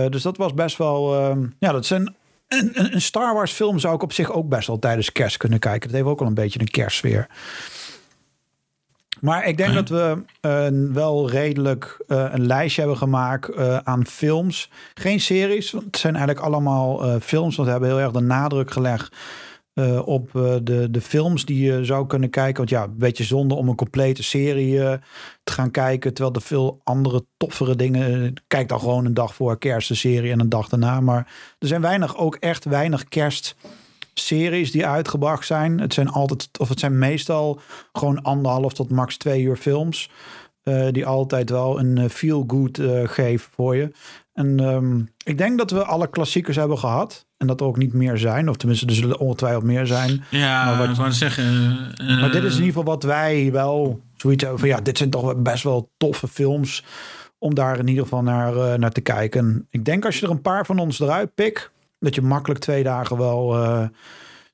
dus 0.08 0.22
dat 0.22 0.36
was 0.36 0.54
best 0.54 0.76
wel, 0.76 1.14
ja, 1.58 1.72
dat 1.72 1.86
zijn 1.86 2.14
een, 2.48 2.94
een 2.94 3.00
Star 3.00 3.34
Wars 3.34 3.52
film 3.52 3.78
zou 3.78 3.94
ik 3.94 4.02
op 4.02 4.12
zich 4.12 4.32
ook 4.32 4.48
best 4.48 4.66
wel 4.66 4.78
tijdens 4.78 5.12
kerst 5.12 5.36
kunnen 5.36 5.58
kijken. 5.58 5.88
Dat 5.88 5.96
heeft 5.96 6.08
ook 6.08 6.18
wel 6.18 6.28
een 6.28 6.34
beetje 6.34 6.60
een 6.60 6.70
kerstsfeer. 6.70 7.26
Maar 9.20 9.46
ik 9.46 9.56
denk 9.56 9.74
dat 9.74 9.88
we 9.88 10.22
uh, 10.40 10.92
wel 10.92 11.30
redelijk 11.30 12.04
uh, 12.08 12.26
een 12.30 12.46
lijstje 12.46 12.80
hebben 12.80 12.98
gemaakt 12.98 13.50
uh, 13.50 13.76
aan 13.76 14.06
films. 14.06 14.70
Geen 14.94 15.20
series, 15.20 15.70
want 15.70 15.84
het 15.84 15.98
zijn 15.98 16.16
eigenlijk 16.16 16.46
allemaal 16.46 17.20
films. 17.20 17.56
Want 17.56 17.66
we 17.66 17.72
hebben 17.74 17.88
heel 17.90 18.00
erg 18.00 18.12
de 18.12 18.20
nadruk 18.20 18.70
gelegd 18.70 19.16
op 20.04 20.30
de, 20.62 20.88
de 20.90 21.00
films 21.00 21.44
die 21.44 21.64
je 21.64 21.84
zou 21.84 22.06
kunnen 22.06 22.30
kijken. 22.30 22.56
Want 22.56 22.70
ja, 22.70 22.82
een 22.82 22.98
beetje 22.98 23.24
zonde 23.24 23.54
om 23.54 23.68
een 23.68 23.74
complete 23.74 24.22
serie 24.22 24.78
te 25.44 25.52
gaan 25.52 25.70
kijken. 25.70 26.14
Terwijl 26.14 26.34
er 26.34 26.42
veel 26.42 26.80
andere 26.84 27.24
toffere 27.36 27.76
dingen... 27.76 28.34
Kijk 28.46 28.68
dan 28.68 28.80
gewoon 28.80 29.04
een 29.04 29.14
dag 29.14 29.34
voor 29.34 29.58
kerst 29.58 29.88
de 29.88 29.94
serie 29.94 30.32
en 30.32 30.40
een 30.40 30.48
dag 30.48 30.68
daarna. 30.68 31.00
Maar 31.00 31.32
er 31.58 31.66
zijn 31.66 31.80
weinig, 31.80 32.16
ook 32.16 32.34
echt 32.34 32.64
weinig 32.64 33.04
kerst 33.04 33.56
series 34.14 34.72
die 34.72 34.86
uitgebracht 34.86 35.46
zijn. 35.46 35.80
Het 35.80 35.94
zijn 35.94 36.08
altijd, 36.08 36.48
of 36.58 36.68
het 36.68 36.80
zijn 36.80 36.98
meestal 36.98 37.60
gewoon 37.92 38.22
anderhalf 38.22 38.72
tot 38.72 38.90
max 38.90 39.16
twee 39.16 39.42
uur 39.42 39.56
films. 39.56 40.10
Die 40.90 41.06
altijd 41.06 41.50
wel 41.50 41.78
een 41.78 42.10
feel 42.10 42.44
good 42.46 42.80
geven 43.04 43.50
voor 43.54 43.76
je. 43.76 43.92
En 44.32 44.60
um, 44.60 45.08
ik 45.24 45.38
denk 45.38 45.58
dat 45.58 45.70
we 45.70 45.84
alle 45.84 46.10
klassiekers 46.10 46.56
hebben 46.56 46.78
gehad. 46.78 47.26
En 47.38 47.46
dat 47.46 47.60
er 47.60 47.66
ook 47.66 47.76
niet 47.76 47.92
meer 47.92 48.18
zijn. 48.18 48.48
Of 48.48 48.56
tenminste, 48.56 48.86
er 48.86 48.94
zullen 48.94 49.18
ongetwijfeld 49.18 49.64
meer 49.64 49.86
zijn. 49.86 50.24
Ja, 50.30 50.64
maar 50.64 50.78
wat, 50.78 50.88
ik 50.88 50.94
wou 50.94 51.12
zeggen. 51.12 51.44
Uh, 52.00 52.20
maar 52.20 52.30
dit 52.30 52.42
is 52.42 52.52
in 52.52 52.64
ieder 52.64 52.66
geval 52.66 52.84
wat 52.84 53.02
wij 53.02 53.52
wel 53.52 54.00
zoiets 54.16 54.44
van 54.54 54.68
ja, 54.68 54.80
dit 54.80 54.98
zijn 54.98 55.10
toch 55.10 55.36
best 55.36 55.62
wel 55.62 55.90
toffe 55.96 56.28
films. 56.28 56.84
Om 57.38 57.54
daar 57.54 57.78
in 57.78 57.88
ieder 57.88 58.02
geval 58.02 58.22
naar, 58.22 58.54
uh, 58.54 58.74
naar 58.74 58.90
te 58.90 59.00
kijken. 59.00 59.66
Ik 59.70 59.84
denk 59.84 60.04
als 60.04 60.18
je 60.18 60.26
er 60.26 60.32
een 60.32 60.42
paar 60.42 60.66
van 60.66 60.78
ons 60.78 61.00
eruit 61.00 61.34
pikt, 61.34 61.70
dat 61.98 62.14
je 62.14 62.22
makkelijk 62.22 62.60
twee 62.60 62.82
dagen 62.82 63.16
wel 63.16 63.56
uh, 63.56 63.84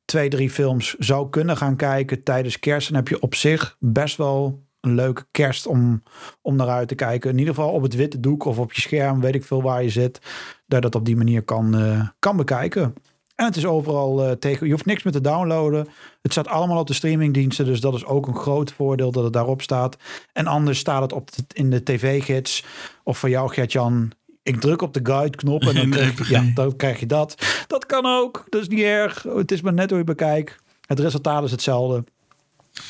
twee, 0.05 0.29
drie 0.29 0.51
films 0.51 0.95
zou 0.99 1.31
kunnen 1.31 1.57
gaan 1.57 1.77
kijken 1.77 2.23
tijdens 2.23 2.59
kerst. 2.59 2.89
Dan 2.89 2.97
heb 2.97 3.09
je 3.09 3.21
op 3.21 3.35
zich 3.35 3.77
best 3.79 4.17
wel 4.17 4.64
een 4.85 4.95
leuke 4.95 5.27
kerst 5.31 5.67
om, 5.67 6.03
om 6.43 6.57
naar 6.57 6.69
uit 6.69 6.89
te 6.89 6.95
kijken. 6.95 7.31
In 7.31 7.39
ieder 7.39 7.55
geval 7.55 7.71
op 7.71 7.83
het 7.83 7.95
witte 7.95 8.21
doek 8.21 8.45
of 8.45 8.59
op 8.59 8.73
je 8.73 8.81
scherm, 8.81 9.21
weet 9.21 9.35
ik 9.35 9.45
veel 9.45 9.63
waar 9.63 9.83
je 9.83 9.91
zit. 9.91 10.21
Dat 10.67 10.79
je 10.79 10.81
dat 10.81 10.95
op 10.95 11.05
die 11.05 11.17
manier 11.17 11.43
kan, 11.43 11.81
uh, 11.81 12.09
kan 12.19 12.37
bekijken. 12.37 12.95
En 13.35 13.45
het 13.45 13.57
is 13.57 13.67
overal 13.67 14.27
uh, 14.27 14.31
tegen. 14.33 14.67
Je 14.67 14.73
hoeft 14.73 14.85
niks 14.85 15.03
meer 15.03 15.13
te 15.13 15.21
downloaden. 15.21 15.89
Het 16.23 16.33
staat 16.33 16.49
allemaal 16.49 16.79
op 16.79 16.87
de 16.87 16.95
streamingdiensten. 16.95 17.65
Dus 17.65 17.81
dat 17.81 17.95
is 17.95 18.05
ook 18.05 18.27
een 18.27 18.37
groot 18.37 18.73
voordeel 18.73 19.11
dat 19.11 19.25
het 19.25 19.33
daarop 19.33 19.63
staat. 19.63 19.97
En 20.33 20.47
anders 20.47 20.79
staat 20.79 21.03
het 21.03 21.13
op 21.13 21.29
in 21.53 21.71
de 21.71 21.83
tv-gids. 21.83 22.65
Of 23.03 23.19
voor 23.19 23.29
jou, 23.29 23.53
Gertjan. 23.53 24.13
Ik 24.43 24.61
druk 24.61 24.83
op 24.83 24.95
de 24.95 25.01
guide-knop 25.03 25.63
en 25.63 25.75
dan 25.75 25.91
krijg, 25.91 26.29
ja, 26.29 26.51
dan 26.55 26.77
krijg 26.77 27.01
je 27.01 27.07
dat. 27.07 27.35
Dat 27.67 27.87
kan 27.87 28.07
ook. 28.07 28.45
Dat 28.49 28.61
is 28.61 28.69
niet 28.69 28.81
erg. 28.81 29.23
Het 29.23 29.53
is 29.53 29.61
maar 29.61 29.73
net 29.73 29.91
hoe 29.91 29.99
je 29.99 30.05
bekijkt. 30.05 30.57
Het 30.87 31.01
resultaat 31.01 31.45
is 31.45 31.51
hetzelfde. 31.51 32.05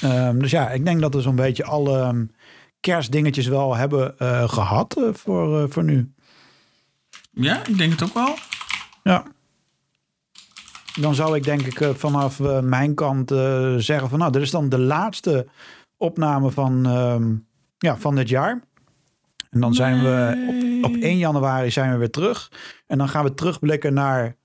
Um, 0.04 0.38
dus 0.38 0.50
ja, 0.50 0.70
ik 0.70 0.84
denk 0.84 1.00
dat 1.00 1.14
we 1.14 1.20
zo'n 1.20 1.36
beetje 1.36 1.64
alle 1.64 2.08
um, 2.08 2.30
kerstdingetjes 2.80 3.46
wel 3.46 3.76
hebben 3.76 4.14
uh, 4.18 4.48
gehad 4.48 4.96
uh, 4.98 5.14
voor, 5.14 5.62
uh, 5.62 5.70
voor 5.70 5.84
nu. 5.84 6.12
Ja, 7.30 7.66
ik 7.66 7.78
denk 7.78 7.92
het 7.92 8.02
ook 8.02 8.14
wel. 8.14 8.34
Ja. 9.02 9.24
Dan 11.00 11.14
zou 11.14 11.36
ik 11.36 11.44
denk 11.44 11.60
ik 11.60 11.96
vanaf 11.96 12.40
mijn 12.62 12.94
kant 12.94 13.28
zeggen 13.76 14.08
van 14.08 14.18
nou, 14.18 14.32
dit 14.32 14.42
is 14.42 14.50
dan 14.50 14.68
de 14.68 14.78
laatste 14.78 15.46
opname 15.96 16.50
van, 16.50 16.86
um, 16.86 17.46
ja, 17.78 17.96
van 17.96 18.14
dit 18.14 18.28
jaar. 18.28 18.62
En 19.50 19.60
dan 19.60 19.74
zijn 19.74 20.02
we 20.02 20.80
op, 20.82 20.90
op 20.94 21.02
1 21.02 21.18
januari 21.18 21.70
zijn 21.70 21.92
we 21.92 21.96
weer 21.96 22.10
terug. 22.10 22.52
En 22.86 22.98
dan 22.98 23.08
gaan 23.08 23.24
we 23.24 23.34
terugblikken 23.34 23.94
naar 23.94 24.36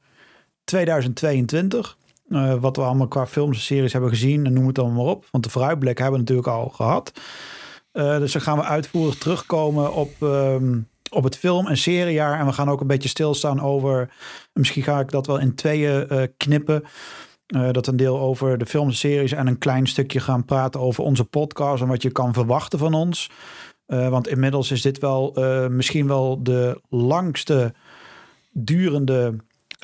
2022. 0.63 1.97
Uh, 2.29 2.53
wat 2.53 2.75
we 2.75 2.81
allemaal 2.81 3.07
qua 3.07 3.27
films 3.27 3.57
en 3.57 3.63
series 3.63 3.91
hebben 3.91 4.09
gezien. 4.09 4.45
En 4.45 4.53
noem 4.53 4.65
het 4.65 4.75
dan 4.75 4.93
maar 4.93 5.05
op. 5.05 5.25
Want 5.31 5.43
de 5.43 5.49
vooruitblik 5.49 5.97
hebben 5.97 6.13
we 6.13 6.19
natuurlijk 6.19 6.47
al 6.47 6.69
gehad. 6.69 7.11
Uh, 7.93 8.17
dus 8.17 8.31
dan 8.31 8.41
gaan 8.41 8.57
we 8.57 8.63
uitvoerig 8.63 9.15
terugkomen 9.15 9.93
op, 9.93 10.11
um, 10.21 10.87
op 11.09 11.23
het 11.23 11.37
film- 11.37 11.67
en 11.67 11.77
seriejaar. 11.77 12.39
En 12.39 12.45
we 12.45 12.53
gaan 12.53 12.69
ook 12.69 12.81
een 12.81 12.87
beetje 12.87 13.09
stilstaan 13.09 13.61
over... 13.61 14.13
Misschien 14.53 14.83
ga 14.83 14.99
ik 14.99 15.11
dat 15.11 15.27
wel 15.27 15.39
in 15.39 15.55
tweeën 15.55 16.05
uh, 16.11 16.23
knippen. 16.37 16.83
dat 17.71 17.87
een 17.87 17.97
deel 17.97 18.19
over 18.19 18.57
de 18.57 18.65
films. 18.65 19.03
En 19.03 19.47
een 19.47 19.57
klein 19.57 19.87
stukje 19.87 20.19
gaan 20.19 20.45
praten 20.45 20.79
over 20.79 21.03
onze 21.03 21.25
podcast. 21.25 21.81
En 21.81 21.87
wat 21.87 22.01
je 22.01 22.11
kan 22.11 22.33
verwachten 22.33 22.79
van 22.79 22.93
ons. 22.93 23.29
want 23.85 24.27
inmiddels 24.27 24.71
is 24.71 24.81
dit 24.81 24.97
wel 24.97 25.33
misschien 25.69 26.07
wel 26.07 26.43
de 26.43 26.81
langste 26.89 27.73
durende 28.51 29.35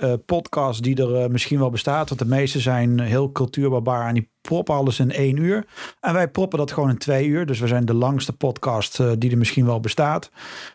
uh, 0.04 0.14
podcast 0.26 0.84
die 0.84 0.96
er 0.96 1.24
uh, 1.24 1.28
misschien 1.28 1.60
wel 1.60 1.70
bestaat. 1.70 2.10
Want 2.10 2.22
de 2.22 2.28
meeste 2.28 2.60
zijn 2.60 3.00
heel 3.00 3.32
cultuurbarbaar 3.32 4.08
en 4.08 4.14
die 4.14 4.30
proppen 4.42 4.76
alles 4.76 5.00
in 5.00 5.12
één 5.12 5.38
uur. 5.38 5.66
En 6.00 6.14
wij 6.14 6.28
proppen 6.28 6.58
dat 6.58 6.72
gewoon 6.72 6.90
in 6.90 6.98
twee 6.98 7.28
uur. 7.28 7.46
Dus 7.46 7.60
we 7.60 7.68
zijn 7.68 7.86
de 7.86 7.94
langste 7.94 8.34
podcast 8.34 9.00
uh, 9.00 9.12
die 9.18 9.32
er 9.32 9.38
misschien 9.38 9.66
wel 9.66 9.80
bestaat. 9.80 10.32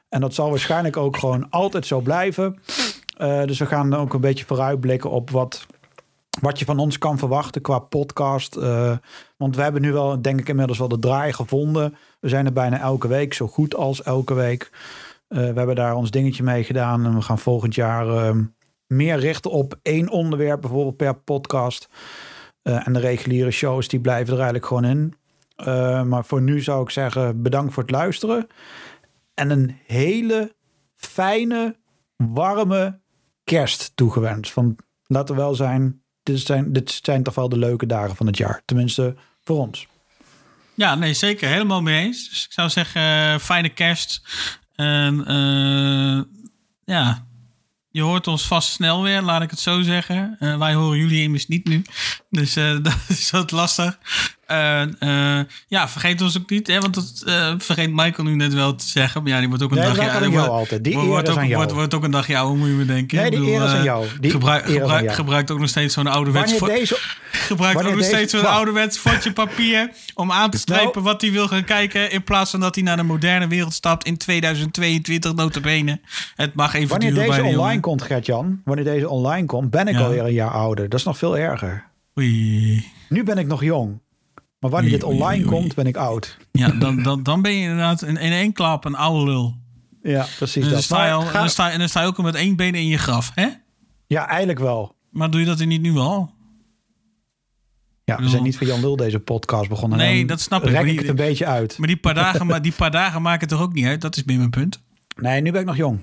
En 0.09 0.21
dat 0.21 0.35
zal 0.35 0.51
waarschijnlijk 0.51 0.97
ook 0.97 1.17
gewoon 1.17 1.51
altijd 1.51 1.87
zo 1.87 2.01
blijven. 2.01 2.59
dus 3.19 3.59
we 3.59 3.67
gaan 3.67 3.95
ook 3.95 4.15
een 4.15 4.21
beetje 4.21 4.45
vooruitblikken 4.45 5.11
op 5.11 5.31
wat, 5.31 5.67
wat 6.41 6.59
je 6.59 6.65
van 6.65 6.79
ons 6.79 6.99
kan 6.99 7.19
verwachten 7.19 7.63
qua 7.63 7.79
podcast. 7.79 8.55
want 9.37 9.57
we 9.57 9.63
hebben 9.63 9.83
nu 9.83 9.93
wel, 9.93 10.23
denk 10.23 10.41
ik, 10.41 10.49
inmiddels 10.49 10.79
wel 10.79 10.89
de 10.89 10.99
draai 10.99 11.33
gevonden. 11.33 11.97
We 12.21 12.29
zijn 12.29 12.47
er 12.47 12.53
bijna 12.53 12.81
elke 12.81 13.09
week, 13.09 13.35
zo 13.35 13.47
goed 13.47 13.75
als 13.75 14.03
elke 14.03 14.35
week. 14.35 14.71
we 15.29 15.39
hebben 15.39 15.75
daar 15.75 15.95
ons 15.95 16.11
dingetje 16.11 16.43
mee 16.43 16.65
gedaan. 16.65 17.05
En 17.05 17.15
we 17.15 17.23
gaan 17.23 17.39
volgend 17.39 17.75
jaar 17.75 18.09
ehm, 18.09 18.43
meer 18.91 19.19
richten 19.19 19.51
op 19.51 19.79
één 19.83 20.09
onderwerp, 20.09 20.61
bijvoorbeeld 20.61 20.97
per 20.97 21.15
podcast. 21.15 21.89
Uh, 22.63 22.87
en 22.87 22.93
de 22.93 23.01
reguliere 23.01 23.51
shows, 23.51 23.89
die 23.89 24.01
blijven 24.01 24.27
er 24.27 24.35
eigenlijk 24.35 24.67
gewoon 24.67 24.85
in. 24.85 25.15
Uh, 25.57 26.03
maar 26.03 26.25
voor 26.25 26.43
nu 26.43 26.61
zou 26.61 26.83
ik 26.83 26.91
zeggen, 26.91 27.43
bedankt 27.43 27.75
voor 27.75 27.83
het 27.83 27.93
luisteren. 27.93 28.47
En 29.35 29.51
een 29.51 29.77
hele 29.87 30.55
fijne, 30.95 31.77
warme 32.17 33.01
kerst 33.45 33.93
toegewenst. 33.95 34.53
Van, 34.53 34.77
laten 35.07 35.35
we 35.35 35.41
wel 35.41 35.55
zijn 35.55 36.03
dit, 36.23 36.41
zijn, 36.41 36.73
dit 36.73 37.01
zijn 37.03 37.23
toch 37.23 37.35
wel 37.35 37.49
de 37.49 37.59
leuke 37.59 37.87
dagen 37.87 38.17
van 38.17 38.27
het 38.27 38.37
jaar. 38.37 38.63
Tenminste, 38.65 39.17
voor 39.41 39.59
ons. 39.59 39.87
Ja, 40.75 40.95
nee, 40.95 41.15
zeker. 41.15 41.49
Helemaal 41.49 41.83
mee 41.83 42.05
eens. 42.05 42.29
Dus 42.29 42.45
ik 42.45 42.53
zou 42.53 42.69
zeggen, 42.69 43.03
uh, 43.03 43.39
fijne 43.39 43.69
kerst. 43.69 44.23
En 44.75 45.25
ja, 46.85 47.27
je 47.91 48.03
hoort 48.03 48.27
ons 48.27 48.47
vast 48.47 48.71
snel 48.71 49.03
weer, 49.03 49.23
laat 49.23 49.43
ik 49.43 49.51
het 49.51 49.61
zo 49.61 49.83
zeggen. 49.83 50.37
Uh, 50.41 50.59
wij 50.59 50.75
horen 50.75 50.99
jullie 50.99 51.23
immers 51.23 51.49
niet 51.49 51.69
nu. 51.69 51.83
Dus 52.31 52.57
uh, 52.57 52.77
dat 52.83 52.99
is 53.09 53.31
wat 53.31 53.51
lastig. 53.51 53.99
Uh, 54.51 55.41
ja, 55.67 55.89
vergeet 55.89 56.23
ons 56.23 56.39
ook 56.39 56.51
niet, 56.51 56.67
hè, 56.67 56.79
want 56.79 56.95
dat 56.95 57.23
vergeet 57.59 57.91
Michael 57.93 58.29
nu 58.29 58.35
net 58.35 58.55
wel 58.55 58.75
te 58.75 58.87
zeggen. 58.87 59.23
Maar 59.23 59.33
ja, 59.33 59.39
die 59.39 59.49
wordt 59.49 59.63
ook 59.63 59.71
een 59.71 59.77
nee, 59.77 59.87
dagje 59.87 60.11
ouder. 60.11 60.49
altijd. 60.49 60.85
Die 60.85 60.99
wordt, 60.99 61.29
ook, 61.29 61.55
wordt, 61.55 61.73
wordt, 61.73 61.95
ook 61.95 62.05
een 62.05 62.11
dagje 62.11 62.37
ouder, 62.39 62.59
moet 62.59 62.69
je 62.69 62.75
me 62.75 62.85
denken. 62.85 63.19
Nee, 63.19 63.31
die 63.31 63.41
eer 63.41 63.65
is 63.65 63.71
aan 63.71 63.83
jou. 63.83 64.07
Die 64.21 64.31
gebruik, 64.31 64.65
gebruik, 64.65 65.05
jou. 65.05 65.15
gebruikt 65.15 65.51
ook 65.51 65.59
nog 65.59 65.69
steeds 65.69 65.95
zo'n 65.95 66.07
ouderwets... 66.07 66.59
Deze, 66.59 66.99
gebruikt 67.33 67.87
ook 67.87 67.95
nog 67.95 68.05
steeds 68.05 68.33
zo'n 68.33 68.47
ouderwets 68.47 68.99
fotje 68.99 69.33
papier... 69.33 69.91
om 70.15 70.33
aan 70.33 70.51
te 70.51 70.59
strepen 70.59 71.03
wat 71.03 71.21
hij 71.21 71.33
wil 71.33 71.49
gaan 71.49 71.65
kijken... 71.65 72.11
in 72.11 72.23
plaats 72.25 72.51
van 72.51 72.61
dat 72.61 72.75
hij 72.75 72.85
naar 72.85 72.97
de 72.97 73.03
moderne 73.03 73.49
wereld 73.49 73.73
stapt 73.73 74.07
in 74.07 74.17
2022 74.17 75.35
notabene. 75.35 76.01
Het 76.35 76.55
mag 76.55 76.75
even 76.75 76.89
Wanneer 76.89 77.09
duren 77.09 77.27
deze 77.27 77.41
bij 77.41 77.51
online 77.51 77.65
jongen. 77.67 77.81
komt, 77.81 78.03
Gert-Jan... 78.03 78.61
wanneer 78.65 78.85
deze 78.85 79.09
online 79.09 79.47
komt, 79.47 79.71
ben 79.71 79.89
ik 79.89 79.95
Ja. 79.95 80.01
alweer 80.01 80.25
een 80.25 80.33
jaar 80.33 80.51
ouder. 80.51 80.89
Dat 80.89 80.99
is 80.99 81.05
nog 81.05 81.19
veel 81.19 81.39
erger. 81.39 81.85
Oei. 82.19 82.87
Nu 83.09 83.25
ben 83.25 83.39
ik 83.39 83.47
nog 83.47 83.63
jong. 83.65 84.01
Maar 84.61 84.71
wanneer 84.71 84.91
dit 84.91 85.03
online 85.03 85.25
oei, 85.25 85.39
oei. 85.47 85.49
komt, 85.61 85.75
ben 85.75 85.87
ik 85.87 85.97
oud. 85.97 86.37
Ja, 86.53 86.69
dan, 86.69 87.03
dan, 87.03 87.23
dan 87.23 87.43
ben 87.43 87.53
je 87.53 87.61
inderdaad 87.63 88.03
in, 88.03 88.17
in 88.17 88.33
één 88.33 88.53
klap 88.53 88.85
een 88.85 88.95
oude 88.95 89.25
lul. 89.31 89.57
Ja, 90.03 90.27
precies 90.37 90.55
En 90.55 90.63
dan, 90.63 90.71
dat. 90.73 90.83
sta 90.83 91.07
je 91.07 91.13
al, 91.13 91.19
Maar 91.19 91.27
en 91.27 91.33
ga- 91.33 91.39
dan, 91.41 91.49
sta, 91.49 91.71
en 91.71 91.79
dan 91.79 91.89
sta 91.89 92.01
je 92.01 92.07
ook 92.07 92.17
al 92.17 92.25
met 92.25 92.35
één 92.35 92.57
been 92.57 92.75
in 92.75 92.87
je 92.87 92.99
graf, 92.99 93.31
hè? 93.35 93.49
Ja, 94.07 94.29
eigenlijk 94.29 94.59
wel. 94.59 94.95
Maar 95.11 95.31
doe 95.31 95.41
je 95.41 95.47
dat 95.47 95.59
niet 95.65 95.81
nu 95.83 95.97
al? 95.97 96.31
Ja, 98.05 98.17
we 98.17 98.29
zijn 98.29 98.43
niet 98.43 98.57
voor 98.57 98.67
Jan 98.67 98.81
Lul 98.81 98.97
deze 98.97 99.21
podcast 99.21 99.69
begonnen. 99.69 99.99
Nee, 99.99 100.27
dat 100.27 100.41
snap 100.41 100.61
ik, 100.63 100.69
Rek 100.69 100.77
maar 100.77 100.87
ik 100.87 100.99
het 100.99 101.09
een 101.09 101.15
beetje 101.15 101.47
uit. 101.47 101.79
Maar 101.79 101.89
die 101.89 101.97
paar 101.97 102.15
dagen, 102.15 102.47
ma- 102.47 102.61
die 102.61 102.73
paar 102.73 102.91
dagen 102.91 103.23
maken 103.23 103.49
toch 103.49 103.61
ook 103.61 103.73
niet 103.73 103.85
uit? 103.87 104.01
Dat 104.01 104.17
is 104.17 104.25
meer 104.25 104.39
mijn 104.39 104.51
punt. 104.51 104.83
Nee, 105.17 105.41
nu 105.43 105.51
ben 105.53 105.61
ik 105.61 105.67
nog 105.67 105.77
jong. 105.77 106.01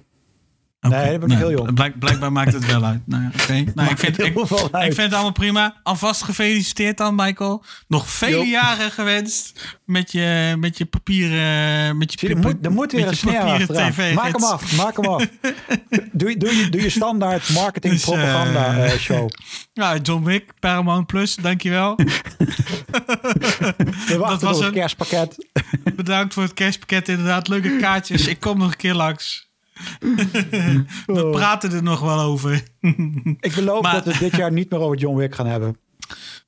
Nee, 0.79 0.91
dan 0.91 1.01
ben 1.01 1.13
ik 1.13 1.27
Nou, 1.27 1.39
heel 1.39 1.51
jong. 1.51 1.73
blijk- 1.73 1.99
blijkbaar 1.99 2.31
maakt 2.31 2.53
het 2.53 2.65
wel 2.65 2.83
uit. 2.83 3.01
Nou, 3.05 3.23
oké. 3.41 3.63
nou, 3.75 3.89
ik, 3.89 3.97
vind, 3.97 4.19
ik, 4.19 4.33
vind 4.71 4.97
het 4.97 5.13
allemaal 5.13 5.31
prima. 5.31 5.75
Alvast 5.83 6.23
gefeliciteerd 6.23 6.97
dan, 6.97 7.15
Michael. 7.15 7.63
Nog 7.87 8.09
vele 8.09 8.45
jaren 8.45 8.91
gewenst 8.91 9.77
met 9.85 10.11
je, 10.11 10.55
met 10.59 10.77
je 10.77 10.85
papieren... 10.85 11.97
Met 11.97 12.11
je 12.13 12.19
Zie, 12.19 12.29
er 12.29 12.37
moet, 12.37 12.65
er 12.65 12.71
moet 12.71 12.91
weer 12.91 13.07
een 13.07 13.17
papieren. 13.33 13.67
TV 13.91 14.13
Maak 14.13 14.31
hem 14.33 14.43
af, 14.43 14.75
maak 14.77 14.95
hem 14.95 15.05
af. 15.05 15.27
doe, 16.11 16.29
je- 16.29 16.37
doe, 16.37 16.55
je, 16.55 16.69
doe 16.69 16.81
je 16.81 16.89
standaard 16.89 17.49
marketing 17.49 17.93
Dus, 17.93 18.03
eh, 18.03 18.07
propaganda 18.09 18.77
eh, 18.77 18.91
show. 18.99 19.29
Ja, 19.73 19.97
John 19.97 20.23
Wick, 20.23 20.51
Paramount 20.59 21.07
Plus, 21.07 21.35
dankjewel. 21.35 21.95
We 21.95 22.05
wachten 24.17 24.47
was 24.47 24.59
het 24.59 24.73
kerstpakket. 24.73 25.47
Bedankt 25.95 26.33
voor 26.33 26.43
het 26.43 26.53
kerstpakket, 26.53 27.09
inderdaad. 27.09 27.47
Leuke 27.47 27.77
kaartjes. 27.77 28.27
Ik 28.27 28.39
kom 28.39 28.57
nog 28.57 28.71
een 28.71 28.77
keer 28.77 28.93
langs. 28.93 29.46
We 31.05 31.29
praten 31.31 31.71
er 31.71 31.83
nog 31.83 31.99
wel 31.99 32.19
over. 32.19 32.63
Ik 33.39 33.53
beloof 33.55 33.81
Maar- 33.81 33.93
dat 33.93 34.03
we 34.03 34.17
dit 34.19 34.35
jaar 34.35 34.51
niet 34.51 34.69
meer 34.71 34.79
over 34.79 34.97
John 34.97 35.17
Wick 35.17 35.35
gaan 35.35 35.47
hebben. 35.47 35.77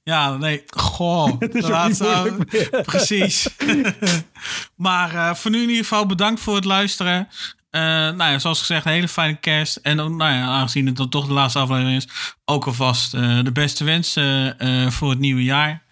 Ja, 0.03 0.37
nee. 0.37 0.63
Goh. 0.67 1.27
is 1.39 1.63
ook 1.63 1.69
laat 1.69 1.87
niet 1.87 1.97
zo- 1.97 2.21
moeilijk 2.21 2.51
meer. 2.51 2.81
Precies. 2.85 3.49
maar 4.75 5.15
eh, 5.15 5.33
voor 5.33 5.51
nu 5.51 5.57
in 5.61 5.69
ieder 5.69 5.83
geval 5.83 6.05
bedankt 6.05 6.41
voor 6.41 6.55
het 6.55 6.65
luisteren. 6.65 7.27
Eh, 7.69 7.81
nou 7.81 8.23
ja, 8.23 8.39
zoals 8.39 8.59
gezegd, 8.59 8.85
een 8.85 8.91
hele 8.91 9.07
fijne 9.07 9.35
kerst. 9.39 9.75
En 9.75 9.97
dan, 9.97 10.15
nou 10.15 10.33
ja, 10.33 10.43
aangezien 10.45 10.85
het 10.85 10.95
dan 10.95 11.09
toch 11.09 11.27
de 11.27 11.33
laatste 11.33 11.59
aflevering 11.59 11.97
is, 11.97 12.07
ook 12.45 12.65
alvast 12.65 13.13
eh, 13.13 13.43
de 13.43 13.51
beste 13.51 13.83
wensen 13.83 14.59
eh, 14.59 14.87
voor 14.89 15.09
het 15.09 15.19
nieuwe 15.19 15.43
jaar. 15.43 15.83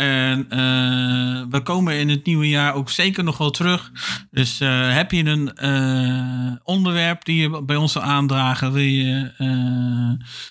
En 0.00 0.46
eh, 0.48 1.42
we 1.50 1.60
komen 1.62 1.94
in 1.94 2.08
het 2.08 2.26
nieuwe 2.26 2.48
jaar 2.48 2.74
ook 2.74 2.90
zeker 2.90 3.24
nog 3.24 3.38
wel 3.38 3.50
terug. 3.50 3.90
Dus 4.30 4.60
eh, 4.60 4.94
heb 4.94 5.10
je 5.10 5.24
een 5.24 5.54
eh, 5.54 6.56
onderwerp 6.64 7.24
die 7.24 7.40
je 7.40 7.62
bij 7.62 7.76
ons 7.76 7.92
wil 7.92 8.02
aandragen? 8.02 8.72
Wil 8.72 8.82
je, 8.82 9.32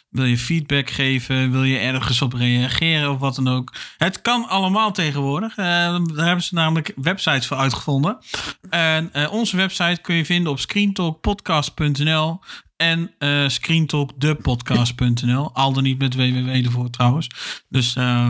wil 0.10 0.26
je 0.26 0.38
feedback 0.38 0.90
geven? 0.90 1.52
Wil 1.52 1.64
je 1.64 1.78
ergens 1.78 2.22
op 2.22 2.34
reageren 2.34 3.12
of 3.12 3.20
wat 3.20 3.36
dan 3.36 3.48
ook? 3.48 3.74
Het 3.98 4.22
kan 4.22 4.48
allemaal 4.48 4.92
tegenwoordig. 4.92 5.56
Daar 5.56 5.94
hebben 6.16 6.44
ze 6.44 6.54
namelijk 6.54 6.94
websites 6.96 7.48
voor 7.48 7.58
uitgevonden. 7.58 8.18
En 8.70 9.30
onze 9.30 9.56
website 9.56 10.02
kun 10.02 10.16
je 10.16 10.26
vinden 10.26 10.52
op 10.52 10.60
screentalkpodcast.nl. 10.60 12.40
En 12.80 13.12
uh, 13.20 13.48
screentalkdepodcast.nl. 13.48 15.54
Al 15.54 15.74
dan 15.74 15.84
niet 15.84 16.00
met 16.00 16.16
www 16.16 16.50
ervoor 16.50 16.90
trouwens. 16.90 17.30
Dus 17.70 17.96
uh, 17.96 18.30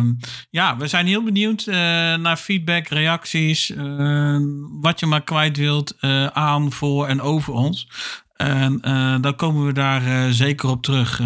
ja, 0.49 0.77
we 0.77 0.88
zijn 0.88 1.07
heel 1.07 1.23
benieuwd 1.23 1.65
uh, 1.65 1.76
naar 2.15 2.38
feedback, 2.38 2.88
reacties. 2.88 3.69
Uh, 3.69 4.38
wat 4.81 4.99
je 4.99 5.05
maar 5.05 5.23
kwijt 5.23 5.57
wilt 5.57 5.95
aan, 6.34 6.71
voor 6.71 7.07
en 7.07 7.21
over 7.21 7.53
ons. 7.53 7.88
En 8.35 8.80
dan 9.21 9.35
komen 9.35 9.65
we 9.65 9.73
daar 9.73 10.34
zeker 10.34 10.69
op 10.69 10.84
terug 10.84 11.21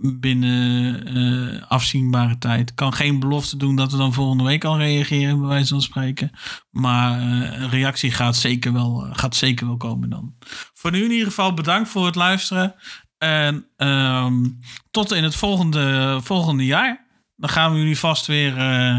binnen 0.00 1.16
uh, 1.16 1.62
afzienbare 1.68 2.38
tijd. 2.38 2.74
Kan 2.74 2.92
geen 2.92 3.20
belofte 3.20 3.56
doen 3.56 3.76
dat 3.76 3.92
we 3.92 3.98
dan 3.98 4.12
volgende 4.12 4.44
week 4.44 4.64
al 4.64 4.78
reageren, 4.78 5.38
bij 5.38 5.48
wijze 5.48 5.68
van 5.68 5.82
spreken. 5.82 6.30
Maar 6.70 7.20
uh, 7.20 7.60
een 7.60 7.70
reactie 7.70 8.10
gaat 8.10 8.36
zeker, 8.36 8.72
wel, 8.72 9.06
gaat 9.12 9.36
zeker 9.36 9.66
wel 9.66 9.76
komen 9.76 10.10
dan. 10.10 10.34
Voor 10.74 10.90
nu 10.90 11.04
in 11.04 11.10
ieder 11.10 11.26
geval 11.26 11.54
bedankt 11.54 11.88
voor 11.88 12.06
het 12.06 12.14
luisteren. 12.14 12.74
En 13.18 13.66
um, 13.76 14.58
tot 14.90 15.12
in 15.12 15.24
het 15.24 15.34
volgende, 15.34 16.18
volgende 16.22 16.64
jaar. 16.64 17.06
Dan 17.36 17.50
gaan 17.50 17.72
we 17.72 17.78
jullie 17.78 17.98
vast 17.98 18.26
weer 18.26 18.56
uh, 18.58 18.96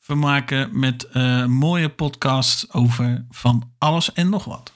vermaken 0.00 0.78
met 0.78 1.14
mooie 1.48 1.88
podcast 1.88 2.72
over 2.72 3.26
van 3.30 3.72
alles 3.78 4.12
en 4.12 4.28
nog 4.28 4.44
wat. 4.44 4.72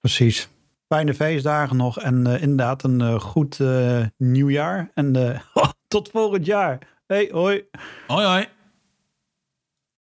Precies 0.00 0.48
fijne 0.94 1.14
feestdagen 1.14 1.76
nog. 1.76 1.98
En 2.00 2.28
uh, 2.28 2.42
inderdaad 2.42 2.82
een 2.82 3.00
uh, 3.00 3.20
goed 3.20 3.58
uh, 3.58 4.04
nieuwjaar. 4.16 4.90
En 4.94 5.40
tot 5.88 6.08
volgend 6.08 6.46
jaar. 6.46 6.78
Hey, 7.06 7.28
hoi. 7.32 7.64
Hoi, 8.06 8.26
hoi. 8.26 8.59